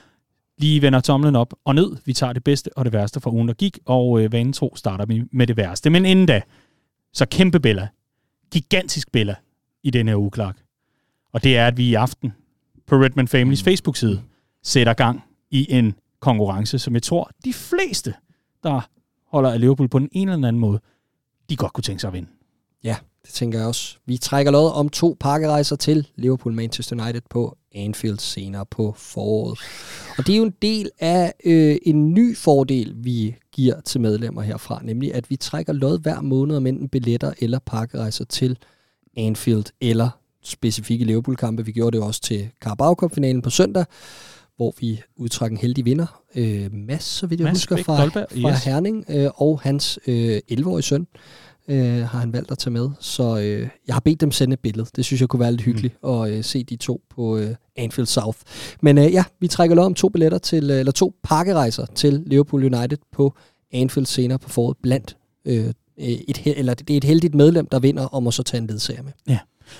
lige 0.59 0.83
vender 0.83 1.01
tomlen 1.01 1.37
op 1.37 1.55
og 1.65 1.75
ned. 1.75 1.97
Vi 2.05 2.13
tager 2.13 2.33
det 2.33 2.45
bedste 2.45 2.71
og 2.77 2.85
det 2.85 2.93
værste 2.93 3.21
fra 3.21 3.31
ugen, 3.31 3.49
der 3.49 3.55
gik, 3.55 3.79
og 3.85 4.21
øh, 4.21 4.33
vanen 4.33 4.53
tro 4.53 4.77
starter 4.77 5.07
vi 5.07 5.23
med 5.33 5.47
det 5.47 5.57
værste. 5.57 5.91
Men 5.91 6.07
inden 6.07 6.27
da, 6.27 6.43
så 7.13 7.27
kæmpe 7.27 7.61
Bella, 7.61 7.89
gigantisk 8.53 9.13
Bella 9.13 9.35
i 9.83 9.91
denne 9.91 10.11
her 10.11 10.19
uge, 10.19 10.31
Clark. 10.35 10.57
Og 11.33 11.45
det 11.45 11.57
er, 11.57 11.67
at 11.67 11.77
vi 11.77 11.89
i 11.89 11.95
aften 11.95 12.33
på 12.87 12.97
Redman 12.97 13.29
Families 13.29 13.63
Facebook-side 13.63 14.23
sætter 14.63 14.95
gang 14.95 15.25
i 15.51 15.67
en 15.71 15.95
konkurrence, 16.21 16.79
som 16.79 16.95
jeg 16.95 17.03
tror, 17.03 17.31
de 17.45 17.53
fleste, 17.53 18.15
der 18.63 18.89
holder 19.27 19.51
af 19.51 19.61
Liverpool 19.61 19.89
på 19.89 19.99
den 19.99 20.09
ene 20.13 20.33
eller 20.33 20.49
anden 20.49 20.61
måde, 20.61 20.81
de 21.51 21.57
godt 21.57 21.73
kunne 21.73 21.83
tænke 21.83 22.01
sig 22.01 22.09
at 22.09 22.15
vinde. 22.15 22.29
Ja, 22.85 22.97
det 23.27 23.35
tænker 23.35 23.59
jeg 23.59 23.69
også. 23.69 23.97
Vi 24.07 24.17
trækker 24.17 24.53
lod 24.53 24.71
om 24.73 24.89
to 24.89 25.17
pakkerejser 25.21 25.77
til 25.77 26.09
Liverpool 26.17 26.55
Manchester 26.55 27.03
United 27.03 27.21
på 27.31 27.57
Anfield 27.75 28.19
senere 28.19 28.67
på 28.67 28.95
foråret. 28.97 29.59
Og 30.19 30.27
det 30.27 30.33
er 30.33 30.37
jo 30.37 30.45
en 30.45 30.55
del 30.63 30.91
af 30.99 31.35
øh, 31.45 31.77
en 31.83 32.15
ny 32.15 32.37
fordel, 32.37 32.95
vi 32.97 33.37
giver 33.53 33.81
til 33.81 34.01
medlemmer 34.01 34.43
herfra, 34.43 34.81
nemlig 34.85 35.15
at 35.15 35.31
vi 35.31 35.37
trækker 35.37 35.73
lod 35.73 35.99
hver 35.99 36.21
måned 36.21 36.57
om 36.57 36.67
enten 36.67 36.89
billetter 36.89 37.33
eller 37.41 37.59
pakkerejser 37.59 38.25
til 38.25 38.59
Anfield 39.17 39.65
eller 39.81 40.09
specifikke 40.43 41.05
Liverpool-kampe. 41.05 41.65
Vi 41.65 41.73
gjorde 41.73 41.97
det 41.97 42.07
også 42.07 42.21
til 42.21 42.49
Carabao 42.61 42.95
Cup-finalen 42.95 43.43
på 43.43 43.51
søndag, 43.51 43.85
hvor 44.57 44.75
vi 44.81 45.03
udtrækker 45.17 45.57
en 45.57 45.61
heldig 45.61 45.85
vinder. 45.85 46.23
Øh, 46.35 46.73
Mads, 46.73 47.05
så 47.05 47.27
vidt 47.27 47.41
jeg 47.41 47.45
Mads 47.45 47.57
husker, 47.57 47.77
fra, 47.77 48.03
Dolberg, 48.03 48.27
fra 48.43 48.51
yes. 48.51 48.65
Herning, 48.65 49.05
øh, 49.09 49.31
og 49.35 49.61
hans 49.61 49.99
øh, 50.07 50.41
11-årige 50.53 50.83
søn 50.83 51.07
øh, 51.15 51.21
har 51.69 52.19
han 52.19 52.33
valgt 52.33 52.51
at 52.51 52.59
tage 52.59 52.73
med. 52.73 52.91
Så 53.01 53.39
øh, 53.39 53.69
jeg 53.87 53.95
har 53.95 54.01
bedt 54.01 54.21
dem 54.21 54.31
sende 54.31 54.55
et 54.55 54.61
billede. 54.61 54.89
Det 54.97 55.05
synes 55.05 55.21
jeg 55.21 55.29
kunne 55.29 55.41
være 55.41 55.51
lidt 55.51 55.63
hyggeligt 55.63 55.95
mm. 56.03 56.11
at 56.11 56.31
øh, 56.31 56.45
se 56.45 56.65
de 56.65 56.77
to 56.77 57.01
på 57.11 57.37
øh, 57.37 57.55
Anfield 57.77 58.07
South. 58.07 58.39
Men 58.83 58.99
øh, 58.99 59.13
ja, 59.13 59.25
vi 59.41 59.49
trækker 59.49 59.77
lov 59.77 59.85
om 59.85 59.95
to 59.95 60.09
billetter 60.09 60.39
til, 60.39 60.71
øh, 60.71 60.79
eller 60.79 60.93
to 60.93 61.15
pakkerejser 61.23 61.87
til 61.87 62.23
Liverpool 62.27 62.75
United 62.75 62.99
på 63.13 63.35
Anfield 63.73 64.07
senere 64.07 64.39
på 64.39 64.49
foråret 64.49 64.77
blandt 64.83 65.17
øh, 65.45 65.71
et, 65.99 66.43
eller 66.47 66.75
det 66.75 66.91
er 66.91 66.97
et 66.97 67.05
heldigt 67.05 67.35
medlem, 67.35 67.67
der 67.67 67.79
vinder, 67.79 68.05
og 68.05 68.23
må 68.23 68.31
så 68.31 68.43
tage 68.43 68.61
en 68.61 68.67
ledsager 68.67 69.03
med. 69.03 69.13
Ja. 69.29 69.39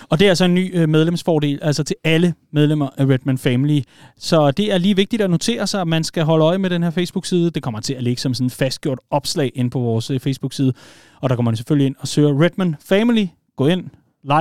Og 0.09 0.19
det 0.19 0.25
er 0.25 0.29
altså 0.29 0.45
en 0.45 0.55
ny 0.55 0.77
øh, 0.79 0.89
medlemsfordel, 0.89 1.59
altså 1.63 1.85
til 1.85 1.97
alle 2.05 2.35
medlemmer 2.53 2.89
af 2.97 3.07
Redman 3.07 3.39
Family. 3.39 3.81
Så 4.19 4.51
det 4.51 4.73
er 4.73 4.79
lige 4.79 4.97
vigtigt 4.97 5.23
at 5.23 5.31
notere 5.31 5.67
sig, 5.67 5.81
at 5.81 5.89
man 5.89 6.05
skal 6.05 6.25
holde 6.25 6.45
øje 6.45 6.59
med 6.59 6.71
den 6.71 6.83
her 6.83 6.91
Facebook-side. 6.91 7.51
Det 7.51 7.63
kommer 7.63 7.81
til 7.81 7.95
at 7.95 8.03
ligge 8.03 8.23
som 8.23 8.35
sådan 8.35 8.47
en 8.47 8.51
fastgjort 8.51 8.99
opslag 9.11 9.53
ind 9.55 9.71
på 9.71 9.79
vores 9.79 10.11
øh, 10.11 10.21
Facebook-side. 10.21 10.73
Og 11.21 11.31
der 11.31 11.37
kommer 11.37 11.51
man 11.51 11.57
selvfølgelig 11.57 11.87
ind 11.87 11.97
og 11.99 12.09
søger 12.09 12.43
Redman 12.43 12.77
Family. 12.81 13.27
Gå 13.57 13.67
ind, 13.67 13.85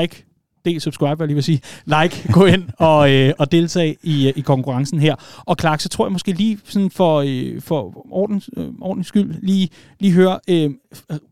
like, 0.02 0.26
del 0.66 0.82
subscribe, 0.82 1.16
jeg 1.20 1.28
lige 1.28 1.36
vil 1.36 1.44
sige, 1.44 1.62
like, 1.86 2.32
gå 2.32 2.46
ind 2.46 2.64
og, 2.78 3.12
øh, 3.14 3.34
og 3.38 3.52
deltage 3.52 3.98
i, 4.04 4.28
øh, 4.28 4.34
i 4.36 4.42
konkurrencen 4.42 5.00
her. 5.00 5.16
Og 5.46 5.56
Clark, 5.60 5.82
så 5.82 5.90
tror 5.90 6.06
jeg 6.06 6.12
måske 6.12 6.32
lige 6.32 6.60
sådan 6.64 6.90
for, 6.90 7.24
øh, 7.28 7.62
for 7.62 8.06
ordens, 8.12 8.50
øh, 8.58 8.68
ordens 8.82 9.08
skyld, 9.08 9.36
lige, 9.42 9.70
lige 10.00 10.14
høre 10.14 10.40
øh, 10.50 10.70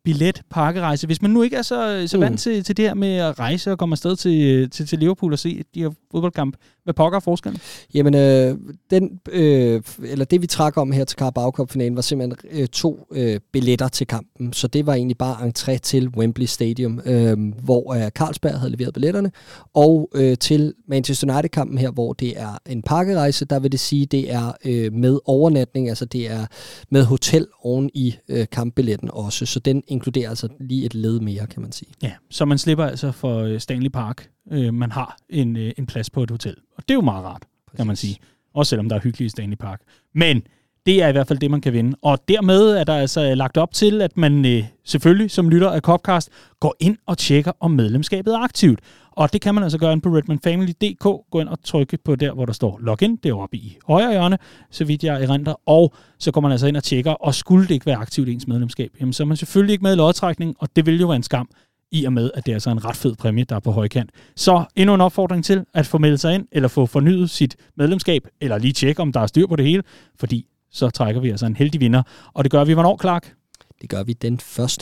billet, 0.04 0.42
pakkerejse. 0.50 1.08
Hvis 1.08 1.22
man 1.22 1.32
nu 1.32 1.42
ikke 1.42 1.56
er 1.56 1.62
så, 1.62 2.04
så 2.08 2.18
vant 2.18 2.32
mm. 2.32 2.38
til, 2.38 2.64
til 2.64 2.78
det 2.78 2.86
her 2.86 2.94
med 2.94 3.16
at 3.16 3.40
rejse 3.40 3.72
og 3.72 3.78
komme 3.78 3.94
afsted 3.94 4.16
til, 4.16 4.70
til, 4.70 4.88
til 4.88 5.00
Liverpool 5.00 5.34
og 5.34 5.40
se 5.40 5.64
de 5.76 5.82
her 5.82 5.90
fodboldkamp, 6.14 6.56
hvad 6.84 6.94
pokker 6.94 7.16
er 7.16 7.20
forskellen? 7.20 7.62
Jamen, 7.94 8.16
øh, 8.16 8.58
den, 8.90 9.20
øh, 9.32 9.82
eller 10.04 10.26
det 10.26 10.42
vi 10.42 10.48
trak 10.48 10.78
om 10.78 10.92
her 10.92 11.06
til 11.06 11.18
Carabao 11.18 11.52
Cup-finalen, 11.52 11.96
var 11.96 12.02
simpelthen 12.02 12.62
øh, 12.62 12.68
to 12.68 13.08
øh, 13.12 13.40
billetter 13.54 13.88
til 13.88 14.08
kampen. 14.08 14.54
Så 14.54 14.68
det 14.68 14.86
var 14.86 14.94
egentlig 14.94 15.18
bare 15.18 15.50
entré 15.50 15.78
til 15.78 16.10
Wembley 16.10 16.46
Stadium, 16.46 17.02
øh, 17.06 17.38
hvor 17.64 17.94
øh, 17.94 18.10
Carlsberg 18.10 18.60
havde 18.60 18.72
leveret 18.72 18.94
billetterne, 18.94 19.32
og 19.74 20.10
øh, 20.16 20.38
til 20.38 20.74
Manchester 20.88 21.34
United-kampen 21.34 21.78
her, 21.78 21.92
hvor 21.92 22.14
det 22.14 22.40
er 22.40 22.58
en 22.66 22.82
pakkerejse, 22.82 23.46
der 23.46 23.60
vil 23.60 23.72
det 23.72 23.80
sige, 23.80 24.06
det 24.06 24.32
er 24.32 24.52
øh, 24.66 24.94
med 24.94 25.20
overnatning, 25.26 25.90
altså 25.90 26.06
det 26.06 26.32
er 26.32 26.46
med 26.90 27.04
hotel 27.04 27.48
oven 27.62 27.90
i 27.94 28.16
øh, 28.30 28.46
kampbilletten 28.52 29.10
også. 29.14 29.46
Så 29.46 29.60
den 29.60 29.84
inkluderer 29.88 30.30
altså 30.30 30.48
lige 30.60 30.86
et 30.86 30.96
led 30.96 31.20
mere, 31.20 31.48
kan 31.48 31.62
man 31.62 31.72
sige. 31.72 31.90
Ja, 32.04 32.12
så 32.30 32.46
man 32.46 32.58
slipper 32.58 32.86
altså 32.86 33.12
for 33.12 33.40
øh, 33.40 33.60
Stanley 33.60 33.90
Park 33.90 34.33
øh, 34.52 34.74
man 34.74 34.92
har 34.92 35.18
en, 35.30 35.58
øh, 35.58 35.72
en 35.78 35.86
plads 35.86 36.10
på 36.10 36.24
et 36.24 36.32
hotel. 36.32 36.56
Og 36.78 36.84
det 36.88 36.92
er 36.92 36.96
jo 36.96 37.02
meget 37.02 37.26
rart, 37.26 37.42
Præcis. 37.68 37.78
kan 37.78 37.88
man 37.88 37.96
sige. 37.96 38.18
Også 38.54 38.70
selvom 38.70 38.90
der 38.90 38.96
er 38.96 39.00
hyggeligt 39.00 39.28
i 39.28 39.30
Stanley 39.30 39.58
Park. 39.58 39.82
Men 40.16 40.44
det 40.86 41.04
er 41.04 41.08
i 41.08 41.12
hvert 41.12 41.28
fald 41.28 41.40
det, 41.40 41.52
man 41.52 41.62
kan 41.62 41.74
vinde. 41.74 41.98
Og 42.02 42.20
dermed 42.28 42.70
er 42.70 42.84
der 42.84 42.94
altså 42.96 43.36
lagt 43.36 43.58
op 43.58 43.74
til, 43.74 44.02
at 44.02 44.18
man 44.18 44.46
øh, 44.46 44.64
selvfølgelig 44.84 45.32
som 45.32 45.50
lytter 45.50 45.70
af 45.70 45.82
Copcast 45.82 46.30
går 46.60 46.76
ind 46.80 46.98
og 47.06 47.18
tjekker, 47.18 47.52
om 47.60 47.72
medlemskabet 47.72 48.34
er 48.34 48.38
aktivt. 48.38 48.80
Og 49.12 49.34
det 49.34 49.42
kan 49.42 49.56
man 49.56 49.64
altså 49.64 49.78
gøre 49.78 49.94
ind 49.94 50.02
på 50.02 50.10
redmanfamily.dk. 50.10 51.04
Gå 51.32 51.40
ind 51.40 51.50
og 51.50 51.64
trykke 51.64 51.98
på 51.98 52.16
der, 52.16 52.34
hvor 52.34 52.46
der 52.46 52.54
står 52.54 52.80
login. 52.82 53.16
Det 53.16 53.30
er 53.30 53.36
oppe 53.36 53.58
i 53.58 53.78
højre 53.88 54.12
hjørne, 54.12 54.38
så 54.72 54.86
vidt 54.86 55.04
jeg 55.04 55.24
erindrer. 55.24 55.56
Og 55.66 55.94
så 56.20 56.32
går 56.32 56.42
man 56.42 56.52
altså 56.52 56.68
ind 56.68 56.78
og 56.78 56.84
tjekker, 56.84 57.12
og 57.12 57.36
skulle 57.36 57.68
det 57.68 57.74
ikke 57.74 57.86
være 57.86 57.98
aktivt 57.98 58.30
ens 58.30 58.48
medlemskab, 58.48 58.92
jamen 59.00 59.14
så 59.14 59.24
er 59.24 59.28
man 59.28 59.38
selvfølgelig 59.38 59.74
ikke 59.74 59.84
med 59.84 59.94
i 59.94 59.96
lodtrækning, 59.96 60.56
og 60.60 60.70
det 60.76 60.86
vil 60.86 61.00
jo 61.00 61.08
være 61.08 61.16
en 61.16 61.24
skam, 61.24 61.50
i 61.94 62.06
og 62.06 62.14
med, 62.14 62.32
at 62.34 62.46
det 62.46 62.52
er 62.52 62.56
altså 62.56 62.70
en 62.70 62.86
ret 62.86 62.96
fed 62.96 63.16
præmie, 63.16 63.44
der 63.44 63.56
er 63.56 63.60
på 63.60 63.72
højkant. 63.72 64.10
Så 64.36 64.66
endnu 64.76 64.96
en 64.96 65.02
opfordring 65.02 65.46
til 65.46 65.66
at 65.74 65.86
få 65.86 65.98
meldt 65.98 66.20
sig 66.20 66.36
ind, 66.36 66.48
eller 66.52 66.70
få 66.70 66.86
fornyet 66.86 67.30
sit 67.30 67.56
medlemskab, 67.76 68.28
eller 68.42 68.58
lige 68.58 68.74
tjekke, 68.74 69.02
om 69.02 69.12
der 69.12 69.20
er 69.20 69.28
styr 69.28 69.48
på 69.48 69.56
det 69.56 69.66
hele, 69.66 69.84
fordi 70.20 70.46
så 70.72 70.90
trækker 70.90 71.22
vi 71.22 71.30
altså 71.30 71.46
en 71.46 71.56
heldig 71.56 71.82
vinder. 71.82 72.04
Og 72.34 72.44
det 72.44 72.52
gør 72.52 72.64
vi 72.64 72.74
hvornår, 72.74 72.98
Clark? 73.02 73.34
Det 73.82 73.90
gør 73.90 74.04
vi 74.04 74.14
den 74.14 74.34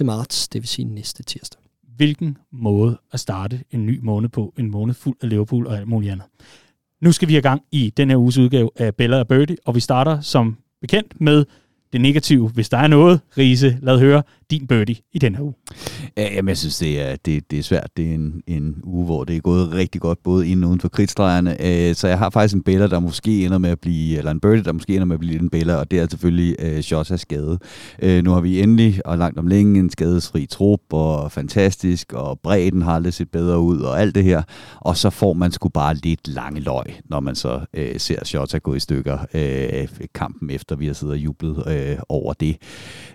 1. 0.01 0.05
marts, 0.05 0.47
det 0.47 0.61
vil 0.61 0.67
sige 0.67 0.85
næste 0.85 1.23
tirsdag. 1.23 1.61
Hvilken 1.95 2.37
måde 2.51 2.97
at 3.13 3.19
starte 3.19 3.63
en 3.71 3.85
ny 3.85 3.99
måned 4.03 4.29
på, 4.29 4.53
en 4.57 4.71
måned 4.71 4.93
fuld 4.93 5.17
af 5.21 5.29
Liverpool 5.29 5.67
og 5.67 5.77
alt 5.77 5.87
muligt 5.87 6.11
andet. 6.11 6.25
Nu 7.01 7.11
skal 7.11 7.27
vi 7.27 7.37
i 7.37 7.41
gang 7.41 7.61
i 7.71 7.93
den 7.97 8.09
her 8.09 8.17
uges 8.17 8.37
udgave 8.37 8.69
af 8.75 8.95
Bella 8.95 9.19
og 9.19 9.27
Birdie, 9.27 9.57
og 9.65 9.75
vi 9.75 9.79
starter 9.79 10.21
som 10.21 10.57
bekendt 10.81 11.21
med 11.21 11.45
det 11.93 12.01
negative, 12.01 12.49
hvis 12.49 12.69
der 12.69 12.77
er 12.77 12.87
noget, 12.87 13.19
Riese, 13.37 13.77
lad 13.81 13.99
høre 13.99 14.23
din 14.51 14.67
birdie 14.67 14.95
i 15.13 15.19
den 15.19 15.35
her 15.35 15.43
uge. 15.43 15.53
Ja, 16.17 16.33
jamen, 16.33 16.49
jeg 16.49 16.57
synes, 16.57 16.77
det 16.77 17.01
er, 17.01 17.15
det, 17.25 17.51
det 17.51 17.59
er 17.59 17.63
svært. 17.63 17.89
Det 17.97 18.09
er 18.09 18.13
en, 18.13 18.41
en 18.47 18.75
uge, 18.83 19.05
hvor 19.05 19.23
det 19.23 19.35
er 19.35 19.39
gået 19.39 19.73
rigtig 19.73 20.01
godt, 20.01 20.23
både 20.23 20.47
inden 20.47 20.63
og 20.63 20.69
uden 20.69 20.79
for 20.79 20.89
kridtstregerne. 20.89 21.65
Øh, 21.65 21.95
så 21.95 22.07
jeg 22.07 22.17
har 22.17 22.29
faktisk 22.29 22.55
en 22.55 22.63
bæller, 22.63 22.87
der 22.87 22.99
måske 22.99 23.45
ender 23.45 23.57
med 23.57 23.69
at 23.69 23.79
blive, 23.79 24.17
eller 24.17 24.31
en 24.31 24.39
birdie, 24.39 24.63
der 24.63 24.71
måske 24.71 24.93
ender 24.93 25.05
med 25.05 25.13
at 25.13 25.19
blive 25.19 25.39
en 25.39 25.49
bæller, 25.49 25.75
og 25.75 25.91
det 25.91 25.99
er 25.99 26.07
selvfølgelig 26.09 26.55
øh, 26.59 26.81
Shots 26.81 27.11
af 27.11 27.19
skade. 27.19 27.59
Øh, 28.01 28.23
nu 28.23 28.31
har 28.31 28.41
vi 28.41 28.61
endelig, 28.61 29.01
og 29.05 29.17
langt 29.17 29.39
om 29.39 29.47
længe, 29.47 29.79
en 29.79 29.89
skadesfri 29.89 30.45
trup, 30.45 30.81
og 30.91 31.31
fantastisk, 31.31 32.13
og 32.13 32.39
bredden 32.39 32.81
har 32.81 32.91
aldrig 32.91 33.13
set 33.13 33.31
bedre 33.31 33.59
ud, 33.59 33.79
og 33.79 34.01
alt 34.01 34.15
det 34.15 34.23
her. 34.23 34.41
Og 34.79 34.97
så 34.97 35.09
får 35.09 35.33
man 35.33 35.51
sgu 35.51 35.69
bare 35.69 35.95
lidt 35.95 36.27
lange 36.27 36.59
løg, 36.59 36.85
når 37.05 37.19
man 37.19 37.35
så 37.35 37.59
øh, 37.73 37.99
ser 37.99 38.25
Shots 38.25 38.55
gå 38.63 38.73
i 38.73 38.79
stykker 38.79 39.17
øh, 39.33 39.87
kampen 40.15 40.49
efter, 40.49 40.75
vi 40.75 40.85
har 40.87 40.93
siddet 40.93 41.13
og 41.13 41.19
jublet 41.19 41.63
øh, 41.67 41.80
øh, 41.81 41.97
over 42.09 42.33
det. 42.33 42.57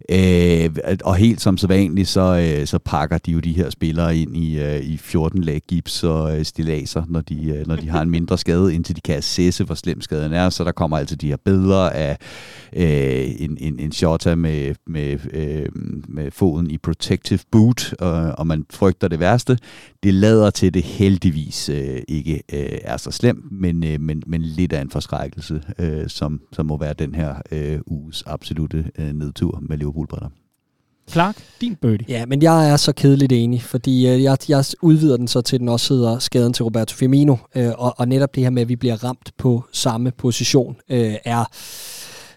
Øh, 0.09 0.71
og 1.05 1.17
helt 1.17 1.41
som 1.41 1.59
sædvanligt, 1.59 2.09
så, 2.09 2.57
øh, 2.61 2.67
så 2.67 2.79
pakker 2.79 3.19
de 3.19 3.33
jo 3.33 3.41
de 3.41 3.53
her 3.53 3.71
spillere 3.71 4.17
ind 4.17 4.37
i, 4.37 4.61
øh, 4.61 4.81
i 4.81 4.97
14 4.97 5.43
lag 5.43 5.63
gips 5.69 6.05
og 6.05 6.39
øh, 6.39 6.45
stilaser, 6.45 7.03
når 7.09 7.21
de, 7.21 7.49
øh, 7.49 7.67
når 7.67 7.77
de 7.77 7.89
har 7.89 8.03
en 8.03 8.11
mindre 8.11 8.39
skade, 8.39 8.75
indtil 8.75 8.97
de 8.97 9.01
kan 9.01 9.17
assesse, 9.17 9.65
hvor 9.65 9.75
slem 9.75 10.01
skaden 10.01 10.33
er. 10.33 10.51
Så 10.51 10.65
der 10.65 10.73
kommer 10.73 10.99
altid 10.99 11.17
de 11.17 11.29
her 11.29 11.37
billeder 11.45 11.91
af 11.91 12.17
øh, 12.73 13.31
en, 13.39 13.57
en, 13.61 13.79
en 13.79 13.93
shota 13.93 14.35
med, 14.35 14.75
med, 14.87 15.19
øh, 15.33 15.67
med 16.09 16.31
foden 16.31 16.71
i 16.71 16.79
protective 16.79 17.41
boot, 17.51 17.93
og, 17.99 18.33
og 18.39 18.47
man 18.47 18.65
frygter 18.71 19.09
det 19.09 19.21
værste. 19.21 19.59
Det 20.07 20.15
lader 20.15 20.51
til, 20.51 20.75
det 20.75 20.83
heldigvis 20.83 21.69
øh, 21.69 22.03
ikke 22.09 22.43
øh, 22.53 22.79
er 22.83 22.97
så 22.97 23.11
slemt, 23.11 23.53
men, 23.53 23.85
øh, 23.85 24.01
men, 24.01 24.23
men 24.27 24.43
lidt 24.43 24.73
af 24.73 24.81
en 24.81 24.91
forskrækkelse, 24.91 25.63
øh, 25.79 26.09
som, 26.09 26.41
som 26.53 26.67
må 26.67 26.79
være 26.79 26.95
den 26.95 27.15
her 27.15 27.35
øh, 27.53 27.79
uges 27.87 28.25
absolute 28.27 28.85
øh, 28.99 29.13
nedtur 29.13 29.59
med 29.69 29.79
Liverpool-brænder. 29.79 30.29
Clark, 31.11 31.37
din 31.61 31.77
birdie. 31.77 32.07
Ja, 32.09 32.27
men 32.27 32.43
jeg 32.43 32.71
er 32.71 32.77
så 32.77 32.93
kedeligt 32.93 33.33
enig, 33.33 33.63
fordi 33.63 34.09
øh, 34.09 34.23
jeg, 34.23 34.39
jeg 34.49 34.65
udvider 34.83 35.17
den 35.17 35.29
så 35.29 35.41
til, 35.41 35.61
den 35.61 35.69
også 35.69 35.95
hedder 35.95 36.19
skaden 36.19 36.53
til 36.53 36.65
Roberto 36.65 36.97
Firmino, 36.97 37.37
øh, 37.55 37.73
og, 37.79 37.95
og 37.99 38.09
netop 38.09 38.35
det 38.35 38.43
her 38.43 38.51
med, 38.51 38.63
at 38.63 38.69
vi 38.69 38.77
bliver 38.77 39.05
ramt 39.05 39.33
på 39.39 39.65
samme 39.73 40.11
position, 40.11 40.77
øh, 40.91 41.15
er 41.25 41.45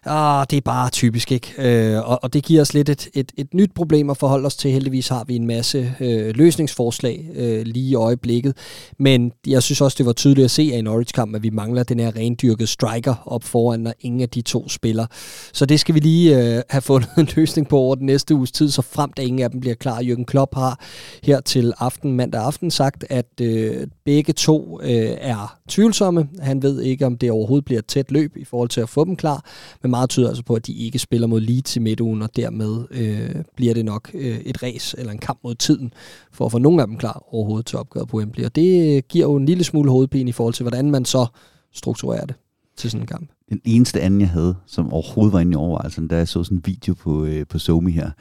ah, 0.10 0.46
det 0.50 0.58
er 0.58 0.62
bare 0.62 0.90
typisk, 0.90 1.32
ikke? 1.32 1.54
Øh, 1.58 2.10
og, 2.10 2.20
og 2.24 2.34
det 2.34 2.44
giver 2.44 2.62
os 2.62 2.74
lidt 2.74 2.90
et, 2.90 3.08
et, 3.14 3.32
et 3.38 3.54
nyt 3.54 3.72
problem 3.76 4.10
at 4.10 4.18
forholde 4.18 4.46
os 4.46 4.56
til. 4.56 4.72
Heldigvis 4.72 5.08
har 5.08 5.24
vi 5.24 5.36
en 5.36 5.48
masse 5.48 5.96
øh, 6.00 6.36
løsningsforslag 6.36 7.30
øh, 7.36 7.62
lige 7.66 7.90
i 7.90 7.96
øjeblikket. 7.96 8.58
Men 9.00 9.32
jeg 9.48 9.64
synes 9.64 9.82
også, 9.82 9.96
det 9.98 10.06
var 10.06 10.14
tydeligt 10.14 10.46
at 10.46 10.52
se 10.52 10.70
af 10.74 10.78
en 10.78 10.84
Norwich-kamp, 10.84 11.36
at 11.36 11.44
vi 11.44 11.50
mangler 11.50 11.84
den 11.84 12.00
her 12.00 12.16
rendyrkede 12.16 12.68
striker 12.68 13.16
op 13.26 13.44
foran, 13.44 13.80
når 13.80 13.94
ingen 14.00 14.22
af 14.22 14.30
de 14.30 14.42
to 14.42 14.70
spiller. 14.70 15.06
Så 15.54 15.66
det 15.66 15.80
skal 15.80 15.96
vi 15.96 16.00
lige 16.00 16.38
øh, 16.38 16.62
have 16.70 16.82
fundet 16.90 17.10
en 17.18 17.28
løsning 17.36 17.68
på 17.68 17.78
over 17.78 17.96
den 17.96 18.06
næste 18.06 18.36
uges 18.36 18.52
tid, 18.52 18.70
så 18.70 18.82
frem 18.82 19.14
da 19.14 19.22
ingen 19.22 19.42
af 19.42 19.52
dem 19.52 19.60
bliver 19.60 19.76
klar. 19.76 20.00
Jürgen 20.02 20.24
Klopp 20.24 20.56
har 20.56 20.80
her 21.24 21.40
til 21.42 21.74
aften, 21.80 22.14
mandag 22.14 22.42
aften, 22.42 22.72
sagt, 22.72 23.06
at 23.10 23.42
øh, 23.42 23.88
begge 24.06 24.34
to 24.34 24.80
øh, 24.84 25.12
er 25.22 25.58
tvivlsomme. 25.70 26.28
Han 26.42 26.62
ved 26.62 26.82
ikke, 26.82 27.06
om 27.06 27.18
det 27.18 27.32
overhovedet 27.32 27.66
bliver 27.66 27.80
et 27.80 27.86
tæt 27.86 28.12
løb 28.12 28.38
i 28.38 28.46
forhold 28.46 28.70
til 28.70 28.82
at 28.82 28.90
få 28.90 29.06
dem 29.06 29.16
klar, 29.16 29.46
men 29.82 29.92
meget 30.00 30.10
tyder 30.10 30.28
altså 30.28 30.44
på, 30.44 30.54
at 30.54 30.68
de 30.68 30.74
ikke 30.74 31.00
spiller 31.00 31.28
mod 31.28 31.42
Leeds 31.42 31.76
i 31.76 31.80
midtugen, 31.80 32.22
og 32.22 32.36
dermed 32.36 32.86
øh, 32.92 33.44
bliver 33.56 33.74
det 33.74 33.86
nok 33.86 34.12
øh, 34.14 34.40
et 34.40 34.64
race 34.64 35.00
eller 35.00 35.12
en 35.12 35.20
kamp 35.20 35.40
mod 35.44 35.56
tiden, 35.56 35.94
for 36.32 36.46
at 36.46 36.52
få 36.52 36.58
nogle 36.58 36.82
af 36.82 36.88
dem 36.88 36.98
klar 36.98 37.24
overhovedet 37.32 37.66
til 37.66 37.78
opgøret 37.78 38.08
på 38.08 38.18
Wembley. 38.18 38.46
Og 38.46 38.56
det 38.56 38.96
øh, 38.96 39.04
giver 39.10 39.26
jo 39.26 39.36
en 39.36 39.46
lille 39.46 39.64
smule 39.64 39.92
hovedpine 39.92 40.30
i 40.30 40.32
forhold 40.32 40.54
til, 40.54 40.64
hvordan 40.64 40.92
man 40.92 41.06
så 41.06 41.26
strukturerer 41.74 42.26
det 42.26 42.36
til 42.78 42.92
sådan 42.92 43.04
en 43.04 43.08
kamp. 43.08 43.30
Den 43.50 43.62
eneste 43.66 44.02
anden, 44.02 44.22
jeg 44.22 44.30
havde, 44.30 44.56
som 44.66 44.94
overhovedet 44.94 45.34
var 45.34 45.40
inde 45.40 45.52
i 45.52 45.56
overvejelsen, 45.56 46.08
da 46.08 46.18
jeg 46.18 46.28
så 46.28 46.44
sådan 46.44 46.58
en 46.58 46.64
video 46.66 46.94
på, 46.94 47.26
øh, 47.26 47.46
på 47.48 47.60
Somi 47.60 47.92
her, 47.92 48.12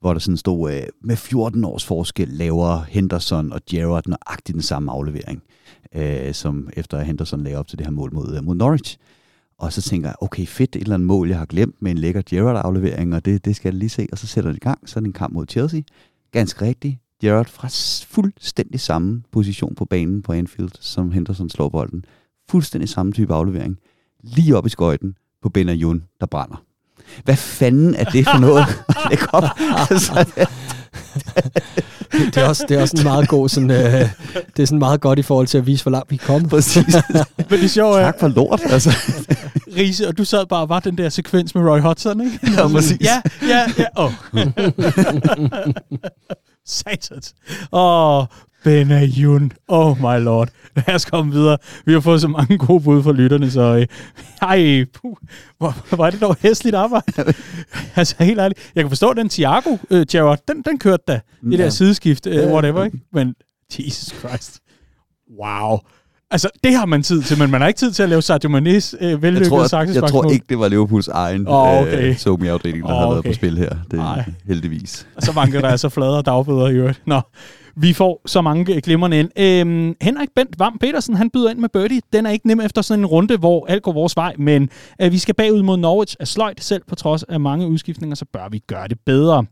hvor 0.00 0.12
der 0.12 0.20
sådan 0.20 0.36
stod, 0.36 0.72
øh, 0.72 0.82
med 1.02 1.16
14 1.16 1.64
års 1.64 1.84
forskel 1.84 2.28
laver 2.28 2.82
Henderson 2.88 3.52
og 3.52 3.60
Gerrard 3.70 4.06
nøjagtigt 4.06 4.54
den 4.54 4.62
samme 4.62 4.92
aflevering, 4.92 5.42
øh, 5.94 6.34
som 6.34 6.70
efter 6.76 7.00
Henderson 7.00 7.42
lagde 7.42 7.58
op 7.58 7.68
til 7.68 7.78
det 7.78 7.86
her 7.86 7.92
mål 7.92 8.14
mod, 8.14 8.36
øh, 8.36 8.44
mod 8.44 8.54
Norwich. 8.54 8.98
Og 9.58 9.72
så 9.72 9.82
tænker 9.82 10.08
jeg, 10.08 10.16
okay, 10.20 10.46
fedt, 10.46 10.76
et 10.76 10.82
eller 10.82 10.94
andet 10.94 11.06
mål, 11.06 11.28
jeg 11.28 11.38
har 11.38 11.46
glemt 11.46 11.82
med 11.82 11.90
en 11.90 11.98
lækker 11.98 12.22
Gerrard-aflevering, 12.30 13.14
og 13.14 13.24
det, 13.24 13.44
det 13.44 13.56
skal 13.56 13.68
jeg 13.68 13.78
lige 13.78 13.88
se. 13.88 14.06
Og 14.12 14.18
så 14.18 14.26
sætter 14.26 14.50
det 14.50 14.56
i 14.56 14.60
gang, 14.60 14.88
så 14.88 15.00
det 15.00 15.06
en 15.06 15.12
kamp 15.12 15.34
mod 15.34 15.46
Chelsea. 15.50 15.80
Ganske 16.32 16.64
rigtigt. 16.64 16.98
Gerrard 17.20 17.48
fra 17.48 17.68
fuldstændig 18.08 18.80
samme 18.80 19.22
position 19.32 19.74
på 19.74 19.84
banen 19.84 20.22
på 20.22 20.32
Anfield, 20.32 20.70
som 20.80 21.12
Henderson 21.12 21.50
slår 21.50 21.68
bolden. 21.68 22.04
Fuldstændig 22.48 22.88
samme 22.88 23.12
type 23.12 23.34
aflevering. 23.34 23.78
Lige 24.22 24.56
op 24.56 24.66
i 24.66 24.68
skøjten 24.68 25.16
på 25.42 25.48
Benayoun, 25.48 26.02
der 26.20 26.26
brænder. 26.26 26.62
Hvad 27.24 27.36
fanden 27.36 27.94
er 27.94 28.04
det 28.04 28.24
for 28.24 28.38
noget? 28.38 28.66
Læg 29.10 29.34
op. 29.34 29.44
Altså, 29.90 30.24
det 32.12 32.36
er 32.36 32.48
også, 32.48 32.64
det 32.68 32.76
er 32.76 32.80
også 32.80 32.96
en 32.96 33.04
meget 33.04 33.28
god 33.28 33.48
sådan, 33.48 33.70
øh, 33.70 34.10
det 34.56 34.62
er 34.62 34.66
sådan 34.66 34.78
meget 34.78 35.00
godt 35.00 35.18
i 35.18 35.22
forhold 35.22 35.46
til 35.46 35.58
at 35.58 35.66
vise, 35.66 35.84
hvor 35.84 35.92
langt 35.92 36.10
vi 36.10 36.16
er 36.22 36.26
kommet. 36.26 36.50
Præcis. 36.50 36.96
Men 37.50 37.60
det 37.60 37.70
sjove 37.70 37.98
er, 37.98 38.04
tak 38.04 38.20
for 38.20 38.28
lort, 38.28 38.60
altså. 38.64 38.90
Riese, 39.76 40.08
og 40.08 40.18
du 40.18 40.24
sad 40.24 40.46
bare 40.46 40.60
og 40.60 40.68
var 40.68 40.80
den 40.80 40.98
der 40.98 41.08
sekvens 41.08 41.54
med 41.54 41.62
Roy 41.62 41.80
Hodgson, 41.80 42.20
ikke? 42.20 42.40
Ja, 42.56 42.68
præcis. 42.68 43.00
Ja, 43.00 43.22
ja, 43.42 43.64
ja. 43.78 43.84
Oh. 44.04 44.12
Satans. 46.66 47.34
Åh, 47.72 48.18
oh, 48.18 48.26
Benayoun. 48.64 49.52
Oh 49.68 49.98
my 49.98 50.24
lord. 50.24 50.48
Lad 50.76 50.94
os 50.94 51.04
komme 51.04 51.32
videre. 51.32 51.58
Vi 51.84 51.92
har 51.92 52.00
fået 52.00 52.20
så 52.20 52.28
mange 52.28 52.58
gode 52.58 52.80
bud 52.80 53.02
fra 53.02 53.12
lytterne, 53.12 53.50
så 53.50 53.60
øh, 53.60 53.86
ej, 54.42 54.84
puh, 54.94 55.16
hvor, 55.58 55.94
hvor 55.96 56.06
er 56.06 56.10
det 56.10 56.20
dog 56.20 56.36
hæsligt 56.40 56.76
arbejde. 56.76 57.34
altså 57.96 58.14
helt 58.20 58.40
ærligt. 58.40 58.72
Jeg 58.74 58.84
kan 58.84 58.90
forstå, 58.90 59.12
den 59.12 59.28
Thiago, 59.28 59.76
øh, 59.90 60.06
Gerard, 60.10 60.38
den, 60.48 60.62
den 60.62 60.78
kørte 60.78 61.02
da. 61.08 61.20
Det 61.44 61.58
ja. 61.58 61.64
der 61.64 61.70
sideskift, 61.70 62.26
øh, 62.26 62.52
whatever, 62.52 62.84
ikke? 62.84 63.00
Men 63.12 63.34
Jesus 63.78 64.14
Christ. 64.18 64.60
Wow. 65.40 65.78
Altså, 66.30 66.48
det 66.64 66.74
har 66.74 66.86
man 66.86 67.02
tid 67.02 67.22
til, 67.22 67.38
men 67.38 67.50
man 67.50 67.60
har 67.60 67.68
ikke 67.68 67.78
tid 67.78 67.92
til 67.92 68.02
at 68.02 68.08
lave 68.08 68.22
Sadio 68.22 68.50
Mané's 68.50 69.04
øh, 69.04 69.22
vellykkede 69.22 69.68
jeg, 69.72 69.88
jeg 69.94 70.02
tror 70.02 70.30
ikke, 70.30 70.46
det 70.48 70.58
var 70.58 70.68
Liverpools 70.68 71.08
egen 71.08 71.48
oh, 71.48 71.80
okay. 71.80 72.08
øh, 72.08 72.16
somi-afdeling, 72.16 72.82
der 72.82 72.94
oh, 72.94 72.96
okay. 72.96 73.06
har 73.06 73.12
været 73.12 73.24
på 73.24 73.32
spil 73.32 73.58
her. 73.58 73.70
Det 73.90 73.98
er 73.98 74.24
heldigvis. 74.46 75.06
Og 75.16 75.22
så 75.22 75.32
mange 75.32 75.60
der 75.60 75.68
er 75.68 75.76
så 75.76 75.88
flade 75.88 76.18
og 76.18 76.26
dagbøder 76.26 76.68
i 76.68 76.74
øvrigt. 76.74 77.02
Nå, 77.06 77.20
vi 77.76 77.92
får 77.92 78.22
så 78.26 78.42
mange 78.42 78.80
glimrende 78.80 79.18
ind. 79.18 79.30
Øhm, 79.38 79.94
Henrik 80.00 80.28
Bent 80.36 80.58
Vam 80.58 80.78
Petersen, 80.80 81.16
han 81.16 81.30
byder 81.30 81.50
ind 81.50 81.58
med 81.58 81.68
birdie. 81.68 82.00
Den 82.12 82.26
er 82.26 82.30
ikke 82.30 82.46
nem 82.46 82.60
efter 82.60 82.82
sådan 82.82 83.00
en 83.00 83.06
runde, 83.06 83.36
hvor 83.36 83.66
alt 83.66 83.82
går 83.82 83.92
vores 83.92 84.16
vej, 84.16 84.34
men 84.38 84.70
øh, 85.02 85.12
vi 85.12 85.18
skal 85.18 85.34
bagud 85.34 85.62
mod 85.62 85.76
Norwich 85.76 86.16
af 86.20 86.28
sløjt. 86.28 86.64
Selv 86.64 86.82
på 86.88 86.94
trods 86.94 87.22
af 87.22 87.40
mange 87.40 87.66
udskiftninger, 87.66 88.14
så 88.14 88.24
bør 88.32 88.48
vi 88.50 88.58
gøre 88.58 88.88
det 88.88 88.98
bedre. 89.06 89.44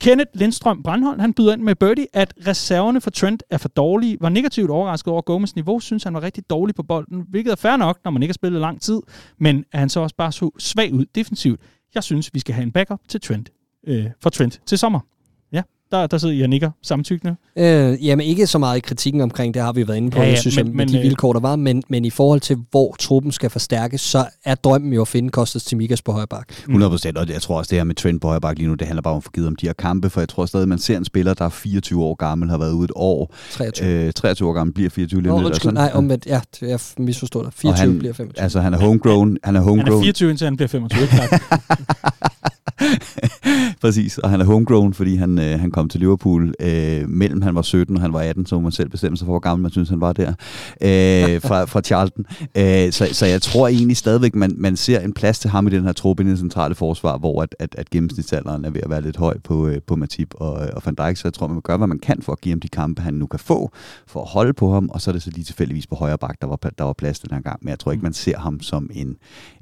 Kenneth 0.00 0.30
Lindstrøm 0.34 0.82
Brandholm, 0.82 1.20
han 1.20 1.34
byder 1.34 1.52
ind 1.52 1.62
med 1.62 1.74
birdie, 1.74 2.06
at 2.12 2.34
reserverne 2.46 3.00
for 3.00 3.10
Trent 3.10 3.42
er 3.50 3.58
for 3.58 3.68
dårlige. 3.68 4.16
Var 4.20 4.28
negativt 4.28 4.70
overrasket 4.70 5.12
over 5.12 5.22
Gomes 5.22 5.54
niveau, 5.54 5.80
synes 5.80 6.02
han 6.04 6.14
var 6.14 6.22
rigtig 6.22 6.50
dårlig 6.50 6.74
på 6.74 6.82
bolden, 6.82 7.24
hvilket 7.30 7.50
er 7.50 7.56
fair 7.56 7.76
nok, 7.76 7.98
når 8.04 8.10
man 8.10 8.22
ikke 8.22 8.32
har 8.32 8.34
spillet 8.34 8.60
lang 8.60 8.80
tid, 8.80 9.00
men 9.38 9.64
er 9.72 9.78
han 9.78 9.88
så 9.88 10.00
også 10.00 10.16
bare 10.16 10.32
så 10.32 10.50
svag 10.58 10.92
ud 10.92 11.04
defensivt. 11.14 11.60
Jeg 11.94 12.04
synes, 12.04 12.30
vi 12.34 12.38
skal 12.38 12.54
have 12.54 12.62
en 12.62 12.72
backup 12.72 13.00
til 13.08 13.20
Trent, 13.20 13.52
øh, 13.86 14.06
for 14.22 14.30
Trent 14.30 14.60
til 14.66 14.78
sommer. 14.78 15.00
Der, 15.94 16.06
der 16.06 16.18
sidder 16.18 16.34
I 16.34 16.42
og 16.42 16.48
nikker 16.48 16.70
samtykkende. 16.82 17.36
Øh, 17.56 18.06
jamen 18.06 18.26
ikke 18.26 18.46
så 18.46 18.58
meget 18.58 18.76
i 18.76 18.80
kritikken 18.80 19.20
omkring, 19.20 19.54
det 19.54 19.62
har 19.62 19.72
vi 19.72 19.88
været 19.88 19.96
inde 19.96 20.10
på, 20.10 20.18
ja, 20.18 20.24
ja, 20.24 20.30
jeg 20.30 20.38
synes, 20.38 20.56
men, 20.56 20.76
med 20.76 20.86
de 20.86 20.96
øh, 20.96 21.02
vilkår, 21.02 21.32
der 21.32 21.40
var, 21.40 21.56
men, 21.56 21.82
men 21.88 22.04
i 22.04 22.10
forhold 22.10 22.40
til, 22.40 22.56
hvor 22.70 22.94
truppen 22.98 23.32
skal 23.32 23.50
forstærkes, 23.50 24.00
så 24.00 24.24
er 24.44 24.54
drømmen 24.54 24.92
jo 24.92 25.00
at 25.00 25.08
finde 25.08 25.30
Kostas 25.30 25.64
Timikas 25.64 26.02
på 26.02 26.12
højre 26.12 26.26
bak. 26.26 26.52
100 26.58 26.90
procent, 26.90 27.18
og 27.18 27.28
jeg 27.28 27.42
tror 27.42 27.58
også, 27.58 27.70
det 27.70 27.78
her 27.78 27.84
med 27.84 27.94
trend 27.94 28.20
på 28.20 28.26
højre 28.28 28.40
bak 28.40 28.58
lige 28.58 28.68
nu, 28.68 28.74
det 28.74 28.86
handler 28.86 29.02
bare 29.02 29.14
om 29.14 29.16
at 29.16 29.24
få 29.24 29.30
givet 29.30 29.46
om 29.46 29.56
de 29.56 29.66
her 29.66 29.72
kampe, 29.72 30.10
for 30.10 30.20
jeg 30.20 30.28
tror 30.28 30.46
stadig, 30.46 30.68
man 30.68 30.78
ser 30.78 30.96
en 30.96 31.04
spiller, 31.04 31.34
der 31.34 31.44
er 31.44 31.48
24 31.48 32.04
år 32.04 32.14
gammel, 32.14 32.50
har 32.50 32.58
været 32.58 32.72
ude 32.72 32.84
et 32.84 32.92
år. 32.94 33.34
23. 33.50 33.88
Øh, 33.88 34.12
23 34.12 34.48
år 34.48 34.52
gammel, 34.52 34.74
bliver 34.74 34.90
24 34.90 35.22
lige 35.22 35.32
nu. 35.32 35.46
Undskyld, 35.46 35.72
nej, 35.72 35.90
omvendt, 35.94 36.26
ja, 36.26 36.40
jeg 36.62 36.80
misforstår 36.98 37.42
dig. 37.42 37.52
24 37.52 37.86
han, 37.86 37.98
bliver 37.98 38.14
25. 38.14 38.42
Altså, 38.42 38.60
han 38.60 38.74
er 38.74 38.78
homegrown. 38.78 39.36
Han 39.44 39.56
er, 39.56 39.60
homegrown. 39.60 39.86
han 39.86 39.98
er 39.98 40.02
24, 40.02 40.30
indtil 40.30 40.44
han 40.44 40.56
bliver 40.56 40.68
25, 40.68 41.08
Præcis, 43.80 44.18
og 44.18 44.30
han 44.30 44.40
er 44.40 44.44
homegrown, 44.44 44.94
fordi 44.94 45.16
han, 45.16 45.38
øh, 45.38 45.60
han 45.60 45.70
kom 45.70 45.83
til 45.88 46.00
Liverpool 46.00 46.54
øh, 46.60 47.08
mellem 47.08 47.42
han 47.42 47.54
var 47.54 47.62
17 47.62 47.96
og 47.96 48.02
han 48.02 48.12
var 48.12 48.20
18, 48.20 48.46
så 48.46 48.54
må 48.54 48.60
man 48.60 48.72
selv 48.72 48.88
bestemme 48.88 49.16
sig 49.16 49.24
for, 49.24 49.32
hvor 49.32 49.38
gammel 49.38 49.62
man 49.62 49.70
synes, 49.70 49.88
han 49.88 50.00
var 50.00 50.12
der, 50.12 50.28
øh, 50.80 51.40
fra, 51.48 51.64
fra 51.64 51.80
Charlton. 51.80 52.26
Øh, 52.56 52.92
så, 52.92 53.08
så 53.12 53.26
jeg 53.26 53.42
tror 53.42 53.68
egentlig 53.68 53.96
stadigvæk, 53.96 54.34
man, 54.34 54.54
man 54.56 54.76
ser 54.76 55.00
en 55.00 55.12
plads 55.12 55.38
til 55.38 55.50
ham 55.50 55.66
i 55.66 55.70
den 55.70 55.84
her 55.84 55.92
truppe 55.92 56.22
i 56.22 56.26
det 56.26 56.38
centrale 56.38 56.74
forsvar, 56.74 57.18
hvor 57.18 57.42
at, 57.42 57.56
at, 57.58 57.74
at 57.78 57.90
gennemsnitsalderen 57.90 58.64
er 58.64 58.70
ved 58.70 58.80
at 58.80 58.90
være 58.90 59.02
lidt 59.02 59.16
høj 59.16 59.38
på, 59.38 59.66
øh, 59.66 59.82
på 59.86 59.96
Matip 59.96 60.34
og, 60.34 60.52
og 60.52 60.82
Van 60.84 60.94
Dijk, 60.94 61.16
så 61.16 61.28
jeg 61.28 61.32
tror, 61.32 61.46
man 61.46 61.54
vil 61.54 61.62
gøre, 61.62 61.76
hvad 61.76 61.86
man 61.86 61.98
kan 61.98 62.22
for 62.22 62.32
at 62.32 62.40
give 62.40 62.52
ham 62.52 62.60
de 62.60 62.68
kampe, 62.68 63.02
han 63.02 63.14
nu 63.14 63.26
kan 63.26 63.40
få, 63.40 63.70
for 64.06 64.22
at 64.22 64.28
holde 64.28 64.52
på 64.52 64.72
ham, 64.72 64.88
og 64.88 65.00
så 65.00 65.10
er 65.10 65.12
det 65.12 65.22
så 65.22 65.30
lige 65.30 65.44
tilfældigvis 65.44 65.86
på 65.86 65.94
højre 65.94 66.18
bak, 66.18 66.36
der 66.40 66.46
var, 66.46 66.56
der 66.56 66.84
var 66.84 66.92
plads 66.92 67.18
den 67.18 67.34
her 67.34 67.40
gang, 67.40 67.58
men 67.62 67.68
jeg 67.68 67.78
tror 67.78 67.92
ikke, 67.92 68.02
man 68.02 68.12
ser 68.12 68.38
ham 68.38 68.60
som 68.60 68.90
en, 68.94 69.16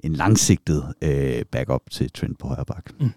en 0.04 0.12
langsigtet 0.12 0.84
øh, 1.02 1.42
backup 1.52 1.82
til 1.90 2.10
Trent 2.10 2.38
på 2.38 2.48
højre 2.48 2.64
bak. 2.64 2.90
Mm. 3.00 3.10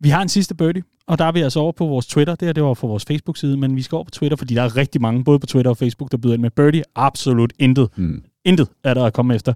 Vi 0.00 0.08
har 0.08 0.22
en 0.22 0.28
sidste 0.28 0.54
birdie, 0.54 0.82
og 1.10 1.18
der 1.18 1.24
er 1.24 1.32
vi 1.32 1.40
altså 1.40 1.60
over 1.60 1.72
på 1.72 1.86
vores 1.86 2.06
Twitter. 2.06 2.34
Det 2.34 2.48
her 2.48 2.52
det 2.52 2.62
var 2.62 2.74
for 2.74 2.88
vores 2.88 3.04
Facebook-side, 3.04 3.56
men 3.56 3.76
vi 3.76 3.82
skal 3.82 3.96
over 3.96 4.04
på 4.04 4.10
Twitter, 4.10 4.36
fordi 4.36 4.54
der 4.54 4.62
er 4.62 4.76
rigtig 4.76 5.00
mange, 5.00 5.24
både 5.24 5.38
på 5.38 5.46
Twitter 5.46 5.70
og 5.70 5.76
Facebook, 5.76 6.10
der 6.10 6.16
byder 6.16 6.34
ind 6.34 6.42
med 6.42 6.50
birdie. 6.50 6.82
Absolut 6.94 7.52
intet. 7.58 7.88
Mm. 7.96 8.22
Intet 8.44 8.68
er 8.84 8.94
der 8.94 9.04
at 9.04 9.12
komme 9.12 9.34
efter. 9.34 9.52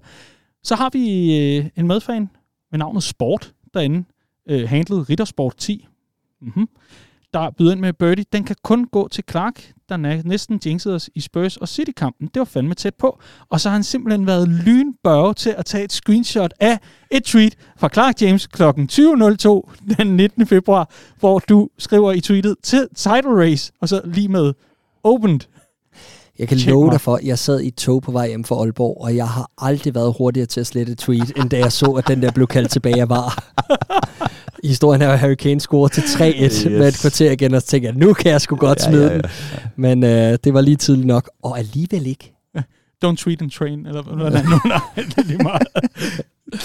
Så 0.63 0.75
har 0.75 0.89
vi 0.93 1.37
øh, 1.37 1.65
en 1.75 1.87
medfan 1.87 2.29
med 2.71 2.79
navnet 2.79 3.03
Sport 3.03 3.53
derinde, 3.73 4.03
øh, 4.49 4.69
handlet 4.69 5.09
Rittersport 5.09 5.57
10. 5.57 5.87
Mm-hmm 6.41 6.67
der 7.35 7.49
byder 7.57 7.71
ind 7.71 7.79
med 7.79 7.93
birdie, 7.93 8.25
den 8.33 8.43
kan 8.43 8.55
kun 8.63 8.85
gå 8.91 9.07
til 9.07 9.23
Clark, 9.31 9.71
der 9.89 9.97
næsten 10.25 10.59
jinxede 10.65 10.95
os 10.95 11.09
i 11.15 11.21
Spurs 11.21 11.57
og 11.57 11.67
City-kampen. 11.67 12.27
Det 12.27 12.39
var 12.39 12.45
fandme 12.45 12.73
tæt 12.73 12.95
på. 12.95 13.19
Og 13.49 13.61
så 13.61 13.69
har 13.69 13.73
han 13.73 13.83
simpelthen 13.83 14.27
været 14.27 14.47
lynbørge 14.47 15.33
til 15.33 15.55
at 15.57 15.65
tage 15.65 15.83
et 15.83 15.93
screenshot 15.93 16.53
af 16.59 16.79
et 17.11 17.23
tweet 17.23 17.55
fra 17.77 17.89
Clark 17.93 18.21
James 18.21 18.47
kl. 18.47 18.63
20.02 18.63 19.95
den 19.97 20.15
19. 20.15 20.47
februar, 20.47 20.89
hvor 21.19 21.39
du 21.39 21.69
skriver 21.77 22.11
i 22.11 22.21
tweetet 22.21 22.55
til 22.63 22.87
title 22.95 23.41
race, 23.41 23.71
og 23.81 23.89
så 23.89 24.01
lige 24.05 24.27
med 24.27 24.53
opened. 25.03 25.39
Jeg 26.39 26.47
kan 26.47 26.57
love 26.57 26.91
dig 26.91 27.01
for, 27.01 27.15
at 27.15 27.23
jeg 27.23 27.39
sad 27.39 27.59
i 27.59 27.67
et 27.67 27.75
tog 27.75 28.01
på 28.01 28.11
vej 28.11 28.27
hjem 28.27 28.43
fra 28.43 28.55
Aalborg, 28.55 29.01
og 29.01 29.15
jeg 29.15 29.29
har 29.29 29.51
aldrig 29.57 29.95
været 29.95 30.15
hurtigere 30.17 30.45
til 30.45 30.59
at 30.59 30.67
slette 30.67 30.95
tweet, 30.95 31.31
end 31.37 31.49
da 31.49 31.57
jeg 31.57 31.71
så, 31.71 31.85
at 31.85 32.07
den 32.07 32.21
der 32.21 32.31
blev 32.31 32.47
kaldt 32.47 32.71
tilbage 32.71 33.01
af 33.01 33.09
var. 33.09 33.43
historien 34.67 35.01
er, 35.01 35.09
at 35.09 35.19
Harry 35.19 35.35
Kane 35.35 35.59
scorer 35.59 35.87
til 35.87 36.01
3-1 36.01 36.43
yes. 36.43 36.65
med 36.65 36.87
et 36.87 36.97
kvarter 37.01 37.31
igen, 37.31 37.53
og 37.53 37.61
så 37.61 37.67
tænker 37.67 37.89
jeg, 37.89 37.97
nu 37.97 38.13
kan 38.13 38.31
jeg 38.31 38.41
sgu 38.41 38.55
godt 38.55 38.81
smide 38.81 39.05
ja, 39.05 39.07
ja, 39.07 39.15
ja. 39.15 39.21
den. 39.21 39.71
Men 39.75 40.03
øh, 40.03 40.37
det 40.43 40.53
var 40.53 40.61
lige 40.61 40.75
tidligt 40.75 41.07
nok, 41.07 41.29
og 41.43 41.59
alligevel 41.59 42.05
ikke. 42.07 42.33
Don't 43.05 43.15
tweet 43.15 43.41
and 43.41 43.51
train, 43.51 43.85
eller 43.85 44.01
hvordan 44.01 44.45
nu, 44.45 44.59
nej, 44.65 44.79
det 44.95 45.17
er 45.17 45.23
lige 45.23 45.43
meget. 45.43 45.67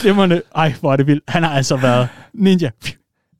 Glimrende. 0.00 0.42
Ej, 0.54 0.74
hvor 0.80 0.92
er 0.92 0.96
det 0.96 1.06
vildt. 1.06 1.24
Han 1.28 1.42
har 1.42 1.50
altså 1.50 1.76
været 1.76 2.08
ninja. 2.34 2.70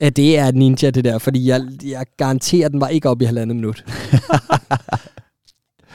Ja, 0.01 0.09
det 0.09 0.39
er 0.39 0.53
ninja, 0.53 0.91
det 0.91 1.05
der, 1.05 1.19
fordi 1.19 1.49
jeg, 1.49 1.63
jeg 1.85 2.07
garanterer, 2.17 2.67
at 2.67 2.73
den 2.73 2.81
var 2.81 2.89
ikke 2.89 3.09
op 3.09 3.23
i 3.23 3.25
halvandet 3.25 3.57
minut. 3.57 3.85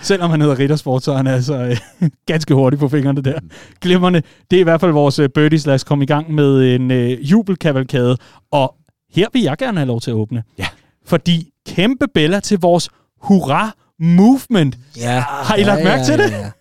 Selvom 0.06 0.32
han 0.32 0.42
hedder 0.42 0.60
Rittersport, 0.60 1.04
så 1.04 1.12
er 1.12 1.18
han 1.18 1.28
altså 1.28 1.56
øh, 1.56 1.78
ganske 2.32 2.54
hurtig 2.54 2.80
på 2.80 2.90
fingrene 2.90 3.22
der. 3.22 3.40
Glimmerne. 3.82 4.24
Det 4.52 4.58
er 4.58 4.62
i 4.62 4.64
hvert 4.64 4.82
fald 4.82 4.92
vores 4.92 5.20
øh, 5.20 5.30
birdies. 5.30 5.66
Lad 5.66 5.76
os 5.76 5.84
komme 5.84 6.04
i 6.04 6.08
gang 6.08 6.34
med 6.34 6.76
en 6.76 6.92
øh, 6.92 7.32
jubelkavalkade. 7.32 8.18
Og 8.52 8.76
her 9.16 9.28
vil 9.34 9.42
jeg 9.42 9.58
gerne 9.58 9.78
have 9.78 9.88
lov 9.88 10.02
til 10.02 10.12
at 10.12 10.16
åbne. 10.16 10.44
Ja. 10.58 10.68
Fordi 11.06 11.50
kæmpe 11.68 12.08
Bella 12.14 12.40
til 12.40 12.60
vores 12.60 12.90
hurra 13.22 13.72
movement. 14.00 14.78
Ja. 14.98 15.20
Har 15.20 15.56
I 15.56 15.64
lagt 15.64 15.84
mærke 15.84 16.04
til 16.04 16.18
det? 16.18 16.32
Ja, 16.32 16.38
ja. 16.38 16.52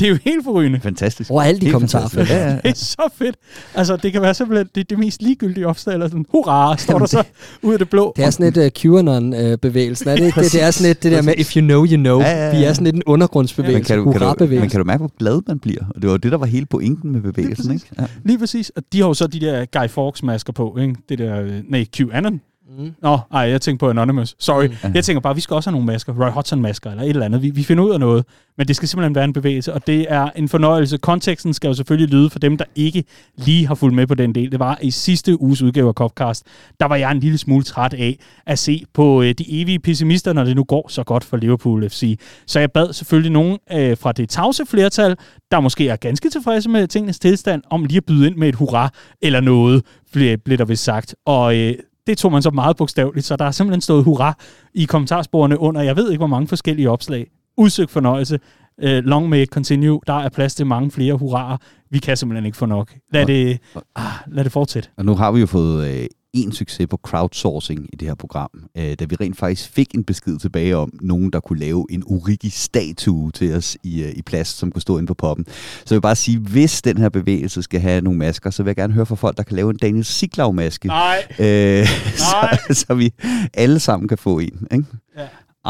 Det 0.00 0.06
er 0.06 0.10
jo 0.10 0.18
helt 0.24 0.44
forrygende. 0.44 0.80
Fantastisk. 0.80 1.30
Over 1.30 1.42
alle 1.42 1.60
de 1.60 1.70
kommentarer. 1.70 2.08
Ja, 2.16 2.48
ja. 2.48 2.52
Det 2.52 2.70
er 2.70 2.74
så 2.74 3.08
fedt. 3.14 3.36
Altså, 3.74 3.96
det 3.96 4.12
kan 4.12 4.22
være 4.22 4.34
simpelthen 4.34 4.68
det, 4.74 4.90
det 4.90 4.98
mest 4.98 5.22
ligegyldige 5.22 5.66
opslag, 5.66 5.92
eller 5.92 6.08
sådan, 6.08 6.24
hurra, 6.30 6.76
står 6.76 6.98
der 6.98 7.06
så 7.06 7.24
ud 7.62 7.72
af 7.72 7.78
det 7.78 7.90
blå. 7.90 8.12
Det 8.16 8.24
er 8.24 8.30
sådan 8.30 8.46
et 8.46 8.56
uh, 8.56 8.66
QAnon-bevægelsen, 8.66 10.08
er 10.08 10.16
det? 10.16 10.34
Det, 10.34 10.52
det 10.52 10.62
er 10.62 10.70
sådan 10.70 10.90
et, 10.90 11.02
det 11.02 11.12
der 11.12 11.22
med, 11.22 11.34
if 11.36 11.56
you 11.56 11.60
know, 11.60 11.86
you 11.86 11.96
know. 11.96 12.20
Ja, 12.20 12.30
ja, 12.30 12.46
ja. 12.46 12.58
Vi 12.58 12.64
er 12.64 12.72
sådan 12.72 12.84
lidt 12.84 12.96
en 12.96 13.02
undergrundsbevægelse, 13.06 13.92
ja, 13.92 13.98
men, 13.98 14.04
kan 14.04 14.12
du, 14.12 14.36
kan 14.36 14.48
du, 14.48 14.54
men 14.60 14.70
kan 14.70 14.80
du 14.80 14.84
mærke, 14.84 14.98
hvor 14.98 15.12
glad 15.18 15.40
man 15.46 15.58
bliver? 15.58 15.84
Og 15.94 16.02
det 16.02 16.10
var 16.10 16.16
det, 16.16 16.32
der 16.32 16.38
var 16.38 16.46
hele 16.46 16.66
pointen 16.66 17.12
med 17.12 17.20
bevægelsen, 17.20 17.64
Lige 17.64 17.74
ikke? 17.74 17.86
Ja. 17.98 18.06
Lige 18.24 18.38
præcis. 18.38 18.70
Og 18.76 18.82
de 18.92 19.00
har 19.00 19.08
jo 19.08 19.14
så 19.14 19.26
de 19.26 19.40
der 19.40 19.64
Guy 19.78 19.88
Fawkes-masker 19.88 20.52
på, 20.52 20.76
ikke? 20.80 20.94
Det 21.08 21.18
der, 21.18 21.40
øh, 21.40 21.60
nej, 21.68 21.84
QAnon. 21.96 22.40
Mm. 22.78 22.94
Nå, 23.02 23.18
ej, 23.32 23.40
jeg 23.40 23.60
tænker 23.60 23.78
på 23.78 23.90
Anonymous. 23.90 24.36
Sorry. 24.38 24.66
Mm. 24.66 24.94
Jeg 24.94 25.04
tænker 25.04 25.20
bare, 25.20 25.34
vi 25.34 25.40
skal 25.40 25.54
også 25.54 25.70
have 25.70 25.72
nogle 25.72 25.86
masker. 25.86 26.12
Roy 26.24 26.30
Hodgson-masker 26.30 26.90
eller 26.90 27.02
et 27.02 27.08
eller 27.08 27.24
andet. 27.24 27.42
Vi, 27.42 27.50
vi 27.50 27.62
finder 27.62 27.84
ud 27.84 27.90
af 27.90 28.00
noget. 28.00 28.24
Men 28.58 28.68
det 28.68 28.76
skal 28.76 28.88
simpelthen 28.88 29.14
være 29.14 29.24
en 29.24 29.32
bevægelse, 29.32 29.72
og 29.74 29.86
det 29.86 30.06
er 30.08 30.30
en 30.36 30.48
fornøjelse. 30.48 30.98
Konteksten 30.98 31.54
skal 31.54 31.68
jo 31.68 31.74
selvfølgelig 31.74 32.08
lyde 32.08 32.30
for 32.30 32.38
dem, 32.38 32.56
der 32.56 32.64
ikke 32.74 33.04
lige 33.36 33.66
har 33.66 33.74
fulgt 33.74 33.96
med 33.96 34.06
på 34.06 34.14
den 34.14 34.34
del. 34.34 34.52
Det 34.52 34.60
var 34.60 34.78
i 34.82 34.90
sidste 34.90 35.40
uges 35.40 35.62
udgave 35.62 35.88
af 35.88 35.94
Copcast. 35.94 36.46
Der 36.80 36.86
var 36.86 36.96
jeg 36.96 37.10
en 37.10 37.20
lille 37.20 37.38
smule 37.38 37.64
træt 37.64 37.94
af 37.94 38.18
at 38.46 38.58
se 38.58 38.84
på 38.94 39.22
øh, 39.22 39.34
de 39.38 39.60
evige 39.60 39.78
pessimister, 39.78 40.32
når 40.32 40.44
det 40.44 40.56
nu 40.56 40.64
går 40.64 40.88
så 40.88 41.04
godt 41.04 41.24
for 41.24 41.36
Liverpool 41.36 41.88
FC. 41.88 42.18
Så 42.46 42.60
jeg 42.60 42.72
bad 42.72 42.92
selvfølgelig 42.92 43.32
nogen 43.32 43.58
øh, 43.72 43.96
fra 43.96 44.12
det 44.12 44.28
tavse 44.28 44.66
flertal, 44.66 45.16
der 45.50 45.60
måske 45.60 45.88
er 45.88 45.96
ganske 45.96 46.30
tilfredse 46.30 46.68
med 46.68 46.88
tingenes 46.88 47.18
tilstand, 47.18 47.62
om 47.70 47.84
lige 47.84 47.96
at 47.96 48.04
byde 48.04 48.26
ind 48.26 48.36
med 48.36 48.48
et 48.48 48.54
hurra 48.54 48.90
eller 49.22 49.40
noget, 49.40 49.82
blev, 50.12 50.38
blev 50.38 50.58
der 50.58 50.64
vist 50.64 50.84
sagt. 50.84 51.14
Og 51.26 51.56
øh, 51.56 51.74
det 52.10 52.18
tog 52.18 52.32
man 52.32 52.42
så 52.42 52.50
meget 52.50 52.76
bogstaveligt, 52.76 53.26
så 53.26 53.36
der 53.36 53.44
er 53.44 53.50
simpelthen 53.50 53.80
stået 53.80 54.04
hurra 54.04 54.34
i 54.74 54.84
kommentarsporene 54.84 55.58
under, 55.58 55.80
jeg 55.82 55.96
ved 55.96 56.10
ikke 56.10 56.18
hvor 56.20 56.26
mange 56.26 56.48
forskellige 56.48 56.90
opslag. 56.90 57.26
Udsøgt 57.56 57.90
fornøjelse. 57.90 58.38
Uh, 58.82 58.88
long 58.88 59.28
may 59.28 59.42
it 59.42 59.48
continue. 59.48 60.00
Der 60.06 60.12
er 60.12 60.28
plads 60.28 60.54
til 60.54 60.66
mange 60.66 60.90
flere 60.90 61.14
hurraer. 61.14 61.56
Vi 61.90 61.98
kan 61.98 62.16
simpelthen 62.16 62.46
ikke 62.46 62.58
få 62.58 62.66
nok. 62.66 62.94
Lad, 63.12 63.26
det, 63.26 63.58
ah, 63.96 64.04
lad 64.26 64.44
det 64.44 64.52
fortsætte. 64.52 64.88
Og 64.96 65.04
nu 65.04 65.14
har 65.14 65.32
vi 65.32 65.40
jo 65.40 65.46
fået 65.46 65.88
øh, 65.88 66.06
en 66.34 66.52
succes 66.52 66.86
på 66.90 67.00
crowdsourcing 67.02 67.86
i 67.92 67.96
det 67.96 68.08
her 68.08 68.14
program, 68.14 68.50
øh, 68.76 68.94
da 68.94 69.04
vi 69.04 69.16
rent 69.20 69.38
faktisk 69.38 69.72
fik 69.72 69.94
en 69.94 70.04
besked 70.04 70.38
tilbage 70.38 70.76
om 70.76 70.92
nogen, 71.00 71.30
der 71.30 71.40
kunne 71.40 71.58
lave 71.58 71.86
en 71.90 72.02
Origi-statue 72.06 73.30
til 73.30 73.54
os 73.54 73.76
i, 73.82 74.02
øh, 74.02 74.12
i 74.16 74.22
plast, 74.22 74.58
som 74.58 74.72
kunne 74.72 74.82
stå 74.82 74.98
inde 74.98 75.06
på 75.06 75.14
poppen. 75.14 75.46
Så 75.48 75.84
jeg 75.90 75.96
vil 75.96 76.00
bare 76.00 76.16
sige, 76.16 76.38
hvis 76.38 76.82
den 76.82 76.98
her 76.98 77.08
bevægelse 77.08 77.62
skal 77.62 77.80
have 77.80 78.00
nogle 78.00 78.18
masker, 78.18 78.50
så 78.50 78.62
vil 78.62 78.70
jeg 78.70 78.76
gerne 78.76 78.94
høre 78.94 79.06
fra 79.06 79.14
folk, 79.14 79.36
der 79.36 79.42
kan 79.42 79.56
lave 79.56 79.70
en 79.70 79.76
Daniel 79.76 80.04
Siglau-maske. 80.04 80.88
Nej. 80.88 81.22
Øh, 81.38 81.46
Nej. 81.46 81.86
Så, 82.16 82.74
så 82.74 82.94
vi 82.94 83.12
alle 83.54 83.80
sammen 83.80 84.08
kan 84.08 84.18
få 84.18 84.38
en. 84.38 84.66
Ikke? 84.72 84.84
Ja. 85.16 85.24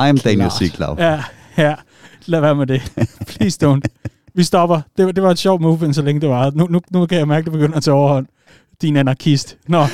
I 0.07 0.09
am 0.09 0.19
Daniel 0.19 0.51
Siglau. 0.59 0.97
Ja, 0.99 1.25
ja. 1.59 1.75
Lad 2.27 2.41
være 2.41 2.55
med 2.55 2.67
det. 2.67 2.93
Please 3.27 3.67
don't. 3.67 4.05
Vi 4.35 4.43
stopper. 4.43 4.81
Det, 4.97 5.07
var, 5.07 5.13
det 5.13 5.23
var 5.23 5.31
et 5.31 5.39
sjovt 5.39 5.61
move, 5.63 5.95
så 5.95 6.03
længe 6.03 6.21
det 6.21 6.29
var. 6.29 6.51
Nu, 6.55 6.67
nu, 6.71 6.81
nu 6.91 7.07
kan 7.07 7.19
jeg 7.19 7.29
mærke, 7.29 7.39
at 7.39 7.45
det 7.45 7.53
begynder 7.53 7.77
at 7.77 7.83
tage 7.83 7.95
overhånd. 7.95 8.27
Din 8.83 8.97
anarkist. 8.97 9.57
Nå. 9.69 9.87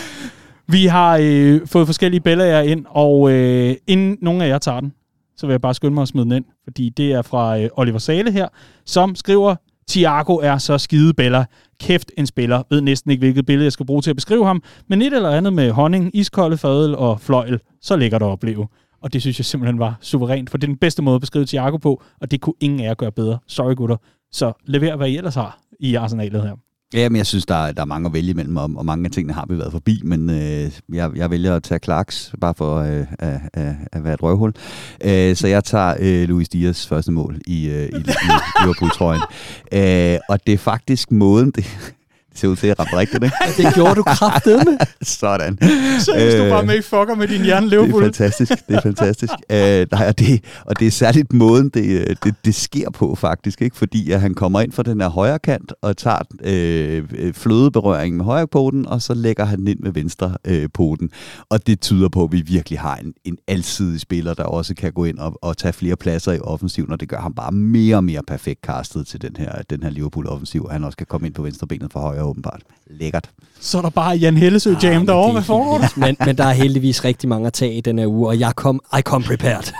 Vi 0.68 0.86
har 0.86 1.18
øh, 1.22 1.66
fået 1.66 1.86
forskellige 1.86 2.20
billeder 2.20 2.60
ind, 2.60 2.86
og 2.88 3.32
øh, 3.32 3.74
inden 3.86 4.18
nogen 4.22 4.40
af 4.42 4.48
jer 4.48 4.58
tager 4.58 4.80
den, 4.80 4.92
så 5.36 5.46
vil 5.46 5.52
jeg 5.52 5.60
bare 5.60 5.74
skynde 5.74 5.94
mig 5.94 6.02
at 6.02 6.08
smide 6.08 6.24
den 6.24 6.32
ind, 6.32 6.44
fordi 6.64 6.88
det 6.88 7.12
er 7.12 7.22
fra 7.22 7.58
øh, 7.58 7.68
Oliver 7.72 7.98
Sale 7.98 8.32
her, 8.32 8.48
som 8.86 9.14
skriver, 9.14 9.54
Thiago 9.88 10.36
er 10.36 10.58
så 10.58 10.78
skide 10.78 11.14
Bella. 11.14 11.44
Kæft 11.80 12.10
en 12.18 12.26
spiller. 12.26 12.62
Ved 12.70 12.80
næsten 12.80 13.10
ikke, 13.10 13.20
hvilket 13.20 13.46
billede 13.46 13.64
jeg 13.64 13.72
skal 13.72 13.86
bruge 13.86 14.02
til 14.02 14.10
at 14.10 14.16
beskrive 14.16 14.46
ham, 14.46 14.62
men 14.88 15.02
et 15.02 15.12
eller 15.12 15.30
andet 15.30 15.52
med 15.52 15.70
honning, 15.70 16.16
iskolde 16.16 16.56
fadel 16.56 16.96
og 16.96 17.20
fløjl, 17.20 17.60
så 17.82 17.96
ligger 17.96 18.18
der 18.18 18.26
at 18.26 18.30
opleve. 18.30 18.66
Og 19.02 19.12
det 19.12 19.20
synes 19.20 19.38
jeg 19.38 19.44
simpelthen 19.44 19.78
var 19.78 19.98
suverænt, 20.00 20.50
for 20.50 20.58
det 20.58 20.64
er 20.64 20.72
den 20.72 20.78
bedste 20.78 21.02
måde 21.02 21.14
at 21.14 21.20
beskrive 21.20 21.46
Thiago 21.46 21.76
på, 21.76 22.02
og 22.20 22.30
det 22.30 22.40
kunne 22.40 22.54
ingen 22.60 22.80
af 22.80 22.84
jer 22.84 22.94
gøre 22.94 23.12
bedre. 23.12 23.38
Sorry 23.46 23.74
gutter. 23.74 23.96
Så 24.32 24.52
lever, 24.64 24.96
hvad 24.96 25.08
I 25.08 25.16
ellers 25.16 25.34
har 25.34 25.58
i 25.80 25.94
arsenalet 25.94 26.42
her. 26.42 26.65
Ja, 26.94 27.08
men 27.08 27.16
jeg 27.16 27.26
synes, 27.26 27.46
der 27.46 27.54
er, 27.54 27.72
der 27.72 27.82
er 27.82 27.86
mange 27.86 28.06
at 28.06 28.12
vælge 28.12 28.30
imellem, 28.30 28.56
og, 28.56 28.70
og 28.76 28.86
mange 28.86 29.04
af 29.04 29.10
tingene 29.10 29.32
har 29.32 29.46
vi 29.48 29.58
været 29.58 29.72
forbi, 29.72 30.00
men 30.04 30.30
øh, 30.30 30.72
jeg, 30.92 31.10
jeg 31.16 31.30
vælger 31.30 31.56
at 31.56 31.62
tage 31.62 31.78
Clarks, 31.84 32.34
bare 32.40 32.54
for 32.54 32.76
øh, 32.76 33.06
at, 33.18 33.40
at, 33.54 33.74
at 33.92 34.04
være 34.04 34.14
et 34.14 34.22
røvhul. 34.22 34.52
Øh, 35.04 35.36
så 35.36 35.48
jeg 35.48 35.64
tager 35.64 35.94
øh, 36.00 36.28
Luis 36.28 36.48
Dias 36.48 36.86
første 36.86 37.12
mål 37.12 37.40
i, 37.46 37.68
øh, 37.68 37.88
i, 37.88 37.96
i 37.96 38.30
Liverpool-trøjen. 38.62 39.22
Øh, 39.72 40.18
og 40.28 40.46
det 40.46 40.54
er 40.54 40.58
faktisk 40.58 41.12
måden, 41.12 41.50
det, 41.50 41.56
det 41.56 41.95
ser 42.36 42.48
ud 42.48 42.56
til 42.56 42.66
at 42.66 42.78
ramme 42.78 42.98
rigtigt, 42.98 43.24
ikke? 43.24 43.36
det 43.62 43.74
gjorde 43.74 43.94
du 43.94 44.02
kraftedeme. 44.02 44.78
Sådan. 45.02 45.58
Så 46.00 46.12
hvis 46.14 46.34
du 46.34 46.48
bare 46.48 46.66
med 46.66 46.82
fucker 46.82 47.14
med 47.14 47.28
din 47.28 47.42
hjerne 47.42 47.68
Liverpool. 47.68 48.02
Det 48.02 48.08
er 48.08 48.12
fantastisk, 48.12 48.68
det 48.68 48.76
er 48.76 48.80
fantastisk. 48.80 49.32
uh, 49.32 49.56
nej, 49.98 50.08
og, 50.08 50.18
det, 50.18 50.44
og 50.66 50.78
det 50.78 50.86
er 50.86 50.90
særligt 50.90 51.32
måden, 51.32 51.68
det, 51.68 52.00
øh, 52.00 52.16
det, 52.24 52.34
det 52.44 52.54
sker 52.54 52.90
på 52.90 53.14
faktisk, 53.14 53.62
ikke? 53.62 53.76
fordi 53.76 54.10
at 54.10 54.20
han 54.20 54.34
kommer 54.34 54.60
ind 54.60 54.72
fra 54.72 54.82
den 54.82 55.00
her 55.00 55.08
højre 55.08 55.38
kant 55.38 55.72
og 55.82 55.96
tager 55.96 56.18
øh, 56.44 57.32
flødeberøringen 57.34 58.16
med 58.16 58.24
højre 58.24 58.46
poten, 58.46 58.86
og 58.86 59.02
så 59.02 59.14
lægger 59.14 59.44
han 59.44 59.58
den 59.58 59.68
ind 59.68 59.80
med 59.80 59.92
venstre 59.92 60.36
øh, 60.44 60.68
poten. 60.74 61.10
Og 61.50 61.66
det 61.66 61.80
tyder 61.80 62.08
på, 62.08 62.24
at 62.24 62.32
vi 62.32 62.40
virkelig 62.40 62.78
har 62.78 62.96
en, 62.96 63.14
en 63.24 63.38
alsidig 63.48 64.00
spiller, 64.00 64.34
der 64.34 64.44
også 64.44 64.74
kan 64.74 64.92
gå 64.92 65.04
ind 65.04 65.18
og, 65.18 65.38
og 65.42 65.56
tage 65.56 65.72
flere 65.72 65.96
pladser 65.96 66.32
i 66.32 66.38
offensiven, 66.40 66.92
og 66.92 67.00
det 67.00 67.08
gør 67.08 67.20
ham 67.20 67.34
bare 67.34 67.52
mere 67.52 67.96
og 67.96 68.04
mere 68.04 68.22
perfekt 68.26 68.60
castet 68.66 69.06
til 69.06 69.22
den 69.22 69.36
her, 69.38 69.62
den 69.70 69.82
her 69.82 69.90
Liverpool-offensiv, 69.90 70.68
han 70.70 70.84
også 70.84 70.96
kan 70.96 71.06
komme 71.06 71.26
ind 71.26 71.34
på 71.34 71.42
venstre 71.42 71.66
benet 71.66 71.92
fra 71.92 72.00
højre 72.00 72.24
åbenbart. 72.26 72.60
Lækkert. 72.90 73.30
Så 73.60 73.78
er 73.78 73.82
der 73.82 73.90
bare 73.90 74.16
Jan 74.16 74.36
Hellesø 74.36 74.74
ah, 74.74 74.84
jam 74.84 75.06
derovre. 75.06 75.32
Hvad 75.32 75.42
foregår 75.42 75.78
der? 75.78 75.88
Men, 75.96 76.16
men 76.26 76.38
der 76.38 76.44
er 76.44 76.52
heldigvis 76.52 77.04
rigtig 77.04 77.28
mange 77.28 77.46
at 77.46 77.52
tage 77.52 77.74
i 77.74 77.80
den 77.80 77.98
her 77.98 78.06
uge, 78.06 78.28
og 78.28 78.40
jeg 78.40 78.52
kom, 78.56 78.80
I 78.98 79.00
kom 79.00 79.22
prepared. 79.22 79.72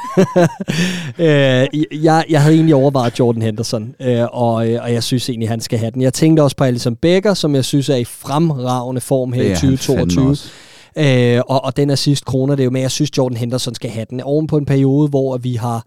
øh, 1.18 2.04
jeg, 2.04 2.24
jeg 2.30 2.42
havde 2.42 2.54
egentlig 2.54 2.74
overvejet 2.74 3.18
Jordan 3.18 3.42
Henderson, 3.42 3.94
øh, 4.00 4.24
og, 4.32 4.68
øh, 4.68 4.82
og 4.82 4.92
jeg 4.92 5.02
synes 5.02 5.28
egentlig, 5.28 5.48
han 5.48 5.60
skal 5.60 5.78
have 5.78 5.90
den. 5.90 6.02
Jeg 6.02 6.14
tænkte 6.14 6.42
også 6.42 6.56
på 6.56 6.64
Alison 6.64 6.96
Becker, 6.96 7.34
som 7.34 7.54
jeg 7.54 7.64
synes 7.64 7.88
er 7.88 7.96
i 7.96 8.04
fremragende 8.04 9.00
form 9.00 9.32
her 9.32 9.42
i 9.42 9.54
2022. 9.54 10.36
Øh, 10.98 11.40
og, 11.48 11.64
og 11.64 11.76
den 11.76 11.90
er 11.90 11.94
sidst 11.94 12.24
kroner 12.24 12.54
det 12.54 12.62
er 12.62 12.64
jo, 12.64 12.70
men 12.70 12.82
jeg 12.82 12.90
synes, 12.90 13.18
Jordan 13.18 13.36
Henderson 13.36 13.74
skal 13.74 13.90
have 13.90 14.06
den. 14.10 14.20
Oven 14.20 14.46
på 14.46 14.56
en 14.56 14.66
periode, 14.66 15.08
hvor 15.08 15.36
vi 15.36 15.54
har 15.54 15.84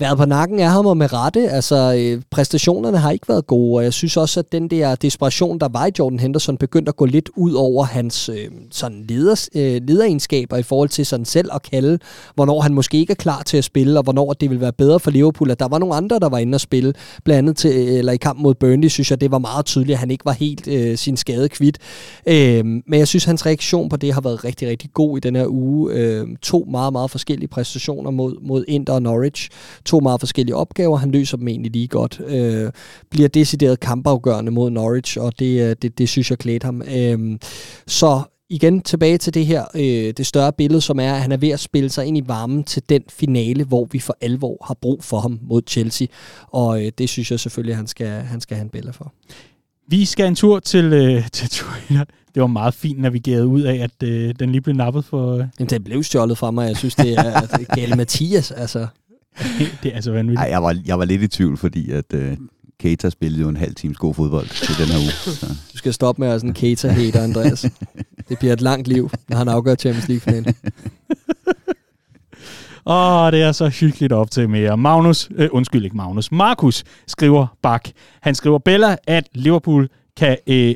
været 0.00 0.18
på 0.18 0.24
nakken 0.24 0.60
af 0.60 0.70
ham 0.70 0.86
og 0.86 0.96
med 0.96 1.12
rette. 1.12 1.48
Altså, 1.48 1.94
øh, 1.98 2.22
præstationerne 2.30 2.98
har 2.98 3.10
ikke 3.10 3.28
været 3.28 3.46
gode, 3.46 3.78
og 3.78 3.84
jeg 3.84 3.92
synes 3.92 4.16
også, 4.16 4.40
at 4.40 4.52
den 4.52 4.68
der 4.68 4.94
desperation, 4.94 5.58
der 5.58 5.68
var 5.68 5.86
i 5.86 5.90
Jordan 5.98 6.18
Henderson, 6.18 6.56
begyndte 6.56 6.88
at 6.88 6.96
gå 6.96 7.04
lidt 7.04 7.30
ud 7.36 7.52
over 7.52 7.84
hans 7.84 8.28
øh, 8.28 8.48
sådan 8.70 9.04
leders, 9.08 9.48
øh, 9.54 9.80
lederegenskaber 9.82 10.56
i 10.56 10.62
forhold 10.62 10.88
til 10.88 11.06
sådan 11.06 11.24
selv 11.24 11.50
at 11.54 11.62
kalde, 11.62 11.98
hvornår 12.34 12.60
han 12.60 12.74
måske 12.74 12.98
ikke 12.98 13.10
er 13.10 13.14
klar 13.14 13.42
til 13.42 13.56
at 13.56 13.64
spille, 13.64 13.98
og 13.98 14.02
hvornår 14.02 14.32
det 14.32 14.50
vil 14.50 14.60
være 14.60 14.72
bedre 14.72 15.00
for 15.00 15.10
Liverpool. 15.10 15.50
At 15.50 15.60
der 15.60 15.68
var 15.68 15.78
nogle 15.78 15.94
andre, 15.94 16.18
der 16.18 16.28
var 16.28 16.38
inde 16.38 16.56
og 16.56 16.60
spille, 16.60 16.92
blandt 17.24 17.38
andet 17.38 17.56
til, 17.56 17.70
eller 17.88 18.12
i 18.12 18.16
kampen 18.16 18.42
mod 18.42 18.54
Burnley, 18.54 18.88
synes 18.88 19.10
jeg, 19.10 19.20
det 19.20 19.30
var 19.30 19.38
meget 19.38 19.66
tydeligt, 19.66 19.94
at 19.94 19.98
han 19.98 20.10
ikke 20.10 20.24
var 20.24 20.32
helt 20.32 20.68
øh, 20.68 20.98
sin 20.98 21.16
skade 21.16 21.48
kvidt. 21.48 21.78
Øh, 22.26 22.64
men 22.64 22.98
jeg 22.98 23.08
synes, 23.08 23.24
hans 23.24 23.46
reaktion 23.46 23.88
på 23.88 23.96
det 23.96 24.12
har 24.12 24.20
været 24.20 24.44
rigtig, 24.44 24.68
rigtig 24.68 24.90
god 24.94 25.16
i 25.16 25.20
den 25.20 25.36
her 25.36 25.46
uge. 25.46 25.92
Øh, 25.92 26.26
to 26.42 26.66
meget, 26.70 26.92
meget 26.92 27.10
forskellige 27.10 27.48
præstationer 27.48 28.10
mod, 28.10 28.36
mod 28.42 28.64
Inter 28.68 28.92
og 28.92 29.02
Norwich 29.02 29.50
to 29.90 30.00
meget 30.00 30.20
forskellige 30.20 30.56
opgaver. 30.56 30.96
Han 30.96 31.10
løser 31.10 31.36
dem 31.36 31.48
egentlig 31.48 31.72
lige 31.72 31.88
godt. 31.88 32.20
Øh, 32.26 32.72
bliver 33.10 33.28
decideret 33.28 33.80
kampafgørende 33.80 34.52
mod 34.52 34.70
Norwich, 34.70 35.18
og 35.20 35.38
det, 35.38 35.70
øh, 35.70 35.76
det, 35.82 35.98
det 35.98 36.08
synes 36.08 36.30
jeg 36.30 36.38
klædte 36.38 36.64
ham. 36.64 36.82
Øh, 36.82 37.38
så 37.86 38.22
igen 38.50 38.80
tilbage 38.80 39.18
til 39.18 39.34
det 39.34 39.46
her, 39.46 39.64
øh, 39.74 40.12
det 40.16 40.26
større 40.26 40.52
billede, 40.52 40.80
som 40.80 41.00
er, 41.00 41.12
at 41.12 41.20
han 41.20 41.32
er 41.32 41.36
ved 41.36 41.48
at 41.48 41.60
spille 41.60 41.90
sig 41.90 42.06
ind 42.06 42.18
i 42.18 42.22
varmen 42.26 42.64
til 42.64 42.82
den 42.88 43.02
finale, 43.08 43.64
hvor 43.64 43.88
vi 43.92 43.98
for 43.98 44.16
alvor 44.20 44.64
har 44.66 44.74
brug 44.74 45.04
for 45.04 45.20
ham 45.20 45.38
mod 45.42 45.62
Chelsea. 45.68 46.06
Og 46.48 46.84
øh, 46.84 46.92
det 46.98 47.08
synes 47.08 47.30
jeg 47.30 47.40
selvfølgelig, 47.40 47.76
han 47.76 47.86
skal, 47.86 48.08
han 48.08 48.40
skal 48.40 48.56
have 48.56 48.64
en 48.64 48.70
billede 48.70 48.92
for. 48.92 49.12
Vi 49.88 50.04
skal 50.04 50.26
en 50.26 50.34
tur 50.34 50.58
til, 50.58 50.84
øh, 50.84 51.28
til 51.32 51.48
Twitter. 51.48 52.04
Det 52.34 52.40
var 52.40 52.46
meget 52.46 52.74
fint 52.74 53.00
navigeret 53.00 53.44
ud 53.44 53.62
af, 53.62 53.74
at 53.74 54.08
øh, 54.08 54.34
den 54.38 54.52
lige 54.52 54.60
blev 54.60 54.76
nappet 54.76 55.04
for... 55.04 55.32
Øh. 55.32 55.44
Jamen, 55.58 55.70
den 55.70 55.84
blev 55.84 56.02
stjålet 56.02 56.38
fra 56.38 56.50
mig. 56.50 56.68
Jeg 56.68 56.76
synes, 56.76 56.94
det 56.94 57.12
er, 57.18 57.40
det 57.40 57.66
er 57.68 57.74
gale 57.74 57.96
Mathias. 57.96 58.50
Altså. 58.50 58.86
det 59.82 59.90
er 59.90 59.94
altså 59.94 60.12
vanvittigt. 60.12 60.40
Ej, 60.40 60.50
jeg, 60.50 60.62
var, 60.62 60.76
jeg 60.86 60.98
var 60.98 61.04
lidt 61.04 61.22
i 61.22 61.28
tvivl, 61.28 61.56
fordi 61.56 61.90
at 61.90 62.04
uh, 62.14 62.20
Keita 62.80 63.10
spillede 63.10 63.42
jo 63.42 63.48
en 63.48 63.56
halv 63.56 63.74
times 63.74 63.98
god 63.98 64.14
fodbold 64.14 64.48
til 64.48 64.74
den 64.78 64.86
her 64.86 64.98
uge. 64.98 65.10
Så. 65.10 65.46
Du 65.72 65.78
skal 65.78 65.92
stoppe 65.92 66.20
med 66.20 66.28
at 66.28 66.30
være 66.30 66.38
sådan 66.38 66.50
en 66.50 66.54
Keita-hater, 66.54 67.22
Andreas. 67.22 67.66
Det 68.28 68.38
bliver 68.38 68.52
et 68.52 68.60
langt 68.60 68.88
liv, 68.88 69.10
når 69.28 69.36
han 69.36 69.48
afgør 69.48 69.74
Champions 69.74 70.08
League-finalen. 70.08 70.54
Åh, 72.86 73.32
det 73.32 73.42
er 73.42 73.52
så 73.52 73.68
hyggeligt 73.68 74.12
op 74.12 74.30
til 74.30 74.48
mere. 74.48 74.76
Magnus, 74.76 75.28
øh, 75.34 75.48
undskyld 75.52 75.84
ikke 75.84 75.96
Magnus, 75.96 76.32
Markus 76.32 76.84
skriver 77.06 77.46
bak. 77.62 77.88
Han 78.22 78.34
skriver 78.34 78.58
Bella, 78.58 78.96
at 79.06 79.28
Liverpool 79.34 79.88
kan, 80.16 80.36
øh, 80.46 80.74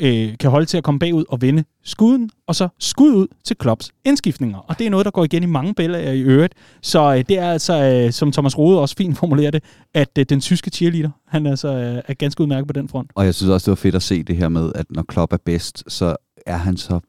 øh, 0.00 0.38
kan 0.40 0.50
holde 0.50 0.66
til 0.66 0.76
at 0.76 0.84
komme 0.84 0.98
bagud 0.98 1.24
og 1.28 1.42
vinde 1.42 1.64
skuden, 1.84 2.30
og 2.46 2.54
så 2.54 2.68
skud 2.78 3.12
ud 3.12 3.26
til 3.44 3.56
Klopps 3.56 3.90
indskiftninger. 4.04 4.58
Og 4.58 4.78
det 4.78 4.86
er 4.86 4.90
noget, 4.90 5.04
der 5.04 5.10
går 5.10 5.24
igen 5.24 5.42
i 5.42 5.46
mange 5.46 5.74
Bellaer 5.74 6.12
øh, 6.12 6.16
i 6.16 6.20
øvrigt. 6.20 6.54
Så 6.82 7.14
øh, 7.14 7.24
det 7.28 7.38
er 7.38 7.50
altså, 7.50 7.84
øh, 7.84 8.12
som 8.12 8.32
Thomas 8.32 8.58
Rode 8.58 8.80
også 8.80 8.94
fint 8.96 9.18
formulerer 9.22 9.50
det, 9.50 9.64
at 9.94 10.18
øh, 10.18 10.24
den 10.28 10.40
tyske 10.40 10.70
cheerleader, 10.70 11.10
han 11.28 11.46
altså, 11.46 11.68
øh, 11.68 12.02
er 12.08 12.14
ganske 12.14 12.40
udmærket 12.40 12.66
på 12.66 12.72
den 12.72 12.88
front. 12.88 13.10
Og 13.14 13.24
jeg 13.24 13.34
synes 13.34 13.50
også, 13.50 13.64
det 13.64 13.70
var 13.70 13.82
fedt 13.82 13.94
at 13.94 14.02
se 14.02 14.22
det 14.22 14.36
her 14.36 14.48
med, 14.48 14.72
at 14.74 14.86
når 14.90 15.02
Klopp 15.02 15.32
er 15.32 15.38
bedst, 15.44 15.84
så 15.88 16.16
er 16.46 16.56
han 16.56 16.76
så 16.76 17.00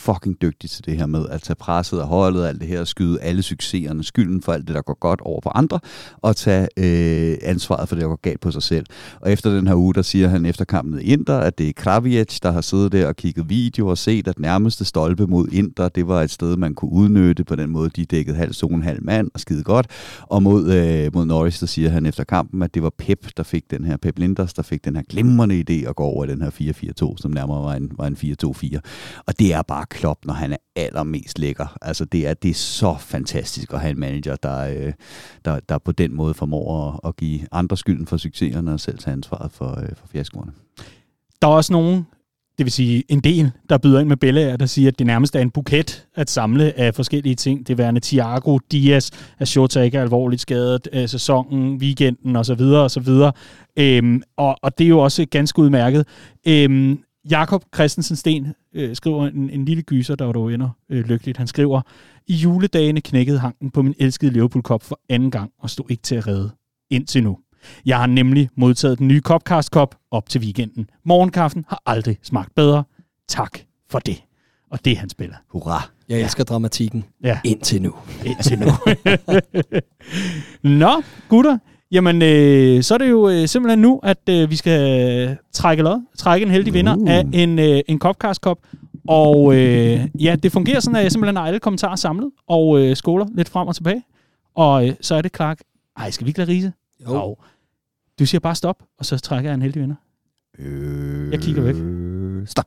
fucking 0.00 0.42
dygtig 0.42 0.70
til 0.70 0.84
det 0.84 0.96
her 0.96 1.06
med 1.06 1.28
at 1.28 1.42
tage 1.42 1.54
presset 1.54 2.00
og 2.00 2.06
holdet, 2.06 2.46
alt 2.46 2.60
det 2.60 2.68
her, 2.68 2.84
skyde 2.84 3.20
alle 3.20 3.42
succeserne, 3.42 4.04
skylden 4.04 4.42
for 4.42 4.52
alt 4.52 4.66
det, 4.66 4.74
der 4.74 4.82
går 4.82 4.98
godt 5.00 5.20
over 5.20 5.40
på 5.40 5.48
andre, 5.48 5.80
og 6.16 6.36
tage 6.36 6.68
øh, 6.76 7.38
ansvaret 7.42 7.88
for 7.88 7.96
det, 7.96 8.02
der 8.02 8.08
går 8.08 8.20
galt 8.22 8.40
på 8.40 8.50
sig 8.50 8.62
selv. 8.62 8.86
Og 9.20 9.32
efter 9.32 9.50
den 9.50 9.66
her 9.66 9.74
uge, 9.74 9.94
der 9.94 10.02
siger 10.02 10.28
han 10.28 10.46
efter 10.46 10.64
kampen 10.64 11.00
i 11.00 11.02
Inter, 11.02 11.38
at 11.38 11.58
det 11.58 11.68
er 11.68 11.72
Kraviec, 11.72 12.40
der 12.42 12.52
har 12.52 12.60
siddet 12.60 12.92
der 12.92 13.06
og 13.06 13.16
kigget 13.16 13.48
video 13.48 13.86
og 13.88 13.98
set, 13.98 14.28
at 14.28 14.38
nærmeste 14.38 14.84
stolpe 14.84 15.26
mod 15.26 15.48
Inter, 15.52 15.88
det 15.88 16.08
var 16.08 16.22
et 16.22 16.30
sted, 16.30 16.56
man 16.56 16.74
kunne 16.74 16.92
udnytte 16.92 17.44
på 17.44 17.56
den 17.56 17.70
måde, 17.70 17.90
de 17.90 18.04
dækkede 18.04 18.36
halv 18.36 18.52
zone, 18.52 18.84
halv 18.84 19.04
mand 19.04 19.30
og 19.34 19.40
skide 19.40 19.62
godt. 19.62 19.86
Og 20.22 20.42
mod, 20.42 20.72
øh, 20.72 21.14
mod 21.14 21.26
Norris, 21.26 21.58
der 21.58 21.66
siger 21.66 21.90
han 21.90 22.06
efter 22.06 22.24
kampen, 22.24 22.62
at 22.62 22.74
det 22.74 22.82
var 22.82 22.92
Pep, 22.98 23.26
der 23.36 23.42
fik 23.42 23.70
den 23.70 23.84
her, 23.84 23.96
Pep 23.96 24.18
Linders, 24.18 24.54
der 24.54 24.62
fik 24.62 24.84
den 24.84 24.96
her 24.96 25.02
glimrende 25.08 25.64
idé 25.70 25.88
at 25.88 25.96
gå 25.96 26.02
over 26.02 26.26
den 26.26 26.42
her 26.42 26.50
4-4-2, 26.50 27.16
som 27.16 27.30
nærmere 27.30 27.64
var 27.64 27.74
en, 27.74 27.92
var 27.98 28.06
en 28.06 28.16
4-2-4. 28.16 28.78
Og 29.26 29.38
det 29.38 29.54
er 29.54 29.62
bare 29.62 29.86
Klopp, 29.90 30.24
når 30.24 30.34
han 30.34 30.52
er 30.52 30.56
allermest 30.76 31.38
lækker. 31.38 31.76
Altså 31.82 32.04
det 32.04 32.26
er, 32.26 32.34
det 32.34 32.50
er 32.50 32.54
så 32.54 32.96
fantastisk 33.00 33.72
at 33.72 33.80
have 33.80 33.90
en 33.90 34.00
manager, 34.00 34.36
der, 34.36 34.58
øh, 34.60 34.92
der, 35.44 35.60
der 35.68 35.78
på 35.78 35.92
den 35.92 36.14
måde 36.14 36.34
formår 36.34 36.88
at, 36.88 37.08
at 37.08 37.16
give 37.16 37.40
andre 37.52 37.76
skylden 37.76 38.06
for 38.06 38.16
succeserne 38.16 38.72
og 38.72 38.80
selv 38.80 38.98
tage 38.98 39.12
ansvaret 39.12 39.52
for, 39.52 39.80
øh, 39.80 39.88
for 39.96 40.06
fiaskoerne. 40.06 40.52
Der 41.42 41.48
er 41.48 41.52
også 41.52 41.72
nogen, 41.72 42.06
det 42.58 42.64
vil 42.66 42.72
sige 42.72 43.04
en 43.08 43.20
del, 43.20 43.50
der 43.70 43.78
byder 43.78 44.00
ind 44.00 44.08
med 44.08 44.16
Bella, 44.16 44.56
der 44.56 44.66
siger, 44.66 44.88
at 44.88 44.98
det 44.98 45.06
nærmest 45.06 45.36
er 45.36 45.40
en 45.40 45.50
buket 45.50 46.06
at 46.14 46.30
samle 46.30 46.78
af 46.78 46.94
forskellige 46.94 47.34
ting. 47.34 47.68
Det 47.68 47.78
værende 47.78 48.00
Thiago, 48.00 48.58
Diaz, 48.72 49.10
at 49.38 49.48
Shota 49.48 49.80
ikke 49.80 49.98
er 49.98 50.02
alvorligt 50.02 50.42
skadet, 50.42 50.88
øh, 50.92 51.08
sæsonen, 51.08 51.76
weekenden 51.76 52.36
osv. 52.36 52.60
osv. 52.60 53.08
Øhm, 53.76 54.22
og, 54.36 54.56
og 54.62 54.78
det 54.78 54.84
er 54.84 54.88
jo 54.88 54.98
også 54.98 55.26
ganske 55.30 55.58
udmærket. 55.58 56.06
Øhm, 56.46 56.98
Jakob 57.30 57.64
Christensen 57.74 58.16
Sten 58.16 58.54
øh, 58.74 58.96
skriver 58.96 59.26
en, 59.26 59.50
en 59.50 59.64
lille 59.64 59.82
gyser, 59.82 60.14
der 60.14 60.24
var 60.24 60.32
dog 60.32 60.54
ender 60.54 60.70
øh, 60.88 61.04
lykkeligt. 61.04 61.38
Han 61.38 61.46
skriver, 61.46 61.80
i 62.26 62.34
juledagene 62.34 63.00
knækkede 63.00 63.38
hanken 63.38 63.70
på 63.70 63.82
min 63.82 63.94
elskede 63.98 64.32
Liverpool 64.32 64.62
Cup 64.62 64.82
for 64.82 65.00
anden 65.08 65.30
gang 65.30 65.50
og 65.58 65.70
stod 65.70 65.90
ikke 65.90 66.02
til 66.02 66.14
at 66.14 66.26
redde 66.26 66.50
indtil 66.90 67.22
nu. 67.22 67.38
Jeg 67.86 67.98
har 67.98 68.06
nemlig 68.06 68.48
modtaget 68.56 68.98
den 68.98 69.08
nye 69.08 69.20
Copcast 69.20 69.68
Cup 69.68 69.94
op 70.10 70.28
til 70.28 70.40
weekenden. 70.40 70.90
Morgenkaffen 71.04 71.64
har 71.68 71.82
aldrig 71.86 72.18
smagt 72.22 72.54
bedre. 72.54 72.84
Tak 73.28 73.58
for 73.90 73.98
det. 73.98 74.22
Og 74.70 74.84
det 74.84 74.92
er 74.92 74.96
han 74.96 75.08
spiller. 75.08 75.36
Hurra! 75.48 75.88
Jeg 76.08 76.20
elsker 76.20 76.44
dramatikken. 76.44 77.04
Ja. 77.24 77.40
Indtil 77.44 77.82
nu. 77.82 77.94
Indtil 78.24 78.58
nu. 78.58 78.66
Nå, 80.78 81.02
gutter. 81.28 81.58
Jamen, 81.92 82.22
øh, 82.22 82.82
så 82.82 82.94
er 82.94 82.98
det 82.98 83.10
jo 83.10 83.28
øh, 83.28 83.48
simpelthen 83.48 83.78
nu, 83.78 84.00
at 84.02 84.18
øh, 84.30 84.50
vi 84.50 84.56
skal 84.56 85.36
trække 85.52 85.82
lod, 85.82 86.02
trække 86.16 86.44
en 86.46 86.50
heldig 86.52 86.74
vinder 86.74 86.96
Uh. 86.96 87.10
af 87.10 87.24
en, 87.32 87.58
øh, 87.58 87.80
en 87.88 87.98
Copcast 87.98 88.40
Cup. 88.40 88.58
Og 89.08 89.54
øh, 89.54 90.00
ja, 90.20 90.36
det 90.42 90.52
fungerer 90.52 90.80
sådan, 90.80 90.96
at 90.96 91.02
jeg 91.02 91.12
simpelthen 91.12 91.36
har 91.36 91.46
alle 91.46 91.60
kommentarer 91.60 91.96
samlet 91.96 92.30
og 92.48 92.80
øh, 92.80 92.96
skåler 92.96 93.26
lidt 93.34 93.48
frem 93.48 93.68
og 93.68 93.74
tilbage. 93.76 94.02
Og 94.54 94.88
øh, 94.88 94.94
så 95.00 95.14
er 95.14 95.22
det 95.22 95.36
Clark. 95.36 95.60
Ej, 95.96 96.10
skal 96.10 96.24
vi 96.24 96.30
ikke 96.30 96.38
lade 96.40 96.50
rise? 96.50 96.72
Jo. 97.06 97.36
Du 98.18 98.26
siger 98.26 98.40
bare 98.40 98.54
stop, 98.54 98.76
og 98.98 99.06
så 99.06 99.18
trækker 99.18 99.50
jeg 99.50 99.54
en 99.54 99.62
heldig 99.62 99.82
vinder. 99.82 99.96
Øh, 100.58 101.32
Jeg 101.32 101.40
kigger 101.40 101.62
væk. 101.62 101.74
Stop. 102.48 102.66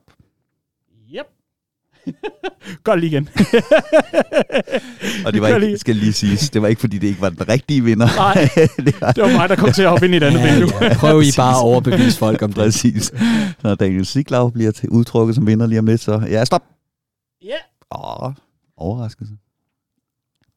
Det 2.86 2.98
lige 3.00 3.10
igen. 3.10 3.28
Og 5.26 5.32
det 5.32 5.42
var 5.42 5.48
Gør 5.48 5.54
ikke, 5.54 5.66
lige. 5.66 5.78
skal 5.78 5.96
lige 5.96 6.12
siges, 6.12 6.50
det 6.50 6.62
var 6.62 6.68
ikke 6.68 6.80
fordi, 6.80 6.98
det 6.98 7.06
ikke 7.08 7.20
var 7.20 7.28
den 7.28 7.48
rigtige 7.48 7.84
vinder. 7.84 8.06
Nej, 8.16 8.48
det 8.86 9.00
var 9.00 9.12
det 9.12 9.22
var 9.22 9.32
mig, 9.32 9.48
der 9.48 9.56
kom 9.56 9.72
til 9.72 9.82
at 9.82 9.88
hoppe 9.90 10.04
ind 10.06 10.14
i 10.14 10.16
et 10.16 10.22
andet 10.22 10.40
Ja, 10.40 10.54
vindue. 10.54 10.84
ja. 10.84 10.94
Prøv 10.98 11.22
I 11.22 11.26
bare 11.36 11.56
at 11.56 11.62
overbevise 11.62 12.18
folk 12.18 12.42
om 12.42 12.52
det. 12.52 12.56
præcis. 12.56 13.12
Når 13.62 13.74
Daniel 13.74 14.06
Siglau 14.06 14.48
bliver 14.50 14.70
til 14.70 14.88
udtrukket 14.88 15.34
som 15.34 15.46
vinder 15.46 15.66
lige 15.66 15.78
om 15.78 15.86
lidt, 15.86 16.00
så 16.00 16.18
ja, 16.30 16.44
stop. 16.44 16.62
Ja. 17.44 17.56
Åh, 17.98 18.32
overraskelse. 18.76 19.32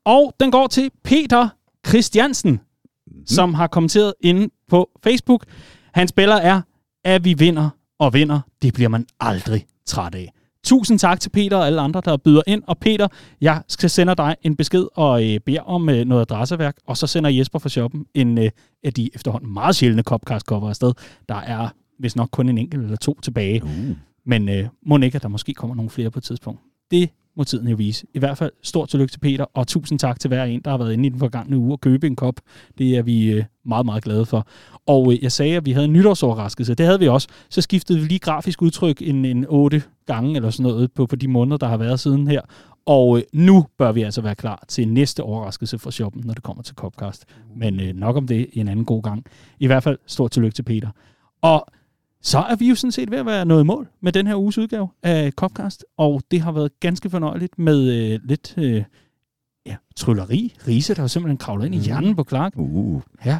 Og 0.06 0.34
den 0.40 0.52
går 0.52 0.68
til 0.68 0.90
Peter 1.04 1.50
Christiansen, 1.88 2.52
Mhm. 3.08 3.28
som 3.28 3.54
har 3.54 3.68
kommenteret 3.68 4.14
inde 4.22 4.50
på 4.70 4.90
Facebook. 5.04 5.46
Hans 5.94 6.10
spiller 6.10 6.36
er, 6.36 6.62
at 7.06 7.24
vi 7.26 7.34
vinder 7.34 7.70
og 8.00 8.14
vinder. 8.14 8.40
Det 8.62 8.74
bliver 8.74 8.90
man 8.90 9.06
aldrig 9.20 9.66
træt 9.86 10.16
af. 10.16 10.32
Tusind 10.64 11.00
tak 11.00 11.20
til 11.20 11.30
Peter 11.30 11.58
og 11.58 11.68
alle 11.68 11.82
andre, 11.82 12.02
der 12.06 12.18
byder 12.18 12.42
ind. 12.48 12.64
Og 12.68 12.78
Peter, 12.78 13.08
jeg 13.42 13.62
skal 13.68 13.90
sende 13.90 14.16
dig 14.16 14.36
en 14.44 14.56
besked 14.56 14.86
og 14.96 15.26
øh, 15.26 15.40
beder 15.40 15.62
om 15.62 15.90
øh, 15.90 16.06
noget 16.06 16.22
adresseværk, 16.22 16.78
og 16.88 16.98
så 16.98 17.08
sender 17.08 17.30
Jesper 17.30 17.60
fra 17.60 17.70
shoppen 17.70 18.06
en 18.14 18.38
øh, 18.38 18.50
af 18.84 18.94
de 18.94 19.10
efterhånden 19.14 19.54
meget 19.54 19.76
sjældne 19.76 20.04
Copcast-cover 20.10 20.70
afsted. 20.70 20.94
Der 21.30 21.36
er 21.36 21.70
hvis 22.00 22.16
nok 22.16 22.30
kun 22.32 22.50
en 22.50 22.58
enkelt 22.58 22.84
eller 22.84 22.98
to 22.98 23.20
tilbage. 23.22 23.64
Uh. 23.64 23.70
Men 24.26 24.50
øh, 24.50 24.68
må 24.86 24.98
ikke, 24.98 25.16
at 25.16 25.24
der 25.24 25.30
måske 25.30 25.54
kommer 25.54 25.76
nogle 25.76 25.90
flere 25.90 26.12
på 26.12 26.20
et 26.20 26.24
tidspunkt. 26.24 26.62
Det 26.92 27.10
må 27.38 27.44
tiden 27.44 27.68
jo 27.68 27.76
vise. 27.76 28.06
I 28.14 28.20
hvert 28.20 28.38
fald 28.38 28.52
stort 28.64 28.90
tillykke 28.90 29.12
til 29.12 29.20
Peter, 29.20 29.46
og 29.54 29.68
tusind 29.68 30.00
tak 30.00 30.20
til 30.20 30.28
hver 30.28 30.44
en, 30.44 30.62
der 30.66 30.72
har 30.72 30.78
været 30.78 30.94
inde 30.94 31.08
i 31.08 31.10
den 31.10 31.20
forgangne 31.20 31.58
uge 31.58 31.74
og 31.74 31.82
købe 31.82 32.08
en 32.08 32.16
kop. 32.16 32.36
Det 32.78 32.98
er 32.98 33.02
vi 33.02 33.32
øh, 33.32 33.44
meget, 33.66 33.86
meget 33.86 34.04
glade 34.04 34.26
for. 34.26 34.48
Og 34.86 35.14
øh, 35.14 35.24
jeg 35.24 35.32
sagde, 35.32 35.56
at 35.56 35.66
vi 35.66 35.72
havde 35.72 35.86
en 35.86 35.94
nytårsoverraskelse. 35.94 36.76
Det 36.76 36.86
havde 36.86 37.00
vi 37.00 37.08
også. 37.08 37.28
Så 37.50 37.62
skiftede 37.62 38.00
vi 38.00 38.06
lige 38.06 38.20
grafisk 38.20 38.62
udtryk 38.62 39.02
en, 39.02 39.26
en 39.26 39.46
otte 39.50 39.84
gange 40.06 40.36
eller 40.36 40.50
sådan 40.50 40.72
noget 40.72 40.92
på, 40.92 41.06
på 41.06 41.16
de 41.16 41.28
måneder, 41.28 41.58
der 41.58 41.68
har 41.68 41.78
været 41.78 42.00
siden 42.00 42.28
her. 42.28 42.42
Og 42.86 43.18
øh, 43.18 43.24
nu 43.34 43.66
bør 43.78 43.92
vi 43.92 44.02
altså 44.02 44.22
være 44.22 44.36
klar 44.36 44.64
til 44.68 44.88
næste 44.88 45.24
overraskelse 45.24 45.80
fra 45.80 45.92
shoppen, 45.92 46.24
når 46.26 46.34
det 46.34 46.44
kommer 46.44 46.64
til 46.64 46.76
Copcast. 46.76 47.26
Men 47.56 47.96
nok 47.96 48.16
om 48.16 48.28
det 48.28 48.48
en 48.54 48.68
anden 48.68 48.86
god 48.86 49.04
gang. 49.04 49.26
I 49.60 49.68
hvert 49.68 49.84
fald 49.84 49.98
stort 50.06 50.32
tillykke 50.32 50.56
til 50.56 50.64
Peter. 50.64 50.90
Og 51.42 51.68
så 52.22 52.40
er 52.40 52.56
vi 52.56 52.70
jo 52.70 52.76
sådan 52.76 52.92
set 52.92 53.12
ved 53.12 53.18
at 53.18 53.26
være 53.26 53.46
nået 53.46 53.66
mål 53.66 53.88
med 54.02 54.12
den 54.12 54.28
her 54.28 54.36
uges 54.36 54.58
udgave 54.58 54.88
af 55.04 55.32
Copcast, 55.32 55.86
og 55.98 56.22
det 56.32 56.42
har 56.42 56.52
været 56.52 56.80
ganske 56.80 57.10
fornøjeligt 57.10 57.60
med 57.60 58.12
øh, 58.14 58.20
lidt 58.24 58.54
øh, 58.58 58.84
ja, 59.66 59.76
trylleri. 59.96 60.54
Rise, 60.68 60.96
der 60.96 61.02
har 61.02 61.08
simpelthen 61.08 61.38
kravlet 61.38 61.66
ind 61.66 61.76
i 61.76 61.80
hjernen 61.80 62.16
på 62.16 62.26
Clark. 62.30 62.54
Uh. 62.56 63.02
Ja, 63.26 63.40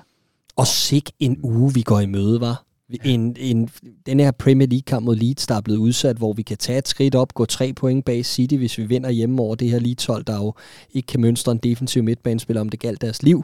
Og 0.56 0.68
sik 0.68 1.12
en 1.20 1.40
uge, 1.44 1.74
vi 1.74 1.82
går 1.82 2.00
i 2.00 2.06
møde, 2.06 2.42
var. 2.42 2.64
En, 3.04 3.36
en, 3.40 3.70
den 4.06 4.20
her 4.20 4.32
Premier 4.32 4.68
League-kamp 4.68 5.06
mod 5.06 5.16
Leeds, 5.16 5.48
der 5.48 5.56
er 5.56 5.62
blevet 5.62 5.80
udsat, 5.80 6.18
hvor 6.18 6.34
vi 6.34 6.42
kan 6.42 6.58
tage 6.58 6.78
et 6.78 6.88
skridt 6.88 7.16
op, 7.16 7.34
gå 7.34 7.46
tre 7.46 7.74
point 7.74 8.06
bag 8.06 8.26
City, 8.26 8.56
hvis 8.56 8.78
vi 8.78 8.86
vinder 8.86 9.10
hjemme 9.10 9.42
over 9.42 9.56
det 9.56 9.70
her 9.70 9.80
Leeds-hold, 9.80 10.24
der 10.26 10.38
jo 10.38 10.54
ikke 10.94 11.06
kan 11.06 11.22
mønstre 11.22 11.52
en 11.52 11.58
defensiv 11.58 12.04
midtbanespiller, 12.04 12.62
om 12.62 12.70
det 12.70 12.80
galt 12.80 13.02
deres 13.02 13.24
liv. 13.24 13.44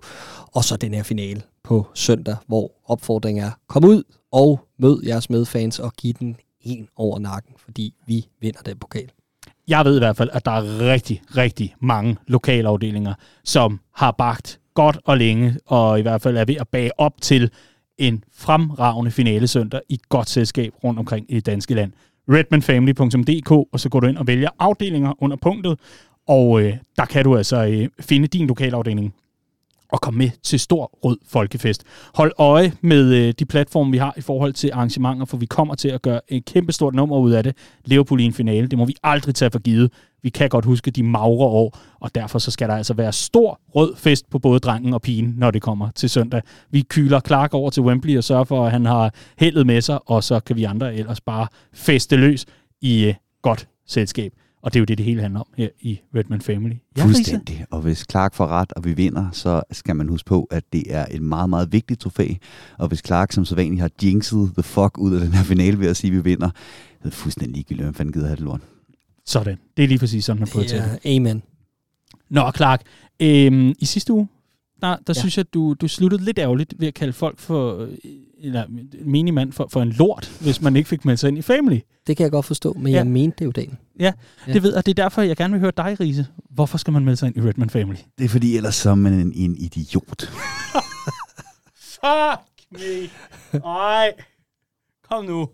Og 0.51 0.63
så 0.63 0.77
den 0.77 0.93
her 0.93 1.03
finale 1.03 1.41
på 1.63 1.87
søndag, 1.93 2.35
hvor 2.47 2.71
opfordringen 2.85 3.43
er, 3.43 3.51
kom 3.67 3.85
ud 3.85 4.03
og 4.31 4.59
mød 4.83 5.03
jeres 5.03 5.29
medfans 5.29 5.79
og 5.79 5.93
giv 5.93 6.13
den 6.13 6.35
en 6.61 6.87
over 6.95 7.19
nakken, 7.19 7.53
fordi 7.57 7.93
vi 8.07 8.25
vinder 8.41 8.61
den 8.61 8.77
pokal. 8.77 9.11
jeg 9.67 9.85
ved 9.85 9.95
i 9.95 9.99
hvert 9.99 10.17
fald, 10.17 10.29
at 10.33 10.45
der 10.45 10.51
er 10.51 10.91
rigtig, 10.91 11.21
rigtig 11.37 11.75
mange 11.79 12.17
lokalafdelinger, 12.27 13.13
som 13.43 13.79
har 13.95 14.11
bagt 14.11 14.59
godt 14.73 14.97
og 15.05 15.17
længe, 15.17 15.57
og 15.65 15.99
i 15.99 16.01
hvert 16.01 16.21
fald 16.21 16.37
er 16.37 16.45
ved 16.45 16.55
at 16.55 16.67
bage 16.67 16.99
op 16.99 17.13
til 17.21 17.51
en 17.97 18.23
fremragende 18.33 19.11
finale 19.11 19.47
søndag 19.47 19.81
i 19.89 19.99
godt 20.09 20.29
selskab 20.29 20.73
rundt 20.83 20.99
omkring 20.99 21.25
i 21.29 21.35
det 21.35 21.45
danske 21.45 21.73
land. 21.73 21.91
redmanfamily.dk, 22.29 23.51
og 23.51 23.79
så 23.79 23.89
går 23.89 23.99
du 23.99 24.07
ind 24.07 24.17
og 24.17 24.27
vælger 24.27 24.49
afdelinger 24.59 25.23
under 25.23 25.37
punktet, 25.37 25.79
og 26.27 26.61
øh, 26.61 26.77
der 26.97 27.05
kan 27.05 27.23
du 27.23 27.37
altså 27.37 27.65
øh, 27.65 27.89
finde 27.99 28.27
din 28.27 28.47
lokalafdeling 28.47 29.13
og 29.93 30.01
komme 30.01 30.17
med 30.17 30.29
til 30.43 30.59
Stor 30.59 30.91
Rød 31.03 31.17
Folkefest. 31.27 31.83
Hold 32.15 32.31
øje 32.37 32.73
med 32.81 33.13
øh, 33.13 33.33
de 33.39 33.45
platforme, 33.45 33.91
vi 33.91 33.97
har 33.97 34.13
i 34.17 34.21
forhold 34.21 34.53
til 34.53 34.71
arrangementer, 34.73 35.25
for 35.25 35.37
vi 35.37 35.45
kommer 35.45 35.75
til 35.75 35.89
at 35.89 36.01
gøre 36.01 36.21
et 36.27 36.45
kæmpestort 36.45 36.95
nummer 36.95 37.17
ud 37.17 37.31
af 37.31 37.43
det. 37.43 37.57
Liverpool 37.85 38.19
i 38.19 38.23
en 38.23 38.33
finale, 38.33 38.67
det 38.67 38.77
må 38.77 38.85
vi 38.85 38.95
aldrig 39.03 39.35
tage 39.35 39.51
for 39.51 39.59
givet. 39.59 39.91
Vi 40.23 40.29
kan 40.29 40.49
godt 40.49 40.65
huske 40.65 40.91
de 40.91 41.03
magre 41.03 41.45
år, 41.45 41.77
og 41.99 42.15
derfor 42.15 42.39
så 42.39 42.51
skal 42.51 42.69
der 42.69 42.75
altså 42.75 42.93
være 42.93 43.13
stor 43.13 43.59
rød 43.75 43.95
fest 43.95 44.29
på 44.29 44.39
både 44.39 44.59
drengen 44.59 44.93
og 44.93 45.01
pigen, 45.01 45.33
når 45.37 45.51
det 45.51 45.61
kommer 45.61 45.89
til 45.95 46.09
søndag. 46.09 46.41
Vi 46.71 46.81
kyler 46.81 47.19
Clark 47.19 47.53
over 47.53 47.69
til 47.69 47.83
Wembley 47.83 48.17
og 48.17 48.23
sørger 48.23 48.43
for, 48.43 48.65
at 48.65 48.71
han 48.71 48.85
har 48.85 49.13
heldet 49.37 49.67
med 49.67 49.81
sig, 49.81 49.99
og 50.09 50.23
så 50.23 50.39
kan 50.39 50.55
vi 50.55 50.63
andre 50.63 50.95
ellers 50.95 51.21
bare 51.21 51.47
feste 51.73 52.15
løs 52.15 52.45
i 52.81 53.05
øh, 53.05 53.13
godt 53.41 53.67
selskab. 53.87 54.33
Og 54.63 54.73
det 54.73 54.79
er 54.79 54.81
jo 54.81 54.85
det, 54.85 54.97
det 54.97 55.05
hele 55.05 55.21
handler 55.21 55.39
om 55.39 55.45
her 55.57 55.69
i 55.81 55.99
Redman 56.15 56.41
Family. 56.41 56.75
Ja? 56.97 57.05
Fuldstændig. 57.05 57.65
Og 57.71 57.81
hvis 57.81 58.05
Clark 58.11 58.33
får 58.33 58.47
ret, 58.47 58.73
og 58.73 58.85
vi 58.85 58.93
vinder, 58.93 59.31
så 59.31 59.61
skal 59.71 59.95
man 59.95 60.09
huske 60.09 60.27
på, 60.27 60.47
at 60.51 60.63
det 60.73 60.83
er 60.87 61.05
et 61.11 61.21
meget, 61.21 61.49
meget 61.49 61.71
vigtigt 61.71 61.99
trofæ. 61.99 62.27
Og 62.77 62.87
hvis 62.87 63.01
Clark 63.05 63.31
som 63.31 63.45
så 63.45 63.55
vanligt 63.55 63.81
har 63.81 63.89
jinxet 64.03 64.51
the 64.53 64.63
fuck 64.63 64.97
ud 64.97 65.13
af 65.13 65.21
den 65.21 65.33
her 65.33 65.43
finale 65.43 65.79
ved 65.79 65.87
at 65.87 65.97
sige, 65.97 66.11
at 66.11 66.17
vi 66.17 66.23
vinder, 66.23 66.49
så 66.49 66.99
er 66.99 67.03
det 67.03 67.13
fuldstændig 67.13 67.55
ligegyldigt, 67.55 67.85
hvem 67.85 67.93
fanden 67.93 68.13
gider 68.13 68.25
have 68.27 68.35
det 68.35 68.43
lort. 68.43 68.61
Sådan. 69.25 69.57
Det 69.77 69.83
er 69.83 69.87
lige 69.87 69.99
præcis 69.99 70.25
sådan, 70.25 70.39
man 70.39 70.49
prioriterer 70.49 70.97
Ja, 71.05 71.15
amen. 71.15 71.43
Nå, 72.29 72.51
Clark. 72.55 72.81
Øhm, 73.19 73.73
I 73.79 73.85
sidste 73.85 74.13
uge, 74.13 74.27
der, 74.83 74.89
der 74.89 75.13
ja. 75.15 75.19
Synes 75.19 75.37
jeg, 75.37 75.53
du, 75.53 75.73
du 75.73 75.87
sluttede 75.87 76.23
lidt 76.25 76.39
ærgerligt 76.39 76.73
ved 76.77 76.87
at 76.87 76.93
kalde 76.93 77.13
folk 77.13 77.39
for, 77.39 77.77
øh, 77.77 77.89
eller 78.39 78.65
minimand 79.05 79.51
for, 79.51 79.67
for 79.71 79.81
en 79.81 79.89
lort, 79.89 80.31
hvis 80.41 80.61
man 80.61 80.75
ikke 80.75 80.89
fik 80.89 81.05
meldt 81.05 81.19
sig 81.19 81.27
ind 81.27 81.37
i 81.37 81.41
Family. 81.41 81.79
Det 82.07 82.17
kan 82.17 82.23
jeg 82.23 82.31
godt 82.31 82.45
forstå, 82.45 82.73
men 82.73 82.87
Ja. 82.91 82.97
jeg 82.97 83.07
mente 83.07 83.35
det 83.39 83.45
jo 83.45 83.51
dagen. 83.51 83.77
Ja, 83.99 84.11
ja, 84.47 84.53
det 84.53 84.63
ved 84.63 84.73
jeg. 84.73 84.85
Det 84.85 84.99
er 84.99 85.03
derfor, 85.03 85.21
jeg 85.21 85.37
gerne 85.37 85.51
vil 85.53 85.59
høre 85.59 85.71
dig, 85.77 85.97
Riese. 85.99 86.27
Hvorfor 86.49 86.77
skal 86.77 86.93
man 86.93 87.05
melde 87.05 87.17
sig 87.17 87.27
ind 87.27 87.37
i 87.37 87.41
Redman 87.41 87.69
Family? 87.69 87.97
Det 88.17 88.25
er 88.25 88.29
fordi, 88.29 88.57
ellers 88.57 88.75
så 88.75 88.89
er 88.89 88.95
man 88.95 89.13
en, 89.13 89.33
en 89.35 89.57
idiot. 89.57 90.21
Fuck 91.93 92.41
me. 92.71 93.09
Nej. 93.59 94.11
Kom 95.09 95.25
nu. 95.25 95.49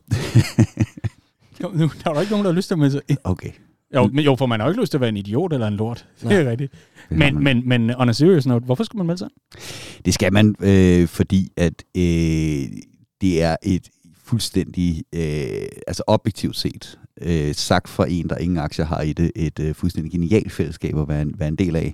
Kom 1.61 1.72
nu. 1.76 1.91
Der 2.03 2.10
er 2.10 2.14
jo 2.14 2.19
ikke 2.19 2.31
nogen, 2.31 2.45
der 2.45 2.51
har 2.51 2.56
lyst 2.56 2.68
til 2.68 2.73
at 2.76 2.80
melde 2.80 2.91
sig 2.91 3.01
ind. 3.07 3.18
Okay. 3.23 3.51
Jo, 3.95 4.10
men 4.14 4.26
jo, 4.26 4.36
for 4.36 4.45
man 4.45 4.60
har 4.60 4.68
jo 4.68 4.72
ikke 4.72 4.82
lyst 4.82 4.91
til 4.91 4.98
at 4.98 5.02
være 5.02 5.10
en 5.10 5.18
idiot 5.18 5.53
eller 5.53 5.68
en 5.68 5.74
lort. 5.74 6.06
Det 6.22 6.32
er 6.32 6.52
rigtigt. 6.52 6.74
Men, 7.10 7.44
men, 7.44 7.70
men 7.70 7.95
on 7.95 8.10
a 8.10 8.11
serious 8.11 8.45
note, 8.45 8.66
hvorfor 8.66 8.84
skal 8.84 8.98
man 8.98 9.07
melde 9.07 9.18
sig? 9.18 9.30
Det 10.06 10.14
skal 10.14 10.34
man, 10.34 10.56
øh, 10.61 11.07
fordi 11.07 11.49
at 11.57 11.84
øh, 11.98 12.03
det 13.22 13.44
er 13.44 13.56
et 13.64 13.90
fuldstændig, 14.24 15.03
øh, 15.16 15.68
altså 15.88 16.03
objektivt 16.07 16.56
set, 16.56 16.99
øh, 17.22 17.56
sagt 17.56 17.90
fra 17.90 18.06
en, 18.10 18.30
der 18.30 18.38
ingen 18.38 18.57
aktier 18.57 18.86
har 18.86 19.02
i 19.02 19.14
det, 19.14 19.32
et 19.36 19.60
øh, 19.60 19.76
fuldstændig 19.76 20.11
genialt 20.11 20.52
fællesskab 20.52 20.98
at 20.98 21.07
være 21.07 21.22
en, 21.22 21.34
være 21.38 21.48
en 21.48 21.56
del 21.56 21.76
af, 21.76 21.94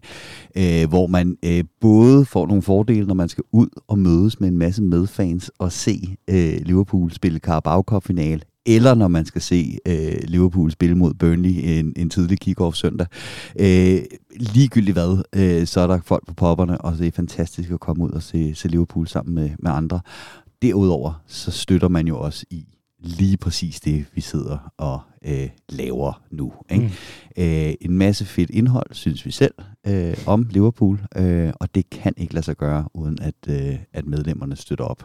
øh, 0.57 0.89
hvor 0.89 1.07
man 1.07 1.37
øh, 1.45 1.63
både 1.81 2.25
får 2.25 2.47
nogle 2.47 2.63
fordele, 2.63 3.07
når 3.07 3.13
man 3.13 3.29
skal 3.29 3.43
ud 3.51 3.67
og 3.87 3.99
mødes 3.99 4.39
med 4.39 4.49
en 4.49 4.57
masse 4.57 4.83
medfans 4.83 5.51
og 5.59 5.71
se 5.71 6.15
øh, 6.29 6.57
Liverpool 6.61 7.11
spille 7.11 7.39
Carabao 7.39 7.81
Cup-final, 7.81 8.43
eller 8.65 8.95
når 8.95 9.07
man 9.07 9.25
skal 9.25 9.41
se 9.41 9.77
øh, 9.85 10.17
Liverpool 10.23 10.71
spille 10.71 10.95
mod 10.95 11.13
Burnley 11.13 11.53
en, 11.63 11.93
en 11.95 12.09
tidlig 12.09 12.37
kick-off 12.47 12.75
søndag. 12.75 13.07
Øh, 13.59 13.99
ligegyldigt 14.35 14.95
hvad, 14.95 15.23
øh, 15.35 15.67
så 15.67 15.81
er 15.81 15.87
der 15.87 15.99
folk 16.05 16.27
på 16.27 16.33
popperne, 16.33 16.77
og 16.77 16.97
det 16.97 17.07
er 17.07 17.11
fantastisk 17.11 17.71
at 17.71 17.79
komme 17.79 18.03
ud 18.03 18.11
og 18.11 18.23
se, 18.23 18.55
se 18.55 18.67
Liverpool 18.67 19.07
sammen 19.07 19.35
med, 19.35 19.49
med 19.59 19.71
andre. 19.71 19.99
Derudover, 20.61 21.23
så 21.27 21.51
støtter 21.51 21.87
man 21.87 22.07
jo 22.07 22.19
også 22.19 22.45
i 22.49 22.65
lige 22.99 23.37
præcis 23.37 23.79
det, 23.79 24.05
vi 24.13 24.21
sidder 24.21 24.73
og 24.77 24.99
øh, 25.25 25.49
laver 25.69 26.21
nu. 26.31 26.53
Ikke? 26.71 26.83
Mm. 27.37 27.43
Øh, 27.43 27.73
en 27.81 27.97
masse 27.97 28.25
fedt 28.25 28.49
indhold, 28.49 28.87
synes 28.91 29.25
vi 29.25 29.31
selv, 29.31 29.53
øh, 29.87 30.17
om 30.25 30.47
Liverpool, 30.49 31.05
øh, 31.15 31.53
og 31.59 31.75
det 31.75 31.89
kan 31.89 32.13
ikke 32.17 32.33
lade 32.33 32.45
sig 32.45 32.57
gøre, 32.57 32.87
uden 32.93 33.17
at, 33.21 33.35
øh, 33.47 33.79
at 33.93 34.05
medlemmerne 34.05 34.55
støtter 34.55 34.85
op. 34.85 35.03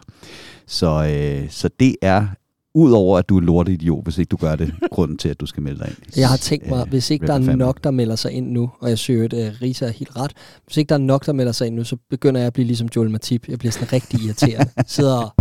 Så, 0.67 0.87
øh, 0.87 1.49
så 1.49 1.69
det 1.79 1.95
er, 2.01 2.27
udover 2.73 3.17
at 3.17 3.29
du 3.29 3.37
er 3.37 3.41
lorteidiot, 3.41 4.03
hvis 4.03 4.17
ikke 4.17 4.29
du 4.29 4.37
gør 4.37 4.55
det, 4.55 4.73
grunden 4.91 5.17
til, 5.17 5.29
at 5.29 5.39
du 5.41 5.45
skal 5.45 5.63
melde 5.63 5.79
dig 5.79 5.87
ind. 5.87 5.97
Jeg 6.17 6.29
har 6.29 6.37
tænkt 6.37 6.69
mig, 6.69 6.81
Øh, 6.81 6.89
hvis 6.89 7.09
ikke 7.09 7.27
der 7.27 7.33
er 7.33 7.55
nok, 7.55 7.83
der 7.83 7.91
melder 7.91 8.15
sig 8.15 8.31
ind 8.31 8.51
nu, 8.51 8.71
og 8.79 8.89
jeg 8.89 8.99
søger, 8.99 9.25
at 9.25 9.33
uh, 9.33 9.61
Risa 9.61 9.85
er 9.85 9.91
helt 9.91 10.15
ret, 10.15 10.31
hvis 10.65 10.77
ikke 10.77 10.89
der 10.89 10.95
er 10.95 10.99
nok, 10.99 11.25
der 11.25 11.33
melder 11.33 11.51
sig 11.51 11.67
ind 11.67 11.75
nu, 11.75 11.83
så 11.83 11.97
begynder 12.09 12.39
jeg 12.41 12.47
at 12.47 12.53
blive 12.53 12.67
ligesom 12.67 12.89
Joel 12.95 13.09
Matip. 13.09 13.47
Jeg 13.47 13.59
bliver 13.59 13.71
sådan 13.71 13.93
rigtig 13.93 14.19
irriterende. 14.25 14.71
Sidder 14.87 15.17
og 15.17 15.33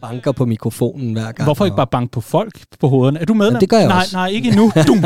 banker 0.00 0.32
på 0.32 0.46
mikrofonen 0.46 1.12
hver 1.12 1.32
gang. 1.32 1.44
Hvorfor 1.46 1.64
ikke 1.64 1.76
bare 1.76 1.86
banke 1.86 2.12
på 2.12 2.20
folk 2.20 2.60
på 2.80 2.88
hovederne? 2.88 3.20
Er 3.20 3.24
du 3.24 3.34
medlem? 3.34 3.54
Ja, 3.54 3.60
det 3.60 3.68
gør 3.68 3.78
jeg 3.78 3.88
nej, 3.88 3.98
også. 3.98 4.16
Nej, 4.16 4.28
ikke 4.28 4.48
endnu. 4.48 4.72
Dum. 4.88 5.04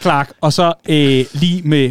Clark, 0.00 0.32
og 0.40 0.52
så 0.52 0.72
øh, 0.88 1.24
lige 1.40 1.62
med 1.62 1.90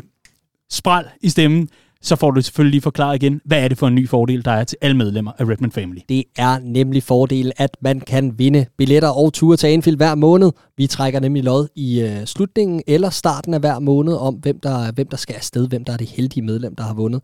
spral 0.70 1.06
i 1.22 1.30
stemmen, 1.30 1.70
så 2.02 2.16
får 2.16 2.32
du 2.32 2.42
selvfølgelig 2.42 2.72
lige 2.72 2.82
forklaret 2.82 3.16
igen, 3.16 3.42
hvad 3.46 3.64
er 3.64 3.68
det 3.68 3.78
for 3.78 3.88
en 3.88 3.96
ny 3.96 4.10
fordel, 4.10 4.46
der 4.46 4.52
er 4.52 4.64
til 4.64 4.78
alle 4.82 4.98
medlemmer 4.98 5.32
af 5.38 5.46
Redman 5.46 5.72
Family. 5.72 6.00
Det 6.10 6.24
er 6.38 6.60
nemlig 6.60 7.04
fordel, 7.04 7.52
at 7.58 7.78
man 7.82 8.00
kan 8.00 8.40
vinde 8.40 8.66
billetter 8.78 9.10
og 9.10 9.34
ture 9.34 9.58
til 9.58 9.68
Anfield 9.68 9.98
hver 9.98 10.16
måned. 10.16 10.52
Vi 10.78 10.88
trækker 10.88 11.20
nemlig 11.20 11.44
lod 11.44 11.68
i 11.76 12.02
øh, 12.02 12.26
slutningen 12.26 12.82
eller 12.88 13.10
starten 13.10 13.54
af 13.54 13.60
hver 13.60 13.80
måned 13.80 14.14
om, 14.14 14.36
hvem 14.36 14.60
der, 14.60 14.92
hvem 14.92 15.08
der 15.08 15.18
skal 15.18 15.36
afsted, 15.36 15.68
hvem 15.68 15.84
der 15.84 15.94
er 15.94 15.98
det 15.98 16.08
heldige 16.10 16.44
medlem, 16.44 16.76
der 16.76 16.84
har 16.84 16.94
vundet. 16.94 17.24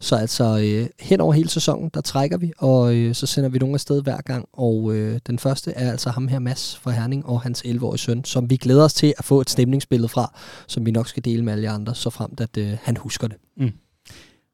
Så 0.00 0.16
altså 0.16 0.58
øh, 0.58 0.86
hen 1.00 1.20
over 1.20 1.32
hele 1.32 1.48
sæsonen, 1.48 1.90
der 1.94 2.00
trækker 2.00 2.38
vi, 2.38 2.52
og 2.58 2.94
øh, 2.94 3.14
så 3.14 3.26
sender 3.26 3.50
vi 3.50 3.58
nogen 3.58 3.74
afsted 3.74 4.02
hver 4.02 4.20
gang. 4.20 4.48
Og 4.52 4.94
øh, 4.94 5.20
den 5.26 5.38
første 5.38 5.72
er 5.72 5.90
altså 5.90 6.10
ham 6.10 6.28
her, 6.28 6.38
Mads 6.38 6.78
fra 6.82 6.90
Herning, 6.90 7.26
og 7.26 7.40
hans 7.40 7.62
11-årige 7.66 7.98
søn, 7.98 8.24
som 8.24 8.50
vi 8.50 8.56
glæder 8.56 8.84
os 8.84 8.94
til 8.94 9.14
at 9.18 9.24
få 9.24 9.40
et 9.40 9.50
stemningsbillede 9.50 10.08
fra, 10.08 10.38
som 10.66 10.86
vi 10.86 10.90
nok 10.90 11.08
skal 11.08 11.24
dele 11.24 11.44
med 11.44 11.52
alle 11.52 11.70
andre, 11.70 11.94
så 11.94 12.10
fremt 12.10 12.40
at 12.40 12.56
øh, 12.58 12.76
han 12.82 12.96
husker 12.96 13.28
det. 13.28 13.36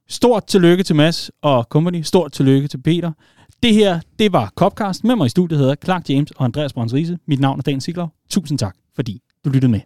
Stort 0.09 0.47
tillykke 0.47 0.85
til 0.85 0.97
Mads 0.97 1.31
og 1.43 1.67
company. 1.71 2.03
Stort 2.03 2.33
tillykke 2.33 2.69
til 2.69 2.83
Peter. 2.83 3.13
Det 3.63 3.75
her, 3.75 4.01
det 4.19 4.33
var 4.33 4.53
Copcast. 4.57 5.05
Med 5.05 5.17
mig 5.17 5.27
i 5.27 5.29
studiet 5.29 5.61
hedder 5.61 5.75
Clark 5.85 6.11
James 6.11 6.31
og 6.31 6.45
Andreas 6.45 6.73
Brøns 6.73 6.95
Riese. 6.95 7.19
Mit 7.27 7.41
navn 7.41 7.59
er 7.59 7.63
Dan 7.63 7.81
Sigler. 7.81 8.09
Tusind 8.31 8.59
tak, 8.59 8.75
fordi 8.95 9.21
du 9.45 9.51
lyttede 9.51 9.73
med. 9.73 9.81